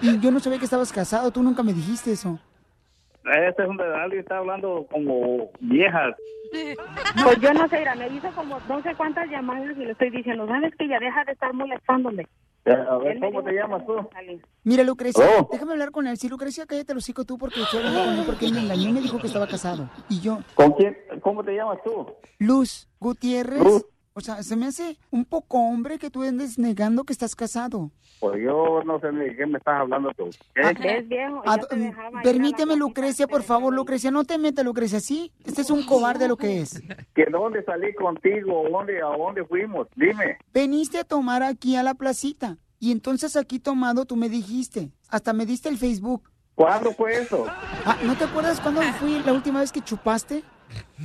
Y 0.00 0.18
yo 0.20 0.30
no 0.30 0.38
sabía 0.40 0.58
que 0.58 0.64
estabas 0.66 0.92
casado, 0.92 1.30
tú 1.32 1.42
nunca 1.42 1.62
me 1.64 1.72
dijiste 1.72 2.12
eso. 2.12 2.38
Este 3.26 3.62
es 3.62 3.68
donde 3.68 3.84
alguien 3.84 4.20
está 4.20 4.38
hablando 4.38 4.86
como 4.90 5.50
viejas. 5.60 6.14
Pues 7.24 7.40
yo 7.40 7.52
no 7.52 7.68
sé, 7.68 7.78
mira, 7.80 7.94
me 7.96 8.06
hizo 8.08 8.30
como 8.30 8.58
no 8.68 8.80
sé 8.82 8.94
cuántas 8.96 9.28
llamadas 9.28 9.76
y 9.76 9.84
le 9.84 9.90
estoy 9.92 10.10
diciendo, 10.10 10.46
¿sabes 10.46 10.72
que 10.78 10.86
Ya 10.88 10.98
deja 11.00 11.24
de 11.24 11.32
estar 11.32 11.52
molestándome. 11.52 12.26
A 12.64 12.96
ver, 12.98 13.18
¿cómo 13.20 13.42
te 13.42 13.52
llamas 13.52 13.84
tú? 13.84 13.94
Mira, 14.64 14.82
Lucrecia, 14.84 15.24
Oh. 15.38 15.48
déjame 15.52 15.72
hablar 15.72 15.90
con 15.90 16.06
él. 16.06 16.16
Si 16.16 16.28
Lucrecia, 16.28 16.64
cállate 16.66 16.94
los 16.94 17.02
hocico 17.04 17.24
tú 17.24 17.36
porque 17.36 17.60
estoy 17.62 17.80
hablando 17.80 18.04
con 18.04 18.14
él 18.14 18.22
porque 18.26 18.46
él 18.46 18.54
me 18.54 18.60
engañó 18.60 18.88
y 18.88 18.92
me 18.92 19.00
dijo 19.00 19.18
que 19.20 19.26
estaba 19.26 19.46
casado. 19.46 19.88
Y 20.08 20.20
yo, 20.20 20.38
¿Con 20.54 20.72
quién? 20.72 20.96
¿Cómo 21.20 21.42
te 21.44 21.52
llamas 21.54 21.78
tú? 21.84 22.06
Luz 22.38 22.88
Gutiérrez, 23.00 23.58
Luz. 23.62 23.84
O 24.16 24.20
sea, 24.22 24.42
se 24.42 24.56
me 24.56 24.64
hace 24.64 24.96
un 25.10 25.26
poco 25.26 25.58
hombre 25.58 25.98
que 25.98 26.08
tú 26.08 26.22
andes 26.22 26.58
negando 26.58 27.04
que 27.04 27.12
estás 27.12 27.36
casado. 27.36 27.90
Pues 28.18 28.42
yo 28.42 28.82
no 28.86 28.98
sé 28.98 29.12
ni 29.12 29.26
de 29.26 29.36
qué 29.36 29.44
me 29.44 29.58
estás 29.58 29.78
hablando 29.80 30.10
tú. 30.16 30.30
¿Qué? 30.54 30.96
Es 30.96 31.06
viejo. 31.06 31.42
Ah, 31.44 31.58
mm, 31.58 32.22
permíteme, 32.22 32.76
Lucrecia, 32.76 33.26
por 33.26 33.42
favor, 33.42 33.74
Lucrecia, 33.74 34.10
no 34.10 34.24
te 34.24 34.38
metas, 34.38 34.64
Lucrecia, 34.64 35.00
¿sí? 35.00 35.32
Este 35.44 35.60
es 35.60 35.70
un 35.70 35.84
cobarde 35.84 36.28
lo 36.28 36.38
que 36.38 36.62
es. 36.62 36.80
¿Que 37.14 37.26
dónde 37.26 37.62
salí 37.64 37.94
contigo? 37.94 38.64
¿Dónde, 38.70 39.02
¿A 39.02 39.14
dónde 39.18 39.44
fuimos? 39.44 39.86
Dime. 39.94 40.38
Veniste 40.54 40.98
a 40.98 41.04
tomar 41.04 41.42
aquí 41.42 41.76
a 41.76 41.82
la 41.82 41.92
placita. 41.92 42.56
Y 42.78 42.92
entonces 42.92 43.36
aquí 43.36 43.58
tomado 43.58 44.06
tú 44.06 44.16
me 44.16 44.30
dijiste, 44.30 44.92
hasta 45.10 45.34
me 45.34 45.44
diste 45.44 45.68
el 45.68 45.76
Facebook. 45.76 46.30
¿Cuándo 46.54 46.92
fue 46.92 47.18
eso? 47.20 47.44
Ah, 47.84 47.98
¿No 48.02 48.16
te 48.16 48.24
acuerdas 48.24 48.60
cuándo 48.62 48.80
fui 48.98 49.22
la 49.26 49.34
última 49.34 49.60
vez 49.60 49.70
que 49.70 49.82
chupaste? 49.82 50.42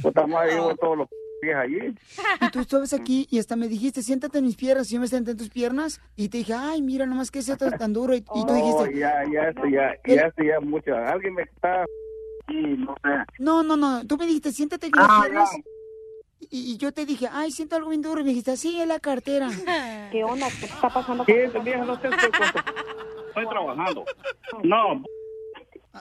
Puta 0.02 0.26
madre, 0.26 0.54
llevo 0.54 0.76
todos 0.78 0.98
los 1.00 1.10
días 1.42 1.58
allí. 1.60 1.96
Y 2.42 2.50
tú 2.52 2.60
estabas 2.60 2.94
aquí 2.94 3.28
y 3.30 3.40
hasta 3.40 3.56
me 3.56 3.68
dijiste, 3.68 4.02
siéntate 4.02 4.38
en 4.40 4.46
mis 4.46 4.56
piernas. 4.56 4.90
Y 4.92 4.96
yo 4.96 5.00
me 5.02 5.08
senté 5.08 5.32
en 5.32 5.38
tus 5.38 5.50
piernas 5.50 6.00
y 6.16 6.30
te 6.30 6.40
dije, 6.40 6.54
ay, 6.54 6.82
mira, 6.82 7.06
nomás 7.06 7.32
que 7.32 7.40
es 7.40 7.50
esto 7.50 7.70
tan 7.72 7.94
duro. 7.94 8.14
Y, 8.14 8.18
y 8.20 8.22
tú 8.24 8.34
Oh, 8.48 8.54
dijiste, 8.54 9.00
ya, 9.00 9.24
ya, 9.34 9.50
esto 9.50 9.62
ya, 9.68 9.96
ya, 10.06 10.28
esto 10.28 10.44
ya 10.44 10.60
mucho. 10.60 10.96
Alguien 10.96 11.34
me 11.34 11.44
está... 11.44 11.86
Sí, 12.48 12.56
no 12.78 12.96
sé. 13.04 13.10
no, 13.40 13.64
no, 13.64 13.78
no. 13.78 14.06
Tú 14.06 14.18
me 14.18 14.26
dijiste, 14.26 14.52
siéntate 14.52 14.88
en 14.88 14.92
mis 14.96 15.06
Ah, 15.08 15.22
piernas. 15.22 15.50
ya. 15.52 15.60
Y, 16.50 16.74
y 16.74 16.78
yo 16.78 16.92
te 16.92 17.06
dije, 17.06 17.30
ay, 17.32 17.52
siento 17.52 17.76
algo 17.76 17.90
bien 17.90 18.02
duro. 18.02 18.20
Y 18.22 18.24
me 18.24 18.30
dijiste, 18.32 18.58
sí, 18.58 18.82
es 18.82 18.88
la 18.88 19.00
cartera. 19.00 19.48
¿Qué 20.12 20.24
onda? 20.24 20.48
¿Qué 20.60 20.66
está 20.66 20.90
pasando? 20.90 21.24
¿Qué 21.26 21.44
es, 21.46 21.64
vieja? 21.64 21.86
No 21.86 22.00
sé, 22.02 22.08
estoy, 22.10 22.30
estoy 23.28 23.48
trabajando. 23.48 24.06
No. 24.64 25.04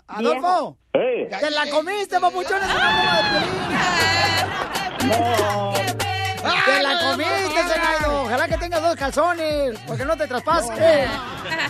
Adolfo, 0.06 0.76
Hey. 0.92 1.28
te 1.40 1.50
la 1.50 1.68
comiste, 1.70 2.14
es 2.16 2.20
broma 2.20 2.30
de 2.30 2.46
No. 5.06 5.72
¡Te 6.64 6.82
la 6.82 6.98
comiste, 7.10 7.62
Zenaido! 7.68 8.22
Ojalá 8.22 8.48
que 8.48 8.56
tengas 8.56 8.82
dos 8.82 8.96
calzones, 8.96 9.78
porque 9.86 10.04
no 10.04 10.16
te 10.16 10.26
traspase. 10.26 11.06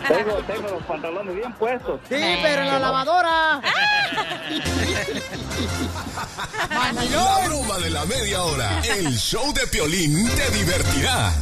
Tengo, 0.06 0.34
tengo 0.46 0.68
los 0.68 0.82
pantalones 0.84 1.34
bien 1.34 1.52
puestos. 1.54 2.00
Sí, 2.08 2.38
pero 2.42 2.62
en 2.62 2.68
la 2.68 2.78
lavadora. 2.78 3.60
La 7.10 7.46
broma 7.46 7.78
de 7.78 7.90
la 7.90 8.04
media 8.04 8.42
hora. 8.42 8.80
El 8.84 9.16
show 9.16 9.52
de 9.52 9.66
Piolín 9.66 10.28
te 10.28 10.50
divertirá. 10.50 11.32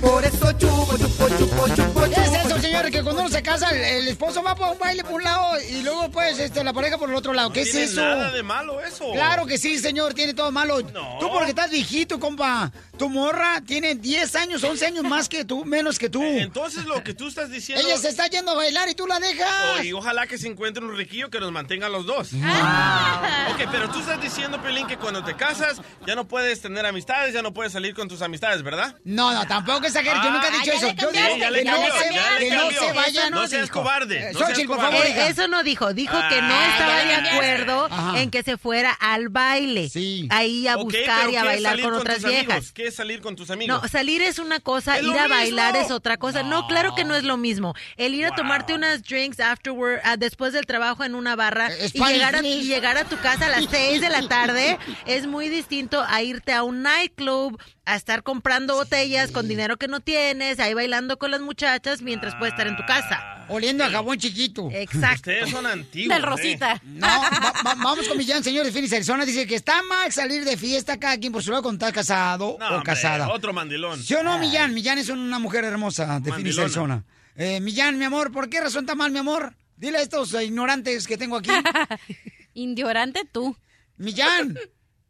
Por 0.00 0.22
eso 0.22 0.52
chupo, 0.52 0.98
chupo, 0.98 1.28
chupo, 1.30 1.68
chupo. 1.74 2.02
¿Qué 2.02 2.20
es 2.20 2.44
eso, 2.44 2.60
señores? 2.60 2.90
Que 2.90 3.02
cuando 3.02 3.22
uno 3.22 3.30
se 3.30 3.42
casa, 3.42 3.70
el, 3.70 3.82
el 3.82 4.08
esposo 4.08 4.42
va 4.42 4.54
por 4.54 4.70
un 4.72 4.78
baile 4.78 5.02
por 5.02 5.14
un 5.14 5.24
lado 5.24 5.58
y 5.62 5.80
luego, 5.82 6.10
pues, 6.10 6.38
este, 6.38 6.62
la 6.62 6.74
pareja 6.74 6.98
por 6.98 7.08
el 7.08 7.16
otro 7.16 7.32
lado. 7.32 7.50
¿Qué 7.50 7.62
es 7.62 7.70
tiene 7.70 7.86
eso? 7.86 8.02
nada 8.02 8.30
de 8.30 8.42
malo 8.42 8.82
eso. 8.82 9.10
Claro 9.12 9.46
que 9.46 9.56
sí, 9.56 9.78
señor, 9.78 10.12
tiene 10.12 10.34
todo 10.34 10.52
malo. 10.52 10.82
Tú 10.84 11.30
porque 11.32 11.50
estás 11.50 11.70
viejito, 11.70 12.20
compa. 12.20 12.70
Tu 12.98 13.08
morra 13.08 13.60
tiene 13.66 13.94
10 13.94 14.36
años, 14.36 14.62
11 14.62 14.86
años 14.86 15.04
más 15.04 15.28
que 15.28 15.44
tú, 15.44 15.64
menos 15.64 15.98
que 15.98 16.08
tú. 16.10 16.22
Entonces 16.22 16.84
lo 16.84 17.02
que 17.02 17.14
tú 17.14 17.26
estás 17.28 17.50
diciendo... 17.50 17.84
Ella 17.84 17.98
se 17.98 18.08
está 18.08 18.28
yendo 18.28 18.52
a 18.52 18.54
bailar 18.54 18.88
y 18.88 18.94
tú 18.94 19.06
la 19.06 19.18
dejas. 19.18 19.48
Oh, 19.78 19.82
y 19.82 19.92
ojalá 19.92 20.26
que 20.26 20.38
se 20.38 20.46
encuentre 20.48 20.84
un 20.84 20.96
riquillo 20.96 21.30
que 21.30 21.40
nos 21.40 21.50
mantenga 21.50 21.86
a 21.86 21.90
los 21.90 22.06
dos. 22.06 22.28
Ah. 22.42 23.13
Ok, 23.52 23.68
pero 23.70 23.88
tú 23.90 24.00
estás 24.00 24.20
diciendo, 24.20 24.60
Pelín, 24.62 24.86
que 24.86 24.96
cuando 24.96 25.22
te 25.24 25.34
casas 25.34 25.80
ya 26.06 26.14
no 26.14 26.26
puedes 26.26 26.60
tener 26.60 26.84
amistades, 26.86 27.32
ya 27.34 27.42
no 27.42 27.52
puedes 27.52 27.72
salir 27.72 27.94
con 27.94 28.08
tus 28.08 28.22
amistades, 28.22 28.62
¿verdad? 28.62 28.96
No, 29.04 29.32
no, 29.32 29.46
tampoco 29.46 29.86
exageres. 29.86 30.18
Yo 30.22 30.30
nunca 30.30 30.48
he 30.48 30.58
dicho 30.58 30.72
Ah, 30.74 30.76
eso. 30.76 31.38
ya 31.38 31.50
le 31.50 31.64
Yo 31.64 31.72
digo 31.72 31.84
que 31.84 32.10
no 32.10 32.68
se, 32.70 32.78
que 32.78 32.88
no 32.88 32.94
vayan. 32.94 33.30
No 33.32 33.46
seas 33.46 33.62
dijo. 33.62 33.80
cobarde, 33.80 34.30
Eh, 34.30 34.34
Xochitl, 34.34 34.66
por 34.68 34.80
favor, 34.80 35.06
Eh, 35.06 35.28
eso 35.28 35.48
no 35.48 35.62
dijo, 35.62 35.92
dijo 35.94 36.16
que 36.28 36.40
no 36.42 36.54
Ah, 36.54 36.68
estaba 36.72 37.04
de 37.04 37.14
acuerdo 37.30 37.88
en 38.16 38.30
que 38.30 38.42
se 38.42 38.56
fuera 38.56 38.92
al 38.92 39.28
baile. 39.28 39.90
Ahí 40.30 40.66
a 40.68 40.76
buscar 40.76 41.30
y 41.30 41.36
a 41.36 41.42
¿qué 41.42 41.46
es 41.48 41.62
bailar 41.62 41.80
con 41.80 41.94
otras 41.94 42.22
viejas. 42.24 42.72
¿Qué 42.72 42.86
es 42.88 42.94
salir 42.96 43.20
con 43.20 43.36
tus 43.36 43.50
amigos? 43.50 43.82
No, 43.82 43.88
salir 43.88 44.22
es 44.22 44.38
una 44.38 44.60
cosa, 44.60 45.00
ir 45.00 45.18
a 45.18 45.28
bailar 45.28 45.76
es 45.76 45.90
otra 45.90 46.16
cosa. 46.16 46.42
No, 46.42 46.66
claro 46.66 46.94
que 46.94 47.04
no 47.04 47.14
es 47.14 47.24
lo 47.24 47.36
mismo. 47.36 47.74
El 47.96 48.14
ir 48.14 48.26
a 48.26 48.34
tomarte 48.34 48.74
unas 48.74 49.02
drinks 49.02 49.40
afterward, 49.40 50.00
ah, 50.04 50.16
después 50.16 50.52
del 50.52 50.66
trabajo 50.66 51.04
en 51.04 51.14
una 51.14 51.36
barra 51.36 51.70
y 51.76 51.88
Spanish, 51.88 52.14
llegar, 52.16 52.34
a, 52.36 52.40
y 52.46 52.62
a 53.04 53.08
tu 53.08 53.16
casa 53.18 53.46
a 53.46 53.48
las 53.48 53.66
6 53.70 54.00
de 54.00 54.08
la 54.08 54.26
tarde 54.28 54.78
es 55.06 55.26
muy 55.26 55.48
distinto 55.48 56.02
a 56.06 56.22
irte 56.22 56.52
a 56.52 56.62
un 56.62 56.82
nightclub, 56.82 57.58
a 57.84 57.96
estar 57.96 58.22
comprando 58.22 58.74
botellas 58.74 59.30
con 59.30 59.46
dinero 59.48 59.76
que 59.76 59.88
no 59.88 60.00
tienes, 60.00 60.58
ahí 60.60 60.74
bailando 60.74 61.18
con 61.18 61.30
las 61.30 61.40
muchachas 61.40 62.00
mientras 62.02 62.34
puedes 62.36 62.52
estar 62.54 62.66
en 62.66 62.76
tu 62.76 62.84
casa. 62.86 63.44
Oliendo 63.48 63.84
a 63.84 63.90
jabón 63.90 64.16
chiquito. 64.18 64.68
Exacto. 64.72 65.30
Ustedes 65.30 65.50
son 65.50 65.66
antiguos. 65.66 66.14
Del 66.16 66.22
Rosita. 66.26 66.80
No, 66.84 67.06
va- 67.06 67.52
va- 67.66 67.74
vamos 67.74 68.08
con 68.08 68.16
Millán, 68.16 68.42
señor 68.42 68.64
de 68.64 68.72
Phoenix, 68.72 68.92
Arizona. 68.94 69.24
Dice 69.26 69.46
que 69.46 69.54
está 69.56 69.82
mal 69.82 70.10
salir 70.12 70.44
de 70.44 70.56
fiesta 70.56 70.98
cada 70.98 71.18
quien 71.18 71.32
por 71.32 71.42
su 71.42 71.50
lado 71.50 71.62
cuando 71.64 71.84
está 71.84 71.94
casado 71.94 72.56
No, 72.58 72.66
o 72.66 72.68
hombre, 72.76 72.86
casada. 72.86 73.28
Otro 73.28 73.52
mandilón. 73.52 74.02
¿Sí 74.02 74.14
o 74.14 74.22
no, 74.22 74.38
Millán? 74.38 74.72
Millán 74.72 74.96
es 74.98 75.10
una 75.10 75.38
mujer 75.38 75.64
hermosa 75.64 76.20
de 76.20 76.32
Phoenix. 76.32 76.58
Arizona. 76.58 77.04
Eh, 77.36 77.60
Millán, 77.60 77.98
mi 77.98 78.04
amor, 78.04 78.32
¿por 78.32 78.48
qué 78.48 78.60
razón 78.60 78.84
está 78.84 78.94
mal, 78.94 79.10
mi 79.10 79.18
amor? 79.18 79.54
Dile 79.76 79.98
a 79.98 80.02
estos 80.02 80.32
eh, 80.34 80.44
ignorantes 80.44 81.06
que 81.06 81.18
tengo 81.18 81.36
aquí. 81.36 81.50
Indiorante 82.54 83.22
tú. 83.30 83.56
Millán, 83.96 84.58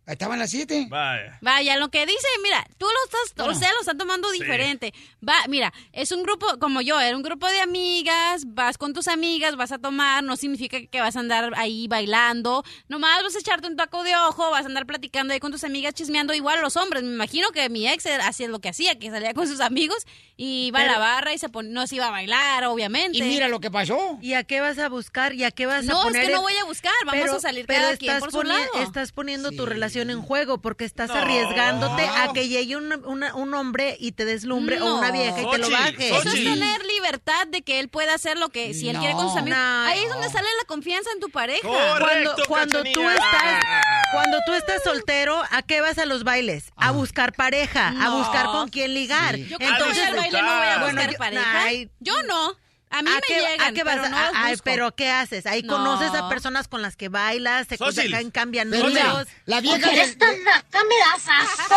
estaban 0.07 0.39
las 0.39 0.51
siete. 0.51 0.87
Vaya. 0.89 1.39
Vaya, 1.41 1.77
lo 1.77 1.89
que 1.91 2.05
dice, 2.07 2.27
mira, 2.43 2.67
tú 2.79 2.87
lo 2.87 3.05
estás, 3.05 3.35
Bueno. 3.37 3.53
o 3.53 3.55
sea, 3.55 3.73
lo 3.73 3.81
están 3.81 3.99
tomando 3.99 4.31
Sí. 4.31 4.41
diferente. 4.41 4.93
Va, 5.27 5.37
mira, 5.49 5.73
es 5.93 6.13
un 6.13 6.23
grupo, 6.23 6.47
como 6.59 6.81
yo, 6.81 7.01
era 7.01 7.17
un 7.17 7.23
grupo 7.23 7.47
de 7.49 7.61
amigas, 7.61 8.43
vas 8.47 8.77
con 8.79 8.93
tus 8.93 9.09
amigas, 9.09 9.57
vas 9.57 9.73
a 9.73 9.79
tomar, 9.79 10.23
no 10.25 10.37
significa 10.37 10.79
que 10.87 11.01
vas 11.01 11.17
a 11.17 11.21
andar 11.21 11.53
ahí 11.57 11.89
bailando, 11.89 12.65
nomás 12.89 13.23
vas 13.23 13.35
a 13.37 13.39
echarte 13.39 13.67
un 13.69 13.77
taco 13.77 14.03
de 14.05 14.15
ojo, 14.17 14.51
vas 14.51 14.65
a 14.65 14.67
andar 14.67 14.87
platicando 14.87 15.33
ahí 15.33 15.41
con 15.41 15.53
tus 15.53 15.65
amigas, 15.65 15.95
chismeando, 15.95 16.35
igual 16.35 16.61
los 16.61 16.77
hombres, 16.77 17.03
me 17.03 17.11
imagino 17.13 17.49
que 17.51 17.69
mi 17.69 17.89
ex 17.89 18.05
hacía 18.07 18.49
lo 18.49 18.59
que 18.61 18.69
hacía, 18.69 18.99
que 18.99 19.11
salía 19.11 19.33
con 19.35 19.49
sus 19.49 19.61
amigos 19.61 20.07
y 20.37 20.67
iba 20.67 20.81
a 20.81 20.87
la 20.87 20.99
barra 20.99 21.33
y 21.33 21.39
se 21.39 21.49
pon- 21.49 21.73
no 21.73 21.87
se 21.87 21.97
iba 21.97 22.09
a 22.09 22.11
bailar, 22.11 22.65
obviamente. 22.65 23.17
Y 23.19 23.23
mira 23.23 23.49
lo 23.49 23.61
que 23.61 23.71
pasó. 23.71 24.19
¿Y 24.21 24.35
a 24.35 24.45
qué 24.45 24.61
vas 24.61 24.79
a 24.79 24.89
buscar? 24.89 25.33
¿Y 25.35 25.45
a 25.45 25.51
qué 25.51 25.67
vas 25.67 25.85
a 25.89 25.93
No, 25.93 26.01
es 26.01 26.05
poner? 26.07 26.27
que 26.27 26.33
no 26.33 26.43
voy 26.43 26.55
a 26.61 26.65
buscar, 26.65 26.93
vamos 27.07 27.31
a 27.31 27.41
salir 27.41 27.67
cada 27.67 27.97
quien 27.97 28.19
por 28.19 28.31
su 28.33 28.43
lado. 28.43 28.69
Estás 28.83 29.13
poniendo 29.13 29.51
tu 29.53 29.65
relación 29.65 29.94
en 30.03 30.23
juego 30.23 30.61
porque 30.61 30.85
estás 30.85 31.09
No. 31.09 31.15
arriesgándote 31.17 32.03
a 32.07 32.33
que 32.33 32.49
llegue 32.49 32.77
un, 32.77 32.93
una- 33.05 33.35
un 33.35 33.55
hombre 33.55 33.97
y 34.01 34.13
te 34.13 34.25
deslumbre 34.25 34.81
o 34.81 34.97
una 34.97 35.11
vieja 35.11 35.43
y 35.43 35.51
te 35.51 35.59
lo 35.59 35.71
baje. 35.71 36.09
Eso 36.17 36.29
es 36.29 36.35
tener 36.35 36.85
libertad 36.87 37.47
de 37.49 37.63
que 37.63 37.81
él 37.81 37.89
pueda 37.89 38.15
hacer 38.15 38.39
lo 38.39 38.49
que 38.51 38.75
si 38.75 38.89
él 38.89 38.99
quiere 38.99 39.15
con 39.15 39.29
sus 39.29 39.37
amigos. 39.39 39.59
No. 39.59 39.87
Ahí 39.87 40.01
es 40.05 40.09
donde 40.09 40.29
sale 40.31 40.49
la 40.59 40.65
confianza 40.67 41.11
en 41.13 41.21
tu 41.21 41.31
pareja. 41.31 41.67
Cuando, 41.99 42.35
cuando 42.49 42.83
tú 42.93 43.09
estás 43.09 43.65
cuando 44.13 44.39
tú 44.47 44.53
estás 44.53 44.83
soltero, 44.85 45.43
¿a 45.51 45.63
qué 45.63 45.81
vas 45.81 45.99
a 45.99 46.07
los 46.07 46.25
bailes? 46.25 46.67
A 46.77 46.91
buscar 46.93 47.33
pareja, 47.33 47.89
a 48.01 48.11
buscar 48.11 48.47
con 48.47 48.69
quién 48.69 48.95
ligar. 48.95 49.37
Yo 49.37 49.59
cuando 49.59 49.87
voy 49.87 49.99
al 49.99 50.15
baile 50.17 50.43
no 50.43 50.57
voy 50.57 50.67
a 50.67 50.79
buscar 50.85 51.11
yo- 51.13 51.19
pareja. 51.19 51.65
Yo 52.01 52.23
no. 52.25 52.57
A 52.97 53.03
mí 53.03 53.11
¿A 53.11 53.15
me 53.15 53.21
qué- 53.27 53.35
llegan, 53.35 53.61
a 53.61 53.73
qué 53.73 53.85
pero 53.85 54.03
vas? 54.03 54.11
no 54.11 54.21
los 54.21 54.31
Ay, 54.35 54.53
busco. 54.53 54.65
pero 54.65 54.95
¿qué 54.95 55.11
haces? 55.11 55.47
Ahí 55.47 55.63
No. 55.63 55.75
conoces 55.77 56.15
a 56.15 56.29
personas 56.29 56.69
con 56.69 56.81
las 56.83 56.95
que 56.97 57.09
bailas, 57.09 57.67
se 57.67 57.77
Sóciles. 57.77 58.11
cambian, 58.13 58.31
cambian 58.31 58.71
Pero 58.71 58.87
mira, 58.89 59.05
números. 59.05 59.29
la 59.47 59.61
vieja 59.61 59.79
Porque 59.81 59.97
del- 59.97 60.17
me 60.19 60.97
das 61.13 61.29
asco. 61.29 61.75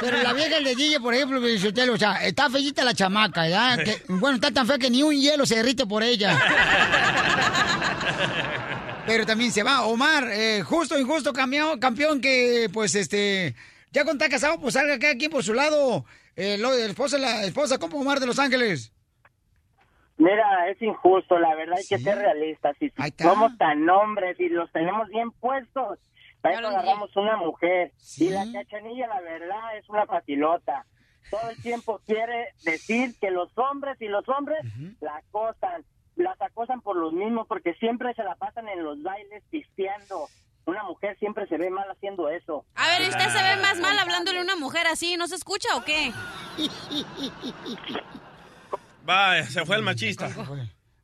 Pero 0.00 0.22
la 0.22 0.32
vieja 0.32 0.58
de 0.60 0.74
DJ, 0.74 0.98
por 1.00 1.14
ejemplo, 1.14 1.40
o 1.40 1.96
sea, 1.98 2.14
está 2.26 2.50
feita 2.50 2.82
la 2.84 2.94
chamaca, 2.94 3.42
¿verdad? 3.42 3.78
Que, 3.84 4.02
bueno, 4.08 4.34
está 4.36 4.50
tan 4.50 4.66
fea 4.66 4.78
que 4.78 4.90
ni 4.90 5.02
un 5.02 5.14
hielo 5.14 5.46
se 5.46 5.56
derrite 5.56 5.86
por 5.86 6.02
ella. 6.02 6.38
Pero 9.06 9.26
también 9.26 9.52
se 9.52 9.62
va. 9.62 9.82
Omar, 9.82 10.28
eh, 10.32 10.62
justo, 10.64 10.98
injusto, 10.98 11.32
campeón, 11.32 11.78
campeón 11.78 12.20
que, 12.20 12.70
pues, 12.72 12.94
este, 12.94 13.54
ya 13.92 14.02
cuando 14.04 14.24
está 14.24 14.34
casado, 14.34 14.58
pues 14.58 14.74
salga 14.74 14.98
cada 14.98 15.14
quien 15.16 15.30
por 15.30 15.44
su 15.44 15.52
lado. 15.52 16.04
Eh, 16.36 16.56
lo, 16.58 16.72
el 16.72 16.90
esposa, 16.90 17.18
la 17.18 17.44
esposa, 17.44 17.78
como 17.78 18.00
Omar 18.00 18.18
de 18.18 18.26
Los 18.26 18.38
Ángeles. 18.38 18.90
Mira, 20.16 20.68
es 20.68 20.80
injusto, 20.80 21.38
la 21.38 21.54
verdad 21.54 21.76
hay 21.78 21.86
que 21.88 21.98
ser 21.98 22.18
realistas. 22.18 22.76
Si 22.78 22.92
somos 23.18 23.56
tan 23.58 23.88
hombres 23.88 24.38
y 24.38 24.48
los 24.48 24.70
tenemos 24.72 25.08
bien 25.08 25.30
puestos, 25.32 25.98
para 26.40 26.58
eso 26.58 26.66
agarramos 26.68 27.16
una 27.16 27.36
mujer. 27.36 27.92
Y 28.18 28.28
la 28.28 28.44
cachanilla, 28.52 29.08
la 29.08 29.20
verdad, 29.20 29.76
es 29.78 29.88
una 29.88 30.06
facilota. 30.06 30.86
Todo 31.30 31.50
el 31.50 31.60
tiempo 31.62 32.00
quiere 32.06 32.48
decir 32.64 33.14
que 33.18 33.30
los 33.30 33.56
hombres 33.56 34.00
y 34.00 34.08
los 34.08 34.28
hombres 34.28 34.58
la 35.00 35.16
acosan. 35.16 35.84
Las 36.16 36.40
acosan 36.40 36.80
por 36.80 36.96
los 36.96 37.12
mismos 37.12 37.48
porque 37.48 37.74
siempre 37.74 38.14
se 38.14 38.22
la 38.22 38.36
pasan 38.36 38.68
en 38.68 38.84
los 38.84 39.02
bailes 39.02 39.42
pisteando. 39.50 40.28
Una 40.66 40.84
mujer 40.84 41.18
siempre 41.18 41.46
se 41.48 41.56
ve 41.56 41.70
mal 41.70 41.90
haciendo 41.90 42.28
eso. 42.28 42.64
A 42.76 42.88
ver, 42.88 43.02
¿y 43.02 43.08
usted 43.08 43.28
se 43.28 43.42
ve 43.42 43.56
más 43.60 43.80
mal 43.80 43.98
hablándole 43.98 44.38
a 44.38 44.42
una 44.42 44.56
mujer 44.56 44.86
así? 44.86 45.16
¿No 45.16 45.26
se 45.26 45.34
escucha 45.34 45.76
o 45.76 45.84
qué? 45.84 46.12
Vaya, 49.04 49.48
se 49.48 49.64
fue 49.64 49.76
el 49.76 49.82
machista. 49.82 50.30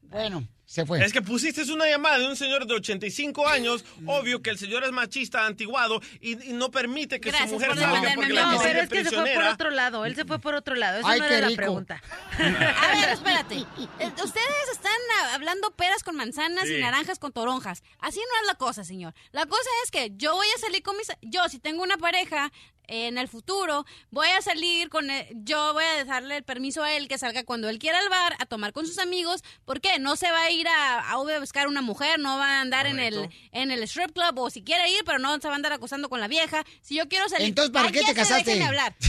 Bueno, 0.03 0.45
se 0.65 0.85
fue. 0.87 1.05
Es 1.05 1.13
que 1.13 1.23
pusiste 1.23 1.63
una 1.73 1.87
llamada 1.89 2.19
de 2.19 2.27
un 2.27 2.35
señor 2.35 2.67
de 2.67 2.75
85 2.75 3.47
años, 3.47 3.85
obvio 4.07 4.43
que 4.43 4.51
el 4.51 4.59
señor 4.59 4.83
es 4.83 4.91
machista, 4.91 5.47
antiguado, 5.47 6.01
y, 6.21 6.51
y 6.51 6.53
no 6.53 6.71
permite 6.73 7.21
que 7.21 7.29
Gracias 7.31 7.51
su 7.51 7.55
mujer 7.57 7.69
por 7.71 7.79
salga 7.79 8.13
porque 8.15 8.29
mi 8.29 8.35
la 8.35 8.51
tiene 8.51 8.65
pero 8.65 8.81
es 8.83 8.89
que 8.89 9.05
se 9.05 9.11
fue 9.17 9.35
por 9.35 9.45
otro 9.45 9.71
lado. 9.71 10.05
Él 10.05 10.17
se 10.17 10.25
fue 10.25 10.39
por 10.41 10.55
otro 10.57 10.75
lado. 10.75 10.99
Eso 10.99 11.07
Ay, 11.07 11.21
no 11.21 11.27
era 11.27 11.41
la 11.43 11.47
rico. 11.49 11.57
pregunta. 11.59 12.03
A 12.39 12.89
ver, 12.97 13.09
espérate. 13.13 13.57
Eh, 13.59 14.11
Ustedes 14.25 14.69
están 14.73 14.93
hablando 15.33 15.71
peras 15.77 16.03
con 16.03 16.17
manzanas 16.17 16.67
Sí. 16.67 16.75
y 16.75 16.81
naranjas 16.81 17.19
con 17.21 17.33
toronjas. 17.33 17.83
Así 18.01 18.19
no 18.19 18.41
es 18.43 18.47
la 18.49 18.55
cosa, 18.55 18.83
señor. 18.83 19.15
La 19.33 19.47
cosa 19.47 19.69
es 19.85 19.91
que 19.93 20.11
yo 20.17 20.35
voy 20.35 20.47
a 20.57 20.61
salir 20.61 20.83
con 20.83 20.97
mis... 20.97 21.09
Yo, 21.23 21.49
si 21.49 21.59
tengo 21.61 21.83
una 21.83 21.99
pareja 21.99 22.51
en 22.91 23.19
el 23.19 23.29
futuro, 23.29 23.87
voy 24.11 24.29
a 24.29 24.43
salir 24.43 24.89
con... 24.89 25.09
él- 25.11 25.27
Yo 25.45 25.73
voy 25.73 25.85
a 25.85 26.05
darle 26.05 26.37
el 26.39 26.43
permiso 26.43 26.83
a 26.83 26.93
él 26.93 27.07
que 27.09 27.19
salga 27.19 27.45
cuando 27.45 27.69
él 27.69 27.79
quiera 27.79 27.99
al 28.01 28.09
bar 28.09 28.37
a 28.39 28.47
tomar 28.47 28.73
con 28.73 28.87
sus 28.87 28.99
amigos. 28.99 29.43
¿Por 29.65 29.81
qué? 29.81 29.99
No 29.99 30.17
se 30.17 30.31
va 30.31 30.43
a 30.43 30.51
ir 30.51 30.67
a, 30.69 31.11
a 31.11 31.17
buscar 31.39 31.69
una 31.69 31.83
mujer, 31.83 32.19
no 32.19 32.37
va 32.37 32.59
a 32.59 32.61
andar 32.61 32.87
en 32.87 32.99
el, 32.99 33.31
en 33.53 33.71
el 33.71 33.83
strip 33.85 34.13
club 34.13 34.39
o 34.41 34.51
si 34.51 34.63
quiere 34.63 34.91
ir, 34.91 35.03
pero 35.07 35.19
no 35.19 35.33
se 35.41 35.47
va 35.49 35.55
a 35.55 35.57
andar 35.57 35.73
acostando 35.73 36.09
con 36.09 36.21
la 36.21 36.29
vieja. 36.29 36.65
Si 36.83 36.97
yo 36.97 37.09
quiero 37.09 37.29
salir... 37.29 37.47
Entonces, 37.49 37.73
¿para 37.73 37.91
qué 37.93 38.03
te 38.03 38.15
casaste? 38.15 38.63
hablar. 38.63 38.95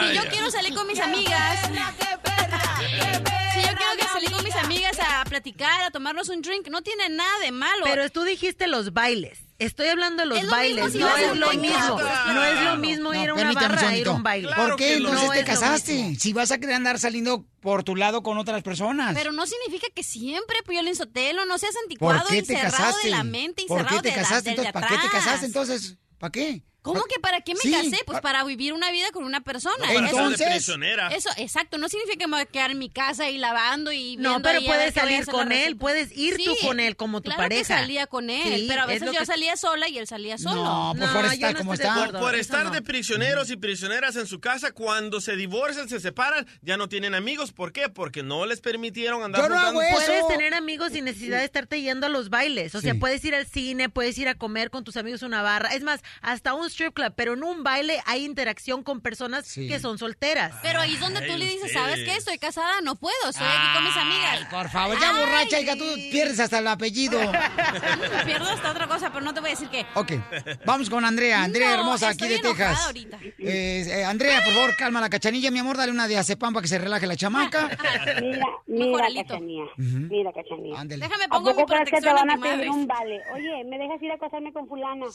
Si 0.00 0.14
yo 0.14 0.22
quiero 0.30 0.50
salir 0.50 0.74
con 0.74 0.86
mis 0.86 0.98
amigas. 0.98 1.68
Si 3.62 3.68
yo 3.68 3.76
quiero 3.76 3.96
que 3.98 4.04
salir 4.04 4.30
con 4.30 4.44
mis 4.44 4.54
amigas 4.56 4.96
a 5.00 5.24
platicar, 5.24 5.82
a 5.82 5.90
tomarnos 5.90 6.28
un 6.28 6.42
drink, 6.42 6.68
no 6.68 6.82
tiene 6.82 7.08
nada 7.08 7.38
de 7.40 7.50
malo. 7.52 7.84
Pero 7.84 8.08
tú 8.10 8.22
dijiste 8.24 8.66
los 8.66 8.92
bailes. 8.92 9.38
Estoy 9.58 9.88
hablando 9.88 10.22
de 10.22 10.26
los 10.26 10.38
Es 10.38 10.44
lo 10.44 10.50
bailes. 10.52 10.94
no 10.94 11.16
es 11.16 11.36
lo 11.36 11.52
mismo. 11.52 12.00
No 12.32 12.44
es 12.44 12.62
lo 12.64 12.76
mismo 12.76 13.12
ir 13.14 13.28
a 13.28 13.34
una 13.34 13.52
barra 13.52 13.88
a 13.90 13.96
ir 13.96 14.06
a 14.08 14.12
un 14.12 14.22
baile. 14.22 14.48
¿Por 14.56 14.76
qué 14.76 14.94
entonces 14.94 15.22
No 15.22 15.30
te 15.32 15.44
casaste? 15.44 16.14
Si 16.18 16.32
vas 16.32 16.50
a 16.50 16.58
querer 16.58 16.76
andar 16.76 16.98
saliendo 16.98 17.44
por 17.60 17.84
tu 17.84 17.94
lado 17.94 18.22
con 18.22 18.38
otras 18.38 18.62
personas. 18.62 19.14
Pero 19.14 19.32
no 19.32 19.46
significa 19.46 19.86
que 19.94 20.02
siempre, 20.02 20.56
Piolín 20.66 20.96
Sotelo, 20.96 21.44
no 21.44 21.58
seas 21.58 21.74
anticuado 21.82 22.20
¿Por 22.20 22.28
qué 22.30 22.38
y 22.38 22.42
te 22.42 22.54
cerrado 22.56 22.70
casaste? 22.76 23.08
de 23.08 23.10
la 23.10 23.24
mente 23.24 23.62
y 23.62 23.66
¿Por 23.66 23.80
cerrado 23.80 23.96
qué 24.00 24.02
te 24.10 24.16
de 24.16 24.22
la- 24.22 24.38
Entonces, 24.38 24.72
¿para 24.72 24.86
qué 24.88 24.94
te 24.94 25.06
atrás. 25.06 25.12
casaste 25.24 25.46
entonces? 25.46 25.96
¿Para 26.18 26.32
qué? 26.32 26.62
¿Cómo 26.82 27.04
que 27.04 27.20
para 27.20 27.42
qué 27.42 27.52
me 27.52 27.60
Sí, 27.60 27.70
casé? 27.70 28.02
Pues 28.06 28.16
pa- 28.16 28.22
para 28.22 28.42
vivir 28.44 28.72
una 28.72 28.90
vida 28.90 29.10
con 29.12 29.24
una 29.24 29.42
persona. 29.42 29.76
No, 29.86 29.92
para 29.92 30.08
Eso- 30.08 30.30
de 30.30 30.46
prisionera. 30.46 31.08
Eso, 31.08 31.28
exacto. 31.36 31.76
No 31.76 31.90
significa 31.90 32.16
que 32.16 32.26
me 32.26 32.36
voy 32.36 32.40
a 32.42 32.46
quedar 32.46 32.70
en 32.70 32.78
mi 32.78 32.88
casa 32.88 33.28
y 33.28 33.36
lavando 33.52 33.92
y 33.92 34.16
No, 34.16 34.30
viendo 34.30 34.42
pero 34.42 34.58
a 34.58 34.60
ver 34.60 34.68
puedes 34.70 34.94
salir 34.94 35.26
con 35.26 35.52
él, 35.52 35.76
puedes 35.76 36.16
ir 36.16 36.36
tú 36.44 36.54
Sí, 36.54 36.66
con 36.66 36.80
él 36.80 36.96
como 36.96 37.20
tu 37.20 37.30
claro 37.30 37.42
pareja. 37.42 37.60
que 37.62 37.80
salía 37.82 38.06
con 38.06 38.30
él, 38.30 38.60
Sí, 38.60 38.66
pero 38.68 38.82
a 38.82 38.84
es 38.84 39.00
veces 39.00 39.12
yo 39.14 39.20
que- 39.20 39.26
salía 39.26 39.56
sola 39.56 39.88
y 39.88 39.98
él 39.98 40.06
salía 40.06 40.38
solo. 40.38 40.62
No, 40.62 40.94
pues 40.96 41.10
por 41.10 41.24
estar 41.26 41.56
como 41.56 41.74
está. 41.74 42.10
Por 42.18 42.34
estar 42.34 42.70
de 42.70 42.82
prisioneros 42.82 43.50
y 43.50 43.56
prisioneras 43.56 44.16
en 44.16 44.26
su 44.26 44.40
casa, 44.40 44.72
cuando 44.72 45.20
se 45.20 45.36
divorcian, 45.36 45.88
se 45.88 46.00
separan, 46.00 46.46
ya 46.62 46.76
no 46.76 46.88
tienen 46.88 47.14
amigos. 47.14 47.52
¿Por 47.52 47.72
qué? 47.72 47.88
Porque 47.88 48.22
no 48.22 48.46
les 48.46 48.60
permitieron 48.60 49.22
andar 49.22 49.42
juntando- 49.42 49.80
Puedes 49.80 50.28
tener 50.28 50.54
amigos 50.54 50.92
sin 50.92 51.04
necesidad 51.04 51.38
de 51.38 51.44
estarte 51.44 51.80
yendo 51.80 52.06
a 52.06 52.10
los 52.10 52.30
bailes. 52.30 52.74
O 52.74 52.80
sea, 52.80 52.92
Sí. 52.92 52.98
puedes 52.98 53.24
ir 53.24 53.34
al 53.34 53.46
cine, 53.46 53.88
puedes 53.88 54.16
ir 54.18 54.28
a 54.28 54.34
comer 54.34 54.70
con 54.70 54.84
tus 54.84 54.96
amigos 54.96 55.22
a 55.22 55.26
una 55.26 55.42
barra. 55.42 55.70
Es 55.74 55.82
más, 55.82 56.00
hasta 56.22 56.54
un 56.54 56.66
strip 56.68 56.94
club. 56.94 57.12
Pero 57.16 57.34
en 57.34 57.42
un 57.44 57.62
baile 57.62 58.00
hay 58.06 58.24
interacción 58.24 58.82
con 58.82 59.00
personas 59.00 59.46
Sí. 59.46 59.68
que 59.68 59.80
son 59.80 59.98
solteras. 59.98 60.54
Pero 60.62 60.80
ahí 60.80 60.94
es 60.94 61.00
donde 61.00 61.20
tú 61.26 61.36
le 61.36 61.46
dices, 61.46 61.72
¿sabes 61.72 62.00
qué? 62.04 62.16
Estoy 62.16 62.38
casada, 62.38 62.80
no 62.82 62.96
puedo, 62.96 63.29
estoy 63.30 63.46
aquí 63.46 63.74
con 63.74 63.84
mis 63.84 63.96
amigas. 63.96 64.46
Por 64.50 64.68
favor, 64.68 65.00
ya 65.00 65.12
borracha, 65.18 65.60
hija, 65.60 65.76
tú 65.76 65.84
pierdes 66.10 66.38
hasta 66.40 66.58
el 66.58 66.66
apellido. 66.68 67.18
Pierdo 68.24 68.48
hasta 68.48 68.70
otra 68.70 68.86
cosa, 68.86 69.10
pero 69.12 69.24
no 69.24 69.32
te 69.34 69.40
voy 69.40 69.48
a 69.50 69.52
decir 69.52 69.68
qué. 69.68 69.86
Ok, 69.94 70.12
vamos 70.66 70.90
con 70.90 71.04
Andrea, 71.04 71.42
Andrea 71.42 71.68
No, 71.70 71.74
hermosa 71.80 72.08
aquí 72.10 72.28
de 72.28 72.38
Texas. 72.38 72.86
ahorita. 72.86 73.18
Eh, 73.38 73.84
eh, 73.88 74.04
Andrea, 74.04 74.42
por 74.44 74.52
favor, 74.52 74.76
calma 74.76 75.00
la 75.00 75.08
cachanilla, 75.08 75.50
mi 75.50 75.58
amor, 75.58 75.76
dale 75.76 75.92
una 75.92 76.06
de 76.08 76.16
acepam 76.18 76.52
para 76.52 76.62
que 76.62 76.68
se 76.68 76.78
relaje 76.78 77.06
la 77.06 77.16
chamaca. 77.16 77.68
Mira, 78.20 78.46
mira, 78.66 79.06
Cachanía. 79.24 79.64
Mira, 79.76 80.32
Cachanía. 80.32 80.76
Déjame 80.84 81.24
¿A 81.24 81.28
pongo 81.28 81.50
poco 81.50 81.60
mi 81.60 81.66
crees 81.66 81.84
que 81.90 81.96
te 81.96 82.02
protección 82.02 82.14
van 82.14 82.30
a 82.30 82.32
antimadres? 82.34 82.58
pedir 82.58 82.70
un 82.70 82.86
vale? 82.86 83.20
Oye, 83.34 83.64
¿me 83.64 83.78
dejas 83.78 84.02
ir 84.02 84.12
a 84.12 84.18
casarme 84.18 84.52
con 84.52 84.68
fulana? 84.68 85.06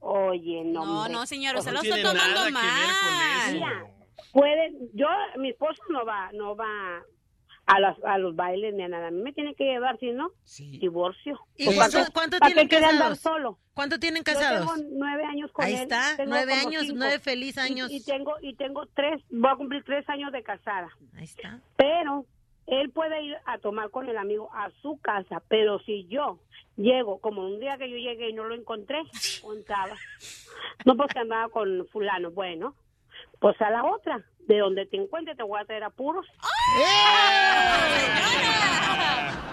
Oye, 0.00 0.62
no, 0.64 0.84
No, 0.84 0.98
hombre. 1.00 1.12
no, 1.12 1.26
señor, 1.26 1.56
usted 1.56 1.72
sea, 1.72 1.82
lo 1.82 1.82
está 1.82 2.02
tomando 2.02 2.50
mal. 2.50 3.52
Mira, 3.52 3.84
puede, 4.32 4.72
yo, 4.94 5.06
mi 5.38 5.50
esposo 5.50 5.82
no 5.90 6.04
va, 6.06 6.30
no 6.32 6.56
va 6.56 6.66
a 7.66 7.78
los, 7.78 8.02
a 8.04 8.18
los 8.18 8.34
bailes 8.34 8.74
ni 8.74 8.82
a 8.82 8.88
nada. 8.88 9.08
A 9.08 9.10
mí 9.10 9.22
me 9.22 9.32
tiene 9.32 9.54
que 9.54 9.64
llevar, 9.64 9.98
si 10.00 10.10
no, 10.10 10.30
divorcio. 10.58 11.38
¿Y 11.56 11.66
Pues, 11.66 11.76
cuánto, 11.76 11.92
¿para 11.98 12.06
qué- 12.06 12.12
cuánto 12.12 12.38
para 12.38 12.52
tienen 12.54 12.68
casados? 12.68 13.18
solo? 13.20 13.58
¿Cuánto 13.74 13.98
tienen 13.98 14.22
Yo 14.24 14.32
casados? 14.32 14.66
tengo 14.74 14.88
nueve 14.98 15.24
años 15.24 15.52
con 15.52 15.64
Ahí 15.64 15.74
él. 15.74 15.82
está, 15.82 16.16
nueve 16.26 16.52
años, 16.52 16.82
cinco. 16.82 16.96
nueve 16.98 17.18
feliz 17.20 17.56
Y- 17.56 17.60
años. 17.60 17.90
Y, 17.90 18.04
tengo, 18.04 18.34
y 18.42 18.54
tengo 18.56 18.86
tres, 18.94 19.22
voy 19.30 19.50
a 19.50 19.56
cumplir 19.56 19.84
tres 19.84 20.08
años 20.08 20.32
de 20.32 20.42
casada. 20.42 20.88
Ahí 21.16 21.24
está. 21.24 21.60
Pero 21.76 22.26
él 22.66 22.90
puede 22.90 23.22
ir 23.22 23.36
a 23.46 23.58
tomar 23.58 23.90
con 23.90 24.08
el 24.08 24.18
amigo 24.18 24.50
a 24.54 24.70
su 24.82 24.98
casa, 25.00 25.42
pero 25.48 25.78
si 25.80 26.06
yo 26.08 26.38
llego, 26.76 27.18
como 27.20 27.42
un 27.46 27.58
día 27.60 27.76
que 27.78 27.88
yo 27.90 27.96
llegué 27.96 28.30
y 28.30 28.32
no 28.32 28.44
lo 28.44 28.54
encontré, 28.54 29.00
contaba. 29.42 29.96
No 30.84 30.96
porque 30.96 31.18
andaba 31.18 31.48
con 31.50 31.86
fulano, 31.92 32.30
bueno, 32.32 32.74
pues 33.40 33.60
a 33.60 33.70
la 33.70 33.84
otra, 33.84 34.24
de 34.46 34.58
donde 34.58 34.86
te 34.86 34.96
encuentre 34.96 35.34
te 35.34 35.42
voy 35.42 35.60
a 35.60 35.64
traer 35.64 35.84
apuros. 35.84 36.26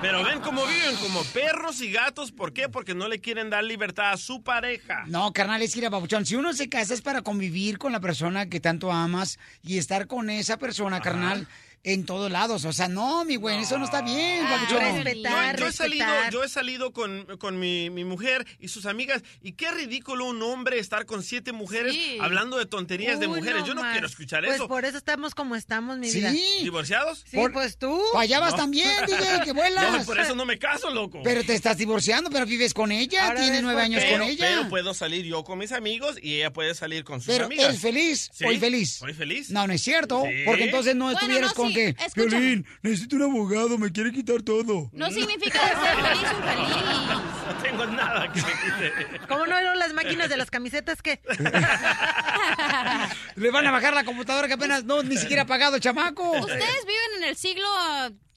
Pero 0.02 0.24
ven 0.24 0.40
cómo 0.42 0.66
viven, 0.66 0.96
como 0.98 1.24
perros 1.34 1.82
y 1.82 1.92
gatos. 1.92 2.32
¿Por 2.32 2.54
qué? 2.54 2.70
Porque 2.70 2.94
no 2.94 3.08
le 3.08 3.20
quieren 3.20 3.50
dar 3.50 3.64
libertad 3.64 4.12
a 4.12 4.18
su 4.18 4.44
pareja. 4.44 5.04
No, 5.08 5.34
carnal, 5.34 5.62
es 5.62 5.74
que 5.74 5.80
ir 5.80 5.90
Papuchón. 5.90 6.26
Si 6.26 6.36
uno 6.36 6.54
se 6.54 6.70
casa 6.70 6.94
es 6.94 7.02
para 7.02 7.24
convivir 7.24 7.80
con 7.80 7.92
la 7.92 8.00
persona 8.00 8.48
que 8.48 8.60
tanto 8.60 8.92
amas 8.92 9.40
y 9.64 9.80
estar 9.80 10.06
con 10.06 10.30
esa 10.30 10.58
persona, 10.58 11.00
carnal, 11.00 11.48
en 11.94 12.06
todos 12.06 12.30
lados. 12.32 12.66
O 12.66 12.74
sea, 12.74 12.88
no, 12.88 13.24
mi 13.26 13.36
güey, 13.38 13.60
eso 13.62 13.78
no 13.78 13.86
está 13.86 14.02
bien, 14.02 14.46
Papuchón. 14.48 14.80
yo, 14.82 15.58
yo 15.58 15.68
he 15.68 15.72
salido, 15.72 16.06
yo 16.32 16.44
he 16.44 16.50
salido 16.50 16.92
con, 16.92 17.26
con 17.38 17.60
mi, 17.60 17.90
mi 17.90 18.04
mujer 18.04 18.46
y 18.60 18.68
sus 18.68 18.86
amigas 18.86 19.24
y 19.42 19.54
qué 19.54 19.72
ridículo 19.72 20.26
un 20.26 20.42
hombre 20.42 20.80
estar 20.80 21.06
con 21.06 21.24
siete 21.24 21.52
mujeres 21.54 21.94
Sí. 21.94 22.18
hablando 22.22 22.58
de 22.58 22.66
tonterías 22.66 23.20
de 23.20 23.28
mujeres. 23.28 23.64
yo 23.66 23.74
no 23.74 23.82
más. 23.82 23.94
quiero 23.94 24.08
escuchar 24.08 24.44
Pues 24.44 24.56
eso. 24.56 24.68
por 24.68 24.86
eso 24.86 24.98
estamos 24.98 25.34
como 25.34 25.56
estamos, 25.56 25.98
mi 25.98 26.10
Sí. 26.10 26.20
vida. 26.20 26.32
¿Divorciados? 26.62 27.24
Sí, 27.30 27.38
pues 27.54 27.78
tú. 27.78 28.00
Fallabas 28.14 28.52
No. 28.52 28.58
también, 28.58 28.90
DJ, 29.06 29.42
que 29.46 29.52
vuelas. 29.54 29.92
No, 30.00 30.06
por 30.06 30.20
eso 30.20 30.36
no 30.36 30.46
me 30.46 30.60
caso, 30.60 30.90
loco. 30.90 31.22
Pero 31.24 31.44
te 31.44 31.54
estás 31.56 31.78
divorciando, 31.78 32.30
pero 32.30 32.46
vives 32.46 32.74
con 32.74 32.92
ella, 32.92 33.34
tienes 33.36 33.62
nueve 33.64 33.82
años 33.82 34.04
pero, 34.04 34.20
con 34.20 34.28
ella. 34.30 34.46
Pero 34.48 34.70
puedo 34.70 34.94
salir 34.94 35.26
yo 35.26 35.44
con 35.44 35.58
mis 35.60 35.72
amigos 35.72 36.18
y 36.22 36.36
ella 36.36 36.52
puede 36.52 36.76
salir 36.76 37.04
con 37.04 37.20
sus 37.22 37.28
Pero 37.28 37.46
amigas. 37.46 37.66
eres 37.70 37.82
feliz, 37.82 38.30
Sí, 38.34 38.44
hoy 38.46 38.60
feliz. 38.60 38.92
Soy 38.98 39.14
feliz. 39.14 39.50
No, 39.50 39.66
no 39.68 39.74
es 39.74 39.82
cierto, 39.82 40.24
Sí. 40.26 40.44
porque 40.46 40.66
entonces 40.66 40.96
no 40.96 41.06
Bueno, 41.06 41.20
estuvieras 41.20 41.50
no, 41.52 41.56
con 41.56 41.74
escúchame. 41.80 42.40
Violín, 42.40 42.66
necesito 42.82 43.16
un 43.16 43.24
abogado, 43.24 43.78
me 43.78 43.92
quiere 43.92 44.12
quitar 44.12 44.42
todo. 44.42 44.90
No 44.94 45.12
significa 45.12 45.60
ser 45.60 45.96
feliz 45.96 46.24
o 46.24 46.38
infeliz. 46.38 47.37
No 47.48 47.54
tengo 47.62 47.86
nada 47.86 48.32
que 48.32 48.42
me 48.42 48.52
quite. 48.52 49.20
¿Cómo 49.28 49.46
no 49.46 49.58
eran 49.58 49.78
las 49.80 49.94
máquinas 49.94 50.30
de 50.30 50.38
las 50.38 50.50
camisetas 50.52 51.02
qué? 51.02 51.22
Le 53.36 53.52
van 53.52 53.66
a 53.68 53.72
bajar 53.72 53.94
la 53.94 54.04
computadora 54.04 54.48
que 54.48 54.54
apenas 54.56 54.84
no 54.84 55.04
ni 55.04 55.18
siquiera 55.18 55.44
ha 55.44 55.46
pagado 55.46 55.78
chamaco. 55.80 56.32
Ustedes 56.32 56.86
viven 56.86 57.18
en 57.18 57.24
el 57.30 57.36
siglo 57.38 57.66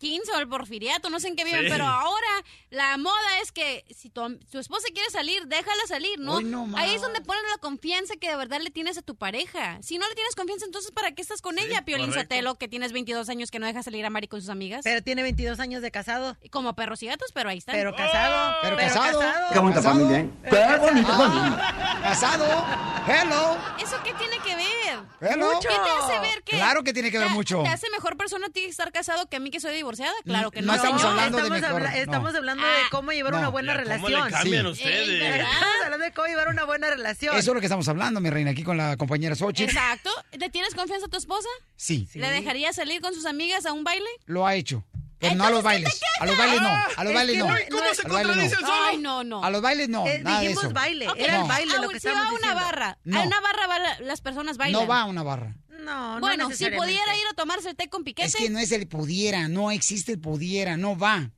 XV 0.00 0.34
o 0.34 0.38
el 0.40 0.48
porfiriato, 0.48 1.10
no 1.10 1.20
sé 1.20 1.28
en 1.28 1.36
qué 1.36 1.44
viven, 1.44 1.64
Sí. 1.64 1.68
pero 1.70 1.84
ahora 1.86 2.26
la 2.70 2.96
moda 2.96 3.40
es 3.42 3.52
que 3.52 3.84
si 3.94 4.08
tu, 4.08 4.38
tu 4.50 4.58
esposa 4.58 4.88
quiere 4.94 5.10
salir, 5.10 5.46
déjala 5.46 5.86
salir, 5.86 6.18
¿no? 6.18 6.38
Ahí 6.78 6.94
es 6.94 7.02
donde 7.02 7.20
pones 7.20 7.42
la 7.50 7.58
confianza 7.58 8.14
que 8.16 8.30
de 8.30 8.36
verdad 8.36 8.60
le 8.62 8.70
tienes 8.70 8.96
a 8.96 9.02
tu 9.02 9.16
pareja. 9.16 9.78
Si 9.82 9.98
no 9.98 10.08
le 10.08 10.14
tienes 10.14 10.34
confianza, 10.34 10.64
entonces 10.64 10.90
¿para 10.92 11.12
qué 11.12 11.20
estás 11.20 11.42
con 11.42 11.58
ella, 11.58 11.84
Piolín 11.84 12.06
correcto. 12.08 12.34
Sotelo, 12.34 12.54
que 12.56 12.66
tienes 12.68 12.92
22 12.92 13.28
años 13.28 13.50
que 13.50 13.58
no 13.58 13.66
deja 13.66 13.82
salir 13.82 14.06
a 14.06 14.10
Mari 14.10 14.26
con 14.28 14.40
sus 14.40 14.48
amigas? 14.48 14.80
Pero 14.84 15.02
tiene 15.02 15.22
22 15.22 15.60
años 15.60 15.82
de 15.82 15.90
casado. 15.90 16.36
Como 16.50 16.74
perros 16.74 17.02
y 17.02 17.06
gatos, 17.06 17.30
pero 17.34 17.50
ahí 17.50 17.58
están. 17.58 17.74
Pero 17.74 17.94
casado. 17.94 18.56
Pero 18.62 18.76
casado. 18.78 18.99
Qué 19.52 19.58
bonita 19.58 19.80
Casado. 19.80 19.94
familia, 20.00 20.18
¿eh? 20.20 20.30
Qué 20.50 20.78
bonita 20.78 21.08
Ah, 21.18 22.00
Casado. 22.02 22.64
Hello. 23.06 23.56
¿Eso 23.82 23.96
qué 24.04 24.12
tiene 24.14 24.38
que 24.44 24.54
ver? 24.56 24.98
Hello. 25.20 25.58
¿Qué 25.60 25.68
te 25.68 25.74
hace 25.74 26.18
ver 26.20 26.42
que 26.44 26.56
Claro 26.56 26.82
que 26.84 26.92
tiene 26.92 27.10
que 27.10 27.18
ver 27.18 27.28
te- 27.28 27.34
mucho. 27.34 27.62
¿Te 27.62 27.68
hace 27.70 27.88
mejor 27.90 28.16
persona 28.16 28.46
a 28.46 28.50
ti 28.50 28.64
estar 28.64 28.92
casado 28.92 29.26
que 29.28 29.36
a 29.36 29.40
mí 29.40 29.50
que 29.50 29.58
soy 29.60 29.74
divorciada? 29.74 30.12
Claro 30.24 30.50
que 30.50 30.60
no. 30.60 30.68
No 30.68 30.74
estamos 30.74 31.02
hablando 31.02 31.38
de 31.38 31.42
estamos 31.44 31.60
mejor, 31.60 31.76
habla- 31.76 31.90
no. 31.90 31.96
Estamos 31.96 32.34
hablando 32.34 32.66
de 32.66 32.72
cómo 32.90 33.12
llevar 33.12 33.32
No. 33.32 33.38
una 33.38 33.48
buena 33.48 33.72
¿cómo 33.72 33.84
relación. 33.84 34.24
le 34.26 34.30
cambian 34.30 34.64
Sí. 34.66 34.70
ustedes? 34.72 35.20
¿verdad? 35.20 35.40
Estamos 35.52 35.74
hablando 35.84 36.04
de 36.04 36.12
cómo 36.12 36.26
llevar 36.28 36.48
una 36.48 36.64
buena 36.64 36.90
relación. 36.90 37.36
Eso 37.36 37.50
es 37.50 37.54
lo 37.54 37.60
que 37.60 37.66
estamos 37.66 37.88
hablando, 37.88 38.20
mi 38.20 38.30
reina, 38.30 38.50
aquí 38.50 38.62
con 38.62 38.76
la 38.76 38.96
compañera 38.96 39.34
Xochitl. 39.34 39.70
Exacto. 39.70 40.10
¿Le 40.32 40.50
tienes 40.50 40.74
confianza 40.74 41.06
a 41.06 41.08
tu 41.08 41.16
esposa? 41.16 41.48
Sí. 41.76 42.08
¿Le 42.14 42.30
dejaría 42.30 42.72
salir 42.72 43.00
con 43.00 43.14
sus 43.14 43.24
amigas 43.26 43.66
a 43.66 43.72
un 43.72 43.82
baile? 43.84 44.08
Lo 44.26 44.46
ha 44.46 44.54
hecho. 44.54 44.84
Pero 45.20 45.34
no 45.36 45.44
a 45.44 45.50
los 45.50 45.62
bailes. 45.62 46.00
A 46.20 46.26
los 46.26 46.36
bailes 46.36 46.60
no. 46.62 46.68
A 46.68 47.04
los 47.04 47.12
Es 47.12 47.14
bailes 47.14 47.38
no. 47.38 47.44
¿cómo 47.44 47.54
los 47.54 47.96
se 47.96 48.02
bailes 48.08 48.26
contradice 48.26 48.54
no. 48.54 48.60
el 48.60 48.66
solo? 48.66 48.84
Ay, 48.88 48.98
no, 48.98 49.24
no. 49.24 49.44
A 49.44 49.50
los 49.50 49.62
bailes 49.62 49.88
no. 49.88 50.06
Eh, 50.06 50.20
nada 50.22 50.40
de 50.40 50.42
dijimos 50.46 50.64
eso. 50.64 50.72
baile, 50.72 51.06
era 51.16 51.36
el 51.42 51.48
baile 51.48 51.74
lo 51.78 51.84
Ah, 51.84 51.92
que 51.92 52.00
si 52.00 52.08
va 52.08 52.28
a 52.28 52.32
una 52.32 52.54
barra, 52.54 52.98
a 53.12 53.20
una 53.20 53.40
barra 53.40 53.66
va- 53.66 54.00
las 54.00 54.20
personas 54.22 54.56
bailan. 54.56 54.80
No 54.80 54.88
va 54.88 55.02
a 55.02 55.04
una 55.04 55.22
barra. 55.22 55.54
No, 55.68 56.14
no 56.14 56.20
Bueno, 56.20 56.50
si 56.50 56.64
pudiera 56.70 57.16
ir 57.16 57.24
a 57.30 57.34
tomarse 57.34 57.70
el 57.70 57.76
té 57.76 57.88
con 57.88 58.04
piquete, 58.04 58.28
Es 58.28 58.36
que 58.36 58.50
no 58.50 58.58
es 58.58 58.70
el 58.72 58.86
pudiera, 58.86 59.48
no 59.48 59.70
existe 59.70 60.12
el 60.12 60.20
pudiera, 60.20 60.76
no 60.76 60.96
va. 60.96 61.30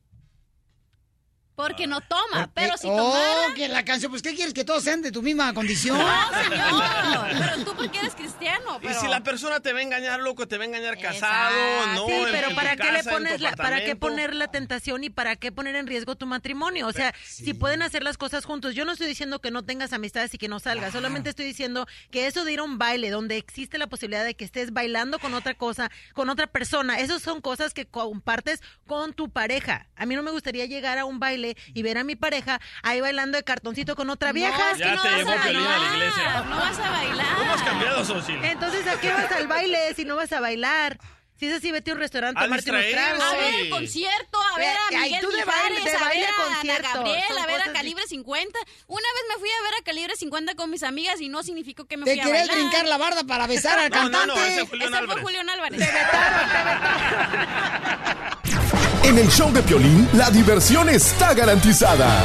Porque 1.54 1.86
no 1.86 2.00
toma, 2.00 2.22
Porque- 2.46 2.50
pero 2.54 2.76
si 2.78 2.88
oh, 2.88 2.96
tomara... 2.96 3.54
que 3.54 3.68
la 3.68 3.84
canción, 3.84 4.10
pues 4.10 4.22
¿qué 4.22 4.34
quieres 4.34 4.54
que 4.54 4.64
todos 4.64 4.82
sean 4.84 5.02
de 5.02 5.12
tu 5.12 5.22
misma 5.22 5.52
condición? 5.54 5.98
No, 5.98 6.04
señor, 6.42 7.28
pero 7.38 7.64
tú 7.64 7.74
porque 7.76 7.98
eres 7.98 8.14
cristiano, 8.14 8.78
Y 8.82 8.86
pero... 8.86 9.00
si 9.00 9.08
la 9.08 9.22
persona 9.22 9.60
te 9.60 9.72
va 9.72 9.80
a 9.80 9.82
engañar, 9.82 10.20
loco, 10.20 10.48
te 10.48 10.56
va 10.58 10.64
a 10.64 10.66
engañar 10.66 10.98
casado, 10.98 11.54
no, 11.94 12.06
Sí, 12.06 12.12
pero 12.30 12.48
en 12.50 12.54
¿para 12.56 12.76
tu 12.76 12.82
qué 12.82 12.90
le 12.92 12.98
casa, 12.98 13.10
pones 13.10 13.40
la, 13.40 13.52
para 13.52 13.84
qué 13.84 13.96
poner 13.96 14.34
la 14.34 14.48
tentación 14.48 15.04
y 15.04 15.10
para 15.10 15.36
qué 15.36 15.52
poner 15.52 15.76
en 15.76 15.86
riesgo 15.86 16.16
tu 16.16 16.26
matrimonio? 16.26 16.86
O 16.86 16.92
sea, 16.92 17.14
si 17.24 17.54
pueden 17.54 17.82
hacer 17.82 18.02
las 18.02 18.16
cosas 18.16 18.44
juntos. 18.44 18.74
Yo 18.74 18.84
no 18.84 18.92
estoy 18.92 19.06
diciendo 19.06 19.40
que 19.40 19.50
no 19.50 19.64
tengas 19.64 19.92
amistades 19.92 20.32
y 20.34 20.38
que 20.38 20.48
no 20.48 20.58
salgas, 20.60 20.92
solamente 20.92 21.30
estoy 21.30 21.44
diciendo 21.44 21.86
que 22.10 22.26
eso 22.26 22.44
de 22.44 22.52
ir 22.52 22.58
a 22.60 22.62
un 22.62 22.78
baile 22.78 23.10
donde 23.10 23.36
existe 23.36 23.78
la 23.78 23.86
posibilidad 23.86 24.24
de 24.24 24.34
que 24.34 24.44
estés 24.44 24.72
bailando 24.72 25.18
con 25.18 25.34
otra 25.34 25.54
cosa, 25.54 25.90
con 26.14 26.30
otra 26.30 26.46
persona, 26.46 26.98
esas 26.98 27.22
son 27.22 27.40
cosas 27.40 27.74
que 27.74 27.86
compartes 27.86 28.60
con 28.86 29.12
tu 29.12 29.30
pareja. 29.30 29.86
A 29.96 30.06
mí 30.06 30.14
no 30.16 30.22
me 30.22 30.30
gustaría 30.30 30.66
llegar 30.66 30.98
a 30.98 31.04
un 31.04 31.18
baile 31.18 31.41
y 31.74 31.82
ver 31.82 31.98
a 31.98 32.04
mi 32.04 32.14
pareja 32.16 32.60
ahí 32.82 33.00
bailando 33.00 33.36
de 33.36 33.44
cartoncito 33.44 33.96
con 33.96 34.08
otra 34.10 34.32
vieja. 34.32 34.70
es 34.72 34.78
que 34.78 34.84
Ya 34.84 34.94
no 34.94 35.02
te 35.02 35.08
vas 35.08 35.18
llevó 35.18 35.30
a 35.32 35.42
Piolín 35.42 35.60
a 35.60 35.64
la 35.64 35.68
bailar, 35.78 35.94
iglesia. 35.96 36.44
no 36.48 36.56
vas 36.56 36.78
a 36.78 36.90
bailar. 36.90 37.36
¿Cómo 37.36 37.52
has 37.52 37.62
cambiado, 37.62 38.04
Xochitl? 38.04 38.44
Entonces, 38.44 38.86
¿a 38.86 39.00
qué 39.00 39.12
vas 39.12 39.32
al 39.32 39.46
baile 39.48 39.94
si 39.94 40.04
no 40.04 40.16
vas 40.16 40.32
a 40.32 40.40
bailar? 40.40 40.98
Si 41.38 41.48
es 41.48 41.54
así, 41.56 41.72
vete 41.72 41.90
a 41.90 41.94
un 41.94 42.00
restaurante 42.00 42.38
a 42.38 42.42
A 42.42 42.46
tomarte 42.46 42.70
unos 42.70 42.84
tragos. 42.92 43.24
A 43.24 43.34
ver 43.36 43.54
el 43.56 43.70
concierto, 43.70 44.38
a 44.40 44.58
ver 44.58 44.76
a 44.76 44.90
Miguel 44.96 45.20
tú 45.22 45.30
de 45.32 45.38
Mijares, 45.38 45.78
baile- 45.80 45.90
de 45.90 45.96
a 45.96 46.00
baile 46.00 46.22
ver 46.22 46.30
a 46.86 46.90
a. 46.90 46.94
Gabriel, 46.94 47.38
a 47.40 47.46
ver 47.46 47.60
a 47.62 47.72
Calibre 47.72 48.06
50. 48.06 48.58
Una 48.86 49.02
vez 49.02 49.22
me 49.28 49.34
fui 49.40 49.48
a 49.50 49.62
ver 49.64 49.74
a 49.80 49.84
Calibre 49.84 50.14
50 50.14 50.54
con 50.54 50.70
mis 50.70 50.84
amigas 50.84 51.20
y 51.20 51.28
no 51.28 51.42
significó 51.42 51.84
que 51.86 51.96
me 51.96 52.04
¿Te 52.04 52.12
fui 52.12 52.20
a 52.20 52.28
bailar. 52.32 52.56
brincar 52.56 52.86
la 52.86 52.96
barda 52.96 53.24
para 53.24 53.48
besar 53.48 53.76
al 53.76 53.90
No, 53.90 54.04
no, 54.04 54.10
cantante? 54.12 54.26
no, 54.40 54.46
ese 54.46 54.60
es 54.62 54.68
Julián 54.68 54.90
fue 54.90 54.98
Álvarez. 54.98 55.22
Julián 55.24 55.50
Álvarez. 55.50 55.82
En 59.04 59.18
el 59.18 59.28
show 59.28 59.52
de 59.52 59.62
Piolín, 59.62 60.08
la 60.14 60.30
diversión 60.30 60.88
está 60.88 61.34
garantizada. 61.34 62.22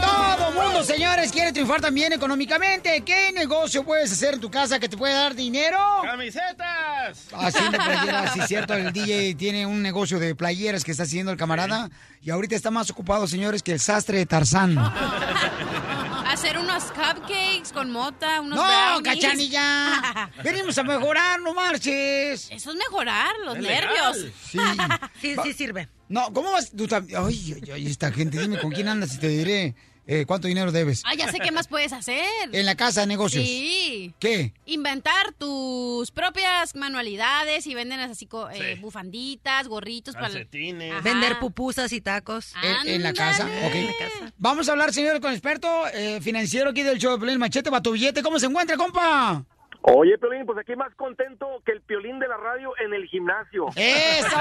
Todo 0.00 0.52
mundo, 0.52 0.82
señores, 0.82 1.30
quiere 1.30 1.52
triunfar 1.52 1.80
también 1.80 2.12
económicamente. 2.14 3.02
¿Qué 3.02 3.32
negocio 3.32 3.84
puedes 3.84 4.10
hacer 4.10 4.34
en 4.34 4.40
tu 4.40 4.50
casa 4.50 4.78
que 4.80 4.88
te 4.88 4.96
puede 4.96 5.12
dar 5.14 5.34
dinero? 5.34 5.78
¡Camisetas! 6.02 7.26
Haciendo 7.32 7.78
playeras, 7.78 8.32
sí, 8.32 8.40
cierto. 8.48 8.74
El 8.74 8.92
DJ 8.92 9.34
tiene 9.34 9.66
un 9.66 9.82
negocio 9.82 10.18
de 10.18 10.34
playeras 10.34 10.84
que 10.84 10.90
está 10.92 11.02
haciendo 11.04 11.30
el 11.32 11.38
camarada. 11.38 11.90
Y 12.22 12.30
ahorita 12.30 12.56
está 12.56 12.70
más 12.70 12.90
ocupado, 12.90 13.26
señores, 13.26 13.62
que 13.62 13.72
el 13.72 13.80
sastre 13.80 14.18
de 14.18 14.26
Tarzán. 14.26 14.74
Hacer 16.34 16.58
unos 16.58 16.82
cupcakes 16.86 17.72
con 17.72 17.92
mota, 17.92 18.40
unos 18.40 18.58
No, 18.58 18.64
brownies. 18.64 19.22
cachanilla. 19.22 20.30
Venimos 20.42 20.76
a 20.76 20.82
mejorar, 20.82 21.40
no 21.40 21.54
marches. 21.54 22.48
Eso 22.50 22.70
es 22.72 22.76
mejorar, 22.76 23.32
los 23.44 23.56
Es 23.56 23.62
nervios. 23.62 24.16
legal. 24.16 24.32
Sí. 24.50 24.58
Sí, 25.20 25.36
sí 25.44 25.52
sirve. 25.52 25.88
No, 26.08 26.32
¿cómo 26.32 26.50
vas? 26.50 26.72
Tú 26.76 26.88
ay, 26.92 27.06
ay, 27.16 27.70
ay, 27.72 27.86
esta 27.86 28.10
gente, 28.10 28.38
dime 28.40 28.58
con 28.58 28.72
quién 28.72 28.88
andas 28.88 29.14
y 29.14 29.18
te 29.18 29.28
diré 29.28 29.76
eh, 30.06 30.24
cuánto 30.26 30.48
dinero 30.48 30.70
debes. 30.72 31.02
Ah, 31.04 31.14
ya 31.14 31.30
sé 31.30 31.38
qué 31.38 31.50
más 31.52 31.68
puedes 31.68 31.92
hacer. 31.92 32.24
En 32.52 32.66
la 32.66 32.74
casa 32.74 33.02
de 33.02 33.06
negocios. 33.06 33.44
Sí. 33.44 34.14
¿Qué? 34.18 34.52
Inventar 34.66 35.32
tus 35.32 36.10
propias 36.10 36.74
manualidades 36.74 37.66
y 37.66 37.74
venden 37.74 38.00
así 38.00 38.26
co- 38.26 38.50
eh, 38.50 38.76
bufanditas, 38.80 39.68
gorritos. 39.68 40.14
para- 40.14 40.28
Ajá. 40.28 41.00
Vender 41.02 41.38
pupusas 41.38 41.92
y 41.92 42.00
tacos. 42.00 42.52
En, 42.62 42.88
en 42.88 43.02
la 43.02 43.12
casa, 43.12 43.44
ok. 43.66 43.74
En 43.74 43.86
la 43.86 43.92
casa. 43.98 44.32
Vamos 44.38 44.68
a 44.68 44.72
hablar, 44.72 44.92
señor, 44.92 45.20
con 45.20 45.30
el 45.30 45.36
experto 45.36 45.86
eh, 45.94 46.20
financiero 46.20 46.70
aquí 46.70 46.82
del 46.82 46.98
show 46.98 47.18
de 47.18 47.38
Machete, 47.38 47.70
Bato 47.70 47.92
Billete. 47.92 48.22
¿Cómo 48.22 48.38
se 48.38 48.46
encuentra, 48.46 48.76
compa? 48.76 49.44
Oye, 49.86 50.16
Piolín, 50.16 50.46
pues 50.46 50.58
aquí 50.58 50.74
más 50.76 50.94
contento 50.94 51.46
que 51.62 51.72
el 51.72 51.82
Piolín 51.82 52.18
de 52.18 52.26
la 52.26 52.38
radio 52.38 52.72
en 52.82 52.94
el 52.94 53.04
gimnasio. 53.04 53.66
¡Eso! 53.76 54.36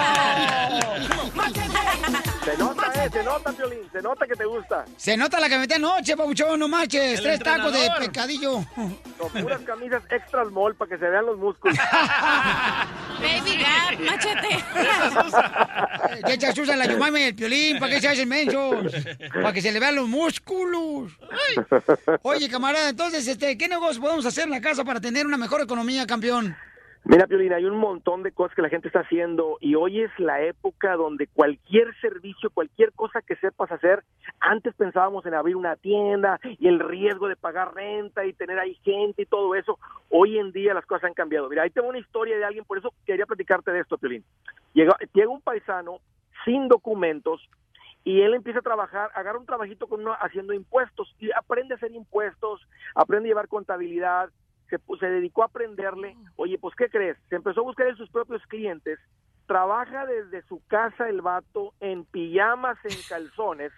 Se 2.45 2.57
nota, 2.57 3.05
eh, 3.05 3.09
se 3.11 3.23
nota, 3.23 3.51
Piolín, 3.51 3.89
se 3.91 4.01
nota 4.01 4.25
que 4.25 4.35
te 4.35 4.45
gusta. 4.45 4.85
Se 4.95 5.17
nota 5.17 5.41
la 5.41 5.49
que 5.49 5.57
metí 5.57 5.73
anoche, 5.73 6.15
pabuchón, 6.15 6.57
no 6.57 6.69
marches. 6.69 7.19
El 7.19 7.23
Tres 7.23 7.39
tacos 7.41 7.73
de 7.73 7.89
pecadillo. 7.99 8.63
Con 9.17 9.31
puras 9.31 9.61
camisas 9.63 10.03
extra 10.09 10.45
small 10.45 10.75
para 10.75 10.89
que 10.89 10.97
se 10.97 11.09
vean 11.09 11.25
los 11.25 11.37
músculos. 11.37 11.77
Baby 13.19 13.57
Gap, 13.57 13.99
machete. 13.99 14.63
¿Qué 16.25 16.33
echas 16.33 16.57
usa 16.57 16.77
la 16.77 16.85
Yumame 16.85 17.27
el 17.27 17.35
piolín? 17.35 17.79
¿Para 17.79 17.93
qué 17.93 18.01
se 18.01 18.07
hacen 18.07 18.29
mensos? 18.29 18.93
Para 19.33 19.51
que 19.51 19.61
se 19.61 19.71
le 19.73 19.79
vean 19.79 19.95
los 19.95 20.07
músculos. 20.07 21.11
Ay. 21.31 21.65
Oye, 22.21 22.49
camarada, 22.49 22.89
entonces, 22.89 23.27
este, 23.27 23.57
¿qué 23.57 23.67
negocio 23.67 24.01
podemos 24.01 24.25
hacer 24.25 24.45
en 24.45 24.51
la 24.51 24.61
casa 24.61 24.83
para 24.83 24.99
tener 24.99 25.25
una 25.25 25.32
mejor 25.37 25.61
economía, 25.61 26.05
campeón? 26.05 26.55
Mira, 27.05 27.27
Piolín, 27.27 27.51
hay 27.51 27.65
un 27.65 27.75
montón 27.75 28.23
de 28.23 28.31
cosas 28.31 28.55
que 28.55 28.61
la 28.61 28.69
gente 28.69 28.87
está 28.87 29.01
haciendo 29.01 29.57
y 29.59 29.75
hoy 29.75 30.01
es 30.03 30.11
la 30.19 30.41
época 30.41 30.95
donde 30.95 31.27
cualquier 31.27 31.93
servicio, 31.99 32.49
cualquier 32.49 32.93
cosa 32.93 33.21
que 33.21 33.35
sepas 33.35 33.69
hacer, 33.73 34.05
antes 34.39 34.73
pensábamos 34.75 35.25
en 35.25 35.33
abrir 35.33 35.57
una 35.57 35.75
tienda 35.75 36.39
y 36.43 36.69
el 36.69 36.79
riesgo 36.79 37.27
de 37.27 37.35
pagar 37.35 37.75
renta 37.75 38.25
y 38.25 38.31
tener 38.31 38.57
ahí 38.57 38.75
gente 38.85 39.23
y 39.23 39.25
todo 39.25 39.53
eso. 39.53 39.79
Hoy 40.09 40.37
en 40.39 40.53
día 40.53 40.73
las 40.73 40.85
cosas 40.85 41.03
han 41.03 41.13
cambiado. 41.13 41.49
Mira, 41.49 41.63
ahí 41.63 41.71
tengo 41.71 41.89
una 41.89 41.99
historia 41.99 42.37
de 42.37 42.45
alguien, 42.45 42.63
por 42.63 42.77
eso 42.77 42.93
quería 43.05 43.25
platicarte 43.25 43.71
de 43.71 43.81
esto, 43.81 43.97
Piolín. 43.97 44.23
Llega, 44.73 44.95
llega 45.13 45.29
un 45.29 45.41
paisano 45.41 45.99
sin 46.45 46.69
documentos 46.69 47.41
y 48.05 48.21
él 48.21 48.33
empieza 48.33 48.59
a 48.59 48.63
trabajar, 48.63 49.09
agarra 49.13 49.39
un 49.39 49.45
trabajito 49.45 49.87
con 49.87 50.01
uno 50.01 50.13
haciendo 50.21 50.53
impuestos 50.53 51.13
y 51.19 51.31
aprende 51.31 51.73
a 51.73 51.77
hacer 51.77 51.91
impuestos, 51.91 52.61
aprende 52.95 53.27
a 53.27 53.31
llevar 53.31 53.49
contabilidad, 53.49 54.29
se, 54.73 54.79
pu- 54.83 54.99
se 54.99 55.05
dedicó 55.07 55.43
a 55.43 55.45
aprenderle. 55.45 56.15
Oye, 56.35 56.57
pues, 56.57 56.73
¿qué 56.75 56.89
crees? 56.89 57.15
Se 57.29 57.35
empezó 57.35 57.59
a 57.59 57.63
buscar 57.63 57.87
en 57.87 57.95
sus 57.95 58.09
propios 58.09 58.41
clientes, 58.47 58.97
trabaja 59.45 60.05
desde 60.07 60.41
su 60.47 60.61
casa 60.67 61.07
el 61.09 61.21
vato 61.21 61.73
en 61.79 62.05
pijamas, 62.05 62.77
en 62.83 62.95
calzones, 63.07 63.71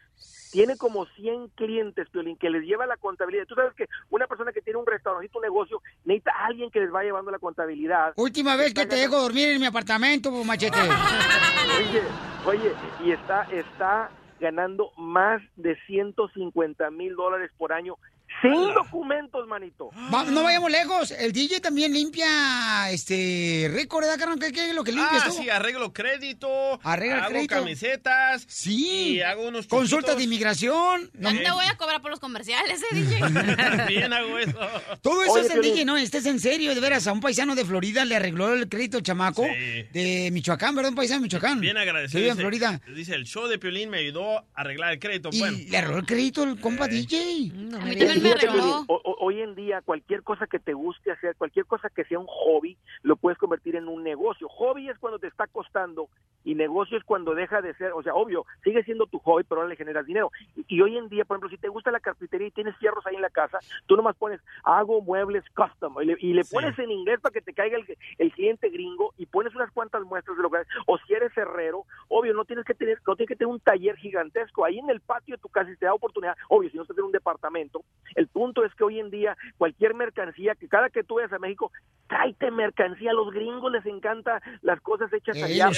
tiene 0.51 0.77
como 0.77 1.05
100 1.17 1.49
clientes, 1.49 2.07
Piolín, 2.11 2.37
que 2.37 2.49
les 2.49 2.63
lleva 2.63 2.85
la 2.85 2.95
contabilidad. 2.95 3.45
Tú 3.45 3.55
sabes 3.55 3.73
que 3.73 3.87
una 4.09 4.25
persona 4.25 4.53
que 4.53 4.61
tiene 4.61 4.79
un 4.79 4.85
restaurantito, 4.85 5.39
un 5.39 5.43
negocio, 5.43 5.81
necesita 6.05 6.31
a 6.31 6.45
alguien 6.45 6.71
que 6.71 6.79
les 6.79 6.93
va 6.93 7.03
llevando 7.03 7.29
la 7.29 7.39
contabilidad. 7.39 8.13
Última 8.15 8.55
vez 8.55 8.73
que 8.73 8.85
te 8.85 8.95
dejo 8.95 9.17
dormir 9.19 9.49
en 9.49 9.59
mi 9.59 9.65
apartamento, 9.65 10.31
machete. 10.45 10.77
Oye, 11.77 12.01
oye, 12.45 12.71
y 13.03 13.11
está, 13.11 13.43
está 13.51 14.09
ganando 14.39 14.91
más 14.97 15.41
de 15.57 15.75
150 15.87 16.89
mil 16.91 17.15
dólares 17.15 17.51
por 17.57 17.73
año 17.73 17.97
Sin 18.41 18.73
documentos, 18.73 19.47
manito. 19.47 19.89
Va- 20.13 20.23
no 20.25 20.43
vayamos 20.43 20.69
lejos. 20.71 21.11
El 21.11 21.31
DJ 21.31 21.59
también 21.61 21.91
limpia 21.93 22.91
este 22.91 23.69
récord, 23.73 24.03
¿verdad, 24.03 24.19
carnal? 24.19 24.39
¿Qué, 24.39 24.51
qué 24.51 24.69
es 24.69 24.75
lo 24.75 24.83
que 24.83 24.91
limpias 24.91 25.23
Ah, 25.25 25.29
tú? 25.29 25.35
sí, 25.41 25.49
arreglo 25.49 25.93
crédito. 25.93 26.79
Arregla 26.83 27.23
hago 27.23 27.29
crédito. 27.29 27.55
camisetas. 27.55 28.45
Sí. 28.47 29.15
Y 29.15 29.21
hago 29.21 29.47
unos 29.47 29.67
Consultas 29.67 30.17
de 30.17 30.23
inmigración. 30.23 31.09
No 31.13 31.29
te 31.31 31.49
voy 31.51 31.65
a 31.65 31.75
cobrar 31.77 32.01
por 32.01 32.11
los 32.11 32.19
comerciales, 32.19 32.81
¿eh, 32.91 32.95
DJ? 32.95 33.19
Bien 33.87 34.13
hago 34.13 34.37
eso. 34.37 34.59
Todo 35.01 35.23
eso 35.23 35.33
Oye, 35.33 35.47
es 35.47 35.53
el. 35.53 35.61
DJ, 35.61 35.85
¿no? 35.85 35.97
Este 35.97 36.17
es 36.19 36.25
en 36.25 36.39
serio, 36.39 36.75
de 36.75 36.81
veras. 36.81 37.07
A 37.07 37.13
un 37.13 37.21
paisano 37.21 37.55
de 37.55 37.65
Florida 37.65 38.05
le 38.05 38.15
arregló 38.15 38.53
el 38.53 38.67
crédito 38.69 38.99
chamaco 39.01 39.43
de 39.43 40.29
Michoacán, 40.31 40.75
¿verdad? 40.75 40.89
Un 40.91 40.95
paisano 40.95 41.19
de 41.21 41.23
Michoacán. 41.23 41.59
Bien 41.61 41.77
agradecido. 41.77 42.19
vive 42.19 42.31
en 42.31 42.37
Florida. 42.37 42.81
Dice, 42.93 43.15
el 43.15 43.25
show 43.25 43.47
de 43.47 43.57
Piolín 43.57 43.89
me 43.89 43.99
ayudó 43.99 44.37
a 44.39 44.45
arreglar 44.55 44.93
el 44.93 44.99
crédito. 44.99 45.29
Y 45.31 45.39
bueno. 45.39 45.57
le 45.67 45.77
arregló 45.77 45.97
el 45.99 46.05
crédito 46.05 46.43
el 46.43 46.59
compa 46.59 46.87
DJ. 46.87 47.51
A 47.81 47.85
Fíjate, 48.33 48.47
hoy 48.87 49.41
en 49.41 49.55
día 49.55 49.81
cualquier 49.81 50.23
cosa 50.23 50.47
que 50.47 50.59
te 50.59 50.73
guste 50.73 51.11
hacer, 51.11 51.35
cualquier 51.35 51.65
cosa 51.65 51.89
que 51.89 52.03
sea 52.05 52.19
un 52.19 52.27
hobby, 52.27 52.77
lo 53.03 53.15
puedes 53.15 53.37
convertir 53.37 53.75
en 53.75 53.87
un 53.87 54.03
negocio. 54.03 54.49
Hobby 54.49 54.89
es 54.89 54.97
cuando 54.97 55.19
te 55.19 55.27
está 55.27 55.47
costando 55.47 56.09
y 56.45 56.55
negocio 56.55 56.97
es 56.97 57.03
cuando 57.03 57.35
deja 57.35 57.61
de 57.61 57.73
ser, 57.73 57.91
o 57.91 58.01
sea, 58.01 58.13
obvio, 58.15 58.45
sigue 58.63 58.83
siendo 58.83 59.05
tu 59.07 59.19
hobby, 59.19 59.43
pero 59.43 59.59
ahora 59.61 59.69
le 59.69 59.75
generas 59.75 60.05
dinero. 60.05 60.31
Y, 60.55 60.63
y 60.77 60.81
hoy 60.81 60.97
en 60.97 61.09
día, 61.09 61.25
por 61.25 61.35
ejemplo, 61.35 61.49
si 61.49 61.57
te 61.57 61.67
gusta 61.67 61.91
la 61.91 61.99
carpintería 61.99 62.47
y 62.47 62.51
tienes 62.51 62.77
fierros 62.77 63.05
ahí 63.05 63.15
en 63.15 63.21
la 63.21 63.29
casa, 63.29 63.59
tú 63.87 63.97
nomás 63.97 64.15
pones, 64.15 64.39
hago 64.63 65.01
muebles 65.01 65.43
custom, 65.55 66.01
y 66.01 66.05
le, 66.05 66.15
y 66.19 66.33
le 66.33 66.45
pones 66.45 66.77
en 66.79 66.91
inglés 66.91 67.19
para 67.19 67.33
que 67.33 67.41
te 67.41 67.53
caiga 67.53 67.77
el, 67.77 67.97
el 68.19 68.31
cliente 68.31 68.69
gringo 68.69 69.13
y 69.17 69.25
pones 69.25 69.53
unas 69.55 69.71
cuantas 69.71 70.03
muestras 70.03 70.37
de 70.37 70.43
lo 70.43 70.49
que 70.49 70.59
o 70.85 70.97
si 70.99 71.13
eres 71.13 71.35
herrero, 71.37 71.83
obvio, 72.07 72.33
no 72.33 72.45
tienes 72.45 72.63
que 72.63 72.73
tener, 72.73 72.99
no 73.05 73.15
tienes 73.15 73.29
que 73.29 73.35
tener 73.35 73.51
un 73.51 73.59
taller 73.59 73.97
gigantesco 73.97 74.63
ahí 74.63 74.79
en 74.79 74.89
el 74.89 75.01
patio 75.01 75.35
de 75.35 75.41
tu 75.41 75.49
casa 75.49 75.71
y 75.71 75.75
te 75.77 75.85
da 75.85 75.93
oportunidad, 75.93 76.35
obvio, 76.49 76.69
si 76.69 76.77
no 76.77 76.83
estás 76.83 76.97
en 76.97 77.05
un 77.05 77.11
departamento, 77.11 77.83
el 78.15 78.27
punto 78.27 78.63
es 78.63 78.73
que 78.75 78.83
hoy 78.83 78.99
en 78.99 79.09
día 79.09 79.35
cualquier 79.57 79.95
mercancía, 79.95 80.53
que 80.55 80.67
cada 80.67 80.89
que 80.89 81.03
tú 81.03 81.15
vayas 81.15 81.33
a 81.33 81.39
México, 81.39 81.71
tráete 82.07 82.51
mercancía, 82.51 83.11
a 83.11 83.13
los 83.13 83.31
gringos 83.31 83.71
les 83.71 83.85
encanta 83.85 84.41
las 84.61 84.79
cosas 84.81 85.11
hechas 85.11 85.35
Eh, 85.37 85.43
allá. 85.43 85.67
los 85.67 85.77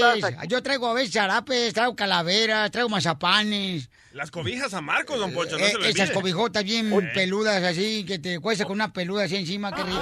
charapes. 0.00 0.24
aquí. 0.24 0.48
Yo 0.48 0.62
traigo 0.62 0.88
a 0.88 0.94
veces 0.94 1.12
charapes, 1.12 1.74
traigo 1.74 1.94
calaveras, 1.96 2.70
traigo 2.70 2.88
mazapanes. 2.88 3.88
Las 4.12 4.30
cobijas 4.32 4.74
a 4.74 4.80
Marcos, 4.80 5.18
don 5.20 5.32
Poncho, 5.32 5.56
no 5.56 5.64
Eh, 5.64 5.70
se 5.70 5.78
lo 5.78 5.84
esas 5.84 6.10
cobijotas 6.10 6.64
bien 6.64 6.90
peludas 7.14 7.62
así, 7.62 8.04
que 8.04 8.18
te 8.18 8.40
cuesta 8.40 8.64
con 8.64 8.72
una 8.74 8.92
peluda 8.92 9.24
así 9.24 9.36
encima, 9.36 9.72
qué 9.72 9.82
rico. 9.84 10.00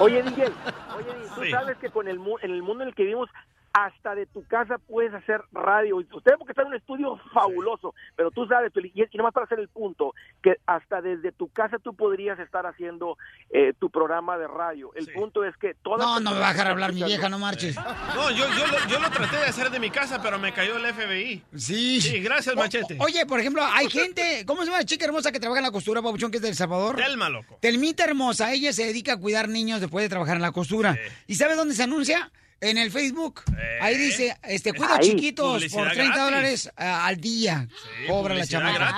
Oye, 0.00 0.22
DJ, 0.22 0.42
oye, 0.96 1.06
tú 1.34 1.40
sabes 1.50 1.76
que 1.78 1.88
con 1.90 2.08
el 2.08 2.18
mu- 2.18 2.36
en 2.42 2.50
el 2.50 2.62
mundo 2.62 2.82
en 2.82 2.90
el 2.90 2.94
que 2.94 3.02
vivimos, 3.04 3.28
hasta 3.72 4.14
de 4.14 4.26
tu 4.26 4.44
casa 4.46 4.78
puedes 4.78 5.12
hacer 5.14 5.42
radio. 5.52 6.00
Y 6.00 6.06
Usted 6.12 6.32
porque 6.38 6.52
está 6.52 6.62
en 6.62 6.68
un 6.68 6.74
estudio 6.74 7.18
fabuloso, 7.32 7.94
pero 8.16 8.30
tú 8.30 8.46
sabes, 8.46 8.72
y, 8.82 9.02
y 9.02 9.16
nomás 9.16 9.32
para 9.32 9.44
hacer 9.46 9.60
el 9.60 9.68
punto, 9.68 10.12
que 10.42 10.56
hasta 10.66 11.00
desde 11.00 11.32
tu 11.32 11.48
casa 11.48 11.78
tú 11.78 11.94
podrías 11.94 12.38
estar 12.38 12.66
haciendo 12.66 13.16
eh, 13.50 13.72
tu 13.78 13.88
programa 13.90 14.36
de 14.38 14.48
radio. 14.48 14.90
El 14.94 15.06
punto 15.12 15.44
es 15.44 15.56
que 15.56 15.74
No, 15.84 16.18
no 16.20 16.32
me 16.32 16.40
va 16.40 16.48
a 16.48 16.52
dejar 16.52 16.68
hablar 16.68 16.92
mi 16.92 17.02
vieja, 17.04 17.28
no 17.28 17.38
marches. 17.38 17.76
No, 17.76 18.30
yo, 18.30 18.44
yo, 18.58 18.66
lo, 18.66 18.88
yo 18.88 18.98
lo 18.98 19.10
traté 19.10 19.36
de 19.36 19.44
hacer 19.44 19.70
de 19.70 19.78
mi 19.78 19.90
casa, 19.90 20.20
pero 20.22 20.38
me 20.38 20.52
cayó 20.52 20.76
el 20.76 20.92
FBI. 20.92 21.42
Sí. 21.56 22.00
Sí, 22.00 22.20
gracias, 22.20 22.56
Machete. 22.56 22.96
O- 23.00 23.04
oye, 23.04 23.24
por 23.26 23.40
ejemplo, 23.40 23.62
hay 23.64 23.88
gente, 23.88 24.44
¿cómo 24.46 24.60
se 24.62 24.66
llama 24.66 24.78
la 24.78 24.84
chica 24.84 25.04
hermosa 25.04 25.30
que 25.32 25.40
trabaja 25.40 25.60
en 25.60 25.66
la 25.66 25.72
costura, 25.72 26.02
Pabuchón, 26.02 26.30
que 26.30 26.38
es 26.38 26.42
de 26.42 26.48
El 26.48 26.54
Salvador? 26.56 26.96
Telma, 26.96 27.28
loco. 27.28 27.58
Telmita 27.60 28.04
hermosa, 28.04 28.52
ella 28.52 28.72
se 28.72 28.84
dedica 28.84 29.12
a 29.14 29.16
cuidar 29.16 29.48
niños 29.48 29.80
después 29.80 30.02
de 30.04 30.08
trabajar 30.08 30.36
en 30.36 30.42
la 30.42 30.52
costura. 30.52 30.98
¿Y 31.26 31.36
sabe 31.36 31.54
dónde 31.56 31.74
se 31.74 31.82
anuncia? 31.84 32.30
En 32.62 32.76
el 32.76 32.90
Facebook. 32.90 33.40
Ahí 33.80 33.96
dice, 33.96 34.36
este, 34.42 34.74
cuida 34.74 34.96
Ahí. 34.96 35.08
chiquitos 35.08 35.46
por 35.46 35.60
Publicidad 35.60 35.92
30 35.92 36.04
gratis. 36.04 36.22
dólares 36.24 36.72
ah, 36.76 37.06
al 37.06 37.16
día. 37.16 37.68
Cobra 38.06 38.34
la 38.34 38.46
chamaca. 38.46 38.96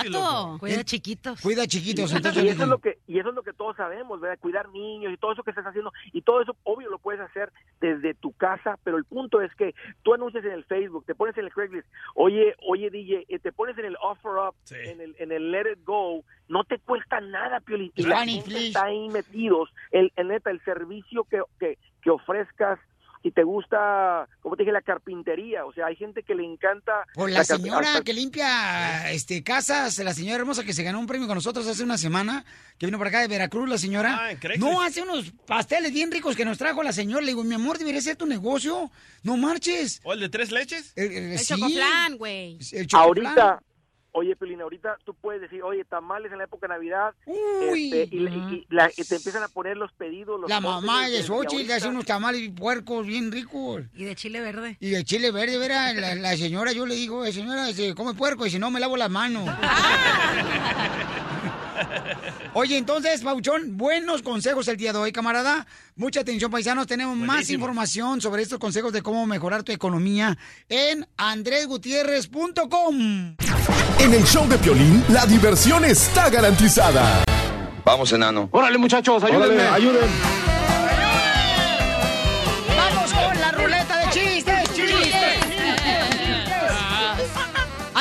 Cuida 0.58 0.82
chiquitos. 0.84 1.40
Cuida 1.40 1.66
chiquitos. 1.66 2.12
Y 2.12 2.16
Entonces, 2.16 2.44
eso 2.44 2.62
es 2.64 2.68
lo 2.68 2.78
que 2.78 2.98
y 3.06 3.20
eso 3.20 3.28
es 3.28 3.34
lo 3.34 3.42
que 3.42 3.52
todos 3.52 3.76
sabemos, 3.76 4.20
¿verdad? 4.20 4.38
Cuidar 4.40 4.68
niños 4.70 5.12
y 5.12 5.16
todo 5.16 5.32
eso 5.32 5.44
que 5.44 5.50
estás 5.50 5.66
haciendo 5.66 5.92
y 6.12 6.22
todo 6.22 6.42
eso 6.42 6.56
obvio 6.64 6.90
lo 6.90 6.98
puedes 6.98 7.20
hacer 7.20 7.52
desde 7.80 8.14
tu 8.14 8.32
casa, 8.32 8.78
pero 8.82 8.96
el 8.96 9.04
punto 9.04 9.40
es 9.40 9.54
que 9.54 9.74
tú 10.02 10.14
anuncias 10.14 10.44
en 10.44 10.52
el 10.52 10.64
Facebook, 10.64 11.04
te 11.06 11.14
pones 11.14 11.36
en 11.38 11.44
el 11.44 11.52
Craigslist, 11.52 11.86
oye, 12.14 12.56
oye 12.66 12.90
DJ, 12.90 13.26
eh, 13.28 13.38
te 13.38 13.52
pones 13.52 13.78
en 13.78 13.84
el 13.84 13.96
Offer 14.02 14.32
Up, 14.48 14.54
en 14.70 15.00
el 15.00 15.14
en 15.18 15.30
el 15.30 15.52
Let 15.52 15.72
It 15.72 15.84
Go, 15.84 16.24
no 16.48 16.64
te 16.64 16.78
cuesta 16.78 17.20
nada, 17.20 17.60
Piolín, 17.60 17.92
y 17.94 18.02
la 18.04 18.24
gente 18.24 18.66
está 18.66 18.86
ahí 18.86 19.08
metidos, 19.08 19.70
el, 19.90 20.12
el 20.16 20.28
neta 20.28 20.50
el 20.50 20.62
servicio 20.64 21.24
que, 21.24 21.42
que 21.60 21.78
que 22.02 22.10
ofrezcas 22.10 22.78
si 23.22 23.30
te 23.30 23.44
gusta, 23.44 24.28
como 24.40 24.56
te 24.56 24.62
dije, 24.64 24.72
la 24.72 24.82
carpintería, 24.82 25.64
o 25.64 25.72
sea, 25.72 25.86
hay 25.86 25.96
gente 25.96 26.22
que 26.22 26.34
le 26.34 26.44
encanta 26.44 27.04
Por 27.14 27.30
la 27.30 27.44
señora 27.44 28.00
que 28.04 28.12
limpia 28.12 29.10
este 29.12 29.42
casas, 29.42 29.98
la 29.98 30.12
señora 30.12 30.40
hermosa 30.40 30.64
que 30.64 30.72
se 30.72 30.82
ganó 30.82 30.98
un 30.98 31.06
premio 31.06 31.28
con 31.28 31.36
nosotros 31.36 31.66
hace 31.66 31.84
una 31.84 31.98
semana, 31.98 32.44
que 32.78 32.86
vino 32.86 32.98
para 32.98 33.10
acá 33.10 33.20
de 33.20 33.28
Veracruz, 33.28 33.68
la 33.68 33.78
señora. 33.78 34.18
Ah, 34.20 34.48
no, 34.58 34.82
hace 34.82 35.02
unos 35.02 35.32
pasteles 35.46 35.92
bien 35.92 36.10
ricos 36.10 36.34
que 36.34 36.44
nos 36.44 36.58
trajo 36.58 36.82
la 36.82 36.92
señora. 36.92 37.22
Le 37.22 37.28
digo, 37.28 37.44
mi 37.44 37.54
amor, 37.54 37.78
debería 37.78 38.00
ser 38.00 38.16
tu 38.16 38.26
negocio. 38.26 38.90
No 39.22 39.36
marches. 39.36 40.00
¿O 40.02 40.12
el 40.12 40.20
de 40.20 40.28
tres 40.28 40.50
leches? 40.50 40.92
El, 40.96 41.12
El 41.12 41.38
chocoflan, 41.38 42.16
güey. 42.18 42.58
El 42.72 42.86
chocoflan. 42.88 43.26
Ahorita, 43.26 43.62
oye, 44.12 44.36
Pelina, 44.36 44.62
ahorita 44.64 44.98
tú 45.04 45.14
puedes 45.14 45.40
decir, 45.40 45.62
oye, 45.62 45.84
tamales 45.84 46.30
en 46.32 46.38
la 46.38 46.44
época 46.44 46.66
de 46.68 46.74
Navidad, 46.74 47.14
Uy. 47.26 47.92
este, 47.92 48.14
y, 48.16 48.18
y- 48.26 48.54
y 48.54 48.66
la- 48.74 48.90
y 48.96 49.04
te 49.04 49.16
empiezan 49.16 49.42
a 49.42 49.48
poner 49.48 49.76
los 49.76 49.90
pedidos. 49.92 50.40
Los 50.40 50.48
La 50.50 50.60
mamá 50.60 51.08
de 51.08 51.22
Xochitl 51.22 51.66
le 51.66 51.74
hace 51.74 51.88
unos 51.88 52.04
tamales 52.04 52.50
puercos 52.56 53.06
bien 53.06 53.32
ricos. 53.32 53.82
Y 53.94 54.04
de 54.04 54.14
chile 54.14 54.40
verde. 54.40 54.76
Y 54.80 54.90
de 54.90 55.04
chile 55.04 55.30
verde, 55.30 55.56
verá, 55.58 55.92
la, 55.94 56.14
la 56.14 56.36
señora, 56.36 56.72
yo 56.72 56.84
le 56.86 56.94
digo, 56.94 57.24
"Eh, 57.24 57.32
señora, 57.32 57.72
se 57.72 57.94
come 57.94 58.14
puerco 58.14 58.46
y 58.46 58.50
si 58.50 58.58
no 58.58 58.70
me 58.70 58.80
lavo 58.80 58.96
las 58.96 59.10
manos. 59.10 59.44
Oye, 62.54 62.76
entonces, 62.76 63.22
Pauchón, 63.22 63.76
buenos 63.76 64.22
consejos 64.22 64.68
el 64.68 64.76
día 64.76 64.92
de 64.92 64.98
hoy, 64.98 65.12
camarada. 65.12 65.66
Mucha 65.96 66.20
atención, 66.20 66.50
paisanos. 66.50 66.86
Tenemos 66.86 67.16
más 67.16 67.50
información 67.50 68.20
sobre 68.20 68.42
estos 68.42 68.58
consejos 68.58 68.92
de 68.92 69.02
cómo 69.02 69.26
mejorar 69.26 69.62
tu 69.62 69.72
economía 69.72 70.36
en 70.68 71.06
andresgutierrez.com. 71.16 73.36
En 73.98 74.14
el 74.14 74.24
show 74.24 74.48
de 74.48 74.58
Piolín, 74.58 75.04
la 75.08 75.26
diversión 75.26 75.84
está 75.84 76.30
garantizada. 76.30 77.24
Vamos, 77.84 78.12
enano. 78.12 78.48
Órale, 78.52 78.78
muchachos, 78.78 79.22
ayúdenme. 79.24 79.62
ayuden. 79.62 80.02
¡Vamos 80.02 80.51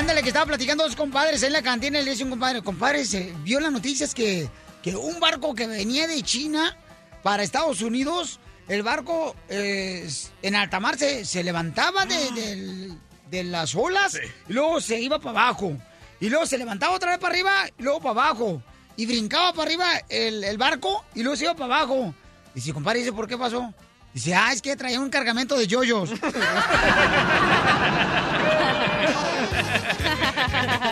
Ándale, 0.02 0.24
que 0.24 0.30
estaba 0.30 0.48
platicando 0.48 0.84
dos 0.84 0.96
compadres 0.96 1.44
en 1.44 1.54
la 1.54 1.62
cantina 1.62 2.00
y 2.00 2.04
le 2.06 2.10
dice 2.12 2.24
un 2.24 2.32
compadre, 2.32 2.64
compadre, 2.64 3.06
se 3.06 3.32
vio 3.44 3.60
las 3.60 3.72
noticias 3.72 4.16
que, 4.16 4.50
que 4.82 4.96
un 4.96 5.20
barco 5.20 5.54
que 5.54 5.68
venía 5.68 6.08
de 6.08 6.24
China 6.24 6.76
para 7.22 7.44
Estados 7.44 7.84
Unidos, 7.84 8.40
el 8.68 8.82
barco 8.82 9.36
eh, 9.48 10.10
en 10.42 10.56
alta 10.56 10.80
mar 10.80 10.98
se, 10.98 11.24
se 11.24 11.44
levantaba 11.44 12.08
de, 12.08 12.32
del- 12.32 12.98
de 13.30 13.44
las 13.44 13.76
olas 13.76 14.20
y 14.50 14.54
luego 14.54 14.82
se 14.82 15.00
iba 15.00 15.20
para 15.20 15.40
abajo. 15.40 15.78
Y 16.20 16.30
luego 16.30 16.48
se 16.48 16.58
levantaba 16.58 16.96
otra 16.96 17.12
vez 17.12 17.20
para 17.20 17.34
arriba 17.36 17.54
y 17.78 17.84
luego 17.84 18.00
para 18.02 18.12
abajo. 18.30 18.60
Y 18.98 19.06
brincaba 19.06 19.54
para 19.54 19.68
arriba 19.68 19.86
el, 20.10 20.44
el 20.44 20.58
barco 20.58 21.06
y 21.14 21.22
luego 21.22 21.36
se 21.38 21.44
iba 21.44 21.54
para 21.54 21.76
abajo. 21.78 22.12
Dice, 22.56 22.74
compadre, 22.74 23.00
dice, 23.00 23.14
¿por 23.14 23.28
qué 23.28 23.38
pasó? 23.38 23.72
Dice, 24.16 24.34
ah, 24.34 24.52
es 24.52 24.64
que 24.64 24.76
traía 24.76 25.00
un 25.00 25.12
cargamento 25.12 25.56
de 25.58 25.68
yoyos. 25.68 26.10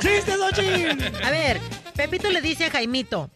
¡Chiste, 0.01 0.37
Dochín! 0.37 1.01
A 1.23 1.31
ver, 1.31 1.59
Pepito 1.95 2.29
le 2.29 2.41
dice 2.41 2.65
a 2.65 2.69
Jaimito, 2.69 3.29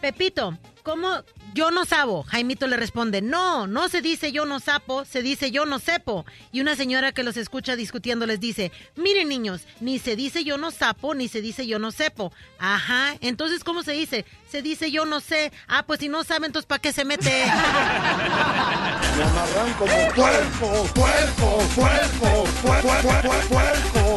Pepito, 0.00 0.58
¿cómo 0.82 1.22
yo 1.54 1.70
no 1.70 1.84
sabo? 1.84 2.24
Jaimito 2.24 2.66
le 2.66 2.76
responde, 2.76 3.22
no, 3.22 3.68
no 3.68 3.88
se 3.88 4.02
dice 4.02 4.32
yo 4.32 4.44
no 4.44 4.58
sapo, 4.58 5.04
se 5.04 5.22
dice 5.22 5.52
yo 5.52 5.64
no 5.64 5.78
sepo. 5.78 6.26
Y 6.50 6.60
una 6.60 6.74
señora 6.74 7.12
que 7.12 7.22
los 7.22 7.36
escucha 7.36 7.76
discutiendo 7.76 8.26
les 8.26 8.40
dice, 8.40 8.72
miren 8.96 9.28
niños, 9.28 9.62
ni 9.80 10.00
se 10.00 10.16
dice 10.16 10.42
yo 10.42 10.58
no 10.58 10.72
sapo, 10.72 11.14
ni 11.14 11.28
se 11.28 11.40
dice 11.40 11.66
yo 11.66 11.78
no 11.78 11.92
sepo. 11.92 12.32
Ajá, 12.58 13.14
entonces 13.20 13.62
¿cómo 13.62 13.84
se 13.84 13.92
dice? 13.92 14.24
Se 14.50 14.62
dice 14.62 14.90
yo 14.90 15.04
no 15.04 15.20
sé. 15.20 15.52
Ah, 15.68 15.84
pues 15.86 16.00
si 16.00 16.08
no 16.08 16.24
saben, 16.24 16.46
entonces 16.46 16.66
¿para 16.66 16.82
qué 16.82 16.92
se 16.92 17.04
mete? 17.04 17.30
Me 19.16 19.22
amarran 19.22 19.72
como 19.78 19.92
puerco, 20.14 20.88
puerco, 20.92 21.58
puerco, 21.76 22.44
puerco, 22.62 23.30
puerco. 23.48 24.16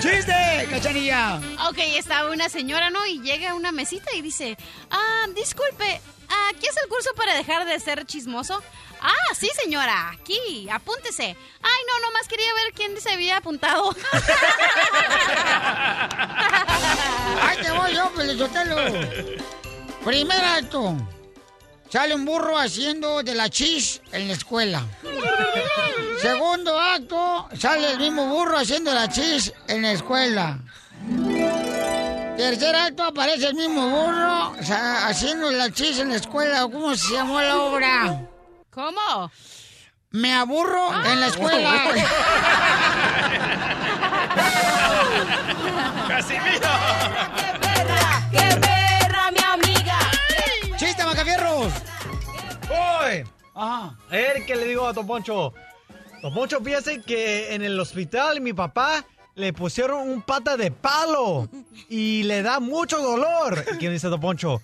¡Chiste, 0.00 0.68
cachanilla! 0.70 1.40
Ok, 1.68 1.78
estaba 1.78 2.30
una 2.30 2.48
señora, 2.48 2.90
¿no? 2.90 3.06
Y 3.06 3.20
llega 3.20 3.50
a 3.50 3.54
una 3.54 3.72
mesita 3.72 4.14
y 4.14 4.22
dice, 4.22 4.56
ah, 4.90 5.26
disculpe, 5.34 6.00
¿aquí 6.48 6.66
es 6.66 6.76
el 6.82 6.88
curso 6.88 7.10
para 7.16 7.34
dejar 7.34 7.64
de 7.66 7.78
ser 7.80 8.04
chismoso? 8.04 8.62
Ah, 9.00 9.34
sí, 9.38 9.50
señora, 9.62 10.10
aquí, 10.10 10.68
apúntese. 10.70 11.24
Ay, 11.24 11.82
no, 11.86 12.00
nomás 12.06 12.28
quería 12.28 12.52
ver 12.54 12.72
quién 12.74 13.00
se 13.00 13.10
había 13.10 13.36
apuntado. 13.38 13.94
¡Ay, 17.42 17.58
te 17.62 17.70
voy 17.70 17.94
yo, 17.94 18.10
Pelizotelo! 18.14 18.76
Primer 20.04 20.44
acto. 20.44 20.96
Sale 21.90 22.14
un 22.14 22.24
burro 22.24 22.58
haciendo 22.58 23.22
de 23.22 23.34
la 23.34 23.48
chis 23.48 24.00
en 24.12 24.28
la 24.28 24.34
escuela. 24.34 24.84
Segundo 26.20 26.78
acto, 26.78 27.48
sale 27.58 27.92
el 27.92 27.98
mismo 27.98 28.26
burro 28.26 28.58
haciendo 28.58 28.92
la 28.92 29.08
chis 29.08 29.52
en 29.68 29.82
la 29.82 29.92
escuela. 29.92 30.58
Tercer 32.36 32.76
acto 32.76 33.04
aparece 33.04 33.46
el 33.48 33.54
mismo 33.54 33.88
burro 33.88 34.50
o 34.58 34.62
sea, 34.62 35.06
haciendo 35.06 35.50
la 35.50 35.70
chis 35.70 35.98
en 35.98 36.10
la 36.10 36.16
escuela. 36.16 36.62
¿Cómo 36.62 36.94
se 36.94 37.14
llamó 37.14 37.40
la 37.40 37.56
obra? 37.56 38.28
¿Cómo? 38.70 39.30
Me 40.10 40.34
aburro 40.34 40.92
en 41.04 41.20
la 41.20 41.26
escuela. 41.26 41.84
¡Casimiro! 46.08 46.68
¡Qué 48.30 48.60
perra, 48.60 49.30
mi 49.30 49.38
amiga! 49.44 49.98
¡Chiste, 50.76 51.04
Macafierros! 51.04 51.72
¡Oye! 52.70 53.24
Ajá. 53.54 53.94
A 54.08 54.10
ver, 54.10 54.44
¿qué 54.46 54.56
le 54.56 54.64
digo 54.66 54.86
a 54.86 54.92
Don 54.92 55.06
Poncho? 55.06 55.52
Don 56.26 56.34
Poncho, 56.34 56.60
fíjese 56.60 57.02
que 57.02 57.54
en 57.54 57.62
el 57.62 57.78
hospital 57.78 58.40
mi 58.40 58.52
papá 58.52 59.04
le 59.36 59.52
pusieron 59.52 60.10
un 60.10 60.22
pata 60.22 60.56
de 60.56 60.72
palo 60.72 61.48
y 61.88 62.24
le 62.24 62.42
da 62.42 62.58
mucho 62.58 63.00
dolor. 63.00 63.64
¿Y 63.72 63.76
quién 63.76 63.92
dice 63.92 64.08
Don 64.08 64.18
Poncho? 64.18 64.60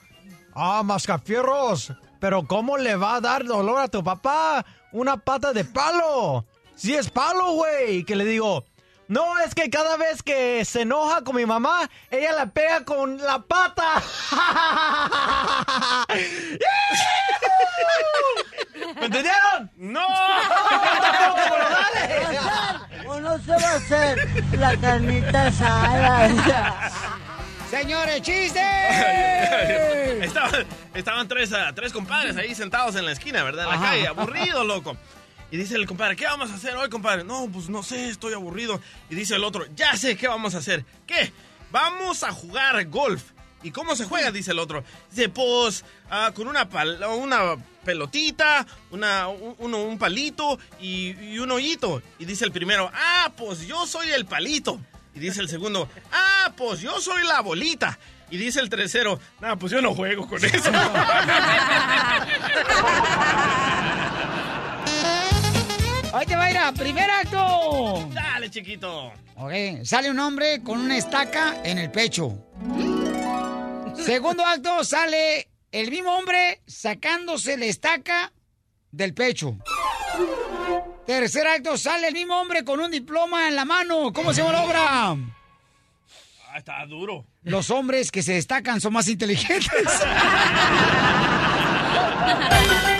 Ah, 0.57 0.83
Mascafierros, 0.85 1.93
pero 2.19 2.49
¿cómo 2.49 2.79
le 2.79 2.97
va 2.97 3.15
a 3.15 3.21
dar 3.21 3.45
dolor 3.45 3.79
a 3.79 3.87
tu 3.87 4.03
papá 4.03 4.67
una 4.91 5.19
pata 5.19 5.53
de 5.53 5.65
palo? 5.65 6.45
Si 6.75 6.95
es 6.95 7.09
palo, 7.09 7.53
güey. 7.53 8.03
Que 8.03 8.17
le 8.17 8.25
digo, 8.25 8.65
no, 9.13 9.39
es 9.41 9.55
que 9.55 9.69
cada 9.69 9.99
vez 9.99 10.23
que 10.23 10.65
se 10.65 10.83
enoja 10.83 11.23
con 11.23 11.37
mi 11.37 11.45
mamá, 11.45 11.91
ella 12.11 12.33
la 12.33 12.47
pega 12.47 12.83
con 12.85 13.19
la 13.19 13.41
pata. 13.41 14.03
¿Me 18.99 19.07
entendieron? 19.07 19.71
¡No! 19.77 20.07
¿O 23.07 23.21
no 23.21 23.39
se 23.39 23.51
va 23.51 23.69
a 23.69 23.77
hacer 23.77 24.29
la 24.53 24.77
carnita 24.79 25.47
asada? 25.49 26.91
Señores, 27.71 28.23
chiste. 28.23 28.61
Estaban, 30.25 30.67
estaban 30.95 31.29
tres, 31.29 31.53
ah, 31.53 31.73
tres 31.75 31.93
compadres 31.93 32.37
ahí 32.37 32.55
sentados 32.55 32.97
en 32.97 33.05
la 33.05 33.13
esquina, 33.13 33.43
¿verdad? 33.45 33.65
En 33.65 33.71
la 33.71 33.77
Ajá. 33.77 33.91
calle, 33.91 34.07
aburridos, 34.07 34.67
loco. 34.67 34.97
Y 35.53 35.59
dice 35.59 35.77
el 35.77 35.87
compadre, 35.87 36.17
¿qué 36.17 36.25
vamos 36.25 36.51
a 36.51 36.55
hacer 36.55 36.75
hoy, 36.77 36.89
compadre? 36.89 37.25
No, 37.25 37.47
pues 37.53 37.69
no 37.69 37.83
sé, 37.83 38.09
estoy 38.09 38.33
aburrido. 38.33 38.81
Y 39.11 39.15
dice 39.15 39.35
el 39.35 39.45
otro, 39.45 39.67
ya 39.77 39.95
sé 39.99 40.17
qué 40.17 40.27
vamos 40.27 40.55
a 40.55 40.59
hacer. 40.59 40.83
¿Qué? 41.07 41.31
Vamos 41.71 42.23
a 42.23 42.33
jugar 42.33 42.83
golf. 42.89 43.23
¿Y 43.63 43.71
cómo 43.71 43.95
se 43.95 44.07
juega? 44.07 44.33
Dice 44.33 44.53
el 44.53 44.59
otro. 44.59 44.83
Dice, 45.11 45.29
pues, 45.29 45.85
ah, 46.11 46.33
con 46.35 46.49
una, 46.49 46.67
una 47.19 47.57
pelotita, 47.85 48.67
una, 48.91 49.29
un, 49.29 49.75
un 49.75 49.99
palito 49.99 50.59
y, 50.81 51.39
un 51.39 51.51
hoyito. 51.51 52.01
Y 52.19 52.25
dice 52.25 52.47
el 52.47 52.53
primero, 52.53 52.91
ah, 52.95 53.31
pues 53.37 53.67
yo 53.67 53.87
soy 53.87 54.11
el 54.11 54.25
palito. 54.25 54.81
Y 55.15 55.21
dice 55.21 55.43
el 55.43 55.51
segundo, 55.51 55.87
ah, 56.13 56.51
pues 56.57 56.81
yo 56.81 56.99
soy 56.99 57.25
la 57.25 57.43
bolita. 57.43 57.99
Y 58.31 58.39
dice 58.39 58.61
el 58.61 58.71
tercero, 58.71 59.21
nah, 59.43 59.57
pues 59.57 59.71
yo 59.71 59.83
no 59.83 59.95
juego 59.95 60.27
con 60.27 60.43
eso. 60.43 60.73
Ahí 66.13 66.27
te 66.27 66.37
va 66.37 66.45
a 66.45 66.51
ir 66.51 66.59
a 66.59 66.73
primer 66.73 67.11
acto. 67.11 68.07
Dale, 68.13 68.51
chiquito. 68.51 69.13
Ok, 69.37 69.53
sale 69.85 70.11
un 70.11 70.19
hombre 70.19 70.63
con 70.63 70.79
una 70.79 70.99
estaca 70.99 71.63
en 71.65 71.79
el 71.79 71.91
pecho. 71.91 72.37
Segundo 73.97 74.45
acto, 74.45 74.85
sale 74.85 75.49
el 75.71 75.91
mismo 75.91 76.15
hombre 76.15 76.61
sacándose 76.67 77.57
la 77.57 77.65
estaca 77.65 78.31
del 78.91 79.15
pecho. 79.15 79.57
Tercer 81.07 81.47
acto, 81.47 81.79
sale 81.79 82.09
el 82.09 82.15
mismo 82.15 82.39
hombre 82.39 82.63
con 82.63 82.79
un 82.79 82.91
diploma 82.91 83.49
en 83.49 83.57
la 83.57 83.65
mano. 83.65 84.13
¿Cómo 84.13 84.35
se 84.35 84.43
llama 84.43 84.53
la 84.53 84.65
obra? 84.65 85.17
Ah, 86.49 86.59
está 86.59 86.85
duro. 86.85 87.25
Los 87.43 87.71
hombres 87.71 88.11
que 88.11 88.23
se 88.23 88.35
destacan 88.35 88.83
son 88.83 88.93
más 88.93 89.09
inteligentes. 89.09 89.73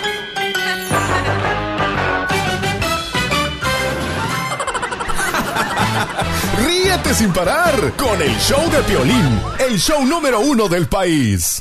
Ríete 6.93 7.13
sin 7.15 7.33
parar 7.33 7.73
con 7.97 8.21
el 8.21 8.37
show 8.37 8.69
de 8.69 8.83
Piolín, 8.83 9.41
el 9.57 9.79
show 9.79 10.05
número 10.05 10.39
uno 10.41 10.67
del 10.67 10.87
país. 10.87 11.59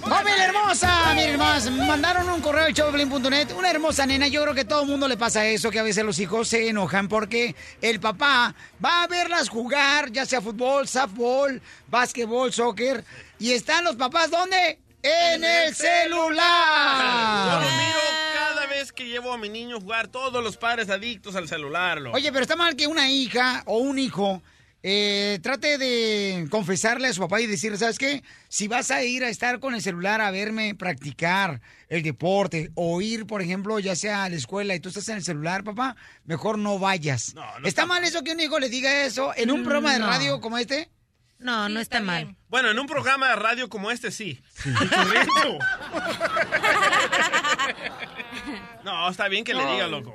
¡Familia 0.00 0.46
hermosa! 0.46 1.12
Miren 1.14 1.38
más, 1.38 1.70
mandaron 1.70 2.30
un 2.30 2.40
correo 2.40 2.64
al 2.64 2.72
showdepiolín.net. 2.72 3.52
Una 3.58 3.70
hermosa 3.70 4.06
nena, 4.06 4.28
yo 4.28 4.40
creo 4.42 4.54
que 4.54 4.64
todo 4.64 4.84
el 4.84 4.88
mundo 4.88 5.06
le 5.06 5.18
pasa 5.18 5.44
eso, 5.44 5.70
que 5.70 5.78
a 5.78 5.82
veces 5.82 6.06
los 6.06 6.18
hijos 6.20 6.48
se 6.48 6.70
enojan 6.70 7.08
porque 7.08 7.54
el 7.82 8.00
papá 8.00 8.54
va 8.82 9.02
a 9.02 9.06
verlas 9.06 9.50
jugar, 9.50 10.10
ya 10.10 10.24
sea 10.24 10.40
fútbol, 10.40 10.88
softball, 10.88 11.60
básquetbol, 11.88 12.50
soccer. 12.50 13.04
Y 13.38 13.52
están 13.52 13.84
los 13.84 13.96
papás, 13.96 14.30
¿dónde? 14.30 14.78
¡En 15.02 15.42
el 15.44 15.70
Yo 15.70 15.74
celular! 15.74 17.60
lo 17.62 17.70
miro 17.70 17.98
cada 18.34 18.66
vez 18.66 18.92
que 18.92 19.06
llevo 19.08 19.32
a 19.32 19.38
mi 19.38 19.48
niño 19.48 19.76
a 19.78 19.80
jugar, 19.80 20.08
todos 20.08 20.42
los 20.42 20.56
padres 20.56 20.88
adictos 20.90 21.34
al 21.36 21.48
celular. 21.48 22.00
loco. 22.00 22.16
Oye, 22.16 22.30
pero 22.30 22.42
está 22.42 22.56
mal 22.56 22.76
que 22.76 22.86
una 22.86 23.10
hija 23.10 23.62
o 23.66 23.78
un 23.78 23.98
hijo 23.98 24.42
eh, 24.84 25.38
trate 25.42 25.78
de 25.78 26.46
confesarle 26.50 27.06
a 27.08 27.12
su 27.12 27.20
papá 27.20 27.40
y 27.40 27.46
decirle, 27.46 27.78
¿sabes 27.78 27.98
qué? 27.98 28.22
Si 28.48 28.66
vas 28.68 28.90
a 28.90 29.02
ir 29.04 29.22
a 29.24 29.28
estar 29.28 29.60
con 29.60 29.74
el 29.74 29.82
celular 29.82 30.20
a 30.20 30.30
verme 30.32 30.74
practicar 30.74 31.60
el 31.88 32.02
deporte 32.02 32.70
o 32.74 33.00
ir, 33.00 33.26
por 33.26 33.42
ejemplo, 33.42 33.78
ya 33.78 33.94
sea 33.96 34.24
a 34.24 34.28
la 34.28 34.36
escuela 34.36 34.74
y 34.74 34.80
tú 34.80 34.88
estás 34.88 35.08
en 35.08 35.16
el 35.18 35.24
celular, 35.24 35.62
papá, 35.62 35.94
mejor 36.24 36.58
no 36.58 36.78
vayas. 36.80 37.34
¿Está 37.64 37.86
mal 37.86 38.02
eso 38.04 38.22
que 38.24 38.32
un 38.32 38.40
hijo 38.40 38.58
le 38.58 38.68
diga 38.68 39.04
eso 39.04 39.32
en 39.36 39.50
un 39.52 39.62
programa 39.62 39.92
de 39.94 39.98
No. 40.00 40.06
radio 40.06 40.40
como 40.40 40.58
este? 40.58 40.90
No, 41.42 41.68
no 41.68 41.80
está, 41.80 42.00
mal. 42.00 42.34
Bueno, 42.48 42.70
en 42.70 42.78
un 42.78 42.86
programa 42.86 43.28
de 43.28 43.36
radio 43.36 43.68
como 43.68 43.90
este 43.90 44.10
sí. 44.10 44.40
No, 48.84 49.08
está 49.08 49.28
bien 49.28 49.44
que 49.44 49.54
le 49.54 49.64
diga, 49.64 49.86
loco. 49.86 50.14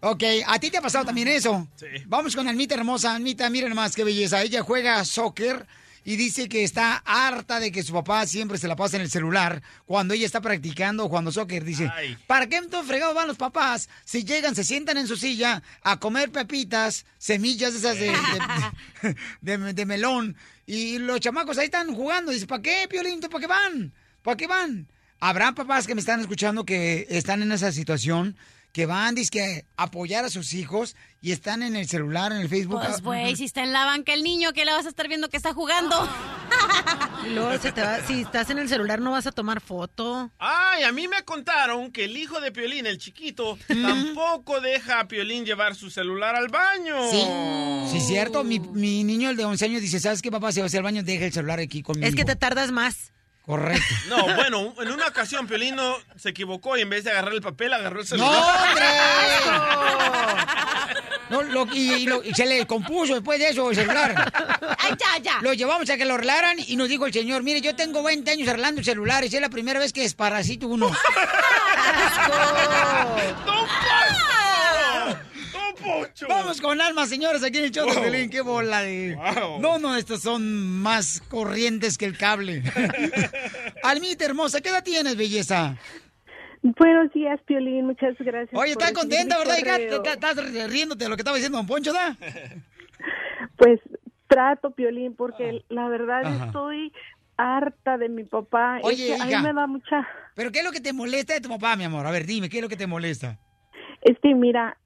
Ok, 0.00 0.22
¿a 0.46 0.58
ti 0.58 0.70
te 0.70 0.78
ha 0.78 0.82
pasado 0.82 1.04
también 1.04 1.28
eso? 1.28 1.66
Sí. 1.76 1.86
Vamos 2.06 2.34
con 2.36 2.46
Almita 2.48 2.74
hermosa. 2.74 3.14
Almita, 3.14 3.48
miren 3.50 3.74
más 3.74 3.94
qué 3.94 4.04
belleza. 4.04 4.42
Ella 4.42 4.62
juega 4.62 5.04
soccer 5.04 5.66
y 6.04 6.16
dice 6.16 6.48
que 6.48 6.64
está 6.64 7.02
harta 7.04 7.60
de 7.60 7.70
que 7.72 7.82
su 7.82 7.92
papá 7.92 8.26
siempre 8.26 8.58
se 8.58 8.68
la 8.68 8.76
pasa 8.76 8.96
en 8.96 9.02
el 9.02 9.10
celular 9.10 9.62
cuando 9.86 10.14
ella 10.14 10.26
está 10.26 10.40
practicando 10.40 11.08
jugando 11.08 11.32
soccer. 11.32 11.64
Dice, 11.64 11.90
Ay. 11.94 12.16
¿para 12.26 12.46
qué 12.46 12.56
entonces 12.56 12.88
fregados 12.88 13.14
van 13.14 13.28
los 13.28 13.36
papás 13.36 13.88
si 14.04 14.24
llegan, 14.24 14.54
se 14.54 14.64
sientan 14.64 14.96
en 14.98 15.06
su 15.08 15.16
silla 15.16 15.62
a 15.82 15.98
comer 15.98 16.30
pepitas, 16.30 17.04
semillas 17.18 17.74
esas 17.74 17.98
de, 17.98 18.16
de, 19.02 19.16
de- 19.58 19.72
de 19.74 19.86
melón 19.86 20.36
y 20.68 20.98
los 20.98 21.18
chamacos 21.20 21.56
ahí 21.56 21.64
están 21.64 21.94
jugando? 21.94 22.30
Dice, 22.30 22.46
¿para 22.46 22.60
qué, 22.60 22.86
Piolín? 22.90 23.20
¿Para 23.20 23.40
qué 23.40 23.46
van? 23.46 23.94
¿Para 24.20 24.36
qué 24.36 24.46
van? 24.46 24.86
Habrá 25.18 25.52
papás 25.52 25.86
que 25.86 25.94
me 25.94 26.00
están 26.00 26.20
escuchando 26.20 26.66
que 26.66 27.06
están 27.08 27.40
en 27.40 27.52
esa 27.52 27.72
situación, 27.72 28.36
que 28.72 28.86
van, 28.86 29.16
que 29.30 29.64
apoyar 29.76 30.24
a 30.24 30.30
sus 30.30 30.52
hijos 30.54 30.94
y 31.20 31.32
están 31.32 31.62
en 31.62 31.74
el 31.74 31.88
celular, 31.88 32.30
en 32.32 32.38
el 32.38 32.48
Facebook. 32.48 32.80
Pues, 32.84 33.02
güey, 33.02 33.34
si 33.36 33.44
está 33.44 33.62
en 33.64 33.72
la 33.72 33.84
banca 33.84 34.12
el 34.14 34.22
niño, 34.22 34.52
¿qué 34.52 34.64
le 34.64 34.72
vas 34.72 34.86
a 34.86 34.88
estar 34.88 35.08
viendo 35.08 35.28
que 35.28 35.36
está 35.36 35.52
jugando? 35.52 35.96
Y 37.26 37.30
luego 37.30 37.58
se 37.60 37.72
te 37.72 37.82
va- 37.82 38.00
si 38.06 38.20
estás 38.22 38.48
en 38.50 38.58
el 38.58 38.68
celular 38.68 39.00
no 39.00 39.10
vas 39.10 39.26
a 39.26 39.32
tomar 39.32 39.60
foto. 39.60 40.30
Ay, 40.38 40.84
a 40.84 40.92
mí 40.92 41.08
me 41.08 41.22
contaron 41.24 41.90
que 41.90 42.04
el 42.04 42.16
hijo 42.16 42.40
de 42.40 42.52
Piolín, 42.52 42.86
el 42.86 42.96
chiquito, 42.98 43.58
tampoco 43.66 44.60
deja 44.60 45.00
a 45.00 45.08
Piolín 45.08 45.44
llevar 45.44 45.74
su 45.74 45.90
celular 45.90 46.36
al 46.36 46.48
baño. 46.48 46.94
Sí, 47.10 47.24
sí, 47.90 48.00
cierto. 48.06 48.44
Mi, 48.44 48.60
mi 48.60 49.02
niño, 49.04 49.30
el 49.30 49.36
de 49.36 49.44
11 49.44 49.64
años, 49.64 49.82
dice, 49.82 49.98
¿sabes 50.00 50.22
qué, 50.22 50.30
papá? 50.30 50.52
Si 50.52 50.60
va 50.60 50.64
a 50.64 50.66
hacer 50.68 50.78
al 50.78 50.84
baño, 50.84 51.02
deja 51.02 51.26
el 51.26 51.32
celular 51.32 51.58
aquí 51.58 51.82
conmigo. 51.82 52.06
Es 52.06 52.14
que 52.14 52.24
te 52.24 52.36
tardas 52.36 52.70
más. 52.70 53.12
Correcto. 53.48 53.94
No, 54.08 54.24
bueno, 54.36 54.74
en 54.78 54.92
una 54.92 55.06
ocasión 55.06 55.46
Piolín 55.46 55.74
no 55.74 55.96
se 56.16 56.28
equivocó 56.28 56.76
y 56.76 56.82
en 56.82 56.90
vez 56.90 57.04
de 57.04 57.12
agarrar 57.12 57.32
el 57.32 57.40
papel, 57.40 57.72
agarró 57.72 58.00
el 58.02 58.04
¡No, 58.04 58.08
celular. 58.08 58.68
hombre! 58.68 58.84
No, 61.30 61.42
lo- 61.42 61.66
y, 61.72 61.94
y 61.94 62.06
lo- 62.06 62.22
y 62.22 62.34
se 62.34 62.44
le 62.44 62.66
compuso 62.66 63.14
después 63.14 63.38
de 63.38 63.48
eso 63.48 63.70
el 63.70 63.76
celular. 63.76 64.32
¡Ay, 64.78 64.92
ya, 64.98 65.18
ya! 65.22 65.38
Lo 65.40 65.54
llevamos 65.54 65.88
a 65.88 65.96
que 65.96 66.04
lo 66.04 66.14
arreglaran 66.14 66.58
y 66.58 66.76
nos 66.76 66.90
dijo 66.90 67.06
el 67.06 67.12
señor, 67.14 67.42
mire, 67.42 67.62
yo 67.62 67.74
tengo 67.74 68.02
20 68.02 68.30
años 68.30 68.48
arreglando 68.48 68.84
celulares, 68.84 69.32
es 69.32 69.40
la 69.40 69.48
primera 69.48 69.80
vez 69.80 69.94
que 69.94 70.02
desparasito 70.02 70.68
uno. 70.68 70.90
Vamos 76.28 76.60
con 76.60 76.80
alma, 76.80 77.06
señores, 77.06 77.42
aquí 77.42 77.58
en 77.58 77.64
el 77.64 77.70
show 77.70 77.86
de 77.86 77.94
Wow. 77.94 78.02
Pelín. 78.02 78.30
Qué 78.30 78.40
bola 78.40 78.82
de... 78.82 79.16
Wow. 79.16 79.60
No, 79.60 79.78
no, 79.78 79.96
estos 79.96 80.22
son 80.22 80.80
más 80.82 81.20
corrientes 81.28 81.98
que 81.98 82.04
el 82.04 82.16
cable. 82.16 82.62
Almita 83.82 84.24
hermosa, 84.24 84.60
¿qué 84.60 84.68
edad 84.68 84.84
tienes, 84.84 85.16
belleza? 85.16 85.76
Buenos 86.62 87.12
días, 87.12 87.40
Piolín. 87.46 87.86
Muchas 87.86 88.16
gracias. 88.18 88.58
Oye, 88.60 88.72
estás 88.72 88.92
contenta, 88.92 89.38
¿verdad? 89.38 89.58
hija? 89.58 89.76
Estás 89.76 90.36
riéndote 90.70 91.04
de 91.04 91.10
lo 91.10 91.16
que 91.16 91.22
estaba 91.22 91.36
diciendo 91.36 91.58
Don 91.58 91.66
Poncho, 91.66 91.92
¿da? 91.92 92.16
Pues 93.56 93.80
trato, 94.28 94.72
Piolín, 94.72 95.14
porque 95.16 95.64
la 95.68 95.88
verdad 95.88 96.24
Ajá. 96.24 96.46
estoy 96.46 96.92
harta 97.36 97.96
de 97.98 98.08
mi 98.08 98.24
papá. 98.24 98.78
Es 98.78 98.84
Oye, 98.84 99.06
que 99.06 99.14
a 99.22 99.24
mí 99.26 99.42
me 99.42 99.52
da 99.52 99.66
mucha... 99.66 100.06
¿Pero 100.34 100.52
qué 100.52 100.58
es 100.60 100.64
lo 100.64 100.72
que 100.72 100.80
te 100.80 100.92
molesta 100.92 101.34
de 101.34 101.40
tu 101.40 101.48
papá, 101.48 101.76
mi 101.76 101.84
amor? 101.84 102.06
A 102.06 102.10
ver, 102.10 102.26
dime, 102.26 102.48
¿qué 102.48 102.58
es 102.58 102.62
lo 102.62 102.68
que 102.68 102.76
te 102.76 102.86
molesta? 102.86 103.38
Es 104.02 104.16
que 104.22 104.34
mira, 104.34 104.76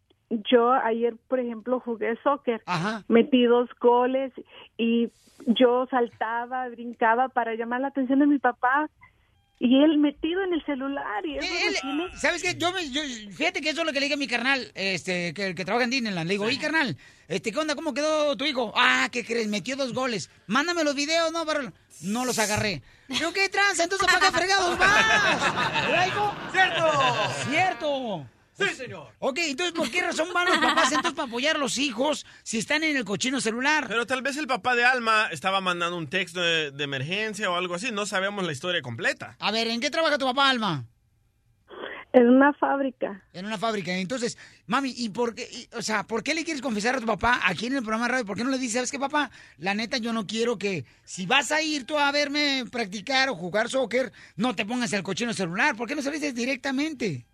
yo 0.50 0.72
ayer, 0.72 1.14
por 1.28 1.40
ejemplo, 1.40 1.80
jugué 1.80 2.16
soccer, 2.22 2.62
metí 3.08 3.44
dos 3.44 3.68
goles 3.80 4.32
y 4.78 5.08
yo 5.46 5.86
saltaba, 5.90 6.68
brincaba 6.68 7.28
para 7.28 7.54
llamar 7.54 7.80
la 7.80 7.88
atención 7.88 8.18
de 8.20 8.26
mi 8.26 8.38
papá 8.38 8.88
y 9.58 9.80
él 9.82 9.98
metido 9.98 10.42
en 10.42 10.54
el 10.54 10.64
celular 10.64 11.24
y 11.24 11.38
eso 11.38 11.46
tiene- 11.82 12.16
¿Sabes 12.16 12.42
qué? 12.42 12.54
Yo, 12.56 12.72
me- 12.72 12.90
yo- 12.90 13.02
fíjate 13.32 13.60
que 13.60 13.70
eso 13.70 13.82
es 13.82 13.86
lo 13.86 13.92
que 13.92 14.00
le 14.00 14.06
dije 14.06 14.14
a 14.14 14.18
mi 14.18 14.26
carnal, 14.26 14.72
este, 14.74 15.32
que, 15.34 15.54
que 15.54 15.64
trabaja 15.64 15.84
en 15.84 15.90
Disneyland. 15.90 16.26
Le 16.26 16.34
digo, 16.34 16.44
oye, 16.46 16.58
carnal, 16.58 16.96
este, 17.28 17.52
¿qué 17.52 17.58
onda? 17.58 17.74
¿Cómo 17.76 17.94
quedó 17.94 18.36
tu 18.36 18.44
hijo? 18.44 18.72
Ah, 18.76 19.08
¿qué 19.12 19.24
crees? 19.24 19.46
Metió 19.48 19.76
dos 19.76 19.92
goles. 19.94 20.30
Mándame 20.48 20.82
los 20.82 20.94
videos, 20.96 21.30
¿no? 21.32 21.44
Para... 21.46 21.72
No 22.02 22.24
los 22.24 22.38
agarré. 22.40 22.82
Yo, 23.08 23.32
¿qué 23.32 23.48
tranza? 23.48 23.84
Entonces, 23.84 24.08
¿para 24.12 24.26
qué 24.26 24.32
fregados 24.32 24.76
vas? 24.78 24.90
¡Cierto! 26.52 26.90
¡Cierto! 27.48 28.26
Sí, 28.68 28.74
señor. 28.76 29.12
Ok, 29.18 29.38
entonces, 29.38 29.74
¿por 29.74 29.90
qué 29.90 30.02
razón 30.02 30.28
van 30.32 30.48
los 30.48 30.58
papás 30.58 30.92
entonces 30.92 31.14
para 31.14 31.28
apoyar 31.28 31.56
a 31.56 31.58
los 31.58 31.78
hijos 31.78 32.26
si 32.42 32.58
están 32.58 32.82
en 32.84 32.96
el 32.96 33.04
cochino 33.04 33.40
celular? 33.40 33.86
Pero 33.88 34.06
tal 34.06 34.22
vez 34.22 34.36
el 34.36 34.46
papá 34.46 34.74
de 34.74 34.84
Alma 34.84 35.28
estaba 35.30 35.60
mandando 35.60 35.96
un 35.96 36.08
texto 36.08 36.40
de, 36.40 36.70
de 36.70 36.84
emergencia 36.84 37.50
o 37.50 37.56
algo 37.56 37.74
así. 37.74 37.90
No 37.92 38.06
sabemos 38.06 38.44
la 38.44 38.52
historia 38.52 38.82
completa. 38.82 39.36
A 39.38 39.50
ver, 39.50 39.68
¿en 39.68 39.80
qué 39.80 39.90
trabaja 39.90 40.18
tu 40.18 40.26
papá, 40.26 40.50
Alma? 40.50 40.86
En 42.14 42.28
una 42.28 42.52
fábrica. 42.52 43.24
En 43.32 43.46
una 43.46 43.56
fábrica. 43.56 43.90
Entonces, 43.92 44.36
mami, 44.66 44.92
¿y 44.94 45.08
por 45.08 45.34
qué, 45.34 45.48
y, 45.50 45.66
o 45.74 45.80
sea, 45.80 46.02
por 46.02 46.22
qué 46.22 46.34
le 46.34 46.44
quieres 46.44 46.60
confesar 46.60 46.94
a 46.94 47.00
tu 47.00 47.06
papá 47.06 47.40
aquí 47.44 47.66
en 47.66 47.76
el 47.76 47.82
programa 47.82 48.04
de 48.04 48.12
radio? 48.12 48.26
¿Por 48.26 48.36
qué 48.36 48.44
no 48.44 48.50
le 48.50 48.58
dices, 48.58 48.74
sabes 48.74 48.90
qué, 48.90 48.98
papá? 48.98 49.30
La 49.56 49.72
neta, 49.72 49.96
yo 49.96 50.12
no 50.12 50.26
quiero 50.26 50.58
que, 50.58 50.84
si 51.04 51.24
vas 51.24 51.50
a 51.52 51.62
ir 51.62 51.86
tú 51.86 51.98
a 51.98 52.12
verme 52.12 52.64
practicar 52.70 53.30
o 53.30 53.34
jugar 53.34 53.70
soccer, 53.70 54.12
no 54.36 54.54
te 54.54 54.66
pongas 54.66 54.92
el 54.92 55.02
cochino 55.02 55.32
celular. 55.32 55.74
¿Por 55.74 55.88
qué 55.88 55.94
no 55.94 56.02
se 56.02 56.08
lo 56.08 56.14
dices 56.14 56.34
directamente? 56.34 57.24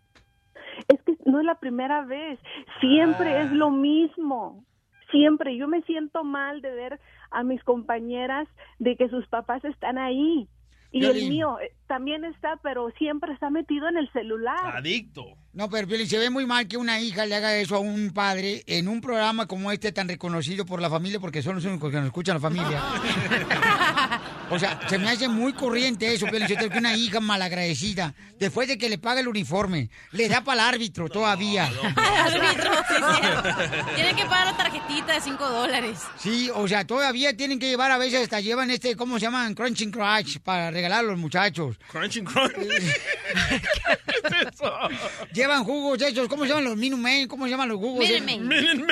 No 1.29 1.41
es 1.41 1.45
la 1.45 1.57
primera 1.57 2.03
vez, 2.03 2.39
siempre 2.81 3.37
Ah. 3.37 3.43
es 3.43 3.53
lo 3.53 3.71
mismo. 3.71 4.65
Siempre 5.11 5.57
yo 5.57 5.69
me 5.69 5.83
siento 5.83 6.25
mal 6.25 6.61
de 6.63 6.71
ver 6.75 7.01
a 7.31 7.43
mis 7.43 7.63
compañeras 7.65 8.49
de 8.79 8.97
que 8.97 9.09
sus 9.09 9.27
papás 9.29 9.65
están 9.65 9.99
ahí. 9.99 10.49
Y 10.91 11.05
el 11.05 11.13
Violín. 11.13 11.29
mío 11.31 11.59
eh, 11.61 11.73
también 11.87 12.25
está, 12.25 12.59
pero 12.63 12.91
siempre 12.99 13.33
está 13.33 13.51
metido 13.51 13.89
en 13.89 13.99
el 13.99 14.11
celular. 14.13 14.77
Adicto. 14.77 15.37
No, 15.53 15.69
pero 15.69 15.89
Piolín, 15.89 16.07
se 16.07 16.19
ve 16.19 16.31
muy 16.31 16.47
mal 16.47 16.69
que 16.69 16.77
una 16.77 17.01
hija 17.01 17.27
le 17.27 17.35
haga 17.35 17.57
eso 17.57 17.77
a 17.77 17.81
un 17.81 18.13
padre 18.15 18.63
en 18.67 18.89
un 18.89 19.01
programa 19.01 19.47
como 19.47 19.73
este 19.73 19.93
tan 19.93 20.09
reconocido 20.09 20.65
por 20.65 20.81
la 20.81 20.89
familia, 20.89 21.19
porque 21.21 21.43
son 21.43 21.57
los 21.57 21.65
únicos 21.65 21.91
que 21.91 21.97
nos 21.97 22.07
escuchan 22.07 22.37
la 22.37 22.41
familia. 22.41 22.81
o 24.51 24.59
sea, 24.59 24.81
se 24.89 24.99
me 24.99 25.11
hace 25.11 25.29
muy 25.29 25.53
corriente 25.53 26.13
eso, 26.13 26.27
Sotelo, 26.27 26.47
que 26.47 26.79
una 26.79 26.95
hija 26.97 27.21
malagradecida, 27.21 28.15
después 28.39 28.69
de 28.69 28.79
que 28.79 28.89
le 28.89 28.99
paga 28.99 29.21
el 29.21 29.29
uniforme, 29.29 29.91
le 30.13 30.29
da 30.29 30.43
para 30.43 30.63
el 30.63 30.75
árbitro 30.75 31.09
todavía. 31.09 31.65
Árbitro, 31.97 32.71
sí, 32.89 32.95
sí. 32.95 33.95
Tienen 33.95 34.17
que 34.17 34.25
pagar 34.25 34.47
la 34.47 34.57
tarjetita 34.57 35.15
de 35.15 35.21
5 35.21 35.49
dólares. 35.49 36.01
Sí, 36.17 36.51
o 36.55 36.69
sea, 36.69 36.87
todavía 36.87 37.37
tienen 37.37 37.59
que 37.59 37.69
llevar, 37.69 37.91
a 37.91 37.99
veces 37.99 38.23
hasta 38.23 38.41
llevan 38.41 38.71
este, 38.71 38.97
¿cómo 38.97 39.19
se 39.19 39.27
llaman? 39.27 39.55
Crunching 39.55 39.91
Crunch 39.91 40.41
para 40.41 40.71
regalar 40.79 41.01
a 41.01 41.03
los 41.03 41.19
muchachos. 41.19 41.77
Crunching 41.91 42.25
Crunch. 42.25 42.55
Llevan 45.33 45.65
jugos 45.65 46.01
esos, 46.03 46.29
¿cómo 46.29 46.45
se 46.45 46.51
llaman 46.51 46.65
los 46.65 46.77
Minumen? 46.77 47.27
¿Cómo 47.27 47.45
se 47.45 47.51
llaman 47.51 47.69
los 47.69 47.79
jugos? 47.79 48.09
Minute 48.09 48.39
Maid. 48.45 48.85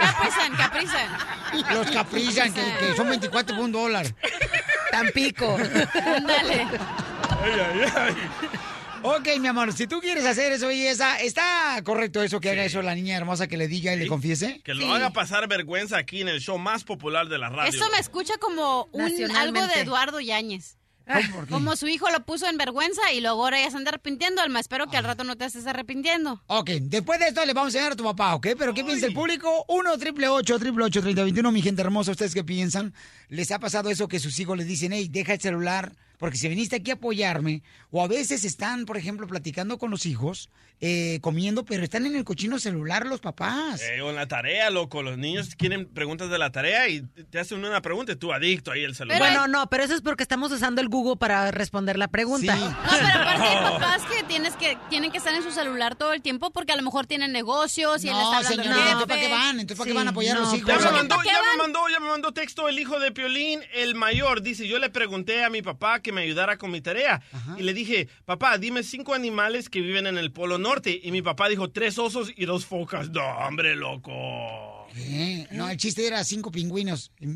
Caprizan, 0.00 0.56
caprizan. 0.56 1.08
Los 1.74 1.90
caprizan, 1.90 2.54
que, 2.54 2.62
que 2.80 2.96
son 2.96 3.10
24 3.10 3.54
por 3.54 3.64
un 3.64 3.72
dólar. 3.72 4.06
Tampico. 4.90 5.58
Ándale. 6.16 6.66
Ok, 9.02 9.28
mi 9.38 9.46
amor, 9.46 9.72
si 9.72 9.86
tú 9.86 10.00
quieres 10.00 10.26
hacer 10.26 10.52
eso 10.52 10.70
y 10.72 10.84
esa, 10.84 11.20
¿está 11.20 11.80
correcto 11.84 12.22
eso 12.22 12.40
que 12.40 12.50
haga 12.50 12.64
eso 12.64 12.82
la 12.82 12.94
niña 12.94 13.16
hermosa 13.16 13.46
que 13.46 13.56
le 13.56 13.68
diga 13.68 13.94
y 13.94 13.98
le 13.98 14.08
confiese? 14.08 14.60
Que 14.64 14.74
lo 14.74 14.92
haga 14.92 15.10
pasar 15.10 15.46
vergüenza 15.46 15.96
aquí 15.96 16.22
en 16.22 16.28
el 16.28 16.40
show 16.40 16.58
más 16.58 16.82
popular 16.82 17.28
de 17.28 17.38
la 17.38 17.48
radio. 17.48 17.70
Eso 17.70 17.88
me 17.92 17.98
escucha 17.98 18.36
como 18.38 18.88
un, 18.92 19.36
algo 19.36 19.64
de 19.68 19.80
Eduardo 19.80 20.18
Yáñez. 20.18 20.76
Como 21.50 21.76
su 21.76 21.86
hijo 21.86 22.10
lo 22.10 22.24
puso 22.24 22.48
en 22.48 22.56
vergüenza 22.56 23.12
y 23.12 23.20
luego 23.20 23.44
ahora 23.44 23.60
ya 23.60 23.70
se 23.70 23.76
anda 23.76 23.90
arrepintiendo, 23.90 24.42
Alma. 24.42 24.58
Espero 24.58 24.88
que 24.88 24.96
al 24.96 25.04
rato 25.04 25.22
no 25.24 25.36
te 25.36 25.44
estés 25.44 25.66
arrepintiendo. 25.66 26.42
Ok, 26.48 26.70
después 26.82 27.20
de 27.20 27.28
esto 27.28 27.44
le 27.44 27.52
vamos 27.52 27.74
a 27.74 27.78
enseñar 27.78 27.92
a 27.92 27.96
tu 27.96 28.04
papá, 28.04 28.34
¿ok? 28.34 28.48
Pero 28.58 28.74
¿qué 28.74 28.84
piensa 28.84 29.06
el 29.06 29.14
público? 29.14 29.64
1 29.68 29.98
triple 29.98 30.28
8 30.28 30.58
triple 30.58 30.84
8 30.84 31.00
3021 31.02 31.52
mi 31.52 31.62
gente 31.62 31.82
hermosa, 31.82 32.10
¿ustedes 32.10 32.34
qué 32.34 32.42
piensan? 32.42 32.92
¿Les 33.28 33.50
ha 33.52 33.58
pasado 33.60 33.90
eso 33.90 34.08
que 34.08 34.18
sus 34.18 34.38
hijos 34.40 34.56
les 34.58 34.66
dicen, 34.66 34.92
hey, 34.92 35.08
deja 35.08 35.34
el 35.34 35.40
celular? 35.40 35.92
Porque 36.18 36.38
si 36.38 36.48
viniste 36.48 36.76
aquí 36.76 36.90
a 36.90 36.94
apoyarme, 36.94 37.62
o 37.90 38.02
a 38.02 38.08
veces 38.08 38.44
están, 38.44 38.86
por 38.86 38.96
ejemplo, 38.96 39.26
platicando 39.26 39.78
con 39.78 39.90
los 39.90 40.06
hijos, 40.06 40.50
eh, 40.80 41.18
comiendo, 41.22 41.64
pero 41.64 41.84
están 41.84 42.04
en 42.04 42.16
el 42.16 42.24
cochino 42.24 42.58
celular 42.58 43.06
los 43.06 43.20
papás. 43.20 43.80
Eh, 43.82 44.02
o 44.02 44.10
en 44.10 44.16
la 44.16 44.28
tarea, 44.28 44.68
loco. 44.68 45.02
Los 45.02 45.16
niños 45.16 45.54
quieren 45.56 45.86
preguntas 45.86 46.28
de 46.28 46.38
la 46.38 46.52
tarea 46.52 46.88
y 46.88 47.02
te 47.30 47.38
hacen 47.38 47.64
una 47.64 47.80
pregunta 47.80 48.12
y 48.12 48.16
tú 48.16 48.32
adicto 48.32 48.72
ahí 48.72 48.84
el 48.84 48.94
celular. 48.94 49.18
bueno, 49.18 49.48
no, 49.48 49.68
pero 49.68 49.84
eso 49.84 49.94
es 49.94 50.02
porque 50.02 50.22
estamos 50.22 50.52
usando 50.52 50.82
el 50.82 50.88
Google 50.88 51.16
para 51.16 51.50
responder 51.50 51.98
la 51.98 52.08
pregunta. 52.08 52.54
No, 52.56 52.76
pero 52.90 52.90
aparte 53.12 53.42
hay 53.42 53.56
papás 53.56 54.02
que, 54.02 54.22
tienes 54.24 54.54
que 54.56 54.76
tienen 54.90 55.10
que 55.10 55.18
estar 55.18 55.34
en 55.34 55.42
su 55.42 55.50
celular 55.50 55.96
todo 55.96 56.12
el 56.12 56.20
tiempo 56.20 56.50
porque 56.50 56.72
a 56.72 56.76
lo 56.76 56.82
mejor 56.82 57.06
tienen 57.06 57.32
negocios 57.32 58.04
y 58.04 58.08
él 58.08 58.14
No, 58.14 58.22
está 58.22 58.36
hablando 58.38 58.62
señorita, 58.62 58.74
al 58.74 58.88
¿entonces 58.88 59.08
para 59.08 59.20
qué 59.20 59.32
van? 59.32 59.60
Entonces, 59.60 59.78
¿para 59.78 59.88
qué 59.88 59.94
van 59.94 60.06
a 60.08 60.10
apoyar 60.10 60.36
a 60.36 60.40
los 60.40 60.54
hijos? 60.54 60.68
Ya 60.68 60.78
me, 65.52 65.62
Que 66.06 66.12
me 66.12 66.20
ayudara 66.20 66.56
con 66.56 66.70
mi 66.70 66.80
tarea. 66.80 67.20
Y 67.58 67.64
le 67.64 67.74
dije, 67.74 68.06
papá, 68.24 68.58
dime 68.58 68.84
cinco 68.84 69.12
animales 69.12 69.68
que 69.68 69.80
viven 69.80 70.06
en 70.06 70.18
el 70.18 70.30
Polo 70.30 70.56
Norte. 70.56 71.00
Y 71.02 71.10
mi 71.10 71.20
papá 71.20 71.48
dijo, 71.48 71.72
tres 71.72 71.98
osos 71.98 72.30
y 72.36 72.44
dos 72.44 72.64
focas. 72.64 73.10
No, 73.10 73.24
hombre, 73.38 73.74
loco. 73.74 74.12
No, 75.50 75.68
el 75.68 75.76
chiste 75.76 76.06
era 76.06 76.22
cinco 76.22 76.52
pingüinos. 76.52 77.10
Te 77.18 77.26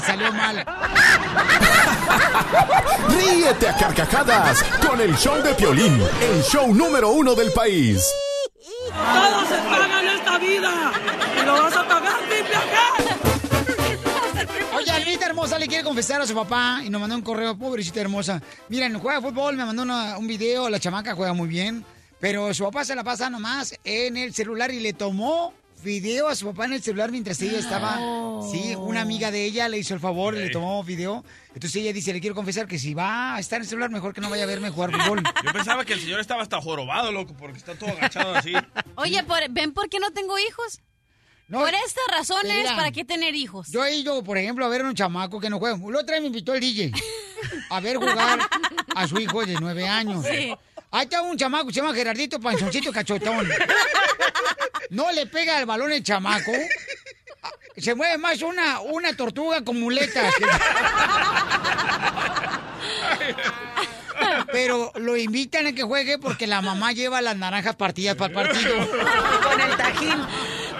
salió 0.00 0.32
mal. 0.32 0.66
Ríete 3.08 3.68
a 3.68 3.76
carcajadas 3.76 4.64
con 4.84 5.00
el 5.00 5.16
show 5.16 5.40
de 5.44 5.54
Piolín, 5.54 6.02
el 6.20 6.42
show 6.42 6.74
número 6.74 7.10
uno 7.10 7.36
del 7.36 7.52
país. 7.52 8.04
Todo 8.88 9.46
se 9.46 9.58
paga 9.62 10.00
en 10.00 10.08
esta 10.08 10.38
vida. 10.38 10.92
Y 11.40 11.46
lo 11.46 11.52
vas 11.52 11.76
a 11.76 11.86
pagar, 11.86 12.18
hermosa 15.34 15.58
le 15.58 15.66
quiere 15.66 15.82
confesar 15.82 16.20
a 16.20 16.26
su 16.26 16.34
papá 16.34 16.80
y 16.84 16.90
nos 16.90 17.00
mandó 17.00 17.16
un 17.16 17.22
correo, 17.22 17.56
pobrecita 17.58 18.00
hermosa. 18.00 18.40
Miren, 18.68 18.98
juega 19.00 19.20
fútbol, 19.20 19.56
me 19.56 19.64
mandó 19.64 19.82
una- 19.82 20.16
un 20.16 20.26
video, 20.28 20.68
la 20.70 20.78
chamaca 20.78 21.14
juega 21.16 21.32
muy 21.32 21.48
bien, 21.48 21.84
pero 22.20 22.54
su 22.54 22.62
papá 22.62 22.84
se 22.84 22.94
la 22.94 23.02
pasa 23.02 23.28
nomás 23.30 23.74
en 23.82 24.16
el 24.16 24.32
celular 24.32 24.70
y 24.70 24.78
le 24.78 24.92
tomó 24.92 25.52
video 25.82 26.28
a 26.28 26.36
su 26.36 26.46
papá 26.46 26.66
en 26.66 26.74
el 26.74 26.82
celular 26.82 27.10
mientras 27.10 27.42
ella 27.42 27.58
estaba. 27.58 27.98
Sí, 28.50 28.74
una 28.76 29.00
amiga 29.02 29.30
de 29.32 29.44
ella 29.44 29.68
le 29.68 29.78
hizo 29.78 29.92
el 29.94 30.00
favor 30.00 30.34
y 30.34 30.38
le 30.38 30.50
tomó 30.50 30.82
video. 30.84 31.24
Entonces 31.48 31.74
ella 31.82 31.92
dice, 31.92 32.12
le 32.12 32.20
quiero 32.20 32.36
confesar 32.36 32.66
que 32.68 32.78
si 32.78 32.94
va 32.94 33.34
a 33.34 33.40
estar 33.40 33.56
en 33.56 33.62
el 33.64 33.68
celular, 33.68 33.90
mejor 33.90 34.14
que 34.14 34.20
no 34.20 34.30
vaya 34.30 34.44
a 34.44 34.46
verme 34.46 34.70
jugar 34.70 34.92
fútbol. 34.92 35.20
Yo 35.44 35.52
pensaba 35.52 35.84
que 35.84 35.94
el 35.94 36.00
señor 36.00 36.20
estaba 36.20 36.42
hasta 36.42 36.60
jorobado, 36.60 37.10
loco, 37.12 37.34
porque 37.36 37.58
está 37.58 37.74
todo 37.74 37.90
agachado 37.90 38.34
así. 38.36 38.52
Oye, 38.94 39.22
por- 39.24 39.50
¿ven 39.50 39.72
por 39.72 39.88
qué 39.90 39.98
no 39.98 40.10
tengo 40.12 40.38
hijos? 40.38 40.80
No, 41.46 41.60
por 41.60 41.74
estas 41.74 42.04
razones, 42.10 42.54
mira, 42.54 42.74
¿para 42.74 42.90
qué 42.90 43.04
tener 43.04 43.34
hijos? 43.34 43.68
Yo 43.70 43.84
he 43.84 43.96
ido, 43.96 44.24
por 44.24 44.38
ejemplo, 44.38 44.64
a 44.64 44.68
ver 44.68 44.80
a 44.80 44.84
un 44.84 44.94
chamaco 44.94 45.38
que 45.40 45.50
no 45.50 45.58
juega. 45.58 45.76
La 45.76 46.00
otra 46.00 46.14
vez 46.14 46.22
me 46.22 46.28
invitó 46.28 46.54
el 46.54 46.60
DJ 46.60 46.92
a 47.70 47.80
ver 47.80 47.96
jugar 47.96 48.38
a 48.96 49.06
su 49.06 49.18
hijo 49.18 49.44
de 49.44 49.54
nueve 49.60 49.86
años. 49.86 50.24
Sí. 50.24 50.54
Ahí 50.90 51.04
está 51.04 51.20
un 51.22 51.36
chamaco, 51.36 51.68
se 51.70 51.80
llama 51.80 51.92
Gerardito 51.94 52.40
Panzoncito 52.40 52.92
Cachotón. 52.92 53.48
No 54.90 55.10
le 55.12 55.26
pega 55.26 55.58
el 55.58 55.66
balón 55.66 55.92
el 55.92 56.02
chamaco. 56.02 56.52
Se 57.76 57.94
mueve 57.94 58.16
más 58.16 58.40
una, 58.42 58.80
una 58.80 59.14
tortuga 59.16 59.62
con 59.64 59.80
muletas. 59.80 60.32
Pero 64.52 64.92
lo 64.96 65.16
invitan 65.16 65.66
a 65.66 65.72
que 65.72 65.82
juegue 65.82 66.18
porque 66.18 66.46
la 66.46 66.62
mamá 66.62 66.92
lleva 66.92 67.20
las 67.20 67.36
naranjas 67.36 67.74
partidas 67.76 68.16
para 68.16 68.28
el 68.28 68.48
partido. 68.48 68.76
Con 69.42 69.60
el 69.60 69.76
tajín. 69.76 70.26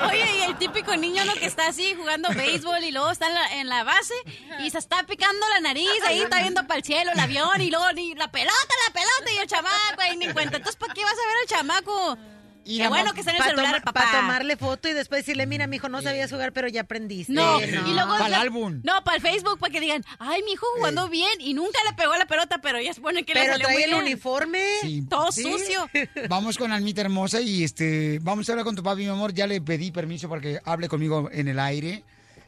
Oye, 0.03 0.39
y 0.39 0.43
el 0.43 0.59
típico 0.59 0.97
niño, 0.97 1.25
¿no? 1.25 1.35
Que 1.35 1.47
está 1.47 1.69
así 1.69 1.95
jugando 1.95 2.29
béisbol 2.35 2.83
y 2.85 2.93
luego 2.93 3.11
está 3.11 3.29
en 3.29 3.35
la, 3.35 3.61
en 3.61 3.69
la 3.69 3.85
base 3.85 4.15
y 4.61 4.71
se 4.71 4.79
está 4.79 5.03
picando 5.05 5.47
la 5.51 5.61
nariz, 5.61 5.89
ahí 6.07 6.21
está 6.21 6.41
viendo 6.41 6.67
para 6.67 6.79
el 6.79 6.85
cielo 6.85 7.13
el 7.13 7.21
avión 7.21 7.61
y 7.61 7.71
luego 7.71 7.91
ni 7.93 8.15
la 8.15 8.31
pelota, 8.31 8.53
la 8.89 8.93
pelota 8.93 9.33
y 9.35 9.39
el 9.39 9.47
chamaco 9.47 10.01
ahí 10.01 10.17
ni 10.17 10.33
cuenta. 10.33 10.57
Entonces, 10.57 10.77
¿para 10.77 10.95
qué 10.95 11.03
vas 11.03 11.13
a 11.13 11.27
ver 11.27 11.37
al 11.43 11.47
chamaco? 11.49 12.19
Y 12.67 12.79
Qué 12.79 12.89
bueno 12.89 13.13
que 13.13 13.21
está 13.21 13.31
en 13.33 13.37
el 13.37 13.41
Para 13.43 13.51
celular 13.51 13.75
el 13.77 13.83
papá. 13.83 14.07
tomarle 14.13 14.57
foto 14.57 14.89
y 14.89 14.93
después 14.95 15.21
decirle, 15.21 15.47
mira, 15.47 15.67
mijo, 15.67 15.89
no 15.91 16.01
sabías 16.01 16.31
jugar, 16.31 16.53
pero 16.53 16.67
ya 16.69 16.81
aprendiste. 16.83 17.33
No, 17.33 17.61
Eh, 17.61 17.69
y 17.87 17.93
luego... 17.93 18.13
Para 18.17 18.27
el 18.29 18.35
álbum. 18.35 18.81
No, 18.83 19.05
para 19.05 19.17
el 19.17 19.23
Facebook, 19.23 19.59
para 19.59 19.71
que 19.73 19.81
digan, 19.81 20.03
ay, 20.19 20.43
mi 20.45 20.53
hijo 20.53 20.65
jugando 20.77 21.09
bien 21.09 21.29
y 21.41 21.53
nunca 21.55 21.79
le 21.89 21.93
pegó 21.95 22.17
la 22.17 22.27
pelota, 22.27 22.59
pero 22.63 22.81
ya 22.81 22.91
es 22.91 22.99
bueno 23.01 23.21
que 23.27 23.35
le 23.35 23.41
Pero 23.41 23.53
salió 23.53 23.65
trae 23.67 23.77
muy 23.77 23.83
el 23.85 23.91
bien. 23.91 24.03
uniforme. 24.03 24.63
Sí. 24.81 25.03
Todo 25.09 25.31
Sí. 25.31 25.43
sucio. 25.43 25.89
Vamos 26.29 26.57
con 26.57 26.73
Almita 26.73 27.03
hermosa 27.03 27.41
y 27.41 27.65
este 27.65 28.19
vamos 28.23 28.49
a 28.49 28.53
hablar 28.53 28.65
con 28.65 28.75
tu 28.77 28.83
papi, 28.83 29.03
mi 29.03 29.09
amor. 29.09 29.35
Ya 29.35 29.47
le 29.47 29.61
pedí 29.61 29.91
permiso 29.91 30.29
para 30.29 30.41
que 30.41 30.59
hable 30.65 30.89
conmigo 30.89 31.29
en 31.33 31.49
el 31.49 31.59
aire. 31.59 32.03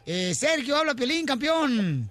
Eh, 0.07 0.35
Sergio, 0.35 0.77
habla 0.77 0.95
Piolín, 0.95 1.27
campeón. 1.27 2.09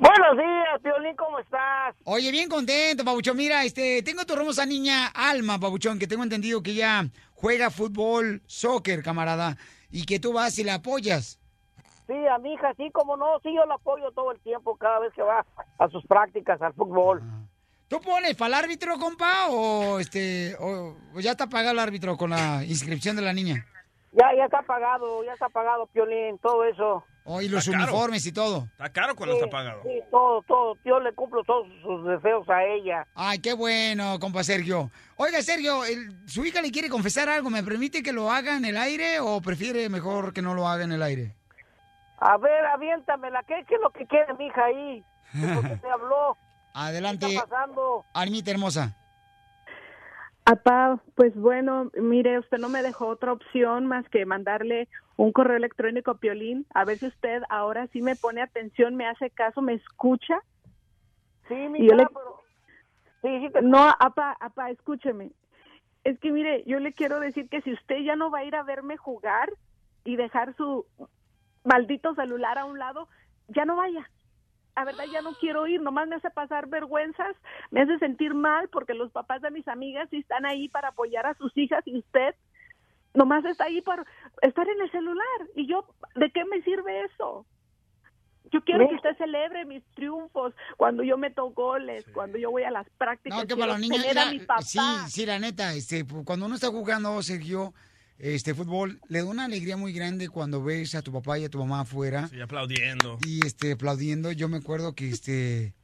Buenos 0.00 0.38
días, 0.38 0.80
Piolín, 0.82 1.14
¿cómo 1.14 1.38
estás? 1.40 1.94
Oye, 2.04 2.30
bien 2.30 2.48
contento, 2.48 3.04
Pabuchón. 3.04 3.36
Mira, 3.36 3.64
este, 3.64 4.02
tengo 4.02 4.24
tu 4.24 4.32
hermosa 4.32 4.64
niña 4.64 5.08
Alma, 5.08 5.58
Pabuchón, 5.58 5.98
que 5.98 6.06
tengo 6.06 6.22
entendido 6.22 6.62
que 6.62 6.70
ella 6.70 7.04
juega 7.34 7.68
fútbol, 7.68 8.40
soccer, 8.46 9.02
camarada, 9.02 9.58
y 9.90 10.06
que 10.06 10.18
tú 10.18 10.32
vas 10.32 10.58
y 10.58 10.64
la 10.64 10.76
apoyas. 10.76 11.38
Sí, 12.06 12.14
a 12.26 12.38
mi 12.38 12.54
hija, 12.54 12.72
sí, 12.78 12.90
como 12.92 13.18
no, 13.18 13.40
sí, 13.42 13.54
yo 13.54 13.66
la 13.66 13.74
apoyo 13.74 14.10
todo 14.12 14.32
el 14.32 14.40
tiempo, 14.40 14.74
cada 14.76 15.00
vez 15.00 15.12
que 15.12 15.20
va 15.20 15.44
a 15.78 15.88
sus 15.90 16.02
prácticas 16.06 16.62
al 16.62 16.72
fútbol. 16.72 17.22
¿Tú 17.88 18.00
pones 18.00 18.34
para 18.36 18.48
el 18.48 18.64
árbitro, 18.64 18.98
compa, 18.98 19.48
o 19.50 20.00
este, 20.00 20.56
o, 20.60 20.96
o 21.14 21.20
ya 21.20 21.32
está 21.32 21.46
pagado 21.46 21.72
el 21.72 21.78
árbitro 21.78 22.16
con 22.16 22.30
la 22.30 22.64
inscripción 22.64 23.16
de 23.16 23.22
la 23.22 23.34
niña? 23.34 23.66
Ya, 24.12 24.34
ya 24.34 24.46
está 24.46 24.62
pagado, 24.62 25.22
ya 25.24 25.34
está 25.34 25.50
pagado, 25.50 25.86
Piolín, 25.88 26.38
todo 26.38 26.64
eso. 26.64 27.04
Oh, 27.24 27.40
y 27.42 27.48
los 27.48 27.66
Está 27.66 27.78
caro. 27.78 27.92
uniformes 27.92 28.26
y 28.26 28.32
todo. 28.32 28.64
Está 28.72 28.88
caro 28.90 29.14
cuando 29.14 29.34
Sí, 29.36 29.40
está 29.42 29.50
pagado. 29.50 29.82
Sí, 29.82 30.00
todo, 30.10 30.42
todo. 30.42 30.78
Yo 30.84 30.98
le 31.00 31.12
cumplo 31.12 31.44
todos 31.44 31.66
sus 31.82 32.06
deseos 32.06 32.48
a 32.48 32.64
ella. 32.64 33.06
Ay, 33.14 33.38
qué 33.38 33.52
bueno, 33.52 34.18
compa 34.18 34.42
Sergio. 34.42 34.90
Oiga, 35.16 35.40
Sergio, 35.42 35.84
el- 35.84 36.16
¿su 36.26 36.44
hija 36.44 36.62
le 36.62 36.70
quiere 36.72 36.88
confesar 36.88 37.28
algo? 37.28 37.50
¿Me 37.50 37.62
permite 37.62 38.02
que 38.02 38.12
lo 38.12 38.30
haga 38.30 38.56
en 38.56 38.64
el 38.64 38.76
aire 38.76 39.20
o 39.20 39.40
prefiere 39.40 39.88
mejor 39.88 40.32
que 40.32 40.42
no 40.42 40.54
lo 40.54 40.66
haga 40.66 40.84
en 40.84 40.92
el 40.92 41.02
aire? 41.02 41.34
A 42.18 42.36
ver, 42.38 42.64
aviéntamela, 42.66 43.42
¿qué, 43.46 43.64
qué 43.68 43.74
es 43.76 43.80
lo 43.80 43.90
que 43.90 44.06
quiere 44.06 44.32
mi 44.34 44.46
hija 44.46 44.64
ahí? 44.64 45.04
¿Por 45.54 45.68
qué 45.68 45.76
te 45.76 45.90
habló? 45.90 46.36
Adelante, 46.74 47.26
¿Qué 47.26 47.34
está 47.36 47.46
pasando? 47.46 48.04
Almita 48.14 48.50
hermosa. 48.50 48.96
Apá, 50.50 51.00
pues 51.14 51.32
bueno, 51.36 51.92
mire, 51.94 52.40
usted 52.40 52.58
no 52.58 52.68
me 52.68 52.82
dejó 52.82 53.06
otra 53.06 53.32
opción 53.32 53.86
más 53.86 54.08
que 54.08 54.26
mandarle 54.26 54.88
un 55.14 55.30
correo 55.30 55.56
electrónico 55.56 56.10
a 56.10 56.18
Piolín, 56.18 56.66
a 56.74 56.84
ver 56.84 56.98
si 56.98 57.06
usted 57.06 57.42
ahora 57.48 57.86
sí 57.92 58.02
me 58.02 58.16
pone 58.16 58.42
atención, 58.42 58.96
me 58.96 59.06
hace 59.06 59.30
caso, 59.30 59.62
me 59.62 59.74
escucha. 59.74 60.40
Sí, 61.46 61.54
yo 61.54 61.94
le- 61.94 62.08
Sí, 63.22 63.28
sí 63.46 63.50
te- 63.52 63.62
No, 63.62 63.78
apá, 64.00 64.36
apá, 64.40 64.70
escúcheme. 64.70 65.30
Es 66.02 66.18
que 66.18 66.32
mire, 66.32 66.64
yo 66.66 66.80
le 66.80 66.94
quiero 66.94 67.20
decir 67.20 67.48
que 67.48 67.62
si 67.62 67.72
usted 67.72 67.98
ya 67.98 68.16
no 68.16 68.32
va 68.32 68.38
a 68.40 68.44
ir 68.44 68.56
a 68.56 68.64
verme 68.64 68.96
jugar 68.96 69.52
y 70.02 70.16
dejar 70.16 70.56
su 70.56 70.84
maldito 71.62 72.12
celular 72.16 72.58
a 72.58 72.64
un 72.64 72.76
lado, 72.80 73.08
ya 73.46 73.64
no 73.64 73.76
vaya. 73.76 74.10
La 74.76 74.84
verdad 74.84 75.04
ya 75.12 75.20
no 75.20 75.34
quiero 75.34 75.66
ir, 75.66 75.80
nomás 75.80 76.08
me 76.08 76.16
hace 76.16 76.30
pasar 76.30 76.68
vergüenzas, 76.68 77.36
me 77.70 77.82
hace 77.82 77.98
sentir 77.98 78.34
mal 78.34 78.68
porque 78.68 78.94
los 78.94 79.10
papás 79.12 79.42
de 79.42 79.50
mis 79.50 79.66
amigas 79.68 80.08
sí 80.10 80.18
están 80.18 80.46
ahí 80.46 80.68
para 80.68 80.88
apoyar 80.88 81.26
a 81.26 81.34
sus 81.34 81.56
hijas 81.56 81.82
y 81.86 81.98
usted 81.98 82.34
nomás 83.14 83.44
está 83.44 83.64
ahí 83.64 83.80
por 83.82 84.06
estar 84.42 84.68
en 84.68 84.80
el 84.80 84.90
celular. 84.90 85.48
Y 85.54 85.66
yo, 85.66 85.84
¿de 86.14 86.30
qué 86.30 86.44
me 86.44 86.62
sirve 86.62 87.04
eso? 87.04 87.44
Yo 88.52 88.64
quiero 88.64 88.88
que 88.88 88.96
usted 88.96 89.16
celebre 89.16 89.64
mis 89.64 89.84
triunfos 89.94 90.54
cuando 90.76 91.04
yo 91.04 91.16
meto 91.16 91.50
goles, 91.50 92.04
cuando 92.12 92.36
yo 92.36 92.50
voy 92.50 92.64
a 92.64 92.70
las 92.70 92.88
prácticas. 92.98 93.38
No, 93.38 93.46
que 93.46 93.56
para 93.56 93.72
los 93.72 93.80
niños. 93.80 94.04
mi 94.32 94.40
papá. 94.40 94.62
sí, 94.62 94.80
sí, 95.08 95.26
la 95.26 95.38
neta, 95.38 95.72
este, 95.72 96.04
cuando 96.24 96.46
uno 96.46 96.56
está 96.56 96.68
jugando, 96.68 97.22
Sergio, 97.22 97.72
este 98.22 98.54
fútbol, 98.54 99.00
le 99.08 99.20
da 99.20 99.24
una 99.24 99.46
alegría 99.46 99.76
muy 99.76 99.92
grande 99.92 100.28
cuando 100.28 100.62
ves 100.62 100.94
a 100.94 101.02
tu 101.02 101.10
papá 101.12 101.38
y 101.38 101.44
a 101.44 101.48
tu 101.48 101.58
mamá 101.58 101.80
afuera. 101.80 102.28
Y 102.32 102.40
aplaudiendo. 102.40 103.18
y 103.24 103.46
este 103.46 103.72
aplaudiendo. 103.72 104.30
Yo 104.32 104.48
me 104.48 104.58
acuerdo 104.58 104.94
que 104.94 105.08
este 105.08 105.74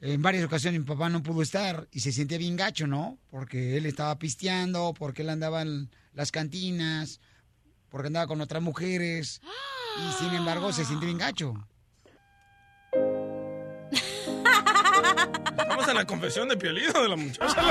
en 0.00 0.22
varias 0.22 0.44
ocasiones 0.44 0.80
mi 0.80 0.86
papá 0.86 1.08
no 1.08 1.22
pudo 1.22 1.40
estar 1.42 1.88
y 1.90 2.00
se 2.00 2.12
sentía 2.12 2.36
bien 2.38 2.56
gacho, 2.56 2.86
¿no? 2.86 3.18
Porque 3.30 3.76
él 3.76 3.86
estaba 3.86 4.18
pisteando, 4.18 4.92
porque 4.92 5.22
él 5.22 5.30
andaba 5.30 5.62
en 5.62 5.90
las 6.12 6.30
cantinas, 6.30 7.20
porque 7.88 8.08
andaba 8.08 8.26
con 8.26 8.40
otras 8.40 8.62
mujeres 8.62 9.40
y 9.98 10.12
sin 10.22 10.34
embargo 10.34 10.72
se 10.72 10.84
siente 10.84 11.06
bien 11.06 11.18
gacho. 11.18 11.54
Estamos 15.58 15.88
en 15.88 15.94
la 15.94 16.04
confesión 16.04 16.48
de 16.48 16.56
Piolín 16.56 16.90
o 16.94 17.02
de 17.02 17.08
la 17.08 17.16
muchacha. 17.16 17.62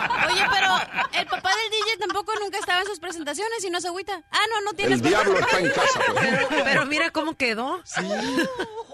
Oye, 0.30 0.42
pero 0.50 1.20
el 1.20 1.26
papá 1.26 1.50
del 1.50 1.70
DJ 1.70 1.98
tampoco 1.98 2.32
nunca 2.40 2.58
estaba 2.58 2.80
en 2.80 2.86
sus 2.86 2.98
presentaciones 3.00 3.64
y 3.64 3.70
no 3.70 3.80
se 3.80 3.88
agüita. 3.88 4.22
Ah, 4.30 4.38
no, 4.50 4.60
no 4.62 4.72
tienes 4.74 5.00
El 5.00 5.08
diablo 5.08 5.38
está 5.38 5.58
en 5.60 5.70
casa. 5.70 6.00
Pero, 6.20 6.48
pero 6.64 6.86
mira 6.86 7.10
cómo 7.10 7.36
quedó. 7.36 7.80
Sí. 7.84 8.02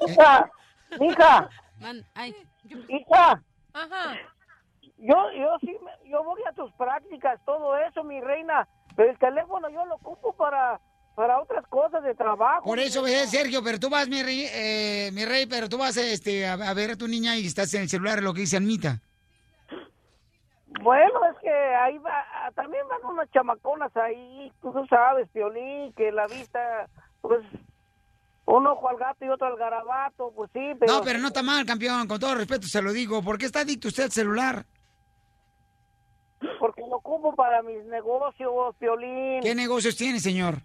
Hija, 0.08 0.50
hija, 1.00 1.48
Man- 1.78 2.04
ay. 2.14 2.34
hija. 2.88 3.42
Ajá. 3.72 4.16
Yo, 4.98 5.14
yo 5.32 5.56
sí, 5.60 5.76
me- 5.84 6.10
yo 6.10 6.22
voy 6.24 6.42
a 6.48 6.52
tus 6.52 6.70
prácticas, 6.72 7.40
todo 7.46 7.76
eso, 7.78 8.04
mi 8.04 8.20
reina. 8.20 8.66
Pero 8.96 9.10
el 9.10 9.18
teléfono 9.18 9.70
yo 9.70 9.84
lo 9.86 9.94
ocupo 9.94 10.34
para, 10.36 10.78
para 11.14 11.40
otras 11.40 11.64
cosas 11.68 12.02
de 12.02 12.14
trabajo. 12.14 12.64
Por 12.64 12.78
eso, 12.80 13.06
Sergio, 13.28 13.62
pero 13.62 13.78
tú 13.78 13.88
vas, 13.88 14.08
mi 14.08 14.22
rey, 14.22 14.46
eh, 14.52 15.10
mi 15.12 15.24
rey, 15.24 15.46
pero 15.46 15.68
tú 15.68 15.78
vas 15.78 15.96
este, 15.96 16.46
a, 16.46 16.54
a 16.54 16.74
ver 16.74 16.90
a 16.90 16.96
tu 16.96 17.08
niña 17.08 17.36
y 17.36 17.46
estás 17.46 17.72
en 17.74 17.82
el 17.82 17.88
celular, 17.88 18.22
lo 18.22 18.34
que 18.34 18.40
dice 18.42 18.56
Anmita. 18.56 19.00
Bueno, 20.78 21.20
es 21.32 21.38
que 21.40 21.50
ahí 21.50 21.98
va, 21.98 22.24
ah, 22.34 22.50
también 22.54 22.84
van 22.88 23.04
unas 23.10 23.30
chamaconas 23.30 23.94
ahí, 23.96 24.52
tú 24.62 24.72
sabes, 24.88 25.28
Piolín, 25.30 25.92
que 25.94 26.12
la 26.12 26.26
vista, 26.28 26.88
pues, 27.20 27.40
un 28.46 28.66
ojo 28.66 28.88
al 28.88 28.96
gato 28.96 29.24
y 29.24 29.28
otro 29.28 29.48
al 29.48 29.56
garabato, 29.56 30.32
pues 30.34 30.50
sí, 30.52 30.72
pero... 30.78 30.92
No, 30.92 31.02
pero 31.02 31.18
no 31.18 31.28
está 31.28 31.42
mal, 31.42 31.66
campeón, 31.66 32.06
con 32.06 32.20
todo 32.20 32.34
respeto 32.36 32.66
se 32.66 32.82
lo 32.82 32.92
digo. 32.92 33.22
¿Por 33.22 33.36
qué 33.36 33.46
está 33.46 33.60
adicto 33.60 33.88
usted 33.88 34.04
al 34.04 34.12
celular? 34.12 34.64
Porque 36.58 36.82
lo 36.82 36.96
ocupo 36.96 37.34
para 37.34 37.62
mis 37.62 37.84
negocios, 37.86 38.74
Piolín. 38.78 39.42
¿Qué 39.42 39.54
negocios 39.54 39.96
tiene, 39.96 40.20
señor? 40.20 40.62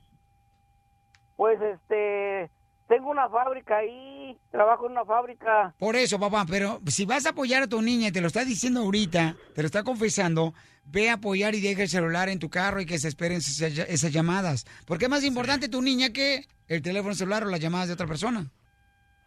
Pues, 1.35 1.59
este, 1.61 2.49
tengo 2.87 3.09
una 3.09 3.29
fábrica 3.29 3.77
ahí, 3.77 4.37
trabajo 4.51 4.85
en 4.85 4.93
una 4.93 5.05
fábrica. 5.05 5.73
Por 5.79 5.95
eso, 5.95 6.19
papá, 6.19 6.45
pero 6.49 6.79
si 6.87 7.05
vas 7.05 7.25
a 7.25 7.29
apoyar 7.29 7.63
a 7.63 7.67
tu 7.67 7.81
niña 7.81 8.07
y 8.09 8.11
te 8.11 8.21
lo 8.21 8.27
está 8.27 8.45
diciendo 8.45 8.81
ahorita, 8.81 9.35
te 9.53 9.61
lo 9.61 9.65
está 9.65 9.83
confesando, 9.83 10.53
ve 10.85 11.09
a 11.09 11.13
apoyar 11.13 11.55
y 11.55 11.61
deja 11.61 11.81
el 11.83 11.89
celular 11.89 12.29
en 12.29 12.39
tu 12.39 12.49
carro 12.49 12.79
y 12.81 12.85
que 12.85 12.99
se 12.99 13.07
esperen 13.07 13.37
esas, 13.37 13.61
esas 13.61 14.11
llamadas. 14.11 14.65
Porque 14.85 15.05
es 15.05 15.11
más 15.11 15.23
importante 15.23 15.67
tu 15.69 15.81
niña 15.81 16.09
que 16.11 16.45
el 16.67 16.81
teléfono 16.81 17.15
celular 17.15 17.43
o 17.43 17.47
las 17.49 17.59
llamadas 17.59 17.87
de 17.87 17.93
otra 17.93 18.07
persona. 18.07 18.45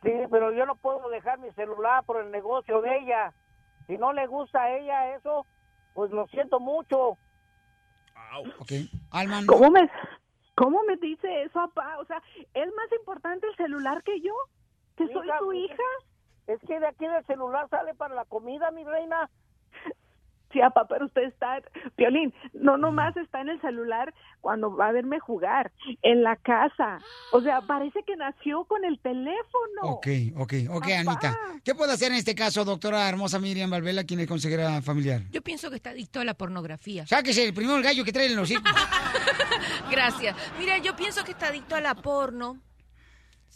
Sí, 0.02 0.10
pero 0.30 0.52
yo 0.52 0.64
no 0.64 0.76
puedo 0.76 1.08
dejar 1.08 1.38
mi 1.40 1.50
celular 1.52 2.04
por 2.04 2.22
el 2.24 2.30
negocio 2.30 2.80
de 2.82 2.98
ella. 2.98 3.32
Si 3.88 3.96
no 3.98 4.12
le 4.12 4.26
gusta 4.28 4.62
a 4.62 4.76
ella 4.76 5.16
eso, 5.16 5.44
pues 5.94 6.12
lo 6.12 6.26
siento 6.28 6.60
mucho. 6.60 7.18
Ok. 8.60 8.72
Alma, 9.10 9.40
no- 9.40 9.46
¿Cómo 9.52 9.70
me, 9.70 9.90
¿Cómo 10.58 10.82
me 10.82 10.96
dice 10.96 11.42
eso, 11.42 11.52
papá? 11.52 11.98
O 11.98 12.04
sea, 12.04 12.20
¿es 12.52 12.66
más 12.74 12.92
importante 12.98 13.46
el 13.46 13.54
celular 13.56 14.02
que 14.02 14.20
yo? 14.20 14.34
¿Que 14.96 15.06
soy 15.06 15.26
Hija, 15.28 15.38
su 15.38 15.44
pues, 15.46 15.58
hija? 15.58 15.82
Es 16.48 16.60
que 16.66 16.80
de 16.80 16.86
aquí 16.88 17.06
del 17.06 17.24
celular 17.26 17.68
sale 17.68 17.94
para 17.94 18.16
la 18.16 18.24
comida, 18.24 18.72
mi 18.72 18.82
reina. 18.82 19.30
Sí, 20.52 20.60
papá, 20.60 20.86
pero 20.88 21.06
usted 21.06 21.24
está, 21.24 21.60
Piolín, 21.96 22.32
no 22.54 22.78
nomás 22.78 23.16
está 23.16 23.40
en 23.40 23.50
el 23.50 23.60
celular 23.60 24.14
cuando 24.40 24.74
va 24.74 24.88
a 24.88 24.92
verme 24.92 25.20
jugar, 25.20 25.72
en 26.02 26.22
la 26.22 26.36
casa. 26.36 26.98
O 27.32 27.40
sea, 27.42 27.60
parece 27.66 28.02
que 28.04 28.16
nació 28.16 28.64
con 28.64 28.84
el 28.84 28.98
teléfono. 29.00 29.82
Ok, 29.82 30.06
ok, 30.36 30.54
ok, 30.70 30.86
Anita. 30.90 31.36
¿Qué 31.64 31.74
puede 31.74 31.92
hacer 31.92 32.12
en 32.12 32.18
este 32.18 32.34
caso, 32.34 32.64
doctora 32.64 33.08
hermosa 33.08 33.38
Miriam 33.38 33.70
Valvela, 33.70 34.04
quien 34.04 34.20
es 34.20 34.26
consejera 34.26 34.80
familiar? 34.80 35.22
Yo 35.30 35.42
pienso 35.42 35.68
que 35.68 35.76
está 35.76 35.90
adicto 35.90 36.20
a 36.20 36.24
la 36.24 36.34
pornografía. 36.34 37.06
Sáquese 37.06 37.44
el 37.44 37.52
primero 37.52 37.76
el 37.76 37.82
gallo 37.82 38.04
que 38.04 38.12
trae 38.12 38.26
en 38.26 38.36
los 38.36 38.50
hijos. 38.50 38.64
Gracias. 39.90 40.34
Mira, 40.58 40.78
yo 40.78 40.96
pienso 40.96 41.24
que 41.24 41.32
está 41.32 41.48
adicto 41.48 41.74
a 41.74 41.80
la 41.80 41.94
porno. 41.94 42.58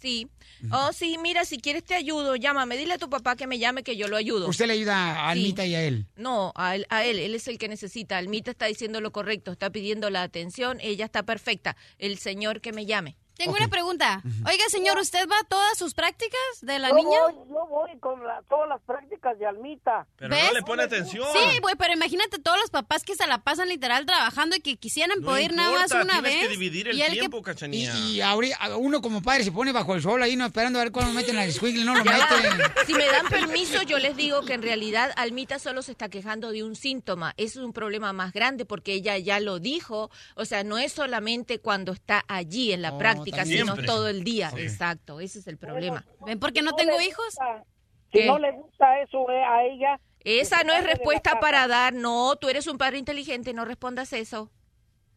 Sí. 0.02 0.28
Oh, 0.70 0.92
sí, 0.92 1.16
mira, 1.22 1.44
si 1.44 1.58
quieres 1.58 1.84
te 1.84 1.94
ayudo, 1.94 2.36
llámame. 2.36 2.76
Dile 2.76 2.94
a 2.94 2.98
tu 2.98 3.08
papá 3.08 3.36
que 3.36 3.46
me 3.46 3.58
llame 3.58 3.82
que 3.82 3.96
yo 3.96 4.08
lo 4.08 4.16
ayudo. 4.16 4.48
Usted 4.48 4.66
le 4.66 4.74
ayuda 4.74 5.28
a 5.30 5.34
Sí. 5.34 5.40
Anita 5.40 5.64
y 5.64 5.74
a 5.74 5.82
él. 5.82 6.06
No, 6.16 6.52
a 6.56 6.74
él, 6.76 6.86
a 6.90 7.04
él, 7.04 7.18
él 7.18 7.34
es 7.34 7.48
el 7.48 7.56
que 7.58 7.68
necesita. 7.68 8.18
Almita 8.18 8.50
está 8.50 8.66
diciendo 8.66 9.00
lo 9.00 9.12
correcto, 9.12 9.52
está 9.52 9.70
pidiendo 9.70 10.10
la 10.10 10.22
atención, 10.22 10.78
ella 10.80 11.04
está 11.04 11.22
perfecta. 11.22 11.76
El 11.98 12.18
señor 12.18 12.60
que 12.60 12.72
me 12.72 12.84
llame. 12.84 13.16
Tengo 13.44 13.56
una 13.56 13.68
pregunta. 13.68 14.22
Oiga, 14.46 14.64
señor, 14.68 14.98
¿usted 14.98 15.28
va 15.28 15.38
a 15.38 15.44
todas 15.44 15.76
sus 15.78 15.94
prácticas 15.94 16.40
de 16.60 16.78
la 16.78 16.90
yo 16.90 16.94
niña? 16.96 17.18
Voy, 17.22 17.34
yo 17.48 17.66
voy 17.68 17.98
con 17.98 18.24
la- 18.24 18.42
todas 18.48 18.68
las 18.68 18.80
prácticas 18.82 19.38
de 19.38 19.46
Almita. 19.46 20.06
Pero 20.16 20.30
¿Ves? 20.34 20.44
no 20.46 20.52
le 20.52 20.62
pone 20.62 20.82
atención. 20.84 21.26
Sí, 21.32 21.58
güey, 21.60 21.74
pero 21.76 21.92
imagínate 21.92 22.38
todos 22.38 22.58
los 22.60 22.70
papás 22.70 23.02
que 23.02 23.14
se 23.16 23.26
la 23.26 23.38
pasan 23.38 23.68
literal 23.68 24.06
trabajando 24.06 24.54
y 24.56 24.60
que 24.60 24.76
quisieran 24.76 25.20
No 25.20 25.26
poder 25.26 25.52
nada 25.54 25.72
más 25.72 25.90
una 25.90 26.04
tienes 26.04 26.22
vez. 26.22 26.40
que 26.42 26.48
dividir 26.48 26.88
el 26.88 26.96
y 26.98 27.02
él 27.02 27.12
que- 27.14 27.18
tiempo, 27.20 27.42
cachanilla. 27.42 27.94
Y 27.96 28.20
ahorita 28.20 28.76
uno 28.76 29.00
como 29.02 29.22
padre 29.22 29.44
se 29.44 29.52
pone 29.52 29.72
bajo 29.72 29.94
el 29.94 30.02
sol 30.02 30.22
ahí, 30.22 30.36
no 30.36 30.46
esperando 30.46 30.78
a 30.78 30.82
ver 30.84 30.92
cuándo 30.92 31.12
meten 31.12 31.36
al 31.38 31.50
squigle, 31.52 31.84
no 31.84 31.94
lo 31.94 32.04
meten. 32.04 32.12
Si 32.86 32.94
me 32.94 33.06
dan 33.06 33.26
permiso, 33.28 33.82
yo 33.82 33.98
les 33.98 34.16
digo 34.16 34.42
que 34.44 34.54
en 34.54 34.62
realidad 34.62 35.12
Almita 35.16 35.58
solo 35.58 35.82
se 35.82 35.92
está 35.92 36.08
quejando 36.08 36.50
de 36.52 36.62
un 36.64 36.74
síntoma. 36.76 37.32
Es 37.36 37.56
un 37.56 37.72
problema 37.72 38.12
más 38.12 38.32
grande 38.32 38.64
porque 38.64 38.92
ella 38.94 39.16
ya 39.18 39.40
lo 39.40 39.58
dijo. 39.60 40.10
O 40.34 40.44
sea, 40.44 40.64
no 40.64 40.78
es 40.78 40.92
solamente 40.92 41.58
cuando 41.60 41.92
está 41.92 42.24
allí 42.28 42.72
en 42.72 42.82
la 42.82 42.92
Oh, 42.94 42.98
práctica, 42.98 43.31
sino 43.44 43.64
Siempre. 43.64 43.86
todo 43.86 44.08
el 44.08 44.24
día. 44.24 44.50
Sí. 44.50 44.60
Exacto, 44.62 45.20
ese 45.20 45.38
es 45.40 45.46
el 45.46 45.58
problema. 45.58 46.04
¿Ven 46.26 46.38
por 46.38 46.52
qué 46.52 46.62
no 46.62 46.72
tengo 46.74 47.00
hijos? 47.00 47.24
gusta-. 47.26 47.64
Si 48.12 48.24
no 48.26 48.38
le 48.38 48.52
gusta 48.52 49.00
eso 49.00 49.30
eh, 49.30 49.42
a 49.44 49.64
ella... 49.64 50.00
Esa 50.24 50.62
no 50.62 50.72
es 50.72 50.84
respuesta 50.84 51.40
para 51.40 51.66
dar. 51.66 51.94
No, 51.94 52.36
tú 52.36 52.48
eres 52.48 52.66
un 52.68 52.78
padre 52.78 52.98
inteligente, 52.98 53.52
no 53.54 53.64
respondas 53.64 54.12
eso. 54.12 54.50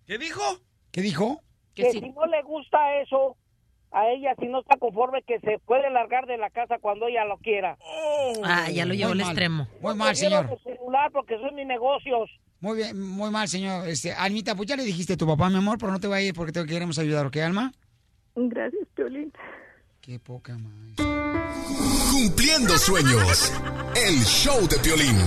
¿Qué 0.07 0.17
dijo? 0.17 0.41
¿Qué 0.91 1.01
dijo? 1.01 1.41
Que 1.75 1.83
Que 1.83 1.91
sí. 1.91 1.99
si 1.99 2.09
no 2.09 2.25
le 2.25 2.41
gusta 2.43 2.77
eso 3.01 3.35
a 3.91 4.07
ella, 4.09 4.33
si 4.39 4.47
no 4.47 4.61
está 4.61 4.77
conforme, 4.77 5.21
que 5.23 5.39
se 5.41 5.59
puede 5.59 5.89
largar 5.89 6.25
de 6.25 6.37
la 6.37 6.49
casa 6.49 6.79
cuando 6.79 7.07
ella 7.07 7.23
lo 7.25 7.37
quiera. 7.37 7.77
Ah, 8.43 8.69
ya 8.71 8.85
lo 8.85 8.93
llevó 8.93 9.13
Muy 9.13 9.21
al 9.23 9.27
extremo. 9.29 9.67
Muy 9.81 9.95
mal, 9.95 10.15
señor. 10.15 10.49
el 10.51 10.63
celular 10.63 11.11
porque 11.11 11.37
son 11.39 11.53
mis 11.55 11.67
negocios. 11.67 12.29
Muy 12.59 12.77
bien, 12.77 12.99
muy 12.99 13.29
mal, 13.29 13.47
señor. 13.47 13.87
Este, 13.87 14.11
Almita, 14.13 14.55
pues 14.55 14.67
ya 14.67 14.75
le 14.75 14.83
dijiste 14.83 15.13
a 15.13 15.17
tu 15.17 15.27
papá, 15.27 15.49
mi 15.49 15.57
amor, 15.57 15.77
pero 15.77 15.91
no 15.91 15.99
te 15.99 16.07
va 16.07 16.15
a 16.15 16.21
ir 16.21 16.33
porque 16.33 16.51
te 16.51 16.65
queremos 16.65 16.97
ayudar, 16.97 17.25
¿ok, 17.27 17.37
Alma? 17.37 17.71
Gracias, 18.35 18.87
Piolín. 18.95 19.31
Qué 20.01 20.19
poca 20.19 20.57
más. 20.57 20.97
Cumpliendo 22.11 22.77
sueños. 22.77 23.51
El 23.95 24.23
show 24.23 24.67
de 24.67 24.77
Piolín. 24.79 25.17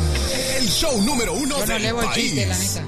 El 0.58 0.66
show 0.66 1.00
número 1.02 1.32
uno 1.32 1.58
Yo 1.58 1.66
no 1.66 1.78
del 1.78 1.94
país. 1.94 2.14
chiste, 2.14 2.46
la 2.46 2.58
neta. 2.58 2.84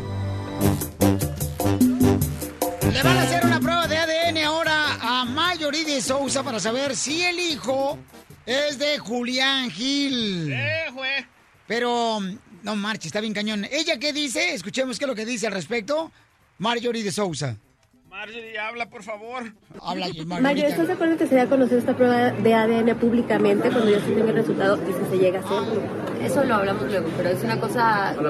Le 2.92 3.02
van 3.02 3.16
a 3.16 3.22
hacer 3.22 3.44
una 3.47 3.60
prueba 3.60 3.86
de 3.88 3.97
ADN 3.97 4.38
ahora 4.44 4.98
a 5.01 5.24
Mayori 5.24 5.84
de 5.84 6.01
Sousa 6.02 6.42
para 6.42 6.60
saber 6.60 6.94
si 6.97 7.22
el 7.22 7.38
hijo 7.38 7.98
es 8.47 8.78
de 8.78 8.98
Julián 8.98 9.70
Gil. 9.70 10.55
Pero, 11.66 12.18
no 12.62 12.76
marche, 12.76 13.09
está 13.09 13.20
bien 13.20 13.32
cañón. 13.32 13.64
¿Ella 13.70 13.98
qué 13.98 14.12
dice? 14.12 14.55
Escuchemos 14.55 14.98
qué 14.98 15.05
es 15.05 15.09
lo 15.09 15.14
que 15.14 15.24
dice 15.24 15.47
al 15.47 15.52
respecto. 15.52 16.10
Marjorie 16.59 17.02
de 17.05 17.12
Sousa. 17.12 17.56
Marjorie, 18.11 18.59
habla, 18.59 18.87
por 18.91 19.05
favor. 19.05 19.45
Habla, 19.81 20.07
Mario, 20.41 20.66
¿estás 20.66 20.89
de 20.89 20.95
acuerdo 20.95 21.16
que 21.16 21.27
se 21.28 21.37
dé 21.37 21.43
a 21.43 21.47
conocer 21.47 21.78
esta 21.78 21.95
prueba 21.95 22.31
de 22.32 22.55
ADN 22.55 22.97
públicamente 22.97 23.70
cuando 23.70 23.89
ya 23.89 24.01
se 24.01 24.11
tenga 24.11 24.31
el 24.31 24.35
resultado 24.37 24.78
y 24.82 24.93
si 24.93 25.11
se 25.11 25.19
llega 25.19 25.39
a 25.39 25.43
hacer? 25.45 25.81
Eso 26.24 26.45
lo 26.45 26.57
hablamos 26.57 26.82
luego, 26.91 27.09
pero 27.16 27.31
es 27.31 27.43
una 27.45 27.59
cosa... 27.59 28.15
Yo 28.15 28.23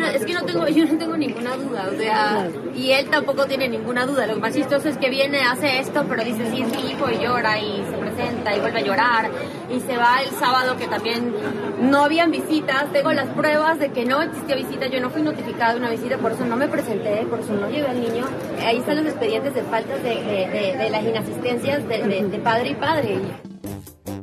no- 0.00 0.06
es 0.06 0.24
que 0.24 0.32
no 0.34 0.42
tengo, 0.44 0.66
yo 0.68 0.86
no 0.86 0.98
tengo 0.98 1.16
ninguna 1.16 1.56
duda, 1.56 1.88
o 1.92 1.96
sea, 1.96 2.48
y 2.74 2.90
él 2.92 3.08
tampoco 3.10 3.44
tiene 3.46 3.68
ninguna 3.68 4.06
duda. 4.06 4.26
Lo 4.26 4.36
más 4.38 4.54
chistoso 4.54 4.88
es 4.88 4.96
que 4.98 5.08
viene, 5.10 5.40
hace 5.42 5.78
esto, 5.78 6.04
pero 6.08 6.24
dice 6.24 6.50
sí 6.50 6.62
es 6.62 6.68
mi 6.74 6.90
hijo 6.90 7.08
y 7.10 7.22
llora 7.22 7.60
y 7.60 7.84
se 7.88 7.96
presenta 7.98 8.56
y 8.56 8.60
vuelve 8.60 8.80
a 8.80 8.82
llorar 8.82 9.30
y 9.70 9.78
se 9.80 9.96
va 9.96 10.20
el 10.22 10.30
sábado 10.30 10.76
que 10.76 10.88
también 10.88 11.32
no 11.80 12.02
habían 12.04 12.32
visitas. 12.32 12.90
Tengo 12.92 13.12
las 13.12 13.28
pruebas 13.28 13.78
de 13.78 13.90
que 13.92 14.04
no 14.04 14.22
existía 14.22 14.56
visita, 14.56 14.88
yo 14.88 15.00
no 15.00 15.10
fui 15.10 15.22
notificada 15.22 15.74
de 15.74 15.80
una 15.80 15.90
visita, 15.90 16.18
por 16.18 16.32
eso 16.32 16.44
no 16.44 16.56
me 16.56 16.66
presenté, 16.66 17.24
por 17.30 17.38
eso 17.38 17.52
no 17.52 17.70
llevé 17.70 17.86
al 17.86 18.00
niño. 18.00 18.24
Ahí 18.64 18.82
están 18.86 19.02
los 19.02 19.12
expedientes 19.12 19.52
de 19.52 19.62
faltas 19.64 20.00
de, 20.00 20.10
de- 20.10 20.90
las 20.90 21.02
inasistencias 21.02 21.88
de, 21.88 22.40
padre 22.44 22.70
y 22.70 22.74
padre. 22.76 23.18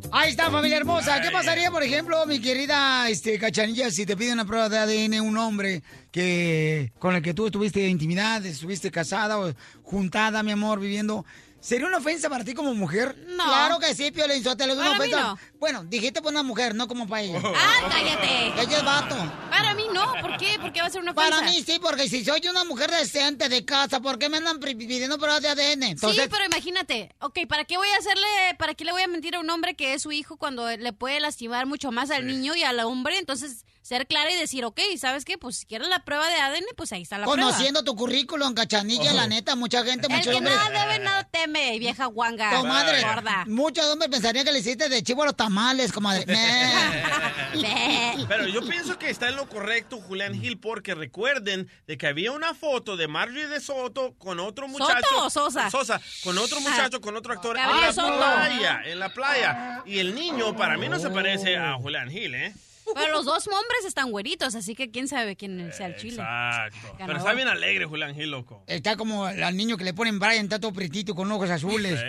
Ahí 0.09 0.29
está, 0.31 0.49
familia 0.49 0.77
hermosa. 0.77 1.19
¿Qué 1.21 1.31
pasaría, 1.31 1.69
por 1.69 1.83
ejemplo, 1.83 2.25
mi 2.25 2.39
querida 2.39 3.09
este, 3.09 3.37
Cachanilla, 3.37 3.91
si 3.91 4.05
te 4.05 4.15
pide 4.15 4.31
una 4.31 4.45
prueba 4.45 4.69
de 4.69 4.77
ADN 4.77 5.19
un 5.19 5.37
hombre 5.37 5.83
que 6.11 6.93
con 6.97 7.13
el 7.13 7.21
que 7.21 7.33
tú 7.33 7.47
estuviste 7.47 7.85
intimidad, 7.89 8.45
estuviste 8.45 8.89
casada 8.89 9.37
o 9.37 9.51
juntada, 9.81 10.43
mi 10.43 10.51
amor, 10.51 10.79
viviendo? 10.79 11.25
¿Sería 11.63 11.87
una 11.87 11.99
ofensa 11.99 12.29
para 12.29 12.43
ti 12.43 12.53
como 12.53 12.73
mujer? 12.75 13.15
No. 13.25 13.45
Claro 13.45 13.79
que 13.79 13.95
sí, 13.95 14.11
Pio 14.11 14.27
Lizotelo, 14.27 14.73
es 14.73 14.79
una 14.79 14.89
Para 14.89 14.99
mí 14.99 15.13
ofensa. 15.13 15.27
no. 15.29 15.39
Bueno, 15.59 15.83
dijiste 15.85 16.21
por 16.21 16.33
una 16.33 16.43
mujer, 16.43 16.75
no 16.75 16.89
como 16.89 17.07
para 17.07 17.21
ella. 17.21 17.41
¡Ah, 17.41 17.87
cállate! 17.89 18.61
Ella 18.61 18.77
es 18.79 18.83
vato. 18.83 19.15
Para 19.49 19.73
mí 19.73 19.83
no, 19.93 20.13
¿por 20.19 20.35
qué? 20.35 20.59
¿Por 20.59 20.73
qué 20.73 20.81
va 20.81 20.87
a 20.87 20.89
ser 20.89 21.01
una 21.01 21.11
ofensa? 21.11 21.29
Para 21.29 21.49
mí 21.49 21.63
sí, 21.65 21.79
porque 21.81 22.09
si 22.09 22.25
soy 22.25 22.45
una 22.49 22.65
mujer 22.65 22.91
decente 22.91 23.47
de 23.47 23.63
casa, 23.63 24.01
¿por 24.01 24.19
qué 24.19 24.27
me 24.27 24.37
andan 24.37 24.59
pidiendo 24.59 25.17
pruebas 25.17 25.41
de 25.41 25.47
ADN? 25.49 25.83
Entonces, 25.83 26.23
sí, 26.23 26.29
pero 26.29 26.43
imagínate, 26.43 27.15
ok, 27.21 27.39
¿para 27.47 27.63
qué 27.63 27.77
voy 27.77 27.87
a 27.87 27.97
hacerle, 27.97 28.27
para 28.59 28.73
qué 28.73 28.83
le 28.83 28.91
voy 28.91 29.01
a 29.03 29.07
mentir 29.07 29.35
a 29.35 29.39
un 29.39 29.49
hombre 29.49 29.73
que 29.73 29.93
es 29.93 30.01
su 30.01 30.11
hijo 30.11 30.35
cuando 30.35 30.69
le 30.69 30.91
puede 30.91 31.21
lastimar 31.21 31.65
mucho 31.65 31.93
más 31.93 32.11
al 32.11 32.27
niño 32.27 32.55
y 32.57 32.63
al 32.63 32.77
hombre? 32.81 33.17
Entonces, 33.19 33.65
ser 33.83 34.07
clara 34.07 34.31
y 34.31 34.35
decir, 34.35 34.63
ok, 34.63 34.79
¿sabes 34.97 35.25
qué? 35.25 35.37
Pues 35.37 35.57
si 35.57 35.65
quieres 35.65 35.89
la 35.89 36.05
prueba 36.05 36.27
de 36.29 36.35
ADN, 36.35 36.63
pues 36.77 36.91
ahí 36.93 37.01
está 37.01 37.17
la 37.17 37.25
conociendo 37.25 37.83
tu 37.83 37.95
currículum, 37.95 38.53
Cachanilla, 38.53 39.13
la 39.13 39.27
neta, 39.27 39.55
mucha 39.55 39.83
gente, 39.83 40.07
prueba. 40.07 40.21
El 40.23 40.27
muchos 40.27 40.31
que 40.31 40.37
hombres... 40.37 40.55
nada 40.55 40.85
debe, 40.85 40.99
nada 41.03 41.23
teme, 41.25 41.77
vieja 41.79 42.05
guanga. 42.05 42.57
Comadre, 42.59 43.01
Gorda. 43.03 43.43
muchos 43.45 43.85
hombres 43.85 44.09
pensarían 44.09 44.45
que 44.45 44.53
le 44.53 44.59
hiciste 44.59 44.87
de 44.87 45.03
chivo 45.03 45.23
a 45.23 45.25
los 45.27 45.35
tamales, 45.35 45.91
comadre. 45.91 46.25
Pero 48.27 48.47
yo 48.47 48.65
pienso 48.65 48.97
que 48.97 49.09
está 49.09 49.27
en 49.27 49.35
lo 49.35 49.49
correcto 49.49 49.99
Julián 49.99 50.39
Gil 50.39 50.57
porque 50.59 50.95
recuerden 50.95 51.69
de 51.85 51.97
que 51.97 52.07
había 52.07 52.31
una 52.31 52.53
foto 52.53 52.95
de 52.95 53.09
Marjorie 53.09 53.47
de 53.47 53.59
Soto 53.59 54.15
con 54.17 54.39
otro 54.39 54.69
muchacho. 54.69 55.23
o 55.23 55.29
Sosa? 55.29 55.69
Sosa, 55.69 55.99
con 56.23 56.37
otro 56.37 56.61
muchacho, 56.61 57.01
con 57.01 57.17
otro 57.17 57.33
actor 57.33 57.57
en 57.57 57.81
la 57.81 57.91
Soto. 57.91 58.15
playa, 58.17 58.79
en 58.85 58.99
la 58.99 59.13
playa. 59.13 59.83
Y 59.85 59.99
el 59.99 60.15
niño 60.15 60.55
para 60.55 60.77
mí 60.77 60.87
no 60.87 60.99
se 60.99 61.09
parece 61.09 61.57
a 61.57 61.73
Julián 61.75 62.09
Gil, 62.09 62.33
¿eh? 62.35 62.53
Pero 62.93 63.11
los 63.11 63.25
dos 63.25 63.47
hombres 63.47 63.85
están 63.85 64.11
güeritos, 64.11 64.55
así 64.55 64.75
que 64.75 64.91
quién 64.91 65.07
sabe 65.07 65.35
quién 65.35 65.71
sea 65.73 65.87
el 65.87 65.95
chile. 65.95 66.21
Exacto. 66.21 66.95
Pero 66.97 67.17
está 67.17 67.33
bien 67.33 67.47
alegre 67.47 67.85
Julián 67.85 68.13
Gil, 68.15 68.31
loco. 68.31 68.63
Está 68.67 68.95
como 68.95 69.25
al 69.25 69.55
niño 69.57 69.77
que 69.77 69.83
le 69.83 69.93
ponen 69.93 70.19
Brian, 70.19 70.45
está 70.45 70.59
todo 70.59 70.73
pretito 70.73 71.15
con 71.15 71.31
ojos 71.31 71.49
azules. 71.49 71.99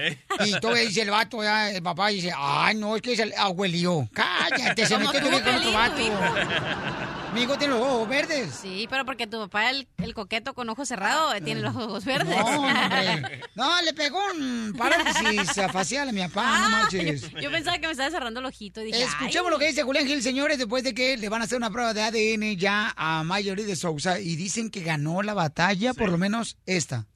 Sí. 0.40 0.50
Y 0.50 0.60
todo 0.60 0.74
dice 0.74 1.02
el 1.02 1.10
vato, 1.10 1.42
ya, 1.42 1.70
el 1.70 1.82
papá 1.82 2.08
dice, 2.08 2.32
ay, 2.36 2.76
no, 2.76 2.96
es 2.96 3.02
que 3.02 3.12
es 3.12 3.18
el 3.20 3.32
abuelío. 3.36 4.08
Cállate, 4.12 4.86
se 4.86 4.98
metió 4.98 5.20
con 5.20 5.34
otro 5.34 5.72
vato. 5.72 5.94
Mi 7.34 7.42
hijo 7.42 7.58
tiene 7.58 7.74
los 7.74 7.82
ojos 7.82 8.08
verdes. 8.08 8.54
Sí, 8.62 8.86
pero 8.88 9.04
porque 9.04 9.26
tu 9.26 9.38
papá, 9.40 9.70
el, 9.70 9.88
el 9.98 10.14
coqueto 10.14 10.54
con 10.54 10.68
ojos 10.70 10.86
cerrados, 10.86 11.34
tiene 11.44 11.62
los 11.62 11.74
ojos 11.74 12.04
verdes. 12.04 12.36
No, 12.36 12.46
hombre. 12.46 13.40
No, 13.56 13.82
le 13.82 13.92
pegó 13.92 14.18
un 14.36 14.74
parálisis 14.76 15.52
facial 15.72 16.08
a 16.08 16.12
mi 16.12 16.20
papá, 16.22 16.60
no 16.60 16.70
marches. 16.70 17.30
Yo 17.42 17.50
pensaba 17.50 17.78
que 17.78 17.86
me 17.86 17.92
estaba 17.92 18.10
cerrando 18.10 18.40
el 18.40 18.46
ojito 18.46 18.80
y 18.82 18.86
dije, 18.86 19.02
Escuchemos 19.02 19.46
ay. 19.46 19.50
lo 19.50 19.58
que 19.58 19.66
dice 19.66 19.82
Julián 19.82 20.06
Gil, 20.06 20.22
señores, 20.22 20.58
después 20.58 20.84
de 20.84 20.94
que 20.94 21.16
le 21.16 21.28
van 21.28 21.40
a 21.40 21.44
hacer 21.44 21.58
una 21.58 21.70
prueba 21.70 21.92
de 21.92 22.02
ADN 22.02 22.56
ya 22.56 22.92
a 22.96 23.24
Mayori 23.24 23.64
de 23.64 23.76
Sousa 23.76 24.20
y 24.20 24.36
dicen 24.36 24.70
que 24.70 24.82
ganó 24.82 25.22
la 25.22 25.34
batalla, 25.34 25.92
por 25.94 26.10
lo 26.10 26.18
menos 26.18 26.56
esta. 26.66 27.06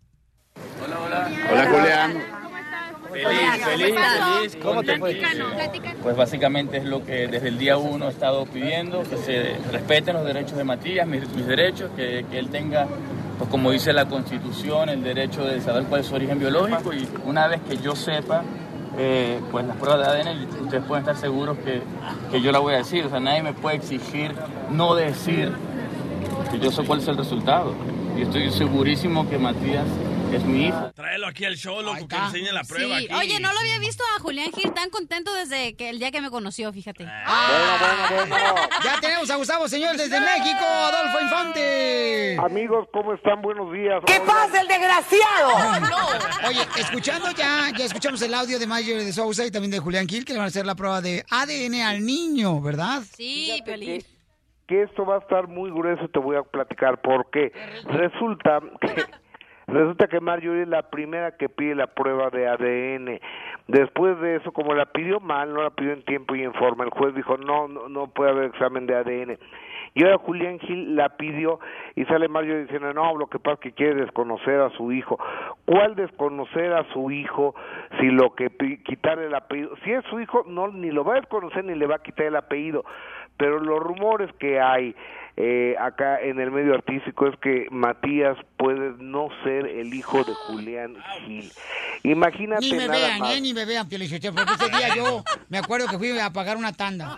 Hola, 1.50 1.66
Julián. 1.70 2.47
Feliz, 3.10 3.64
feliz, 3.64 3.94
feliz. 3.94 4.58
¿Cómo 4.62 4.82
te 4.82 4.98
fue? 4.98 5.20
Pues 6.02 6.16
básicamente 6.16 6.78
es 6.78 6.84
lo 6.84 7.04
que 7.04 7.26
desde 7.26 7.48
el 7.48 7.58
día 7.58 7.78
uno 7.78 8.06
he 8.06 8.10
estado 8.10 8.44
pidiendo, 8.46 9.02
que 9.02 9.16
se 9.16 9.56
respeten 9.72 10.14
los 10.14 10.24
derechos 10.24 10.56
de 10.58 10.64
Matías, 10.64 11.06
mis, 11.06 11.28
mis 11.30 11.46
derechos, 11.46 11.90
que, 11.96 12.26
que 12.30 12.38
él 12.38 12.50
tenga, 12.50 12.86
pues 13.38 13.48
como 13.50 13.70
dice 13.70 13.92
la 13.92 14.06
Constitución, 14.06 14.88
el 14.90 15.02
derecho 15.02 15.44
de 15.44 15.60
saber 15.60 15.84
cuál 15.84 16.02
es 16.02 16.06
su 16.06 16.14
origen 16.14 16.38
biológico 16.38 16.92
y 16.92 17.08
una 17.24 17.48
vez 17.48 17.60
que 17.68 17.78
yo 17.78 17.96
sepa, 17.96 18.42
eh, 18.98 19.40
pues 19.50 19.66
las 19.66 19.76
pruebas 19.76 20.00
de 20.00 20.30
ADN, 20.30 20.62
ustedes 20.64 20.84
pueden 20.84 21.02
estar 21.02 21.16
seguros 21.16 21.56
que, 21.58 21.80
que 22.30 22.40
yo 22.40 22.52
la 22.52 22.58
voy 22.58 22.74
a 22.74 22.78
decir, 22.78 23.06
o 23.06 23.10
sea, 23.10 23.20
nadie 23.20 23.42
me 23.42 23.52
puede 23.52 23.76
exigir 23.76 24.34
no 24.70 24.94
decir 24.94 25.52
que 26.50 26.58
yo 26.58 26.70
sé 26.70 26.82
cuál 26.84 27.00
es 27.00 27.08
el 27.08 27.16
resultado. 27.16 27.74
Y 28.16 28.22
estoy 28.22 28.50
segurísimo 28.50 29.28
que 29.30 29.38
Matías 29.38 29.86
es 30.36 30.44
mi 30.44 30.66
hijo. 30.66 30.92
Tráelo 30.94 31.26
aquí 31.26 31.44
al 31.44 31.56
show, 31.56 31.80
loco, 31.82 32.06
que 32.08 32.16
enseñe 32.16 32.52
la 32.52 32.62
prueba 32.64 32.98
Sí, 32.98 33.06
aquí. 33.06 33.14
oye, 33.14 33.40
no 33.40 33.52
lo 33.52 33.58
había 33.58 33.78
visto 33.78 34.02
a 34.16 34.20
Julián 34.20 34.50
Gil 34.52 34.72
tan 34.72 34.90
contento 34.90 35.32
desde 35.34 35.74
que 35.76 35.88
el 35.90 35.98
día 35.98 36.10
que 36.10 36.20
me 36.20 36.30
conoció, 36.30 36.72
fíjate. 36.72 37.04
Ya 37.04 39.00
tenemos 39.00 39.30
a 39.30 39.36
Gustavo, 39.36 39.68
señor, 39.68 39.96
desde 39.96 40.20
México, 40.20 40.64
Adolfo 40.64 41.20
Infante. 41.20 42.36
Amigos, 42.40 42.88
¿cómo 42.92 43.14
están? 43.14 43.40
Buenos 43.42 43.72
días. 43.72 44.02
¿Qué 44.06 44.20
pasa, 44.26 44.60
el 44.60 44.68
desgraciado? 44.68 45.50
Oye, 46.46 46.60
escuchando 46.78 47.30
ya, 47.32 47.70
ya 47.76 47.84
escuchamos 47.84 48.20
el 48.22 48.34
audio 48.34 48.58
de 48.58 48.66
Mayer 48.66 49.02
de 49.02 49.12
Sousa 49.12 49.44
y 49.46 49.50
también 49.50 49.70
de 49.70 49.78
Julián 49.78 50.06
Gil, 50.08 50.24
que 50.24 50.32
le 50.32 50.38
van 50.38 50.46
a 50.46 50.48
hacer 50.48 50.66
la 50.66 50.74
prueba 50.74 51.00
de 51.00 51.24
ADN 51.30 51.80
al 51.82 52.04
niño, 52.04 52.60
¿verdad? 52.60 53.02
Sí, 53.16 53.60
Piolín. 53.64 54.02
que 54.66 54.82
esto 54.82 55.04
va 55.06 55.16
a 55.16 55.18
estar 55.18 55.48
muy 55.48 55.70
grueso, 55.70 56.08
te 56.08 56.18
voy 56.18 56.36
a 56.36 56.42
platicar 56.42 57.00
porque 57.00 57.52
resulta 57.86 58.60
que 58.80 59.04
resulta 59.68 60.08
que 60.08 60.20
Marjorie 60.20 60.62
es 60.62 60.68
la 60.68 60.82
primera 60.82 61.36
que 61.36 61.48
pide 61.48 61.74
la 61.74 61.86
prueba 61.86 62.30
de 62.30 62.48
ADN. 62.48 63.20
Después 63.68 64.18
de 64.20 64.36
eso, 64.36 64.52
como 64.52 64.74
la 64.74 64.86
pidió 64.86 65.20
mal, 65.20 65.52
no 65.52 65.62
la 65.62 65.70
pidió 65.70 65.92
en 65.92 66.04
tiempo 66.04 66.34
y 66.34 66.42
en 66.42 66.54
forma, 66.54 66.84
el 66.84 66.90
juez 66.90 67.14
dijo, 67.14 67.36
"No, 67.36 67.68
no, 67.68 67.88
no 67.88 68.08
puede 68.08 68.30
haber 68.30 68.44
examen 68.44 68.86
de 68.86 68.96
ADN." 68.96 69.38
Y 69.94 70.04
ahora 70.04 70.18
Julián 70.18 70.58
Gil 70.60 70.96
la 70.96 71.08
pidió 71.16 71.60
y 71.96 72.04
sale 72.04 72.28
Mario 72.28 72.60
diciendo, 72.60 72.92
no, 72.92 73.16
lo 73.16 73.26
que 73.26 73.38
pasa 73.38 73.54
es 73.54 73.60
que 73.60 73.72
quiere 73.72 74.02
desconocer 74.02 74.60
a 74.60 74.70
su 74.70 74.92
hijo. 74.92 75.18
¿Cuál 75.64 75.94
desconocer 75.96 76.72
a 76.72 76.84
su 76.92 77.10
hijo 77.10 77.54
si 77.98 78.06
lo 78.06 78.34
que 78.34 78.48
quitarle 78.84 79.26
el 79.26 79.34
apellido? 79.34 79.74
Si 79.84 79.92
es 79.92 80.04
su 80.06 80.20
hijo, 80.20 80.44
no, 80.46 80.68
ni 80.68 80.90
lo 80.90 81.04
va 81.04 81.14
a 81.14 81.20
desconocer 81.20 81.64
ni 81.64 81.74
le 81.74 81.86
va 81.86 81.96
a 81.96 82.02
quitar 82.02 82.26
el 82.26 82.36
apellido. 82.36 82.84
Pero 83.38 83.60
los 83.60 83.78
rumores 83.80 84.30
que 84.38 84.60
hay 84.60 84.94
eh, 85.40 85.76
acá 85.80 86.20
en 86.20 86.40
el 86.40 86.50
medio 86.50 86.74
artístico 86.74 87.28
es 87.28 87.38
que 87.38 87.66
Matías 87.70 88.36
puede 88.56 88.94
no 88.98 89.28
ser 89.44 89.66
el 89.66 89.94
hijo 89.94 90.24
de 90.24 90.34
Julián 90.34 90.96
Gil. 91.24 91.52
Imagínate 92.02 92.60
Ni 92.66 92.72
me 92.72 92.86
nada 92.88 92.98
vean, 92.98 93.18
más. 93.20 93.36
¿eh? 93.36 93.40
Ni 93.40 93.54
me 93.54 93.64
vean, 93.64 93.88
Piolichotelo, 93.88 94.34
porque 94.34 94.52
ese 94.54 94.68
día 94.76 94.96
yo 94.96 95.22
me 95.48 95.58
acuerdo 95.58 95.86
que 95.86 95.96
fui 95.98 96.18
a 96.18 96.32
pagar 96.32 96.56
una 96.56 96.72
tanda. 96.72 97.16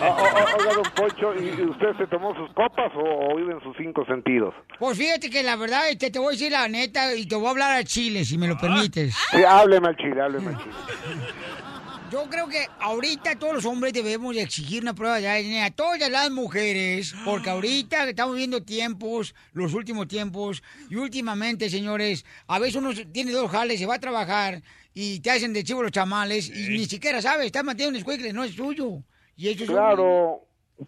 O- 0.00 0.04
o- 0.04 0.58
Oiga, 0.58 0.72
don 0.74 0.92
Poncho, 0.96 1.34
¿y 1.34 1.62
usted 1.68 1.96
se 1.98 2.06
tomó 2.06 2.34
sus 2.34 2.50
copas 2.54 2.90
o, 2.94 3.32
o 3.32 3.36
vive 3.36 3.52
en 3.52 3.60
sus 3.62 3.76
cinco 3.76 4.06
sentidos? 4.06 4.54
Pues 4.78 4.96
fíjate 4.96 5.28
que 5.28 5.42
la 5.42 5.56
verdad, 5.56 5.82
este, 5.90 6.10
te 6.10 6.18
voy 6.18 6.28
a 6.28 6.30
decir 6.30 6.52
la 6.52 6.66
neta 6.68 7.14
y 7.14 7.26
te 7.26 7.34
voy 7.36 7.46
a 7.46 7.50
hablar 7.50 7.72
al 7.72 7.84
chile, 7.84 8.24
si 8.24 8.38
me 8.38 8.48
lo 8.48 8.56
permites. 8.56 9.14
Sí, 9.32 9.44
hábleme 9.44 9.88
al 9.88 9.96
chile, 9.96 10.20
hábleme 10.22 10.48
al 10.48 10.56
chile. 10.58 10.74
Yo 12.10 12.28
creo 12.28 12.48
que 12.48 12.66
ahorita 12.80 13.38
todos 13.38 13.54
los 13.54 13.66
hombres 13.66 13.92
debemos 13.92 14.34
de 14.34 14.42
exigir 14.42 14.82
una 14.82 14.94
prueba 14.94 15.20
de 15.20 15.28
ADN 15.28 15.62
a 15.64 15.70
todas 15.70 16.10
las 16.10 16.28
mujeres, 16.30 17.14
porque 17.24 17.50
ahorita 17.50 18.08
estamos 18.08 18.34
viendo 18.34 18.64
tiempos, 18.64 19.32
los 19.52 19.74
últimos 19.74 20.08
tiempos, 20.08 20.60
y 20.88 20.96
últimamente, 20.96 21.70
señores, 21.70 22.26
a 22.48 22.58
veces 22.58 22.76
uno 22.76 22.90
tiene 23.12 23.30
dos 23.30 23.48
jales, 23.48 23.78
se 23.78 23.86
va 23.86 23.94
a 23.94 24.00
trabajar 24.00 24.60
y 24.92 25.20
te 25.20 25.30
hacen 25.30 25.52
de 25.52 25.62
chivo 25.62 25.84
los 25.84 25.92
chamales 25.92 26.48
y 26.48 26.70
ni 26.70 26.86
siquiera 26.86 27.22
sabes, 27.22 27.46
estás 27.46 27.62
manteniendo 27.62 27.96
un 27.96 28.00
escuicle, 28.00 28.32
no 28.32 28.42
es 28.42 28.56
suyo. 28.56 29.04
Y 29.36 29.50
eso 29.50 29.62
es 29.62 29.70
Claro, 29.70 30.40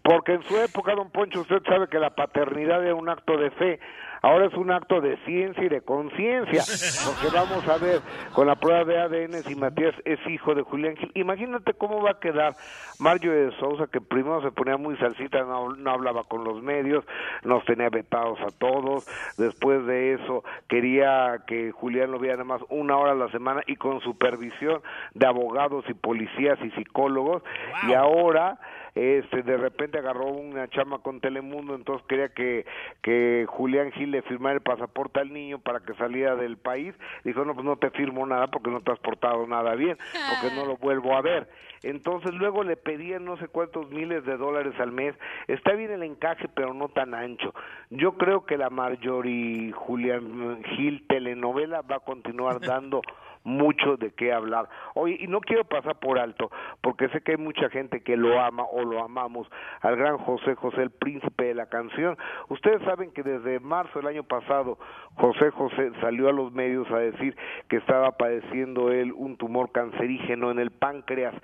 Porque 0.03 0.33
en 0.33 0.43
su 0.43 0.57
época, 0.57 0.93
don 0.93 1.09
Poncho, 1.09 1.41
usted 1.41 1.63
sabe 1.65 1.87
que 1.87 1.99
la 1.99 2.13
paternidad 2.13 2.83
era 2.83 2.95
un 2.95 3.07
acto 3.07 3.37
de 3.37 3.49
fe. 3.51 3.79
Ahora 4.23 4.45
es 4.45 4.53
un 4.53 4.71
acto 4.71 5.01
de 5.01 5.17
ciencia 5.25 5.65
y 5.65 5.67
de 5.67 5.81
conciencia. 5.81 6.63
Porque 7.05 7.35
vamos 7.35 7.67
a 7.67 7.77
ver 7.77 7.99
con 8.33 8.47
la 8.47 8.55
prueba 8.55 8.85
de 8.85 8.97
ADN 8.97 9.43
si 9.43 9.53
Matías 9.53 9.93
es 10.05 10.17
hijo 10.27 10.55
de 10.55 10.61
Julián 10.61 10.95
Gil. 10.95 11.11
Imagínate 11.13 11.73
cómo 11.73 12.01
va 12.01 12.11
a 12.11 12.19
quedar 12.21 12.55
Mario 12.99 13.33
de 13.33 13.51
Sousa, 13.57 13.87
que 13.91 13.99
primero 13.99 14.41
se 14.41 14.51
ponía 14.51 14.77
muy 14.77 14.95
salsita, 14.95 15.43
no, 15.43 15.75
no 15.75 15.91
hablaba 15.91 16.23
con 16.23 16.45
los 16.45 16.63
medios, 16.63 17.03
nos 17.43 17.65
tenía 17.65 17.89
vetados 17.89 18.39
a 18.39 18.57
todos. 18.57 19.05
Después 19.37 19.85
de 19.85 20.13
eso, 20.13 20.45
quería 20.69 21.43
que 21.45 21.73
Julián 21.73 22.11
lo 22.11 22.17
viera 22.17 22.37
nada 22.37 22.45
más 22.45 22.61
una 22.69 22.95
hora 22.95 23.11
a 23.11 23.15
la 23.15 23.29
semana 23.29 23.61
y 23.67 23.75
con 23.75 23.99
supervisión 23.99 24.81
de 25.15 25.27
abogados 25.27 25.83
y 25.89 25.93
policías 25.95 26.57
y 26.63 26.71
psicólogos. 26.71 27.43
Y 27.89 27.93
ahora 27.93 28.57
este 28.95 29.41
de 29.41 29.57
repente 29.57 29.97
agarró 29.97 30.27
una 30.27 30.67
chama 30.67 30.99
con 30.99 31.19
Telemundo, 31.19 31.75
entonces 31.75 32.05
quería 32.07 32.29
que, 32.29 32.65
que 33.01 33.45
Julián 33.49 33.91
Gil 33.91 34.11
le 34.11 34.21
firmara 34.21 34.55
el 34.55 34.61
pasaporte 34.61 35.19
al 35.19 35.33
niño 35.33 35.59
para 35.59 35.79
que 35.79 35.93
saliera 35.95 36.35
del 36.35 36.57
país. 36.57 36.93
Dijo, 37.23 37.43
no, 37.43 37.53
pues 37.53 37.65
no 37.65 37.77
te 37.77 37.89
firmo 37.91 38.25
nada 38.25 38.47
porque 38.47 38.69
no 38.69 38.81
te 38.81 38.91
has 38.91 38.99
portado 38.99 39.47
nada 39.47 39.75
bien, 39.75 39.97
porque 40.29 40.55
no 40.55 40.65
lo 40.65 40.77
vuelvo 40.77 41.15
a 41.15 41.21
ver. 41.21 41.49
Entonces 41.83 42.33
luego 42.33 42.63
le 42.63 42.77
pedían 42.77 43.25
no 43.25 43.35
sé 43.37 43.47
cuántos 43.47 43.89
miles 43.89 44.23
de 44.25 44.37
dólares 44.37 44.73
al 44.79 44.91
mes. 44.91 45.15
Está 45.47 45.73
bien 45.73 45.91
el 45.91 46.03
encaje, 46.03 46.47
pero 46.47 46.73
no 46.73 46.89
tan 46.89 47.13
ancho. 47.13 47.53
Yo 47.89 48.13
creo 48.13 48.45
que 48.45 48.57
la 48.57 48.69
Marjorie 48.69 49.71
Julián 49.73 50.63
Gil 50.75 51.05
telenovela 51.07 51.81
va 51.81 51.97
a 51.97 51.99
continuar 51.99 52.59
dando 52.61 53.01
mucho 53.43 53.97
de 53.97 54.11
qué 54.11 54.31
hablar. 54.31 54.69
Oye, 54.93 55.17
y 55.19 55.27
no 55.27 55.41
quiero 55.41 55.65
pasar 55.65 55.99
por 55.99 56.17
alto, 56.19 56.49
porque 56.81 57.09
sé 57.09 57.21
que 57.21 57.31
hay 57.31 57.37
mucha 57.37 57.69
gente 57.69 58.01
que 58.01 58.15
lo 58.15 58.39
ama 58.39 58.63
o 58.71 58.83
lo 58.83 59.03
amamos, 59.03 59.47
al 59.81 59.95
gran 59.97 60.17
José 60.17 60.55
José, 60.55 60.81
el 60.81 60.91
príncipe 60.91 61.45
de 61.45 61.53
la 61.55 61.65
canción. 61.65 62.17
Ustedes 62.49 62.81
saben 62.83 63.11
que 63.11 63.21
desde 63.23 63.59
marzo 63.59 63.99
del 63.99 64.07
año 64.07 64.23
pasado, 64.23 64.77
José 65.15 65.49
José 65.51 65.91
salió 66.01 66.29
a 66.29 66.33
los 66.33 66.53
medios 66.53 66.89
a 66.91 66.99
decir 66.99 67.35
que 67.67 67.77
estaba 67.77 68.11
padeciendo 68.13 68.91
él 68.91 69.11
un 69.15 69.35
tumor 69.37 69.71
cancerígeno 69.71 70.49
en 70.51 70.59
el 70.59 70.71
páncreas 70.71 71.35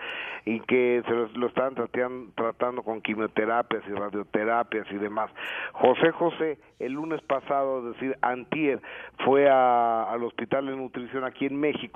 y 0.45 0.61
que 0.61 1.03
se 1.05 1.11
lo, 1.11 1.27
lo 1.35 1.47
estaban 1.47 1.75
tratean- 1.75 2.31
tratando 2.35 2.81
con 2.83 3.01
quimioterapias 3.01 3.83
y 3.87 3.91
radioterapias 3.93 4.87
y 4.91 4.95
demás. 4.95 5.29
José 5.73 6.11
José, 6.11 6.57
el 6.79 6.93
lunes 6.93 7.21
pasado, 7.23 7.79
es 7.79 7.93
decir, 7.95 8.17
antier, 8.21 8.81
fue 9.25 9.49
a- 9.49 10.03
al 10.03 10.23
hospital 10.23 10.67
de 10.67 10.75
nutrición 10.75 11.25
aquí 11.25 11.45
en 11.45 11.59
México 11.59 11.88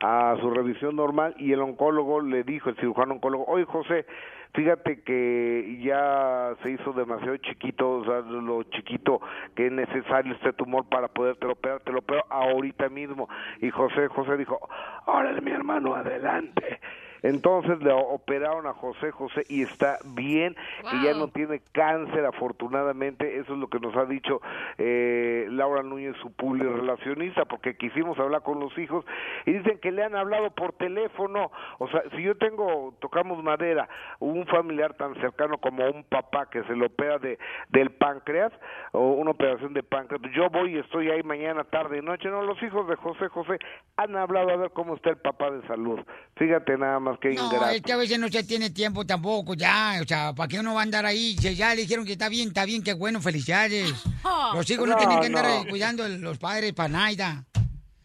a 0.00 0.36
su 0.40 0.50
revisión 0.50 0.96
normal 0.96 1.34
y 1.38 1.52
el 1.52 1.60
oncólogo 1.60 2.20
le 2.20 2.42
dijo, 2.44 2.70
el 2.70 2.76
cirujano 2.76 3.14
oncólogo, 3.14 3.44
oye 3.46 3.64
José, 3.64 4.06
fíjate 4.54 5.02
que 5.02 5.80
ya 5.82 6.54
se 6.62 6.70
hizo 6.70 6.92
demasiado 6.92 7.36
chiquito, 7.38 7.90
o 7.90 8.04
sea, 8.04 8.20
lo 8.20 8.62
chiquito 8.64 9.20
que 9.54 9.66
es 9.66 9.72
necesario 9.72 10.34
este 10.34 10.52
tumor 10.52 10.88
para 10.88 11.08
poderte 11.08 11.46
operar, 11.46 11.80
te 11.80 11.92
lo 11.92 12.00
opero 12.00 12.24
ahorita 12.28 12.88
mismo. 12.88 13.28
Y 13.60 13.70
José, 13.70 14.08
José 14.08 14.36
dijo, 14.36 14.58
órale 15.06 15.40
mi 15.40 15.50
hermano, 15.50 15.94
adelante. 15.94 16.80
Entonces 17.22 17.80
le 17.82 17.92
operaron 17.92 18.66
a 18.66 18.72
José 18.74 19.10
José 19.12 19.44
y 19.48 19.62
está 19.62 19.98
bien, 20.04 20.56
que 20.90 21.02
ya 21.04 21.14
no 21.14 21.28
tiene 21.28 21.60
cáncer 21.72 22.24
afortunadamente, 22.24 23.38
eso 23.38 23.54
es 23.54 23.58
lo 23.58 23.68
que 23.68 23.78
nos 23.78 23.96
ha 23.96 24.04
dicho 24.04 24.40
eh, 24.78 25.46
Laura 25.50 25.82
Núñez, 25.82 26.16
su 26.16 26.32
relacionista, 26.52 27.44
porque 27.44 27.76
quisimos 27.76 28.18
hablar 28.18 28.42
con 28.42 28.60
los 28.60 28.76
hijos 28.78 29.04
y 29.46 29.52
dicen 29.52 29.78
que 29.78 29.92
le 29.92 30.02
han 30.02 30.14
hablado 30.14 30.50
por 30.50 30.72
teléfono, 30.72 31.50
o 31.78 31.88
sea, 31.88 32.02
si 32.14 32.22
yo 32.22 32.36
tengo, 32.36 32.94
tocamos 33.00 33.42
madera, 33.42 33.88
un 34.18 34.46
familiar 34.46 34.94
tan 34.94 35.14
cercano 35.16 35.58
como 35.58 35.88
un 35.88 36.04
papá 36.04 36.48
que 36.50 36.62
se 36.64 36.74
le 36.74 36.86
opera 36.86 37.18
de, 37.18 37.38
del 37.68 37.90
páncreas, 37.90 38.52
o 38.92 39.12
una 39.12 39.30
operación 39.30 39.72
de 39.72 39.82
páncreas, 39.82 40.22
yo 40.34 40.50
voy 40.50 40.76
y 40.76 40.78
estoy 40.78 41.10
ahí 41.10 41.22
mañana, 41.22 41.64
tarde 41.64 41.98
y 41.98 42.02
noche, 42.02 42.28
no, 42.28 42.42
los 42.42 42.60
hijos 42.62 42.88
de 42.88 42.96
José 42.96 43.28
José 43.28 43.58
han 43.96 44.16
hablado 44.16 44.50
a 44.50 44.56
ver 44.56 44.70
cómo 44.72 44.94
está 44.94 45.10
el 45.10 45.18
papá 45.18 45.50
de 45.50 45.66
salud, 45.66 46.00
fíjate 46.36 46.76
nada 46.76 46.98
más 46.98 47.11
que 47.18 47.30
No, 47.30 47.46
ingrato. 47.46 47.70
es 47.70 47.82
que 47.82 47.92
a 47.92 47.96
veces 47.96 48.18
no 48.18 48.28
se 48.28 48.44
tiene 48.44 48.70
tiempo 48.70 49.04
tampoco, 49.06 49.54
ya. 49.54 49.98
O 50.02 50.06
sea, 50.06 50.32
¿para 50.34 50.48
qué 50.48 50.60
uno 50.60 50.74
va 50.74 50.80
a 50.80 50.84
andar 50.84 51.04
ahí? 51.06 51.36
Si 51.38 51.54
ya 51.54 51.74
le 51.74 51.82
dijeron 51.82 52.04
que 52.04 52.12
está 52.12 52.28
bien, 52.28 52.48
está 52.48 52.64
bien, 52.64 52.82
qué 52.82 52.92
bueno, 52.94 53.20
felicidades. 53.20 53.92
Los 54.54 54.68
hijos 54.70 54.86
no, 54.86 54.94
No, 54.94 54.98
tienen 54.98 55.20
que 55.20 55.26
andar 55.26 55.44
no. 55.44 55.50
eh, 55.62 55.66
cuidando 55.68 56.04
de 56.08 56.18
los 56.18 56.38
padres 56.38 56.72
para 56.72 56.88
nada. 56.88 57.44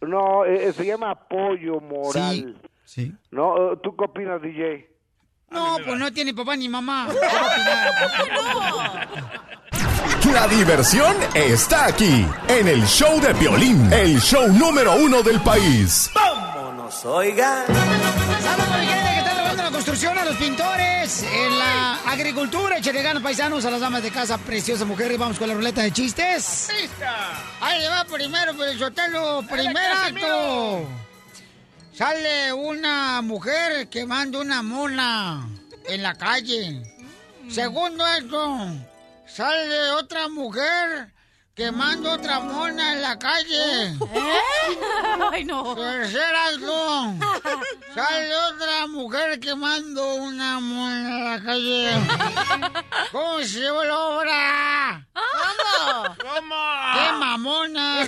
No, 0.01 0.45
eh, 0.45 0.71
se 0.73 0.85
llama 0.85 1.11
apoyo 1.11 1.79
moral. 1.79 2.61
Sí. 2.85 3.11
¿No? 3.31 3.77
¿Tú 3.83 3.95
qué 3.97 4.05
opinas, 4.05 4.41
DJ? 4.41 4.87
No, 5.49 5.77
pues 5.85 5.97
no 5.97 6.11
tiene 6.11 6.33
papá 6.33 6.55
ni 6.55 6.67
mamá. 6.69 7.07
La 10.33 10.47
diversión 10.47 11.15
está 11.33 11.85
aquí, 11.87 12.25
en 12.49 12.67
el 12.67 12.85
show 12.85 13.19
de 13.21 13.33
violín, 13.33 13.91
el 13.93 14.19
show 14.19 14.47
número 14.51 14.95
uno 14.97 15.23
del 15.23 15.39
país. 15.41 16.11
Vámonos, 16.13 17.05
oigan. 17.05 17.63
Construcción, 19.87 20.17
a 20.17 20.25
los 20.25 20.35
pintores, 20.35 21.23
en 21.23 21.57
la 21.57 22.01
agricultura, 22.11 22.77
échale 22.77 23.01
ganas, 23.01 23.23
paisanos, 23.23 23.63
a 23.63 23.71
las 23.71 23.79
damas 23.79 24.03
de 24.03 24.11
casa, 24.11 24.37
preciosas 24.37 24.85
mujeres. 24.85 25.17
Vamos 25.17 25.39
con 25.39 25.47
la 25.47 25.53
ruleta 25.53 25.81
de 25.81 25.93
chistes. 25.93 26.67
Ahí 27.61 27.79
le 27.79 27.87
va 27.87 28.03
primero, 28.03 28.53
pero 28.57 28.77
Sotelo, 28.77 29.45
primer 29.49 29.77
acto. 29.77 30.89
Sale 31.93 32.51
una 32.51 33.21
mujer 33.21 33.87
quemando 33.87 34.41
una 34.41 34.61
mona 34.61 35.47
en 35.85 36.03
la 36.03 36.15
calle. 36.15 36.83
Segundo 37.49 38.03
acto, 38.03 38.67
sale 39.25 39.91
otra 39.91 40.27
mujer 40.27 41.13
quemando 41.57 42.11
otra 42.11 42.39
mona 42.39 42.93
en 42.93 43.01
la 43.01 43.17
calle. 43.17 43.97
Ay, 45.31 45.43
no. 45.43 45.73
Tercer 45.75 46.35
acto, 46.35 47.15
sale 47.95 48.35
otra 48.53 48.85
mujer 48.87 49.39
quemando 49.39 50.15
una 50.15 50.59
mona 50.59 51.17
en 51.17 51.25
la 51.25 51.41
calle. 51.43 51.89
¿Cómo 53.11 53.39
se 53.39 53.61
llama 53.61 53.85
la 53.85 53.97
obra? 53.97 55.07
¿Cómo? 55.13 56.15
¿Cómo? 56.15 56.55
¡Qué 56.93 57.11
mamona! 57.13 58.05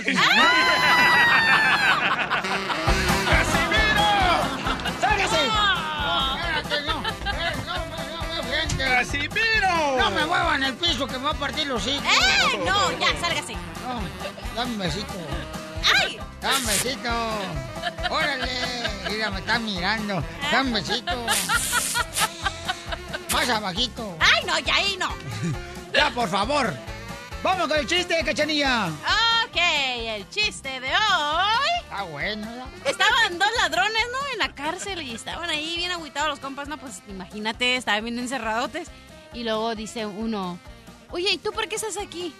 ¡Sálgase! 5.00 5.79
¡Casimiro! 8.80 9.96
No 9.98 10.10
me 10.10 10.24
muevan 10.24 10.62
el 10.62 10.74
piso 10.74 11.06
que 11.06 11.18
me 11.18 11.24
va 11.24 11.30
a 11.30 11.34
partir 11.34 11.66
los 11.66 11.86
hijos. 11.86 12.04
¡Eh! 12.04 12.58
No, 12.66 12.90
ya, 12.98 13.08
sálgase. 13.20 13.54
No, 13.54 14.00
dame 14.56 14.72
un 14.72 14.78
besito. 14.78 15.14
¡Ay! 16.02 16.18
Dame 16.40 16.56
un 16.56 16.66
besito. 16.66 17.10
Órale. 18.10 18.60
Mira, 19.10 19.30
me 19.30 19.40
está 19.40 19.58
mirando. 19.58 20.24
Dame 20.50 20.68
un 20.68 20.74
besito. 20.74 21.26
Más 23.32 23.48
abajito. 23.48 24.16
¡Ay, 24.20 24.44
no, 24.46 24.58
ya 24.58 24.74
ahí 24.74 24.96
no! 24.98 25.08
Ya, 25.92 26.10
por 26.10 26.28
favor. 26.28 26.74
Vamos 27.42 27.68
con 27.68 27.78
el 27.78 27.86
chiste, 27.86 28.22
cachanilla. 28.24 28.88
Ok, 29.46 29.56
el 29.56 30.28
chiste 30.28 30.68
de 30.80 30.88
hoy. 30.88 31.80
Está 31.82 32.02
bueno. 32.02 32.46
Estaban 32.84 33.38
dos 33.38 33.48
ladrones, 33.62 34.02
¿no? 34.12 34.18
En 34.32 34.38
la 34.38 34.54
cárcel 34.54 35.02
y 35.02 35.14
estaban 35.14 35.48
ahí 35.48 35.76
bien 35.76 35.90
agüitados 35.90 36.28
los 36.28 36.38
compas, 36.40 36.68
¿no? 36.68 36.76
Pues 36.76 37.02
imagínate, 37.08 37.76
estaban 37.76 38.04
bien 38.04 38.18
encerradotes. 38.18 38.88
Y 39.32 39.44
luego 39.44 39.74
dice 39.74 40.04
uno, 40.06 40.58
oye, 41.10 41.30
¿y 41.32 41.38
tú 41.38 41.52
por 41.52 41.66
qué 41.68 41.76
estás 41.76 41.96
aquí? 41.96 42.34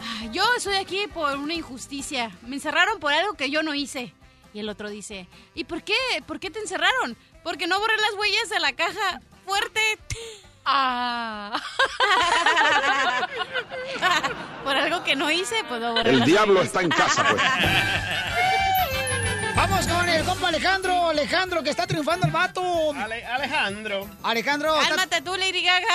"Ah, 0.00 0.26
yo 0.32 0.44
estoy 0.56 0.76
aquí 0.76 1.06
por 1.12 1.36
una 1.36 1.54
injusticia. 1.54 2.30
Me 2.42 2.56
encerraron 2.56 3.00
por 3.00 3.12
algo 3.12 3.34
que 3.34 3.50
yo 3.50 3.62
no 3.62 3.74
hice. 3.74 4.14
Y 4.54 4.60
el 4.60 4.68
otro 4.68 4.88
dice, 4.90 5.28
¿y 5.54 5.64
por 5.64 5.82
qué? 5.82 5.94
¿Por 6.26 6.38
qué 6.40 6.50
te 6.50 6.58
encerraron? 6.60 7.16
Porque 7.42 7.66
no 7.66 7.78
borré 7.80 7.96
las 7.96 8.14
huellas 8.18 8.48
de 8.48 8.60
la 8.60 8.72
caja 8.74 9.20
fuerte. 9.44 9.80
Ah. 10.64 11.60
por 14.64 14.76
algo 14.76 15.02
que 15.04 15.16
no 15.16 15.30
hice, 15.30 15.56
pues 15.68 15.80
no 15.80 15.96
El 15.98 16.24
diablo 16.24 16.62
está 16.62 16.80
en 16.82 16.88
casa, 16.90 17.24
pues. 17.30 17.42
Vamos 19.56 19.86
con 19.88 20.08
el 20.08 20.24
compa 20.24 20.48
Alejandro. 20.48 21.08
Alejandro, 21.10 21.62
que 21.62 21.70
está 21.70 21.86
triunfando 21.86 22.26
el 22.26 22.32
vato. 22.32 22.92
Ale- 22.94 23.24
Alejandro. 23.26 24.08
Alejandro. 24.22 24.74
está- 24.80 24.88
Cálmate 24.96 25.20
tú, 25.22 25.36
Lady 25.36 25.62
Gaga. 25.64 25.86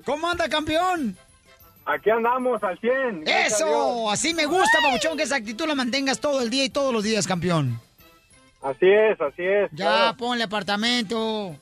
¿Cómo 0.04 0.28
anda, 0.30 0.48
campeón? 0.48 1.16
Aquí 1.84 2.10
andamos 2.10 2.62
al 2.62 2.78
100. 2.80 3.24
gracias 3.24 3.62
a 3.62 3.64
Dios. 3.64 3.76
Eso, 3.78 4.10
así 4.10 4.34
me 4.34 4.46
gusta, 4.46 4.78
papuchón, 4.82 5.16
que 5.16 5.22
esa 5.24 5.36
actitud 5.36 5.66
la 5.66 5.74
mantengas 5.74 6.20
todo 6.20 6.40
el 6.42 6.50
día 6.50 6.64
y 6.64 6.68
todos 6.70 6.92
los 6.92 7.02
días, 7.02 7.26
campeón. 7.26 7.80
Así 8.62 8.86
es, 8.86 9.20
así 9.20 9.42
es. 9.42 9.70
Ya, 9.72 9.86
claro. 9.86 10.16
ponle 10.16 10.44
apartamento. 10.44 11.56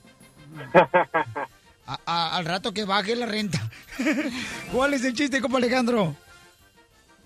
A- 1.89 1.99
a- 2.05 2.35
al 2.35 2.43
rato 2.45 2.73
que 2.73 2.83
baje 2.83 3.15
la 3.15 3.25
renta. 3.25 3.59
¿Cuál 4.73 4.93
es 4.93 5.05
el 5.05 5.13
chiste, 5.13 5.39
compa 5.39 5.57
Alejandro? 5.57 6.15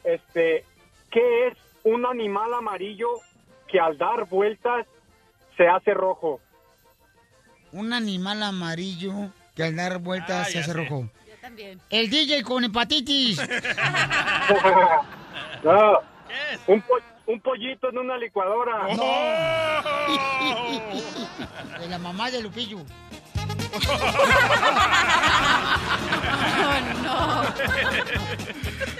Este, 0.03 0.63
¿qué 1.09 1.47
es 1.47 1.57
un 1.83 2.05
animal 2.05 2.53
amarillo 2.53 3.07
que 3.67 3.79
al 3.79 3.97
dar 3.97 4.25
vueltas 4.29 4.85
se 5.57 5.67
hace 5.67 5.95
rojo? 5.95 6.39
Un 7.71 7.91
animal 7.91 8.43
amarillo 8.43 9.31
que 9.55 9.63
al 9.63 9.75
dar 9.75 9.97
vueltas 9.97 10.47
se 10.49 10.53
ya 10.53 10.59
hace 10.59 10.71
sé. 10.73 10.77
rojo. 10.77 11.09
Yo 11.27 11.33
también. 11.41 11.81
El 11.89 12.09
DJ 12.11 12.43
con 12.43 12.63
hepatitis. 12.63 13.41
No. 15.63 15.99
Un, 16.67 16.81
po- 16.81 16.97
un 17.31 17.39
pollito 17.41 17.89
en 17.89 17.97
una 17.97 18.17
licuadora. 18.17 18.87
De 21.79 21.87
la 21.87 21.97
mamá 21.97 22.29
de 22.29 22.41
Lupillo. 22.41 22.79
no. 27.03 27.41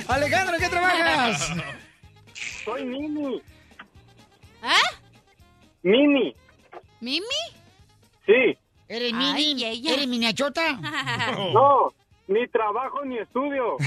Alejandro, 0.07 0.55
¿qué 0.59 0.69
trabajas? 0.69 1.51
Soy 2.65 2.85
Mini. 2.85 3.41
¿Eh? 4.63 4.95
Mini. 5.83 6.35
¿Mimi? 7.01 7.25
Sí. 8.25 8.57
¿Eres 8.87 9.13
Ay, 9.13 9.53
mini? 9.53 9.63
ella. 9.65 9.93
¿Eres 9.93 10.07
miniachota? 10.07 10.73
No, 11.53 11.93
ni 12.27 12.47
trabajo 12.47 13.03
ni 13.05 13.17
estudio. 13.17 13.77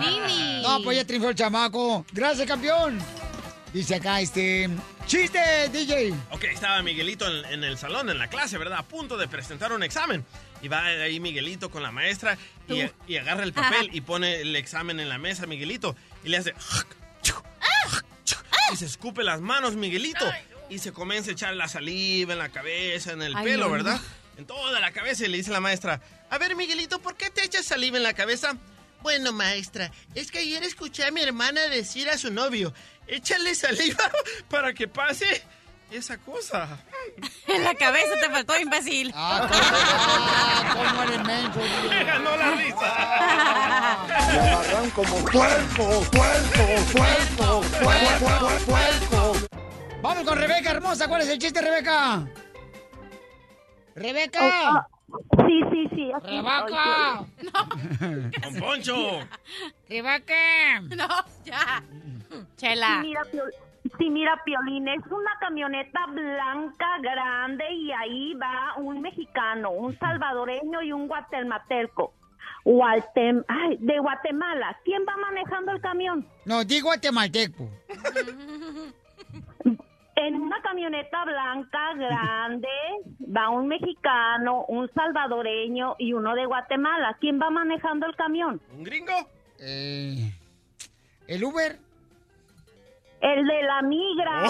Mini. 0.00 0.62
No, 0.62 0.80
pues 0.82 0.96
ya 0.98 1.04
triunfó 1.04 1.30
el 1.30 1.34
chamaco. 1.34 2.04
Gracias, 2.12 2.46
campeón. 2.46 2.98
Dice 3.74 3.96
acá, 3.96 4.20
este... 4.20 4.70
¡Chiste, 5.04 5.68
DJ! 5.72 6.14
Ok, 6.30 6.44
estaba 6.44 6.80
Miguelito 6.80 7.26
en, 7.26 7.44
en 7.46 7.64
el 7.64 7.76
salón, 7.76 8.08
en 8.08 8.18
la 8.18 8.28
clase, 8.28 8.56
¿verdad? 8.56 8.78
A 8.78 8.82
punto 8.84 9.16
de 9.16 9.26
presentar 9.26 9.72
un 9.72 9.82
examen. 9.82 10.24
Y 10.62 10.68
va 10.68 10.86
ahí 10.86 11.18
Miguelito 11.18 11.72
con 11.72 11.82
la 11.82 11.90
maestra 11.90 12.38
y, 12.68 12.84
y 13.08 13.16
agarra 13.16 13.42
el 13.42 13.52
papel 13.52 13.90
y 13.92 14.00
pone 14.00 14.40
el 14.42 14.54
examen 14.54 15.00
en 15.00 15.08
la 15.08 15.18
mesa, 15.18 15.46
Miguelito. 15.46 15.96
Y 16.22 16.28
le 16.28 16.36
hace... 16.36 16.54
Y 18.72 18.76
se 18.76 18.86
escupe 18.86 19.24
las 19.24 19.40
manos, 19.40 19.74
Miguelito. 19.74 20.24
Y 20.70 20.78
se 20.78 20.92
comienza 20.92 21.30
a 21.30 21.32
echar 21.32 21.54
la 21.54 21.66
saliva 21.66 22.32
en 22.32 22.38
la 22.38 22.50
cabeza, 22.50 23.10
en 23.10 23.22
el 23.22 23.34
Ay, 23.34 23.44
pelo, 23.44 23.66
no, 23.66 23.72
¿verdad? 23.72 24.00
no. 24.00 24.38
En 24.38 24.46
toda 24.46 24.78
la 24.78 24.92
cabeza. 24.92 25.24
Y 25.24 25.28
le 25.28 25.38
dice 25.38 25.50
la 25.50 25.60
maestra, 25.60 26.00
a 26.30 26.38
ver, 26.38 26.54
Miguelito, 26.54 27.00
¿por 27.00 27.16
qué 27.16 27.28
te 27.28 27.44
echas 27.44 27.66
saliva 27.66 27.96
en 27.96 28.04
la 28.04 28.14
cabeza? 28.14 28.56
Bueno, 29.02 29.32
maestra, 29.34 29.92
es 30.14 30.30
que 30.30 30.38
ayer 30.38 30.62
escuché 30.62 31.04
a 31.04 31.10
mi 31.10 31.20
hermana 31.20 31.60
decir 31.68 32.08
a 32.08 32.16
su 32.16 32.32
novio, 32.32 32.72
échale 33.06 33.54
saliva 33.54 34.10
para 34.48 34.72
que 34.72 34.88
pase 34.88 35.42
esa 35.90 36.18
cosa. 36.18 36.78
En 37.46 37.62
la 37.62 37.74
cabeza 37.74 38.14
te 38.20 38.28
faltó, 38.30 38.58
imbécil. 38.58 39.12
Ah, 39.14 39.48
¿cómo 40.72 41.02
eres 41.04 41.24
menso, 41.24 41.60
Me 41.88 42.04
ganó 42.04 42.36
la 42.42 42.50
risa. 42.52 43.98
Me 44.08 44.38
agarran 44.50 44.90
como 44.90 45.16
puerco, 45.24 46.00
puerco, 46.10 46.64
puerco, 46.92 47.60
puerco, 47.82 48.48
puerco. 48.66 49.32
Vamos 50.02 50.24
con 50.24 50.38
Rebeca, 50.38 50.70
hermosa. 50.72 51.06
¿Cuál 51.06 51.22
es 51.22 51.28
el 51.28 51.38
chiste, 51.38 51.60
Rebeca? 51.60 52.26
¡Rebeca! 53.94 54.40
Ah, 54.42 54.88
Sí, 55.46 55.60
sí, 55.70 55.88
sí. 55.94 56.10
¡Rebeca! 56.24 57.24
Don 58.00 58.54
Poncho. 58.58 59.20
¡Rebeca! 59.88 60.80
No, 60.96 61.08
ya. 61.44 61.84
Chela. 62.56 63.00
Sí, 63.02 63.08
mira, 63.08 63.22
sí, 63.98 64.10
mira, 64.10 64.42
Piolín, 64.44 64.88
es 64.88 65.06
una 65.06 65.38
camioneta 65.40 66.06
blanca 66.06 66.98
grande 67.02 67.64
y 67.72 67.92
ahí 67.92 68.34
va 68.34 68.74
un 68.76 69.00
mexicano, 69.00 69.70
un 69.70 69.98
salvadoreño 69.98 70.82
y 70.82 70.92
un 70.92 71.06
guatemalteco. 71.08 72.12
Guatem 72.64 73.44
ay, 73.46 73.76
de 73.78 73.98
Guatemala. 73.98 74.78
¿Quién 74.84 75.02
va 75.06 75.16
manejando 75.18 75.72
el 75.72 75.80
camión? 75.80 76.26
No, 76.46 76.64
digo 76.64 76.88
guatemalteco. 76.88 77.68
En 80.16 80.36
una 80.36 80.62
camioneta 80.62 81.24
blanca 81.24 81.94
grande 81.94 82.68
va 83.20 83.50
un 83.50 83.66
mexicano, 83.66 84.64
un 84.68 84.88
salvadoreño 84.94 85.96
y 85.98 86.12
uno 86.12 86.34
de 86.34 86.46
Guatemala. 86.46 87.16
¿Quién 87.20 87.40
va 87.40 87.50
manejando 87.50 88.06
el 88.06 88.14
camión? 88.14 88.60
¿Un 88.72 88.84
gringo? 88.84 89.12
Eh, 89.58 90.32
¿El 91.26 91.44
Uber? 91.44 91.78
El 93.24 93.46
de 93.46 93.62
la 93.62 93.80
migra. 93.80 94.42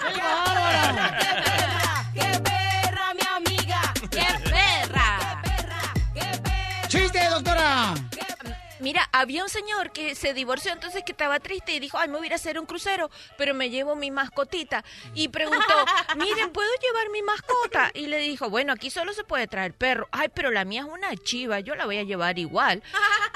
¡Qué 0.00 0.22
bárbara! 0.22 1.07
Mira, 8.88 9.06
había 9.12 9.42
un 9.42 9.50
señor 9.50 9.90
que 9.92 10.14
se 10.14 10.32
divorció, 10.32 10.72
entonces 10.72 11.02
que 11.04 11.12
estaba 11.12 11.40
triste 11.40 11.74
y 11.74 11.78
dijo, 11.78 11.98
ay, 11.98 12.08
me 12.08 12.16
voy 12.16 12.32
a 12.32 12.36
hacer 12.36 12.58
un 12.58 12.64
crucero, 12.64 13.10
pero 13.36 13.52
me 13.52 13.68
llevo 13.68 13.94
mi 13.96 14.10
mascotita. 14.10 14.82
Y 15.14 15.28
preguntó, 15.28 15.60
miren, 16.16 16.48
¿puedo 16.54 16.70
llevar 16.80 17.10
mi 17.10 17.20
mascota? 17.20 17.90
Y 17.92 18.06
le 18.06 18.16
dijo, 18.16 18.48
bueno, 18.48 18.72
aquí 18.72 18.88
solo 18.88 19.12
se 19.12 19.24
puede 19.24 19.46
traer 19.46 19.74
perro. 19.74 20.08
Ay, 20.10 20.28
pero 20.32 20.50
la 20.50 20.64
mía 20.64 20.80
es 20.80 20.86
una 20.90 21.14
chiva, 21.16 21.60
yo 21.60 21.74
la 21.74 21.84
voy 21.84 21.98
a 21.98 22.02
llevar 22.04 22.38
igual. 22.38 22.82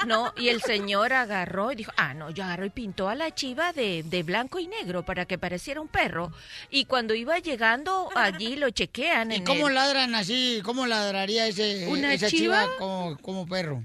¿No? 0.07 0.33
Y 0.37 0.49
el 0.49 0.59
señor 0.63 1.13
agarró 1.13 1.71
y 1.71 1.75
dijo, 1.75 1.91
ah, 1.97 2.15
no, 2.15 2.31
yo 2.31 2.43
agarró 2.43 2.65
y 2.65 2.71
pintó 2.71 3.07
a 3.07 3.13
la 3.13 3.29
chiva 3.35 3.73
de, 3.73 4.01
de 4.01 4.23
blanco 4.23 4.57
y 4.57 4.65
negro 4.65 5.03
para 5.05 5.27
que 5.27 5.37
pareciera 5.37 5.81
un 5.81 5.87
perro. 5.87 6.31
Y 6.71 6.85
cuando 6.85 7.13
iba 7.13 7.37
llegando, 7.37 8.09
allí 8.15 8.55
lo 8.55 8.71
chequean. 8.71 9.31
¿Y 9.31 9.35
en 9.35 9.45
cómo 9.45 9.67
el- 9.67 9.75
ladran 9.75 10.15
así? 10.15 10.61
¿Cómo 10.65 10.87
ladraría 10.87 11.45
ese, 11.45 11.85
¿Una 11.89 12.11
esa 12.11 12.27
chiva? 12.27 12.63
chiva 12.63 12.75
como, 12.79 13.19
como 13.19 13.45
perro? 13.45 13.83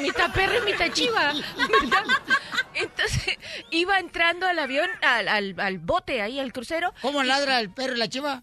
Mitad 0.00 0.32
perro 0.32 0.58
y 0.58 0.72
mitad 0.72 0.92
chiva. 0.92 1.32
¿verdad? 1.56 2.04
Entonces 2.74 3.38
iba 3.70 3.98
entrando 3.98 4.46
al 4.46 4.58
avión, 4.58 4.88
al, 5.02 5.28
al, 5.28 5.54
al 5.58 5.78
bote 5.78 6.22
ahí, 6.22 6.38
al 6.38 6.52
crucero. 6.52 6.92
¿Cómo 7.02 7.22
ladra 7.22 7.60
el 7.60 7.70
perro 7.70 7.94
y 7.94 7.98
la 7.98 8.08
chiva? 8.08 8.42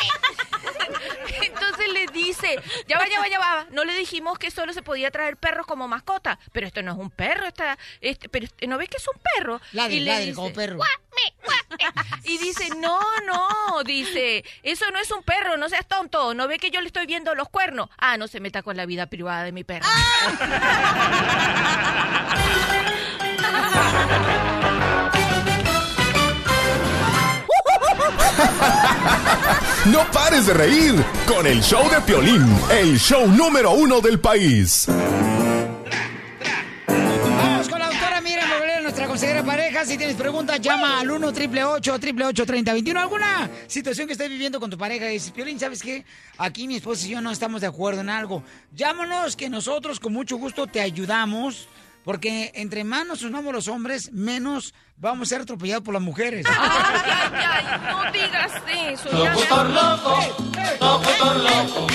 Entonces 1.42 1.88
le 1.92 2.06
dice, 2.08 2.60
ya 2.86 2.98
va, 2.98 3.08
ya 3.08 3.20
va, 3.20 3.28
ya 3.28 3.38
va. 3.38 3.66
No 3.70 3.84
le 3.84 3.94
dijimos 3.94 4.38
que 4.38 4.50
solo 4.50 4.72
se 4.72 4.82
podía 4.82 5.10
traer 5.10 5.36
perros 5.36 5.66
como 5.66 5.88
mascota. 5.88 6.38
Pero 6.52 6.66
esto 6.66 6.82
no 6.82 6.92
es 6.92 6.98
un 6.98 7.10
perro, 7.10 7.46
está, 7.46 7.78
este, 8.00 8.28
pero 8.28 8.46
este- 8.46 8.66
¿no 8.66 8.78
ves 8.78 8.88
que 8.88 8.96
es 8.98 9.06
un 9.08 9.20
perro? 9.36 9.60
Ladre, 9.72 9.94
Y 9.94 10.00
le 10.00 10.10
ladre 10.10 10.24
dice, 10.26 10.34
como 10.34 10.52
perro. 10.52 10.78
Y 12.24 12.38
dice, 12.38 12.70
no, 12.76 13.00
no, 13.26 13.82
dice, 13.84 14.44
eso 14.62 14.90
no 14.90 14.98
es 14.98 15.10
un 15.10 15.22
perro, 15.22 15.56
no 15.56 15.68
seas 15.68 15.86
tonto, 15.86 16.34
¿no 16.34 16.48
ve 16.48 16.58
que 16.58 16.70
yo 16.70 16.80
le 16.80 16.86
estoy 16.88 17.06
viendo 17.06 17.34
los 17.34 17.48
cuernos? 17.48 17.88
Ah, 17.98 18.16
no 18.16 18.28
se 18.28 18.40
meta 18.40 18.62
con 18.62 18.76
la 18.76 18.86
vida 18.86 19.06
privada 19.06 19.44
de 19.44 19.52
mi 19.52 19.64
perro. 19.64 19.86
No 29.86 30.04
pares 30.12 30.46
de 30.46 30.54
reír 30.54 30.94
con 31.26 31.46
el 31.46 31.62
show 31.62 31.88
de 31.90 32.00
Piolín, 32.02 32.46
el 32.70 32.98
show 32.98 33.26
número 33.26 33.72
uno 33.72 34.00
del 34.00 34.20
país. 34.20 34.86
Vamos 36.86 37.68
con 37.68 37.78
la 37.78 37.86
doctora 37.86 38.20
Moreira, 38.20 38.80
nuestra 38.82 39.06
consejera 39.06 39.42
pareja. 39.42 39.84
Si 39.86 39.96
tienes 39.96 40.16
preguntas, 40.16 40.60
llama 40.60 41.00
al 41.00 41.10
1 41.10 41.28
888 41.28 42.46
3021 42.46 43.00
¿Alguna 43.00 43.50
situación 43.66 44.06
que 44.06 44.12
estés 44.12 44.28
viviendo 44.28 44.60
con 44.60 44.70
tu 44.70 44.76
pareja? 44.76 45.08
Y 45.10 45.14
dices, 45.14 45.30
Piolín, 45.30 45.58
¿sabes 45.58 45.82
qué? 45.82 46.04
Aquí 46.36 46.68
mi 46.68 46.76
esposa 46.76 47.06
y 47.06 47.10
yo 47.10 47.20
no 47.20 47.30
estamos 47.30 47.62
de 47.62 47.66
acuerdo 47.66 48.02
en 48.02 48.10
algo. 48.10 48.42
Llámanos 48.74 49.34
que 49.34 49.48
nosotros 49.48 49.98
con 49.98 50.12
mucho 50.12 50.36
gusto 50.36 50.66
te 50.66 50.80
ayudamos. 50.80 51.68
Porque 52.04 52.50
entre 52.54 52.82
más 52.84 53.06
nos 53.06 53.22
unamos 53.22 53.52
los 53.52 53.68
hombres, 53.68 54.10
menos 54.12 54.74
vamos 54.96 55.28
a 55.28 55.30
ser 55.30 55.42
atropellados 55.42 55.84
por 55.84 55.94
las 55.94 56.02
mujeres. 56.02 56.46
no 56.46 58.12
digas 58.12 58.52
eso. 58.74 59.12
Locutor 59.12 59.70
loco, 59.70 60.18
locutor 60.80 61.36
loco. 61.36 61.86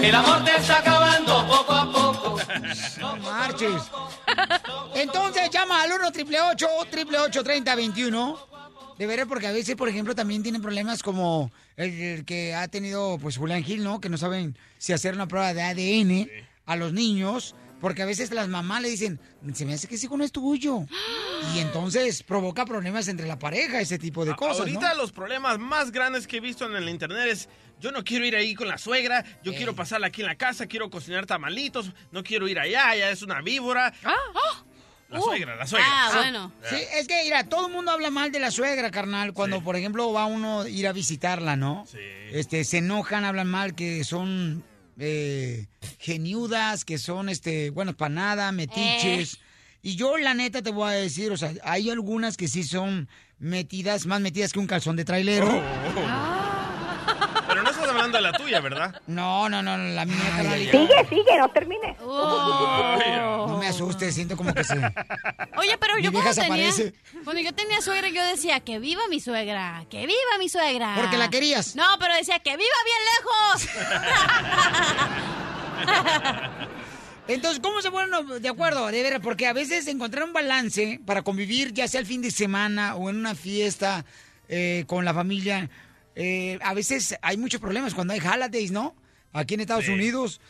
El 0.00 0.14
amor 0.14 0.44
te 0.44 0.56
está 0.56 0.78
acabando 0.78 1.46
poco 1.46 1.72
a 1.72 1.92
poco. 1.92 2.38
No 3.00 3.16
marches. 3.18 3.82
Entonces 4.94 5.50
llama 5.50 5.82
al 5.82 5.92
1 5.92 6.08
888 6.08 7.44
3021 7.44 8.38
De 8.98 9.06
veras, 9.06 9.26
porque 9.26 9.46
a 9.46 9.52
veces, 9.52 9.76
por 9.76 9.88
ejemplo, 9.88 10.14
también 10.14 10.42
tienen 10.42 10.62
problemas 10.62 11.02
como 11.02 11.50
el, 11.76 11.92
el 12.00 12.24
que 12.24 12.54
ha 12.54 12.68
tenido 12.68 13.18
pues 13.18 13.36
Julián 13.36 13.62
Gil, 13.62 13.84
¿no? 13.84 14.00
Que 14.00 14.08
no 14.08 14.16
saben 14.16 14.56
si 14.78 14.92
hacer 14.92 15.14
una 15.14 15.28
prueba 15.28 15.52
de 15.54 15.62
ADN 15.62 16.30
a 16.66 16.76
los 16.76 16.92
niños. 16.92 17.54
Porque 17.82 18.00
a 18.00 18.06
veces 18.06 18.30
las 18.30 18.46
mamás 18.46 18.80
le 18.80 18.90
dicen, 18.90 19.18
se 19.54 19.66
me 19.66 19.74
hace 19.74 19.88
que 19.88 19.96
ese 19.96 20.06
hijo 20.06 20.16
no 20.16 20.22
es 20.22 20.30
tuyo. 20.30 20.86
Y 21.52 21.58
entonces 21.58 22.22
provoca 22.22 22.64
problemas 22.64 23.08
entre 23.08 23.26
la 23.26 23.40
pareja, 23.40 23.80
ese 23.80 23.98
tipo 23.98 24.24
de 24.24 24.36
cosas, 24.36 24.60
Ahorita 24.60 24.90
¿no? 24.94 25.02
los 25.02 25.10
problemas 25.10 25.58
más 25.58 25.90
grandes 25.90 26.28
que 26.28 26.36
he 26.36 26.40
visto 26.40 26.64
en 26.64 26.76
el 26.76 26.88
internet 26.88 27.26
es, 27.28 27.48
yo 27.80 27.90
no 27.90 28.04
quiero 28.04 28.24
ir 28.24 28.36
ahí 28.36 28.54
con 28.54 28.68
la 28.68 28.78
suegra, 28.78 29.24
yo 29.42 29.52
quiero 29.52 29.74
pasarla 29.74 30.06
aquí 30.06 30.20
en 30.20 30.28
la 30.28 30.36
casa, 30.36 30.66
quiero 30.66 30.90
cocinar 30.90 31.26
tamalitos, 31.26 31.90
no 32.12 32.22
quiero 32.22 32.46
ir 32.46 32.60
allá, 32.60 32.88
allá 32.90 33.10
es 33.10 33.20
una 33.22 33.42
víbora. 33.42 33.92
La 35.08 35.20
suegra, 35.20 35.56
la 35.56 35.66
suegra. 35.66 35.88
Ah, 35.90 36.50
Sí, 36.70 36.76
es 36.94 37.08
que, 37.08 37.20
mira, 37.24 37.48
todo 37.48 37.66
el 37.66 37.72
mundo 37.72 37.90
habla 37.90 38.10
mal 38.10 38.30
de 38.30 38.38
la 38.38 38.52
suegra, 38.52 38.92
carnal, 38.92 39.32
cuando, 39.32 39.60
por 39.60 39.74
ejemplo, 39.74 40.12
va 40.12 40.26
uno 40.26 40.60
a 40.60 40.68
ir 40.68 40.86
a 40.86 40.92
visitarla, 40.92 41.56
¿no? 41.56 41.84
Sí. 41.90 41.98
Este, 42.30 42.62
se 42.62 42.78
enojan, 42.78 43.24
hablan 43.24 43.48
mal, 43.48 43.74
que 43.74 44.04
son 44.04 44.64
eh, 45.04 45.66
geniudas, 45.98 46.84
que 46.84 46.96
son, 46.96 47.28
este, 47.28 47.70
bueno, 47.70 47.96
para 47.96 48.08
nada, 48.10 48.52
metiches. 48.52 49.40
Y 49.82 49.96
yo, 49.96 50.16
la 50.16 50.32
neta, 50.32 50.62
te 50.62 50.70
voy 50.70 50.90
a 50.90 50.92
decir, 50.92 51.32
o 51.32 51.36
sea, 51.36 51.52
hay 51.64 51.90
algunas 51.90 52.36
que 52.36 52.46
sí 52.46 52.62
son 52.62 53.08
metidas, 53.40 54.06
más 54.06 54.20
metidas 54.20 54.52
que 54.52 54.60
un 54.60 54.68
calzón 54.68 54.94
de 54.94 55.04
trailero. 55.04 55.60
Pero 57.48 57.62
no 57.64 57.70
estás 57.70 57.88
hablando 57.88 58.16
de 58.16 58.22
la 58.22 58.32
tuya, 58.32 58.60
¿verdad? 58.60 59.02
No, 59.08 59.48
no, 59.48 59.60
no, 59.62 59.76
la 59.76 60.06
mía, 60.06 60.16
carnalito. 60.36 60.78
Sigue, 60.78 61.08
sigue, 61.08 61.38
no 61.38 61.50
termine. 61.50 61.96
No 62.00 63.58
me 63.58 63.66
asustes, 63.66 64.14
siento 64.14 64.36
como 64.36 64.54
que 64.54 64.64
se... 64.64 64.74
Oye, 65.56 65.76
pero 65.78 65.96
Mi 65.96 66.02
yo 66.02 66.12
cuando 66.12 66.30
tenía, 66.32 66.46
aparece. 66.46 66.94
cuando 67.24 67.42
yo 67.42 67.52
tenía 67.52 67.82
suegra, 67.82 68.08
yo 68.08 68.24
decía, 68.24 68.60
que 68.60 68.78
viva 68.78 69.02
mi 69.10 69.20
suegra, 69.20 69.84
que 69.90 70.06
viva 70.06 70.38
mi 70.38 70.48
suegra. 70.48 70.94
¿Porque 70.96 71.18
la 71.18 71.28
querías? 71.28 71.74
No, 71.76 71.84
pero 71.98 72.14
decía, 72.14 72.38
que 72.38 72.56
viva 72.56 72.76
bien 72.84 72.98
lejos. 73.18 73.68
Entonces, 77.28 77.60
¿cómo 77.60 77.80
se 77.80 77.90
ponen 77.90 78.42
de 78.42 78.48
acuerdo? 78.48 78.86
De 78.88 79.02
veras, 79.02 79.20
porque 79.22 79.46
a 79.46 79.52
veces 79.52 79.86
encontrar 79.86 80.24
un 80.24 80.32
balance 80.32 81.00
para 81.06 81.22
convivir, 81.22 81.72
ya 81.72 81.86
sea 81.86 82.00
el 82.00 82.06
fin 82.06 82.20
de 82.20 82.30
semana 82.30 82.96
o 82.96 83.10
en 83.10 83.16
una 83.16 83.34
fiesta 83.34 84.04
eh, 84.48 84.84
con 84.86 85.04
la 85.04 85.14
familia, 85.14 85.70
eh, 86.16 86.58
a 86.62 86.74
veces 86.74 87.16
hay 87.22 87.36
muchos 87.36 87.60
problemas 87.60 87.94
cuando 87.94 88.12
hay 88.12 88.20
holidays, 88.20 88.72
¿no? 88.72 88.96
Aquí 89.32 89.54
en 89.54 89.60
Estados 89.60 89.88
Unidos. 89.88 90.40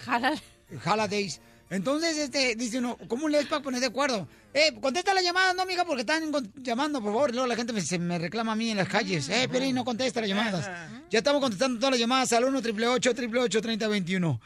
Holidays. 0.85 1.41
Entonces, 1.71 2.19
este, 2.19 2.57
dice 2.57 2.79
uno, 2.79 2.99
¿cómo 3.09 3.29
le 3.29 3.39
es 3.39 3.47
para 3.47 3.63
poner 3.63 3.81
de 3.81 3.87
acuerdo? 3.87 4.27
Eh, 4.53 4.75
contesta 4.81 5.15
la 5.15 5.23
llamada, 5.23 5.55
no, 5.55 5.63
amiga, 5.63 5.85
porque 5.85 6.03
están 6.03 6.31
llamando, 6.57 7.01
por 7.01 7.13
favor. 7.13 7.31
Luego 7.31 7.47
la 7.47 7.57
gente 7.57 7.73
me, 7.73 7.81
se 7.81 7.99
me 7.99 8.19
reclama 8.19 8.53
a 8.53 8.57
mí 8.57 8.71
en 8.71 8.77
las 8.77 8.89
calles. 8.89 9.29
Eh, 9.29 9.49
Pelín, 9.51 9.75
no 9.75 9.85
contesta 9.85 10.21
las 10.21 10.29
llamadas. 10.29 10.71
Ya 11.11 11.19
estamos 11.19 11.41
contestando 11.41 11.79
todas 11.79 11.93
las 11.93 12.01
llamadas 12.01 12.33
al 12.33 12.45
1 12.45 12.59
888 12.59 13.63
3021 13.63 14.41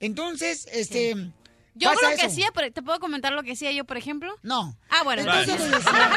Entonces, 0.00 0.66
este... 0.72 1.32
Yo 1.74 1.88
pasa 1.90 2.02
lo 2.10 2.16
que 2.16 2.22
eso. 2.22 2.26
hacía, 2.26 2.50
por- 2.52 2.70
¿te 2.70 2.82
puedo 2.82 2.98
comentar 3.00 3.32
lo 3.32 3.42
que 3.42 3.52
hacía 3.52 3.70
yo, 3.72 3.84
por 3.84 3.96
ejemplo? 3.96 4.34
No. 4.42 4.76
Ah, 4.90 5.02
bueno, 5.04 5.22
Entonces, 5.22 5.60
entonces... 5.60 5.84
Vale. 5.84 6.14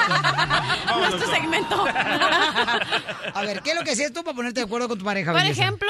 no 0.88 1.06
es 1.18 1.24
tu 1.24 1.32
segmento. 1.32 1.86
A 3.34 3.42
ver, 3.42 3.62
¿qué 3.62 3.72
es 3.72 3.76
lo 3.76 3.84
que 3.84 3.92
hacías 3.92 4.12
tú 4.14 4.24
para 4.24 4.36
ponerte 4.36 4.60
de 4.60 4.66
acuerdo 4.66 4.88
con 4.88 4.98
tu 5.00 5.06
pareja? 5.06 5.32
Por 5.32 5.42
belleza? 5.42 5.62
ejemplo, 5.62 5.90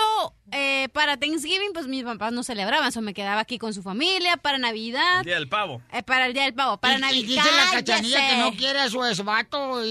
eh, 0.52 0.90
para 0.94 1.18
Thanksgiving, 1.18 1.72
pues 1.74 1.88
mis 1.88 2.04
papás 2.04 2.32
no 2.34 2.44
celebraban, 2.44 2.88
eso 2.90 3.02
me 3.02 3.14
quedaba 3.14 3.42
aquí 3.42 3.58
con 3.58 3.74
su 3.74 3.82
familia, 3.84 4.38
para 4.38 4.58
Navidad, 4.58 5.20
El 5.20 5.26
día 5.26 5.36
del 5.36 5.48
pavo. 5.50 5.82
eh, 5.92 6.04
para 6.04 6.26
el 6.28 6.34
Día 6.34 6.44
del 6.44 6.54
Pavo, 6.54 6.78
para 6.78 6.98
Y- 6.98 7.02
Navidad. 7.02 7.20
Y 7.20 7.26
dice 7.26 7.50
la 7.56 7.72
cachanilla 7.72 8.30
que 8.30 8.38
no 8.38 8.52
quiere 8.56 8.80
a 8.82 8.90
su 8.90 9.04
esbato 9.06 9.84
y, 9.86 9.90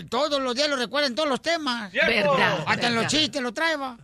y 0.00 0.04
todos 0.08 0.40
los 0.40 0.54
días 0.54 0.68
lo 0.68 0.76
recuerdan 0.76 1.14
todos 1.14 1.28
los 1.28 1.40
temas. 1.42 1.92
Verdad, 1.92 2.64
Hasta 2.66 2.86
en 2.88 2.94
los 2.94 3.04
verdad. 3.04 3.08
chistes 3.18 3.42
lo 3.42 3.52
trae, 3.52 3.76
va. 3.76 3.96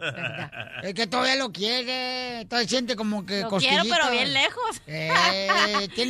Es 0.83 0.95
que 0.95 1.07
todavía 1.07 1.37
lo 1.37 1.51
quiere, 1.53 2.45
todavía 2.47 2.69
siente 2.69 2.95
como 2.97 3.25
que 3.27 3.41
Lo 3.43 3.51
quiero, 3.59 3.85
pero 3.89 4.11
bien 4.11 4.33
lejos. 4.33 4.83
Eh, 4.87 4.98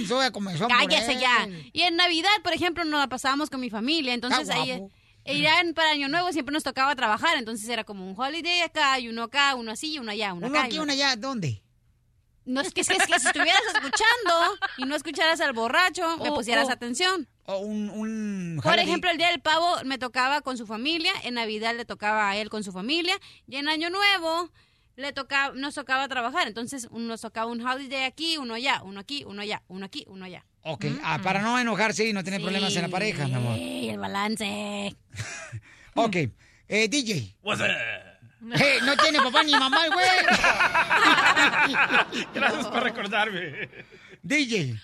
soya 0.07 0.31
comezón 0.31 0.69
por 0.69 0.77
Cállese 0.79 1.19
ya. 1.19 1.49
Y 1.73 1.83
en 1.83 1.97
Navidad, 1.97 2.31
por 2.43 2.53
ejemplo, 2.53 2.85
nos 2.85 3.01
la 3.01 3.09
pasábamos 3.09 3.51
con 3.51 3.61
mi 3.61 3.71
familia, 3.71 4.15
entonces 4.15 4.49
ahí... 4.51 4.81
Y 5.25 5.43
ya 5.43 5.61
en- 5.61 5.75
para 5.75 5.91
Año 5.91 6.09
Nuevo 6.09 6.33
siempre 6.33 6.55
nos 6.55 6.63
tocaba 6.63 6.97
trabajar, 6.97 7.37
entonces 7.37 7.69
era 7.69 7.85
como 7.85 8.09
un 8.09 8.19
holiday 8.19 8.63
acá 8.63 8.99
y 8.99 9.09
uno 9.09 9.25
acá, 9.25 9.57
uno 9.57 9.73
así 9.73 9.93
y 9.93 9.99
uno 9.99 10.11
allá, 10.11 10.33
uno, 10.33 10.47
Uno 10.47 10.57
acá. 10.59 10.67
y 10.69 10.71
aquí, 10.71 10.79
uno 10.79 10.91
allá, 10.93 11.17
¿dónde? 11.17 11.63
No, 12.47 12.63
es 12.63 12.73
que, 12.73 12.81
es 12.81 12.89
que, 12.89 12.95
es 12.97 13.05
que 13.07 13.21
si 13.21 13.27
estuvieras 13.27 13.61
escuchando 13.75 14.59
y 14.79 14.85
no 14.87 14.97
escucharas 14.97 15.43
al 15.43 15.53
borracho, 15.53 16.17
me 16.17 16.31
Oh, 16.31 16.35
pusieras 16.35 16.69
oh. 16.69 16.73
atención. 16.73 17.29
O 17.45 17.59
un, 17.59 17.91
un 17.91 18.61
Por 18.63 18.79
ejemplo, 18.79 19.11
el 19.11 19.19
día 19.19 19.29
del 19.29 19.43
pavo 19.43 19.67
me 19.85 19.99
tocaba 19.99 20.41
con 20.41 20.57
su 20.57 20.67
familia, 20.67 21.13
en 21.25 21.35
Navidad 21.35 21.75
le 21.77 21.85
tocaba 21.85 22.31
a 22.31 22.37
él 22.39 22.49
con 22.49 22.65
su 22.65 22.73
familia, 22.73 23.15
y 23.47 23.57
en 23.57 23.69
Año 23.69 23.91
Nuevo 23.91 24.51
le 24.99 25.13
tocaba, 25.13 25.55
nos 25.55 25.75
tocaba 25.75 26.09
trabajar. 26.09 26.47
Entonces, 26.49 26.89
un- 26.91 27.07
nos 27.07 27.21
tocaba 27.23 27.51
un 27.51 27.65
holiday 27.65 28.05
aquí, 28.05 28.37
uno 28.37 28.55
allá, 28.55 28.83
uno 28.83 29.01
aquí, 29.01 29.25
uno 29.27 29.41
allá, 29.43 29.63
uno 29.69 29.87
aquí, 29.87 30.05
uno 30.09 30.25
allá. 30.25 30.45
Ok, 30.63 30.85
ah, 31.05 31.21
para 31.23 31.41
no 31.41 31.59
enojarse 31.59 32.07
y 32.07 32.13
no 32.13 32.23
tener 32.25 32.43
problemas 32.43 32.75
en 32.77 32.83
la 32.83 32.89
pareja, 32.89 33.27
mi 33.27 33.35
amor. 33.35 33.55
Sí, 33.57 33.89
el 33.89 33.99
balance. 33.99 34.95
Ok, 35.95 36.17
eh, 36.69 36.89
DJ. 36.89 37.35
What's 37.43 37.61
up? 37.61 37.67
No 38.41 38.97
tiene 38.97 39.19
papá 39.19 39.43
ni 39.43 39.51
mamá, 39.53 39.81
güey. 39.89 40.07
Gracias 42.35 42.67
por 42.67 42.83
recordarme. 42.85 43.69
DJ. 44.23 44.75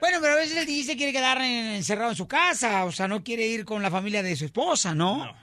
Bueno, 0.00 0.18
pero 0.20 0.32
a 0.32 0.36
veces 0.36 0.56
el 0.56 0.66
DJ 0.66 0.84
se 0.84 0.96
quiere 0.96 1.12
quedar 1.12 1.38
en- 1.38 1.74
encerrado 1.76 2.10
en 2.10 2.16
su 2.16 2.26
casa, 2.28 2.84
o 2.84 2.92
sea, 2.92 3.08
no 3.08 3.22
quiere 3.24 3.46
ir 3.46 3.64
con 3.64 3.82
la 3.82 3.90
familia 3.90 4.22
de 4.22 4.34
su 4.36 4.44
esposa, 4.46 4.94
¿no? 4.94 5.34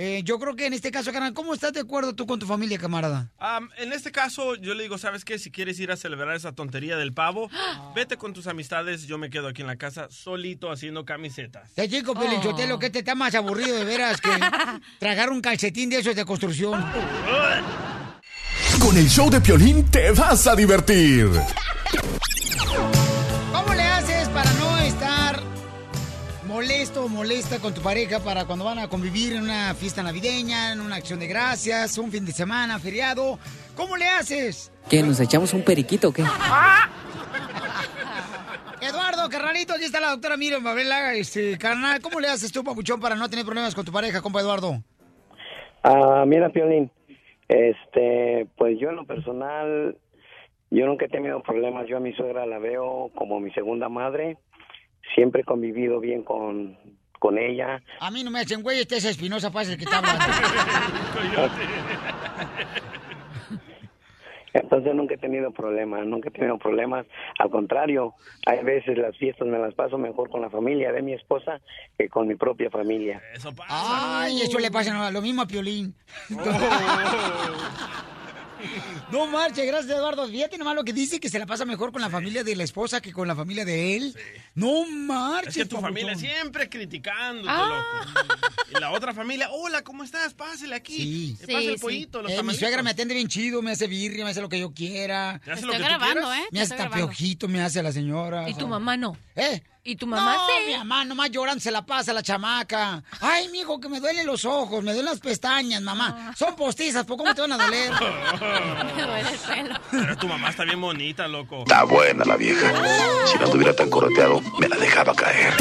Eh, 0.00 0.22
yo 0.24 0.38
creo 0.38 0.54
que 0.54 0.64
en 0.64 0.74
este 0.74 0.92
caso, 0.92 1.10
carnal, 1.12 1.34
¿cómo 1.34 1.52
estás 1.52 1.72
de 1.72 1.80
acuerdo 1.80 2.14
tú 2.14 2.24
con 2.24 2.38
tu 2.38 2.46
familia, 2.46 2.78
camarada? 2.78 3.32
Am, 3.36 3.68
en 3.78 3.92
este 3.92 4.12
caso, 4.12 4.54
yo 4.54 4.74
le 4.74 4.84
digo, 4.84 4.96
¿sabes 4.96 5.24
qué? 5.24 5.40
Si 5.40 5.50
quieres 5.50 5.80
ir 5.80 5.90
a 5.90 5.96
celebrar 5.96 6.36
esa 6.36 6.52
tontería 6.52 6.96
del 6.96 7.12
pavo, 7.12 7.50
vete 7.96 8.16
con 8.16 8.32
tus 8.32 8.46
amistades. 8.46 9.08
Yo 9.08 9.18
me 9.18 9.28
quedo 9.28 9.48
aquí 9.48 9.62
en 9.62 9.66
la 9.66 9.74
casa 9.74 10.06
solito 10.08 10.70
haciendo 10.70 11.04
camisetas. 11.04 11.74
Te 11.74 11.88
chico, 11.88 12.14
Pelichotelo, 12.14 12.78
que 12.78 12.90
te 12.90 13.00
está 13.00 13.16
más 13.16 13.34
aburrido 13.34 13.74
de 13.76 13.84
veras 13.84 14.20
que 14.20 14.30
tragar 15.00 15.30
un 15.30 15.40
calcetín 15.40 15.90
de 15.90 15.96
esos 15.96 16.14
de 16.14 16.24
construcción. 16.24 16.80
Con 18.80 18.96
el 18.96 19.08
show 19.08 19.28
de 19.28 19.40
Piolín 19.40 19.84
te 19.90 20.12
vas 20.12 20.46
a 20.46 20.54
divertir. 20.54 21.28
¿Cómo 23.52 23.74
le 23.74 23.82
molesto 26.58 27.04
o 27.04 27.08
molesta 27.08 27.60
con 27.60 27.72
tu 27.72 27.80
pareja 27.80 28.18
para 28.18 28.44
cuando 28.44 28.64
van 28.64 28.80
a 28.80 28.88
convivir 28.88 29.34
en 29.34 29.44
una 29.44 29.74
fiesta 29.74 30.02
navideña, 30.02 30.72
en 30.72 30.80
una 30.80 30.96
acción 30.96 31.20
de 31.20 31.28
gracias, 31.28 31.96
un 31.98 32.10
fin 32.10 32.26
de 32.26 32.32
semana, 32.32 32.80
feriado? 32.80 33.38
¿Cómo 33.76 33.96
le 33.96 34.06
haces? 34.06 34.72
¿Qué? 34.90 35.00
¿Nos 35.04 35.20
echamos 35.20 35.54
un 35.54 35.62
periquito 35.62 36.08
o 36.08 36.12
qué? 36.12 36.22
Eduardo, 38.82 39.28
carnalito, 39.30 39.74
aquí 39.74 39.84
está 39.84 40.00
la 40.00 40.10
doctora 40.10 40.36
Miriam 40.36 40.64
Babela, 40.64 41.14
este, 41.14 41.56
carnal, 41.58 42.00
¿cómo 42.00 42.18
le 42.18 42.26
haces 42.26 42.50
tú, 42.50 42.64
papuchón, 42.64 42.98
para 42.98 43.14
no 43.14 43.30
tener 43.30 43.44
problemas 43.44 43.76
con 43.76 43.84
tu 43.84 43.92
pareja, 43.92 44.20
compa 44.20 44.40
Eduardo? 44.40 44.82
Ah, 45.84 46.24
mira, 46.26 46.48
Piolín, 46.48 46.90
este, 47.46 48.48
pues 48.56 48.80
yo 48.80 48.90
en 48.90 48.96
lo 48.96 49.04
personal, 49.04 49.96
yo 50.70 50.86
nunca 50.86 51.04
he 51.06 51.08
tenido 51.08 51.40
problemas. 51.40 51.86
Yo 51.86 51.98
a 51.98 52.00
mi 52.00 52.12
suegra 52.14 52.46
la 52.46 52.58
veo 52.58 53.12
como 53.14 53.38
mi 53.38 53.52
segunda 53.52 53.88
madre. 53.88 54.38
Siempre 55.14 55.42
he 55.42 55.44
convivido 55.44 56.00
bien 56.00 56.22
con, 56.22 56.76
con 57.18 57.38
ella. 57.38 57.82
A 58.00 58.10
mí 58.10 58.24
no 58.24 58.30
me 58.30 58.40
hacen 58.40 58.62
güey, 58.62 58.80
este 58.80 58.96
es 58.96 59.04
Espinosa 59.04 59.50
Paz 59.50 59.68
el 59.68 59.76
que 59.76 59.84
está 59.84 59.98
hablando. 59.98 60.24
Entonces 64.54 64.94
nunca 64.94 65.14
he 65.14 65.18
tenido 65.18 65.52
problemas, 65.52 66.06
nunca 66.06 66.30
he 66.30 66.32
tenido 66.32 66.58
problemas. 66.58 67.06
Al 67.38 67.50
contrario, 67.50 68.14
hay 68.46 68.64
veces 68.64 68.98
las 68.98 69.16
fiestas 69.16 69.46
me 69.46 69.58
las 69.58 69.74
paso 69.74 69.98
mejor 69.98 70.30
con 70.30 70.40
la 70.40 70.50
familia 70.50 70.90
de 70.92 71.02
mi 71.02 71.12
esposa 71.12 71.60
que 71.96 72.08
con 72.08 72.26
mi 72.26 72.34
propia 72.34 72.70
familia. 72.70 73.22
Ay, 73.68 74.40
eso 74.40 74.58
le 74.58 74.70
pasa 74.70 75.10
lo 75.10 75.22
mismo 75.22 75.42
a 75.42 75.46
Piolín. 75.46 75.94
No 79.12 79.26
marche, 79.26 79.64
gracias 79.64 79.96
Eduardo. 79.96 80.28
Fíjate 80.28 80.58
nomás 80.58 80.74
lo 80.74 80.84
que 80.84 80.92
dice, 80.92 81.18
que 81.20 81.28
se 81.28 81.38
la 81.38 81.46
pasa 81.46 81.64
mejor 81.64 81.92
con 81.92 82.00
la 82.02 82.10
familia 82.10 82.44
de 82.44 82.54
la 82.56 82.64
esposa 82.64 83.00
que 83.00 83.12
con 83.12 83.26
la 83.26 83.34
familia 83.34 83.64
de 83.64 83.96
él. 83.96 84.14
No 84.54 84.84
marches, 84.86 85.48
Es 85.48 85.62
que 85.62 85.64
tu 85.64 85.76
papuchón. 85.76 85.94
familia 85.94 86.14
siempre 86.16 86.68
criticándote, 86.68 87.48
Ah. 87.50 88.04
loco. 88.12 88.36
Y 88.76 88.80
la 88.80 88.90
otra 88.90 89.14
familia, 89.14 89.48
hola, 89.50 89.82
¿cómo 89.82 90.04
estás? 90.04 90.34
Pásale 90.34 90.74
aquí. 90.74 90.96
Sí. 90.96 91.36
Eh, 91.42 91.46
Pasa 91.52 91.58
el 91.70 91.78
pollito, 91.78 92.22
los 92.22 92.30
Eh, 92.32 92.42
mi 92.42 92.54
suegra 92.54 92.82
me 92.82 92.90
atiende 92.90 93.14
bien 93.14 93.28
chido, 93.28 93.62
me 93.62 93.70
hace 93.70 93.86
birria, 93.86 94.24
me 94.24 94.30
hace 94.30 94.40
lo 94.42 94.48
que 94.48 94.58
yo 94.60 94.72
quiera. 94.72 95.40
Te 95.44 95.52
hace 95.52 95.64
lo 95.64 95.72
que 95.72 95.78
tú 95.78 95.84
grabando, 95.84 96.14
quieras. 96.22 96.38
¿eh? 96.38 96.48
Me 96.50 96.60
hace 96.60 96.64
estoy 96.74 96.76
grabando. 96.78 97.06
tapiojito, 97.06 97.48
me 97.48 97.62
hace 97.62 97.82
la 97.82 97.92
señora. 97.92 98.48
¿Y 98.50 98.54
tu 98.54 98.68
mamá 98.68 98.96
no? 98.96 99.16
¿Eh? 99.36 99.62
¿Y 99.84 99.96
tu 99.96 100.06
mamá 100.06 100.34
no, 100.34 100.46
sí? 100.46 100.52
mi 100.66 100.76
mamá 100.76 101.04
nomás 101.04 101.30
llorando 101.30 101.60
se 101.60 101.70
la 101.70 101.82
pasa 101.84 102.12
la 102.12 102.22
chamaca. 102.22 103.02
Ay, 103.20 103.48
mijo, 103.48 103.80
que 103.80 103.88
me 103.88 104.00
duelen 104.00 104.26
los 104.26 104.44
ojos, 104.44 104.82
me 104.82 104.92
duelen 104.92 105.06
las 105.06 105.20
pestañas, 105.20 105.80
mamá. 105.80 106.34
Son 106.36 106.54
postizas, 106.56 107.04
¿por 107.06 107.16
cómo 107.16 107.34
te 107.34 107.40
van 107.40 107.52
a 107.52 107.56
doler? 107.56 107.90
Me 108.96 109.02
duele 109.02 109.30
el 109.30 109.38
pelo. 109.38 109.80
Pero 109.90 110.16
tu 110.16 110.28
mamá 110.28 110.50
está 110.50 110.64
bien 110.64 110.80
bonita, 110.80 111.26
loco. 111.28 111.60
Está 111.60 111.84
buena 111.84 112.24
la 112.24 112.36
vieja. 112.36 112.70
Si 113.26 113.38
no 113.38 113.44
estuviera 113.46 113.74
tan 113.74 113.88
correteado, 113.88 114.40
me 114.58 114.68
la 114.68 114.76
dejaba 114.76 115.14
caer. 115.14 115.54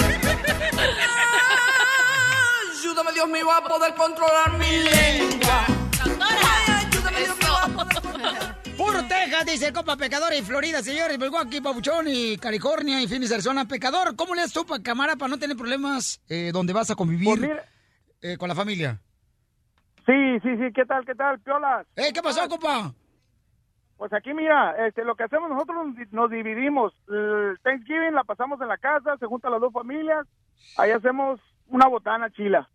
Ayúdame, 2.80 3.11
Dios 3.14 3.27
mío, 3.30 3.52
a 3.52 3.64
poder 3.64 3.94
controlar 3.95 4.57
mi 4.57 4.80
lengua. 4.80 5.65
Puro 8.88 9.01
Texas, 9.07 9.45
dice 9.45 9.68
el 9.68 9.73
compa 9.73 9.97
pecador 9.97 10.34
y 10.34 10.41
Florida, 10.41 10.81
señores. 10.81 11.19
Milwaukee, 11.19 11.59
Pabuchón 11.61 12.05
y 12.07 12.38
California 12.38 13.01
y 13.01 13.07
Phoenix, 13.07 13.31
Arizona. 13.34 13.65
Pecador, 13.68 14.15
¿cómo 14.15 14.34
le 14.34 14.41
haces 14.41 14.53
tú, 14.53 14.65
pa- 14.65 14.81
cámara, 14.81 15.15
para 15.18 15.30
no 15.30 15.38
tener 15.38 15.57
problemas 15.57 16.22
eh, 16.30 16.51
donde 16.53 16.72
vas 16.73 16.89
a 16.89 16.95
convivir 16.95 17.51
eh, 18.22 18.38
con 18.38 18.47
la 18.47 18.55
familia? 18.55 19.01
Sí, 20.05 20.39
sí, 20.41 20.55
sí, 20.57 20.72
¿qué 20.73 20.85
tal, 20.85 21.05
qué 21.05 21.15
tal, 21.15 21.39
piolas? 21.41 21.85
Eh, 21.97 22.14
¿qué 22.14 22.22
pasó, 22.22 22.47
compa? 22.47 22.93
Pues 23.97 24.14
aquí, 24.14 24.34
mira, 24.34 24.88
este, 24.88 25.03
lo 25.03 25.15
que 25.15 25.23
hacemos 25.23 25.49
nosotros 25.49 25.85
nos 25.88 25.95
di- 25.97 26.05
nos 26.11 26.30
dividimos. 26.31 26.93
El 27.09 27.57
Thanksgiving 27.64 28.14
la 28.14 28.23
pasamos 28.23 28.61
en 28.61 28.69
la 28.69 28.77
casa, 28.77 29.18
se 29.19 29.26
juntan 29.26 29.51
las 29.51 29.59
dos 29.61 29.73
familias, 29.73 30.26
ahí 30.77 30.91
hacemos 30.91 31.41
una 31.68 31.88
botana 31.88 32.30
chila. 32.31 32.69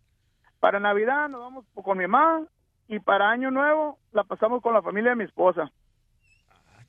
Para 0.59 0.79
Navidad 0.79 1.27
nos 1.29 1.41
vamos 1.41 1.65
con 1.73 1.97
mi 1.97 2.05
mamá 2.07 2.45
y 2.87 2.99
para 2.99 3.31
Año 3.31 3.49
Nuevo 3.49 3.97
la 4.11 4.23
pasamos 4.25 4.61
con 4.61 4.73
la 4.75 4.81
familia 4.83 5.11
de 5.11 5.15
mi 5.15 5.23
esposa. 5.23 5.71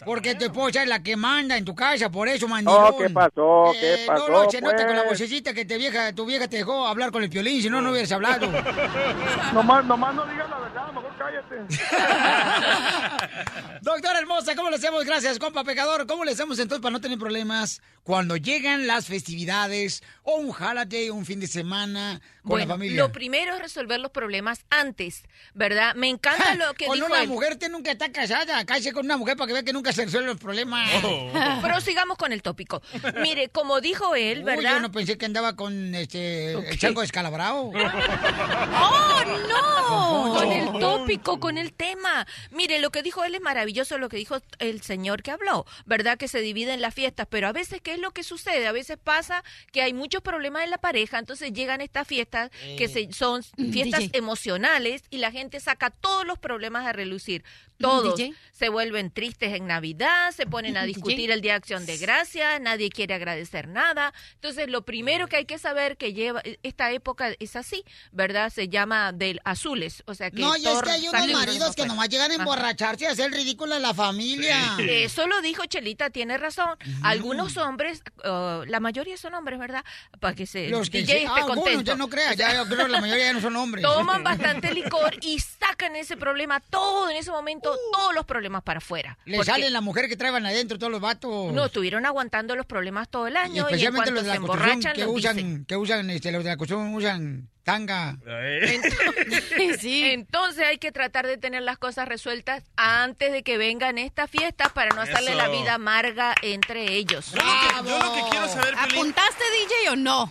Porque 0.04 0.34
tu 0.34 0.44
esposa 0.46 0.82
es 0.82 0.88
la 0.88 1.02
que 1.02 1.16
manda 1.16 1.56
en 1.56 1.64
tu 1.64 1.74
casa, 1.74 2.10
por 2.10 2.28
eso, 2.28 2.48
mandilón. 2.48 2.90
No, 2.92 2.96
¿qué 2.96 3.10
pasó? 3.10 3.72
¿Qué 3.72 3.94
Eh, 3.94 4.06
pasó? 4.06 4.28
No, 4.28 4.44
no, 4.44 4.50
se 4.50 4.60
nota 4.60 4.86
con 4.86 4.96
la 4.96 5.04
pues? 5.04 5.18
vocecita 5.20 5.52
que 5.54 5.64
te 5.64 5.76
vieja, 5.78 6.12
tu 6.12 6.26
vieja 6.26 6.48
te 6.48 6.56
dejó 6.58 6.86
hablar 6.86 7.10
con 7.12 7.22
el 7.22 7.30
piolín, 7.30 7.62
si 7.62 7.70
no, 7.70 7.80
no 7.80 7.90
hubieras 7.90 8.10
hablado. 8.12 8.46
Nomás, 9.52 9.84
nomás 9.84 10.14
no 10.14 10.26
digas 10.26 10.48
la 10.50 10.58
verdad, 10.58 10.86
mejor 10.92 11.12
cállate. 11.24 11.74
Doctora 13.82 14.18
hermosa, 14.18 14.54
¿cómo 14.56 14.70
le 14.70 14.76
hacemos? 14.76 15.04
Gracias, 15.04 15.38
compa 15.38 15.64
pecador. 15.64 16.06
¿Cómo 16.06 16.24
le 16.24 16.32
hacemos 16.32 16.58
entonces 16.58 16.82
para 16.82 16.92
no 16.92 17.00
tener 17.00 17.18
problemas 17.18 17.80
cuando 18.02 18.36
llegan 18.36 18.86
las 18.86 19.06
festividades 19.06 20.02
o 20.22 20.36
un 20.36 20.50
holiday, 20.50 21.10
un 21.10 21.24
fin 21.26 21.40
de 21.40 21.46
semana 21.46 22.20
con 22.42 22.50
Bueno, 22.50 22.66
la 22.66 22.74
familia? 22.74 23.02
lo 23.02 23.12
primero 23.12 23.54
es 23.54 23.60
resolver 23.60 24.00
los 24.00 24.10
problemas 24.10 24.64
antes, 24.70 25.24
¿verdad? 25.54 25.94
Me 25.94 26.08
encanta 26.08 26.54
lo 26.56 26.74
que 26.74 26.86
con 26.86 26.94
dijo 26.96 27.06
una 27.06 27.22
él. 27.22 27.28
mujer 27.28 27.52
usted 27.52 27.70
nunca 27.70 27.90
está 27.90 28.10
casada. 28.12 28.64
Cállese 28.64 28.92
con 28.92 29.04
una 29.06 29.16
mujer 29.16 29.36
para 29.36 29.46
que 29.48 29.52
vea 29.54 29.62
que 29.62 29.72
nunca 29.72 29.92
se 29.92 30.04
resuelven 30.04 30.30
los 30.30 30.40
problemas. 30.40 30.88
Pero 31.62 31.80
sigamos 31.80 32.16
con 32.18 32.32
el 32.32 32.42
tópico. 32.42 32.82
Mire, 33.20 33.48
como 33.48 33.80
dijo 33.80 34.14
él, 34.14 34.38
Uy, 34.38 34.44
¿verdad? 34.44 34.72
yo 34.72 34.80
no 34.80 34.92
pensé 34.92 35.16
que 35.18 35.26
andaba 35.26 35.56
con 35.56 35.94
este 35.94 36.50
el 36.52 36.56
Ok. 36.56 36.76
chango 36.78 37.00
descalabrado. 37.00 37.70
¡Oh, 37.74 39.22
no! 39.48 40.34
Con 40.34 40.52
el 40.52 40.64
Poncho. 40.64 40.78
Tópico, 41.18 41.40
con 41.40 41.58
el 41.58 41.72
tema. 41.72 42.26
Mire, 42.50 42.78
lo 42.78 42.90
que 42.90 43.02
dijo 43.02 43.24
él 43.24 43.34
es 43.34 43.40
maravilloso, 43.40 43.98
lo 43.98 44.08
que 44.08 44.16
dijo 44.16 44.36
el 44.58 44.82
señor 44.82 45.22
que 45.22 45.30
habló, 45.30 45.66
¿verdad? 45.86 46.18
Que 46.18 46.28
se 46.28 46.40
dividen 46.40 46.80
las 46.80 46.94
fiestas, 46.94 47.26
pero 47.28 47.48
a 47.48 47.52
veces, 47.52 47.80
¿qué 47.80 47.94
es 47.94 47.98
lo 47.98 48.12
que 48.12 48.22
sucede? 48.22 48.66
A 48.66 48.72
veces 48.72 48.98
pasa 49.02 49.44
que 49.72 49.82
hay 49.82 49.92
muchos 49.92 50.22
problemas 50.22 50.64
en 50.64 50.70
la 50.70 50.78
pareja, 50.78 51.18
entonces 51.18 51.52
llegan 51.52 51.80
estas 51.80 52.06
fiestas 52.06 52.50
que 52.78 52.88
se, 52.88 53.12
son 53.12 53.42
fiestas 53.42 54.00
DJ. 54.00 54.18
emocionales 54.18 55.02
y 55.10 55.18
la 55.18 55.30
gente 55.30 55.60
saca 55.60 55.90
todos 55.90 56.26
los 56.26 56.38
problemas 56.38 56.86
a 56.86 56.92
relucir. 56.92 57.44
Todos 57.78 58.20
se 58.52 58.68
vuelven 58.68 59.10
tristes 59.10 59.52
en 59.54 59.66
Navidad, 59.66 60.30
se 60.30 60.46
ponen 60.46 60.76
a 60.76 60.84
discutir 60.84 61.30
el 61.32 61.40
Día 61.40 61.52
de 61.54 61.56
Acción 61.56 61.86
de 61.86 61.96
Gracia, 61.98 62.58
nadie 62.60 62.88
quiere 62.88 63.14
agradecer 63.14 63.66
nada. 63.68 64.14
Entonces, 64.34 64.68
lo 64.68 64.82
primero 64.84 65.26
que 65.26 65.36
hay 65.36 65.44
que 65.44 65.58
saber 65.58 65.96
que 65.96 66.12
lleva 66.12 66.40
esta 66.62 66.92
época 66.92 67.34
es 67.40 67.56
así, 67.56 67.84
¿verdad? 68.12 68.50
Se 68.50 68.68
llama 68.68 69.10
del 69.12 69.40
azules, 69.44 70.02
o 70.06 70.14
sea 70.14 70.30
que 70.30 70.40
No, 70.40 70.56
y 70.56 70.66
es 70.66 70.82
que 70.82 70.90
hay 70.90 71.08
unos 71.08 71.32
maridos 71.32 71.74
que 71.74 71.84
nomás 71.86 72.08
llegan 72.08 72.30
a 72.30 72.34
emborracharse 72.34 73.04
y 73.04 73.06
a 73.08 73.10
hacer 73.10 73.32
ridículo 73.32 73.74
en 73.74 73.82
la 73.82 73.92
familia. 73.92 74.76
Eso 74.78 75.26
lo 75.26 75.40
dijo 75.42 75.64
Chelita, 75.66 76.10
tiene 76.10 76.38
razón. 76.38 76.78
Algunos 77.02 77.56
hombres, 77.56 78.02
uh, 78.24 78.64
la 78.66 78.78
mayoría 78.80 79.16
son 79.16 79.34
hombres, 79.34 79.58
¿verdad? 79.58 79.84
Para 80.20 80.34
que 80.34 80.46
se 80.46 80.68
Los 80.68 80.90
que 80.90 80.98
DJ 81.02 81.06
sí. 81.12 81.18
esté 81.24 81.28
Ah, 81.28 81.36
algunos, 81.38 81.64
contento. 81.64 81.82
ya 81.82 81.96
no 81.96 82.08
creas, 82.08 82.36
ya 82.36 82.54
yo 82.54 82.66
creo 82.68 82.86
que 82.86 82.92
la 82.92 83.00
mayoría 83.00 83.26
ya 83.26 83.32
no 83.32 83.40
son 83.40 83.56
hombres. 83.56 83.82
Toman 83.82 84.22
bastante 84.22 84.72
licor 84.72 85.16
y 85.22 85.38
sacan 85.40 85.96
ese 85.96 86.16
problema 86.16 86.60
todo 86.60 87.10
en 87.10 87.16
ese 87.16 87.30
momento, 87.32 87.63
todos 87.64 88.14
los 88.14 88.24
problemas 88.24 88.62
para 88.62 88.78
afuera. 88.78 89.18
Le 89.24 89.36
Porque 89.38 89.50
sale 89.50 89.70
la 89.70 89.80
mujer 89.80 90.08
que 90.08 90.16
traen 90.16 90.44
adentro 90.46 90.78
todos 90.78 90.92
los 90.92 91.00
vatos. 91.00 91.52
No, 91.52 91.66
estuvieron 91.66 92.06
aguantando 92.06 92.56
los 92.56 92.66
problemas 92.66 93.08
todo 93.08 93.26
el 93.26 93.34
Y 93.34 93.36
año 93.36 93.54
y, 93.54 93.58
en 93.58 93.64
especialmente 93.66 94.10
los 94.10 94.24
de 94.24 94.28
la 94.30 94.38
construcción 94.38 94.94
que 94.94 95.06
usan, 95.06 95.36
dicen. 95.36 95.64
que 95.64 95.76
usan, 95.76 96.10
este, 96.10 96.32
los 96.32 96.44
de 96.44 96.50
la 96.50 96.56
construcción 96.56 96.94
usan 96.94 97.48
tanga. 97.64 98.18
Entonces 99.56 100.64
hay 100.64 100.78
que 100.78 100.92
tratar 100.92 101.26
de 101.26 101.38
tener 101.38 101.62
las 101.62 101.78
cosas 101.78 102.06
resueltas 102.06 102.62
antes 102.76 103.32
de 103.32 103.42
que 103.42 103.58
vengan 103.58 103.98
estas 103.98 104.30
fiestas 104.30 104.70
para 104.72 104.94
no 104.94 105.00
hacerle 105.00 105.34
la 105.34 105.48
vida 105.48 105.74
amarga 105.74 106.34
entre 106.42 106.92
ellos. 106.92 107.32
Yo 107.32 107.42
lo 107.42 107.42
que, 107.42 107.88
yo 107.88 107.98
lo 107.98 108.14
que 108.14 108.30
quiero 108.30 108.48
saber, 108.48 108.74
Piolín... 108.74 108.96
¿Apuntaste, 108.96 109.44
DJ, 109.60 109.90
o 109.90 109.96
no? 109.96 110.22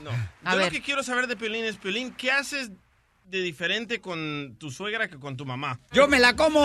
A 0.43 0.51
yo 0.51 0.57
ver. 0.57 0.65
lo 0.67 0.71
que 0.71 0.81
quiero 0.81 1.03
saber 1.03 1.27
de 1.27 1.35
Piolín 1.35 1.65
es, 1.65 1.77
Piolín, 1.77 2.13
¿qué 2.13 2.31
haces 2.31 2.71
de 3.33 3.41
diferente 3.41 3.99
con 3.99 4.57
tu 4.59 4.69
suegra 4.69 5.07
que 5.07 5.17
con 5.17 5.35
tu 5.35 5.43
mamá? 5.43 5.79
Yo 5.91 6.07
me 6.07 6.19
la 6.19 6.35
como. 6.35 6.63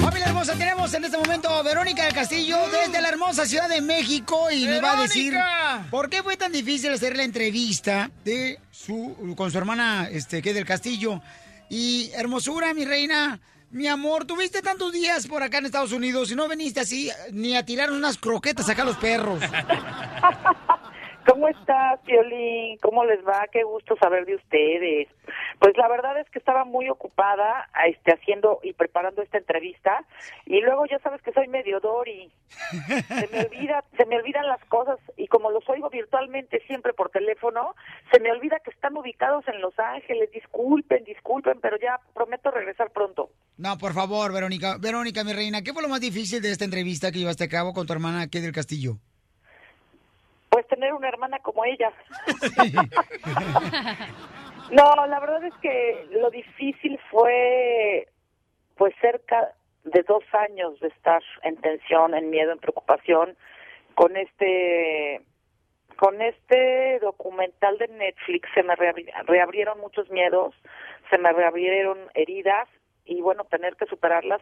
Familia 0.01 0.27
hermosa, 0.27 0.55
tenemos 0.55 0.95
en 0.95 1.05
este 1.05 1.19
momento 1.19 1.49
a 1.49 1.63
Verónica 1.63 2.05
del 2.05 2.15
Castillo 2.15 2.57
desde 2.71 3.01
la 3.01 3.09
hermosa 3.09 3.47
Ciudad 3.47 3.69
de 3.69 3.81
México 3.81 4.51
y 4.51 4.67
me 4.67 4.81
va 4.81 4.99
a 4.99 5.03
decir 5.03 5.35
por 5.91 6.09
qué 6.09 6.23
fue 6.23 6.37
tan 6.37 6.53
difícil 6.53 6.93
hacer 6.93 7.17
la 7.17 7.25
entrevista 7.25 8.11
de 8.25 8.59
su 8.71 9.35
con 9.37 9.51
su 9.51 9.59
hermana 9.59 10.09
este 10.11 10.43
que 10.43 10.55
del 10.55 10.65
Castillo 10.65 11.21
y 11.69 12.11
hermosura, 12.15 12.75
mi 12.75 12.85
reina. 12.85 13.41
Mi 13.71 13.87
amor, 13.87 14.25
tuviste 14.25 14.63
tantos 14.63 14.93
días 14.93 15.27
por 15.27 15.43
acá 15.43 15.59
en 15.59 15.67
Estados 15.67 15.93
Unidos 15.93 16.33
y 16.33 16.35
no 16.35 16.49
viniste 16.49 16.81
así 16.81 17.11
ni 17.33 17.55
a 17.55 17.67
tirar 17.67 17.91
unas 17.91 18.17
croquetas 18.17 18.67
acá 18.71 18.81
a 18.81 18.87
los 18.87 18.97
perros. 18.97 19.43
¿Cómo 21.29 21.49
estás, 21.49 22.01
Piolín? 22.07 22.79
¿Cómo 22.79 23.05
les 23.05 23.21
va? 23.21 23.45
Qué 23.53 23.63
gusto 23.65 23.95
saber 24.01 24.25
de 24.25 24.37
ustedes. 24.37 25.09
Pues 25.59 25.77
la 25.77 25.89
verdad 25.89 26.19
es 26.21 26.31
que 26.31 26.39
estaba 26.39 26.65
muy 26.65 26.89
ocupada 26.89 27.69
este, 27.87 28.13
haciendo 28.13 28.61
y 28.63 28.75
preparando 28.75 29.23
esta 29.23 29.39
entrevista 29.39 30.05
y 30.47 30.61
luego 30.61 30.87
ya 30.87 30.99
sabes 31.01 31.21
que 31.23 31.33
soy 31.33 31.49
medio 31.49 31.81
Dori. 31.81 32.31
Se 33.09 33.29
me 33.33 33.41
olvida, 33.41 33.85
se 33.97 34.07
me 34.07 34.17
olvidan 34.17 34.47
las 34.47 34.65
cosas 34.67 34.99
y 35.17 35.27
como 35.27 35.51
los 35.51 35.69
oigo 35.69 35.91
virtualmente 35.91 36.61
siempre 36.67 36.93
por 36.93 37.11
teléfono, 37.11 37.75
se 38.13 38.21
me 38.21 38.31
olvida 38.31 38.61
que 38.65 38.71
están 38.71 38.97
ubicados 38.97 39.47
en 39.49 39.61
Los 39.61 39.77
Ángeles. 39.79 40.31
Disculpen, 40.33 41.05
disculpen, 41.05 41.61
pero 41.61 41.77
ya 41.79 42.01
prometo 42.15 42.51
regresar 42.51 42.91
pronto. 42.91 43.31
No, 43.57 43.77
por 43.79 43.93
favor, 43.93 44.33
Verónica. 44.33 44.77
Verónica, 44.79 45.25
mi 45.25 45.33
reina, 45.33 45.63
¿qué 45.63 45.73
fue 45.73 45.83
lo 45.83 45.89
más 45.89 46.01
difícil 46.01 46.41
de 46.41 46.53
esta 46.53 46.65
entrevista 46.65 47.11
que 47.11 47.19
llevaste 47.19 47.45
a 47.45 47.49
cabo 47.49 47.73
con 47.73 47.87
tu 47.87 47.93
hermana 47.93 48.23
aquí 48.23 48.41
del 48.41 48.53
Castillo? 48.53 48.99
Pues 50.49 50.67
tener 50.69 50.95
una 50.95 51.09
hermana 51.09 51.39
como 51.41 51.65
ella. 51.65 51.93
No, 54.71 55.07
la 55.07 55.21
verdad 55.21 55.45
es 55.45 55.55
que 55.63 56.07
lo 56.11 56.31
difícil 56.31 56.99
fue 57.11 58.07
pues 58.77 58.95
cerca 59.01 59.53
de 59.85 60.03
dos 60.03 60.23
años 60.33 60.79
de 60.81 60.89
estar 60.89 61.23
en 61.43 61.57
tensión, 61.57 62.15
en 62.15 62.31
miedo, 62.31 62.53
en 62.53 62.59
preocupación 62.59 63.37
con 63.95 64.17
este 64.17 65.23
con 65.97 66.21
este 66.23 67.01
documental 67.01 67.77
de 67.79 67.89
Netflix 67.89 68.49
se 68.55 68.63
me 68.63 68.77
reabri- 68.77 69.11
reabrieron 69.25 69.81
muchos 69.81 70.09
miedos, 70.11 70.55
se 71.11 71.19
me 71.19 71.33
reabrieron 71.33 71.99
heridas 72.15 72.69
y 73.05 73.21
bueno, 73.21 73.45
tener 73.45 73.75
que 73.75 73.87
superarlas 73.87 74.41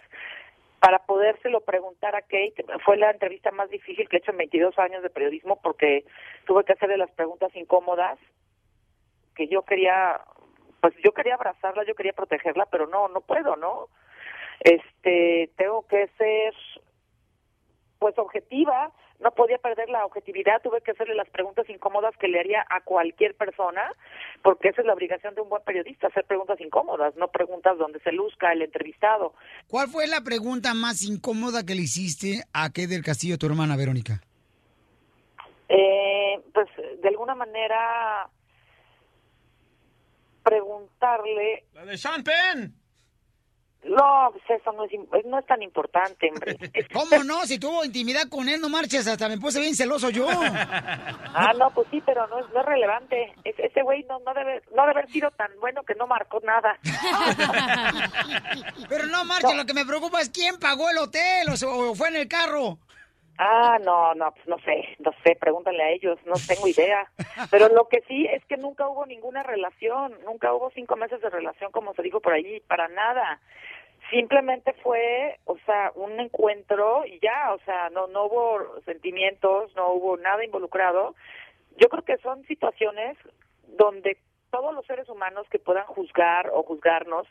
para 0.80 0.98
podérselo 1.06 1.62
preguntar 1.62 2.14
a 2.14 2.20
Kate. 2.20 2.56
Fue 2.84 2.98
la 2.98 3.10
entrevista 3.10 3.52
más 3.52 3.70
difícil 3.70 4.06
que 4.08 4.16
he 4.16 4.18
hecho 4.18 4.32
en 4.32 4.36
22 4.36 4.78
años 4.78 5.02
de 5.02 5.08
periodismo 5.08 5.58
porque 5.62 6.04
tuve 6.46 6.64
que 6.64 6.74
hacerle 6.74 6.98
las 6.98 7.10
preguntas 7.12 7.54
incómodas 7.56 8.18
que 9.36 9.46
yo 9.48 9.62
quería, 9.62 10.20
pues 10.80 10.94
yo 11.04 11.12
quería 11.12 11.34
abrazarla, 11.34 11.84
yo 11.84 11.94
quería 11.94 12.12
protegerla, 12.12 12.66
pero 12.66 12.86
no, 12.86 13.08
no 13.08 13.20
puedo, 13.20 13.54
¿no? 13.56 13.88
Este, 14.60 15.50
tengo 15.56 15.86
que 15.86 16.08
ser, 16.18 16.54
pues 17.98 18.18
objetiva, 18.18 18.90
no 19.20 19.30
podía 19.32 19.58
perder 19.58 19.88
la 19.88 20.04
objetividad, 20.04 20.60
tuve 20.62 20.80
que 20.80 20.90
hacerle 20.90 21.14
las 21.14 21.28
preguntas 21.30 21.68
incómodas 21.68 22.16
que 22.18 22.28
le 22.28 22.40
haría 22.40 22.66
a 22.68 22.80
cualquier 22.80 23.34
persona, 23.34 23.92
porque 24.42 24.68
esa 24.68 24.80
es 24.80 24.86
la 24.86 24.94
obligación 24.94 25.34
de 25.34 25.40
un 25.40 25.48
buen 25.48 25.62
periodista, 25.62 26.08
hacer 26.08 26.24
preguntas 26.24 26.60
incómodas, 26.60 27.14
no 27.16 27.28
preguntas 27.28 27.78
donde 27.78 28.00
se 28.00 28.12
luzca 28.12 28.52
el 28.52 28.62
entrevistado. 28.62 29.34
¿Cuál 29.68 29.88
fue 29.88 30.06
la 30.06 30.22
pregunta 30.22 30.74
más 30.74 31.02
incómoda 31.02 31.64
que 31.64 31.74
le 31.74 31.82
hiciste 31.82 32.42
a 32.52 32.70
qué 32.72 32.86
del 32.86 33.04
Castillo, 33.04 33.38
tu 33.38 33.46
hermana 33.46 33.76
Verónica? 33.76 34.20
Eh, 35.68 36.40
pues 36.52 36.68
de 37.00 37.08
alguna 37.08 37.34
manera 37.34 38.28
preguntarle... 40.50 41.64
La 41.74 41.84
de 41.84 41.98
Sean 41.98 42.22
Penn. 42.22 42.74
No, 43.84 44.30
pues 44.32 44.42
eso 44.60 44.72
no 44.72 44.84
es, 44.84 44.90
im- 44.90 45.06
no 45.26 45.38
es 45.38 45.46
tan 45.46 45.62
importante, 45.62 46.28
hombre. 46.28 46.56
¿Cómo 46.92 47.22
no? 47.22 47.46
Si 47.46 47.56
tuvo 47.60 47.84
intimidad 47.84 48.28
con 48.28 48.48
él, 48.48 48.60
no 48.60 48.68
marches, 48.68 49.06
hasta 49.06 49.28
me 49.28 49.38
puse 49.38 49.60
bien 49.60 49.76
celoso 49.76 50.10
yo. 50.10 50.26
Ah, 51.38 51.52
no, 51.58 51.70
pues 51.74 51.86
sí, 51.90 52.02
pero 52.06 52.26
no 52.28 52.38
es, 52.38 52.46
no 52.54 52.60
es 52.60 52.66
relevante. 52.66 53.34
Es- 53.44 53.58
ese 53.58 53.82
güey 53.82 54.02
no, 54.04 54.18
no, 54.20 54.32
debe, 54.34 54.62
no 54.74 54.82
debe 54.86 55.00
haber 55.00 55.10
sido 55.10 55.30
tan 55.32 55.50
bueno 55.60 55.82
que 55.84 55.94
no 55.94 56.06
marcó 56.06 56.40
nada. 56.40 56.78
Pero 58.88 59.06
no 59.06 59.24
marches, 59.24 59.56
lo 59.56 59.66
que 59.66 59.74
me 59.74 59.84
preocupa 59.84 60.20
es 60.20 60.30
quién 60.30 60.58
pagó 60.58 60.88
el 60.90 60.98
hotel 60.98 61.48
o, 61.52 61.56
se- 61.56 61.66
o 61.66 61.94
fue 61.94 62.08
en 62.08 62.16
el 62.16 62.28
carro. 62.28 62.78
Ah, 63.38 63.78
no, 63.84 64.14
no, 64.14 64.32
pues 64.32 64.46
no 64.46 64.58
sé, 64.60 64.96
no 64.98 65.12
sé, 65.22 65.36
pregúntale 65.38 65.82
a 65.82 65.90
ellos, 65.90 66.18
no 66.24 66.34
tengo 66.48 66.66
idea. 66.68 67.10
Pero 67.50 67.68
lo 67.68 67.88
que 67.88 68.02
sí 68.08 68.26
es 68.26 68.44
que 68.46 68.56
nunca 68.56 68.88
hubo 68.88 69.04
ninguna 69.04 69.42
relación, 69.42 70.14
nunca 70.24 70.54
hubo 70.54 70.70
cinco 70.70 70.96
meses 70.96 71.20
de 71.20 71.28
relación, 71.28 71.70
como 71.70 71.92
se 71.94 72.02
dijo 72.02 72.20
por 72.20 72.32
allí, 72.32 72.60
para 72.60 72.88
nada. 72.88 73.40
Simplemente 74.10 74.72
fue, 74.82 75.38
o 75.44 75.58
sea, 75.66 75.92
un 75.96 76.18
encuentro 76.18 77.04
y 77.04 77.18
ya, 77.20 77.52
o 77.52 77.58
sea, 77.64 77.90
no, 77.90 78.06
no 78.06 78.26
hubo 78.26 78.80
sentimientos, 78.84 79.74
no 79.74 79.92
hubo 79.92 80.16
nada 80.16 80.44
involucrado. 80.44 81.14
Yo 81.76 81.88
creo 81.88 82.04
que 82.04 82.16
son 82.18 82.42
situaciones 82.46 83.18
donde 83.76 84.16
todos 84.50 84.74
los 84.74 84.86
seres 84.86 85.08
humanos 85.08 85.46
que 85.50 85.58
puedan 85.58 85.86
juzgar 85.86 86.50
o 86.52 86.62
juzgarnos, 86.62 87.26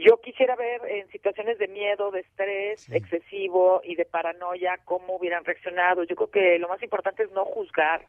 yo 0.00 0.20
quisiera 0.20 0.56
ver 0.56 0.80
en 0.88 1.08
situaciones 1.08 1.58
de 1.58 1.68
miedo, 1.68 2.10
de 2.10 2.20
estrés 2.20 2.90
excesivo 2.90 3.82
y 3.84 3.94
de 3.94 4.06
paranoia 4.06 4.78
cómo 4.84 5.16
hubieran 5.16 5.44
reaccionado. 5.44 6.04
Yo 6.04 6.16
creo 6.16 6.30
que 6.30 6.58
lo 6.58 6.68
más 6.68 6.82
importante 6.82 7.24
es 7.24 7.30
no 7.32 7.44
juzgar, 7.44 8.06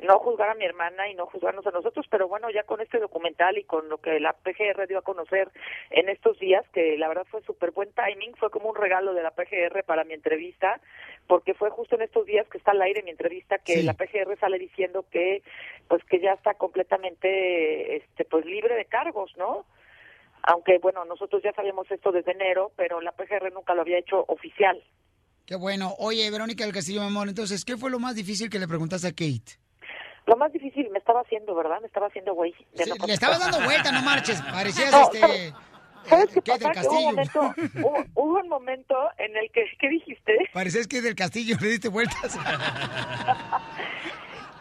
no 0.00 0.18
juzgar 0.18 0.50
a 0.50 0.54
mi 0.54 0.64
hermana 0.64 1.08
y 1.08 1.14
no 1.14 1.26
juzgarnos 1.26 1.66
a 1.66 1.70
nosotros, 1.70 2.06
pero 2.10 2.26
bueno, 2.26 2.50
ya 2.50 2.64
con 2.64 2.80
este 2.80 2.98
documental 2.98 3.58
y 3.58 3.64
con 3.64 3.88
lo 3.88 3.98
que 3.98 4.18
la 4.18 4.32
PGR 4.32 4.88
dio 4.88 4.98
a 4.98 5.02
conocer 5.02 5.50
en 5.90 6.08
estos 6.08 6.38
días, 6.38 6.68
que 6.72 6.96
la 6.98 7.08
verdad 7.08 7.26
fue 7.30 7.42
súper 7.42 7.70
buen 7.70 7.92
timing, 7.92 8.34
fue 8.34 8.50
como 8.50 8.70
un 8.70 8.76
regalo 8.76 9.14
de 9.14 9.22
la 9.22 9.30
PGR 9.30 9.84
para 9.84 10.04
mi 10.04 10.14
entrevista, 10.14 10.80
porque 11.28 11.54
fue 11.54 11.70
justo 11.70 11.94
en 11.94 12.02
estos 12.02 12.26
días 12.26 12.48
que 12.48 12.58
está 12.58 12.72
al 12.72 12.82
aire 12.82 13.02
mi 13.02 13.10
entrevista 13.10 13.58
que 13.58 13.82
la 13.82 13.94
PGR 13.94 14.36
sale 14.38 14.58
diciendo 14.58 15.04
que 15.10 15.42
pues 15.86 16.02
que 16.04 16.18
ya 16.18 16.32
está 16.32 16.54
completamente 16.54 17.96
este 17.96 18.24
pues 18.24 18.44
libre 18.44 18.74
de 18.74 18.86
cargos, 18.86 19.36
¿no? 19.36 19.64
Aunque 20.42 20.78
bueno, 20.78 21.04
nosotros 21.04 21.42
ya 21.42 21.52
sabíamos 21.52 21.90
esto 21.90 22.12
desde 22.12 22.32
enero, 22.32 22.72
pero 22.76 23.00
la 23.00 23.12
PGR 23.12 23.52
nunca 23.52 23.74
lo 23.74 23.82
había 23.82 23.98
hecho 23.98 24.24
oficial. 24.28 24.82
Qué 25.46 25.56
bueno. 25.56 25.94
Oye, 25.98 26.30
Verónica 26.30 26.64
del 26.64 26.72
Castillo, 26.72 27.00
mi 27.00 27.08
amor, 27.08 27.28
entonces, 27.28 27.64
¿qué 27.64 27.76
fue 27.76 27.90
lo 27.90 27.98
más 27.98 28.14
difícil 28.14 28.48
que 28.48 28.58
le 28.58 28.68
preguntaste 28.68 29.08
a 29.08 29.10
Kate? 29.10 29.58
Lo 30.26 30.36
más 30.36 30.52
difícil 30.52 30.88
me 30.90 30.98
estaba 30.98 31.22
haciendo, 31.22 31.54
¿verdad? 31.54 31.80
Me 31.80 31.88
estaba 31.88 32.06
haciendo 32.06 32.34
güey. 32.34 32.54
no 32.74 33.06
Le 33.06 33.14
estabas 33.14 33.40
dando 33.40 33.60
vuelta, 33.64 33.90
no 33.90 34.02
marches. 34.02 34.40
Parecías 34.52 34.92
No, 34.92 35.02
este... 35.02 35.52
¿Sabes 36.04 36.28
qué 36.32 36.40
Kate 36.40 36.64
del 36.64 36.68
pasa? 36.68 36.80
Que 36.80 36.88
hubo 36.88 37.08
un, 37.08 37.16
Castillo. 37.16 37.42
momento, 37.42 37.88
hubo, 37.88 38.04
hubo 38.14 38.38
un 38.40 38.48
momento 38.48 38.94
en 39.18 39.36
el 39.36 39.50
que, 39.50 39.64
¿qué 39.78 39.88
dijiste? 39.88 40.36
Parecías 40.52 40.86
que 40.86 41.02
del 41.02 41.14
Castillo 41.14 41.56
le 41.60 41.68
diste 41.68 41.88
vueltas. 41.88 42.38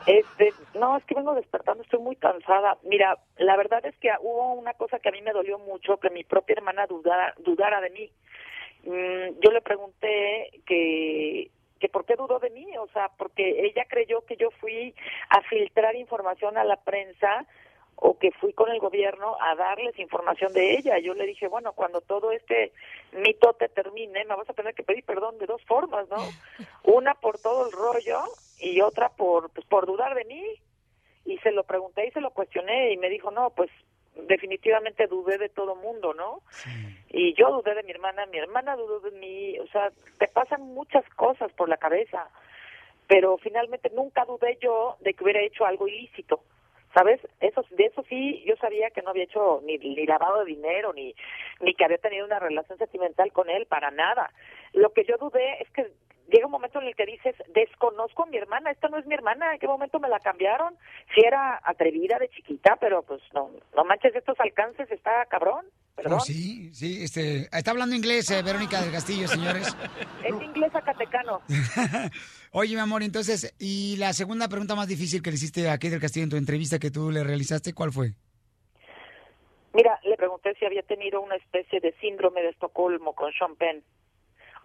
Este, 0.10 0.54
no, 0.74 0.98
es 0.98 1.04
que 1.04 1.14
vengo 1.14 1.36
despertando, 1.36 1.84
estoy 1.84 2.00
muy 2.00 2.16
cansada. 2.16 2.80
Mira, 2.82 3.20
la 3.38 3.56
verdad 3.56 3.86
es 3.86 3.96
que 3.98 4.10
hubo 4.22 4.54
una 4.54 4.74
cosa 4.74 4.98
que 4.98 5.10
a 5.10 5.12
mí 5.12 5.22
me 5.22 5.34
dolió 5.34 5.60
mucho, 5.60 5.98
que 5.98 6.10
mi 6.10 6.24
propia 6.24 6.56
hermana 6.56 6.88
dudara, 6.88 7.36
dudara 7.38 7.80
de 7.80 7.92
mí. 7.92 8.10
Mm, 8.86 9.40
yo 9.40 9.52
le 9.52 9.62
pregunté 9.62 10.62
que 10.66 11.52
que 11.80 11.90
por 11.90 12.06
qué 12.06 12.16
dudó 12.16 12.40
de 12.40 12.50
mí, 12.50 12.76
o 12.78 12.88
sea, 12.88 13.10
porque 13.18 13.66
ella 13.66 13.86
creyó 13.88 14.26
que 14.26 14.36
yo 14.36 14.50
fui 14.60 14.94
a 15.30 15.42
filtrar 15.44 15.96
información 15.96 16.58
a 16.58 16.66
la 16.66 16.76
prensa 16.76 17.46
o 17.96 18.18
que 18.18 18.32
fui 18.32 18.52
con 18.52 18.70
el 18.70 18.80
gobierno 18.80 19.38
a 19.40 19.56
darles 19.56 19.98
información 20.00 20.52
de 20.54 20.74
ella. 20.74 20.98
Yo 20.98 21.14
le 21.14 21.26
dije, 21.26 21.48
bueno, 21.48 21.72
cuando 21.74 22.02
todo 22.02 22.32
este 22.32 22.74
mitote 23.14 23.70
termine, 23.70 24.26
me 24.26 24.36
vas 24.36 24.50
a 24.50 24.54
tener 24.54 24.74
que 24.74 24.84
pedir 24.84 25.06
perdón 25.06 25.38
de 25.38 25.46
dos 25.46 25.64
formas, 25.66 26.10
¿no? 26.10 26.18
Una 26.84 27.14
por 27.14 27.38
todo 27.40 27.68
el 27.68 27.72
rollo 27.72 28.24
y 28.60 28.82
otra 28.82 29.10
por 29.10 29.50
pues, 29.52 29.66
por 29.68 29.86
dudar 29.86 30.16
de 30.16 30.26
mí. 30.26 30.44
Y 31.26 31.38
se 31.40 31.52
lo 31.52 31.64
pregunté 31.64 32.08
y 32.08 32.12
se 32.12 32.22
lo 32.22 32.32
cuestioné 32.32 32.92
y 32.92 32.98
me 32.98 33.10
dijo, 33.10 33.30
no, 33.30 33.52
pues 33.52 33.70
definitivamente 34.28 35.08
dudé 35.08 35.38
de 35.38 35.50
todo 35.50 35.76
mundo, 35.76 36.14
¿no? 36.14 36.42
Y 37.10 37.34
yo 37.34 37.52
dudé 37.52 37.76
de 37.76 37.84
mi 37.84 37.92
hermana, 37.92 38.26
mi 38.26 38.38
hermana 38.38 38.76
dudó 38.76 39.00
de 39.00 39.12
mí, 39.12 39.58
o 39.60 39.68
sea, 39.68 39.92
te 40.18 40.28
pasan 40.28 40.62
muchas 40.62 41.08
cosas 41.16 41.52
por 41.54 41.70
la 41.70 41.78
cabeza, 41.78 42.30
pero 43.08 43.38
finalmente 43.38 43.90
nunca 43.96 44.26
dudé 44.26 44.58
yo 44.62 44.98
de 45.02 45.14
que 45.14 45.24
hubiera 45.24 45.42
hecho 45.42 45.66
algo 45.66 45.88
ilícito. 45.88 46.42
¿Sabes? 46.92 47.22
Eso, 47.40 47.64
de 47.70 47.86
eso 47.86 48.04
sí, 48.10 48.44
yo 48.48 48.56
sabía 48.56 48.90
que 48.90 49.04
no 49.04 49.12
había 49.12 49.26
hecho 49.26 49.62
ni, 49.64 49.78
ni 49.78 50.08
lavado 50.08 50.40
de 50.40 50.46
dinero, 50.46 50.92
ni, 50.92 51.14
ni 51.62 51.76
que 51.76 51.86
había 51.86 52.00
tenido 52.00 52.26
una 52.26 52.40
relación 52.40 52.80
sentimental 52.80 53.32
con 53.32 53.48
él, 53.48 53.68
para 53.68 53.92
nada. 53.92 54.32
Lo 54.74 54.92
que 54.92 55.06
yo 55.06 55.16
dudé 55.18 55.62
es 55.62 55.70
que 55.70 55.92
llega 56.32 56.46
un 56.46 56.52
momento 56.52 56.82
en 56.82 56.88
el 56.88 56.96
que 56.96 57.06
dices, 57.06 57.36
desconozco 57.54 58.24
a 58.24 58.26
mi 58.28 58.38
hermana, 58.38 58.72
esta 58.72 58.88
no 58.90 58.98
es 58.98 59.06
mi 59.06 59.14
hermana, 59.14 59.54
¿en 59.54 59.60
qué 59.60 59.68
momento 59.68 60.00
me 60.00 60.10
la 60.10 60.20
cambiaron? 60.20 60.76
Si 61.14 61.22
era 61.26 61.60
atrevida 61.64 62.18
de 62.20 62.30
chiquita, 62.30 62.78
pero 62.80 63.04
pues 63.04 63.22
no, 63.34 63.50
no 63.76 63.84
manches 63.86 64.16
estos 64.16 64.40
alcances, 64.40 64.90
está 64.92 65.26
cabrón. 65.26 65.66
Oh, 66.06 66.20
sí, 66.22 66.74
sí, 66.74 67.04
este, 67.04 67.50
está 67.52 67.72
hablando 67.72 67.96
inglés, 67.96 68.30
eh, 68.32 68.42
Verónica 68.42 68.82
del 68.82 68.92
Castillo, 68.92 69.28
señores. 69.28 69.76
Es 70.24 70.42
inglés 70.42 70.74
acatecano. 70.74 71.42
Oye, 72.52 72.76
mi 72.76 72.82
amor, 72.82 73.04
entonces, 73.04 73.54
y 73.60 73.96
la 73.98 74.14
segunda 74.14 74.48
pregunta 74.48 74.76
más 74.76 74.88
difícil 74.88 75.22
que 75.22 75.30
le 75.30 75.36
hiciste 75.36 75.70
a 75.70 75.74
Kate 75.74 75.92
del 75.92 76.02
Castillo 76.02 76.26
en 76.26 76.30
tu 76.30 76.38
entrevista 76.38 76.80
que 76.80 76.92
tú 76.92 77.12
le 77.12 77.24
realizaste, 77.24 77.74
¿cuál 77.74 77.92
fue? 77.92 78.14
Mira, 79.74 80.00
le 80.04 80.18
pregunté 80.18 80.56
si 80.56 80.66
había 80.66 80.82
tenido 80.84 81.22
una 81.22 81.36
especie 81.36 81.80
de 81.80 81.94
síndrome 82.00 82.42
de 82.42 82.50
Estocolmo 82.50 83.14
con 83.14 83.32
Sean 83.34 83.56
Penn. 83.56 83.84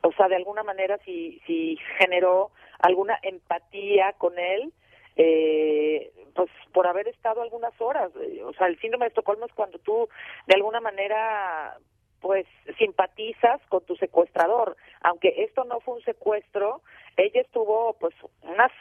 O 0.05 0.13
sea, 0.13 0.29
de 0.29 0.37
alguna 0.37 0.63
manera 0.63 0.99
si, 0.99 1.41
si 1.47 1.79
generó 1.99 2.51
alguna 2.79 3.19
empatía 3.23 4.13
con 4.19 4.39
él, 4.39 4.73
eh, 5.17 6.13
pues 6.35 6.51
por 6.73 6.87
haber 6.87 7.09
estado 7.09 7.41
algunas 7.41 7.73
horas. 7.81 8.11
Eh, 8.21 8.43
O 8.45 8.53
sea, 8.53 8.67
el 8.67 8.79
síndrome 8.81 9.07
de 9.07 9.09
Estocolmo 9.09 9.47
es 9.47 9.53
cuando 9.55 9.79
tú 9.79 10.09
de 10.47 10.55
alguna 10.55 10.81
manera 10.81 11.79
pues 12.21 12.47
simpatizas 12.79 13.61
con 13.69 13.85
tu 13.85 13.97
secuestrador. 13.97 14.77
Aunque 15.03 15.45
esto 15.45 15.65
no 15.65 15.81
fue 15.81 15.95
un 15.95 16.03
secuestro, 16.03 16.83
ella 17.17 17.41
estuvo 17.41 17.95
pues 18.01 18.15
unas 18.43 18.73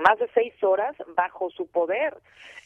más 0.00 0.18
de 0.18 0.28
seis 0.34 0.52
horas 0.62 0.96
bajo 1.16 1.50
su 1.50 1.66
poder. 1.66 2.16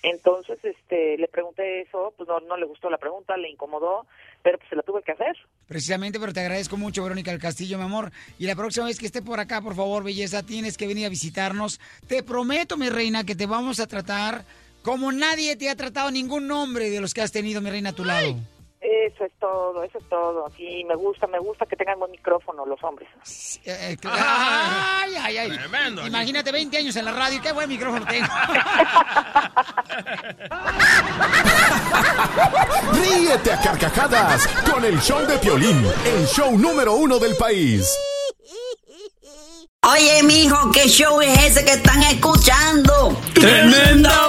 Entonces, 0.02 0.58
este, 0.64 1.16
le 1.16 1.28
pregunté 1.28 1.82
eso, 1.82 2.12
pues 2.16 2.28
no, 2.28 2.40
no 2.40 2.56
le 2.56 2.66
gustó 2.66 2.90
la 2.90 2.98
pregunta, 2.98 3.36
le 3.36 3.50
incomodó, 3.50 4.06
pero 4.42 4.58
pues 4.58 4.68
se 4.68 4.76
la 4.76 4.82
tuve 4.82 5.02
que 5.02 5.12
hacer. 5.12 5.36
Precisamente, 5.68 6.18
pero 6.18 6.32
te 6.32 6.40
agradezco 6.40 6.76
mucho, 6.76 7.04
Verónica 7.04 7.30
del 7.30 7.40
Castillo, 7.40 7.78
mi 7.78 7.84
amor. 7.84 8.10
Y 8.38 8.46
la 8.46 8.56
próxima 8.56 8.86
vez 8.86 8.98
que 8.98 9.06
esté 9.06 9.22
por 9.22 9.38
acá, 9.38 9.60
por 9.60 9.76
favor, 9.76 10.02
belleza, 10.02 10.42
tienes 10.42 10.76
que 10.76 10.88
venir 10.88 11.06
a 11.06 11.10
visitarnos. 11.10 11.80
Te 12.08 12.22
prometo, 12.24 12.76
mi 12.76 12.88
reina, 12.88 13.24
que 13.24 13.36
te 13.36 13.46
vamos 13.46 13.78
a 13.78 13.86
tratar 13.86 14.44
como 14.82 15.12
nadie 15.12 15.54
te 15.56 15.70
ha 15.70 15.76
tratado 15.76 16.10
ningún 16.10 16.50
hombre 16.50 16.90
de 16.90 17.00
los 17.00 17.14
que 17.14 17.22
has 17.22 17.30
tenido, 17.30 17.60
mi 17.60 17.70
reina, 17.70 17.90
a 17.90 17.92
tu 17.92 18.04
lado. 18.04 18.34
Eso 18.84 19.24
es 19.24 19.32
todo, 19.38 19.80
eso 19.84 19.96
es 19.98 20.08
todo. 20.08 20.50
Sí, 20.56 20.84
me 20.88 20.96
gusta, 20.96 21.28
me 21.28 21.38
gusta 21.38 21.64
que 21.66 21.76
tengan 21.76 22.00
buen 22.00 22.10
micrófono 22.10 22.66
los 22.66 22.82
hombres. 22.82 23.08
Eh, 23.64 23.96
cl- 24.00 24.10
ay, 24.12 25.14
ay, 25.22 25.38
ay. 25.38 25.50
Tremendo. 25.56 26.04
Imagínate 26.04 26.50
20 26.50 26.78
años 26.78 26.96
en 26.96 27.04
la 27.04 27.12
radio, 27.12 27.40
qué 27.40 27.52
buen 27.52 27.68
micrófono 27.68 28.04
tengo. 28.06 28.26
Ríete 32.92 33.52
a 33.52 33.60
carcajadas 33.60 34.46
con 34.70 34.84
el 34.84 35.00
show 35.00 35.24
de 35.26 35.38
Piolín, 35.38 35.86
el 36.04 36.26
show 36.26 36.56
número 36.58 36.94
uno 36.94 37.18
del 37.18 37.34
país. 37.36 37.88
Oye, 39.84 40.22
mijo, 40.24 40.70
¿qué 40.72 40.88
show 40.88 41.20
es 41.20 41.38
ese 41.44 41.64
que 41.64 41.72
están 41.72 42.02
escuchando? 42.04 43.16
¡Tremenda 43.34 44.28